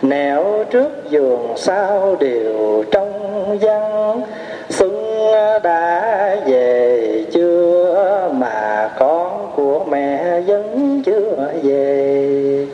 Nẻo 0.01 0.63
trước 0.71 1.09
giường 1.09 1.53
sao 1.55 2.15
đều 2.19 2.83
trong 2.91 3.57
văn 3.61 4.21
Xuân 4.69 5.17
đã 5.63 6.35
về 6.45 7.25
chưa 7.31 8.29
mà 8.31 8.89
con 8.99 9.51
của 9.55 9.85
mẹ 9.89 10.41
vẫn 10.41 11.01
chưa 11.05 11.51
về. 11.63 12.67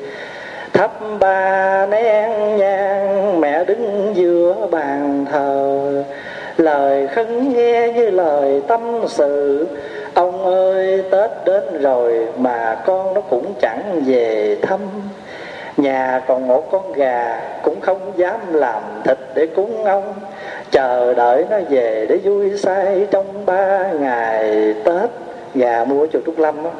Thắp 0.74 0.92
ba 1.20 1.86
nén 1.86 2.58
nhang, 2.58 3.42
mẹ 3.42 3.64
đứng 3.66 4.12
giữa 4.16 4.56
bàn 4.72 5.26
thờ. 5.32 6.04
Lời 6.58 7.08
khấn 7.08 7.54
nghe 7.54 7.88
như 7.96 8.10
lời 8.10 8.62
tâm 8.68 9.02
sự 9.08 9.68
Ông 10.14 10.46
ơi, 10.46 11.04
Tết 11.12 11.32
đến 11.46 11.82
rồi 11.82 12.28
mà 12.38 12.78
con 12.86 13.14
nó 13.14 13.22
cũng 13.22 13.54
chẳng 13.62 14.02
về 14.06 14.58
thăm. 14.62 14.80
Nhà 15.78 16.22
còn 16.28 16.48
một 16.48 16.72
con 16.72 16.94
gà, 16.94 17.42
cũng 17.64 17.82
không 17.82 18.12
dám 18.16 18.54
làm 18.54 18.82
thịt 19.04 19.18
để 19.36 19.48
cúng 19.48 19.86
ông. 19.86 20.14
Chờ 20.72 21.14
đợi 21.14 21.46
nó 21.50 21.58
về 21.70 22.06
để 22.10 22.18
vui 22.18 22.58
say 22.58 23.08
trong 23.12 23.46
ba 23.46 23.92
ngày 23.92 24.74
Tết. 24.86 25.10
Gà 25.56 25.84
mua 25.84 26.08
chùa 26.14 26.20
Trúc 26.26 26.40
Lâm 26.40 26.64
đó. 26.64 26.72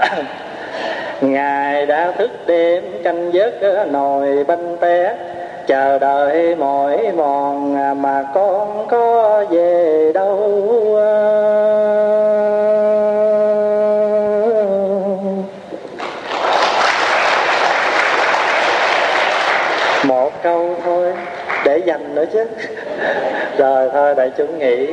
Ngài 1.20 1.86
đã 1.86 2.12
thức 2.18 2.30
đêm, 2.46 2.84
canh 3.04 3.32
giấc 3.32 3.54
nồi 3.90 4.44
bánh 4.44 4.76
té 4.80 5.16
chờ 5.66 5.98
đợi 5.98 6.56
mỏi 6.56 7.12
mòn 7.16 7.74
mà 8.02 8.24
con 8.34 8.86
có 8.90 9.44
về 9.50 10.10
đâu. 10.14 10.38
Một 20.04 20.30
câu 20.42 20.74
thôi, 20.84 21.12
để 21.64 21.78
dành 21.78 22.14
nữa 22.14 22.24
chứ. 22.32 22.44
Rồi 23.58 23.90
thôi, 23.92 24.14
đại 24.14 24.30
chúng 24.36 24.58
nghĩ 24.58 24.86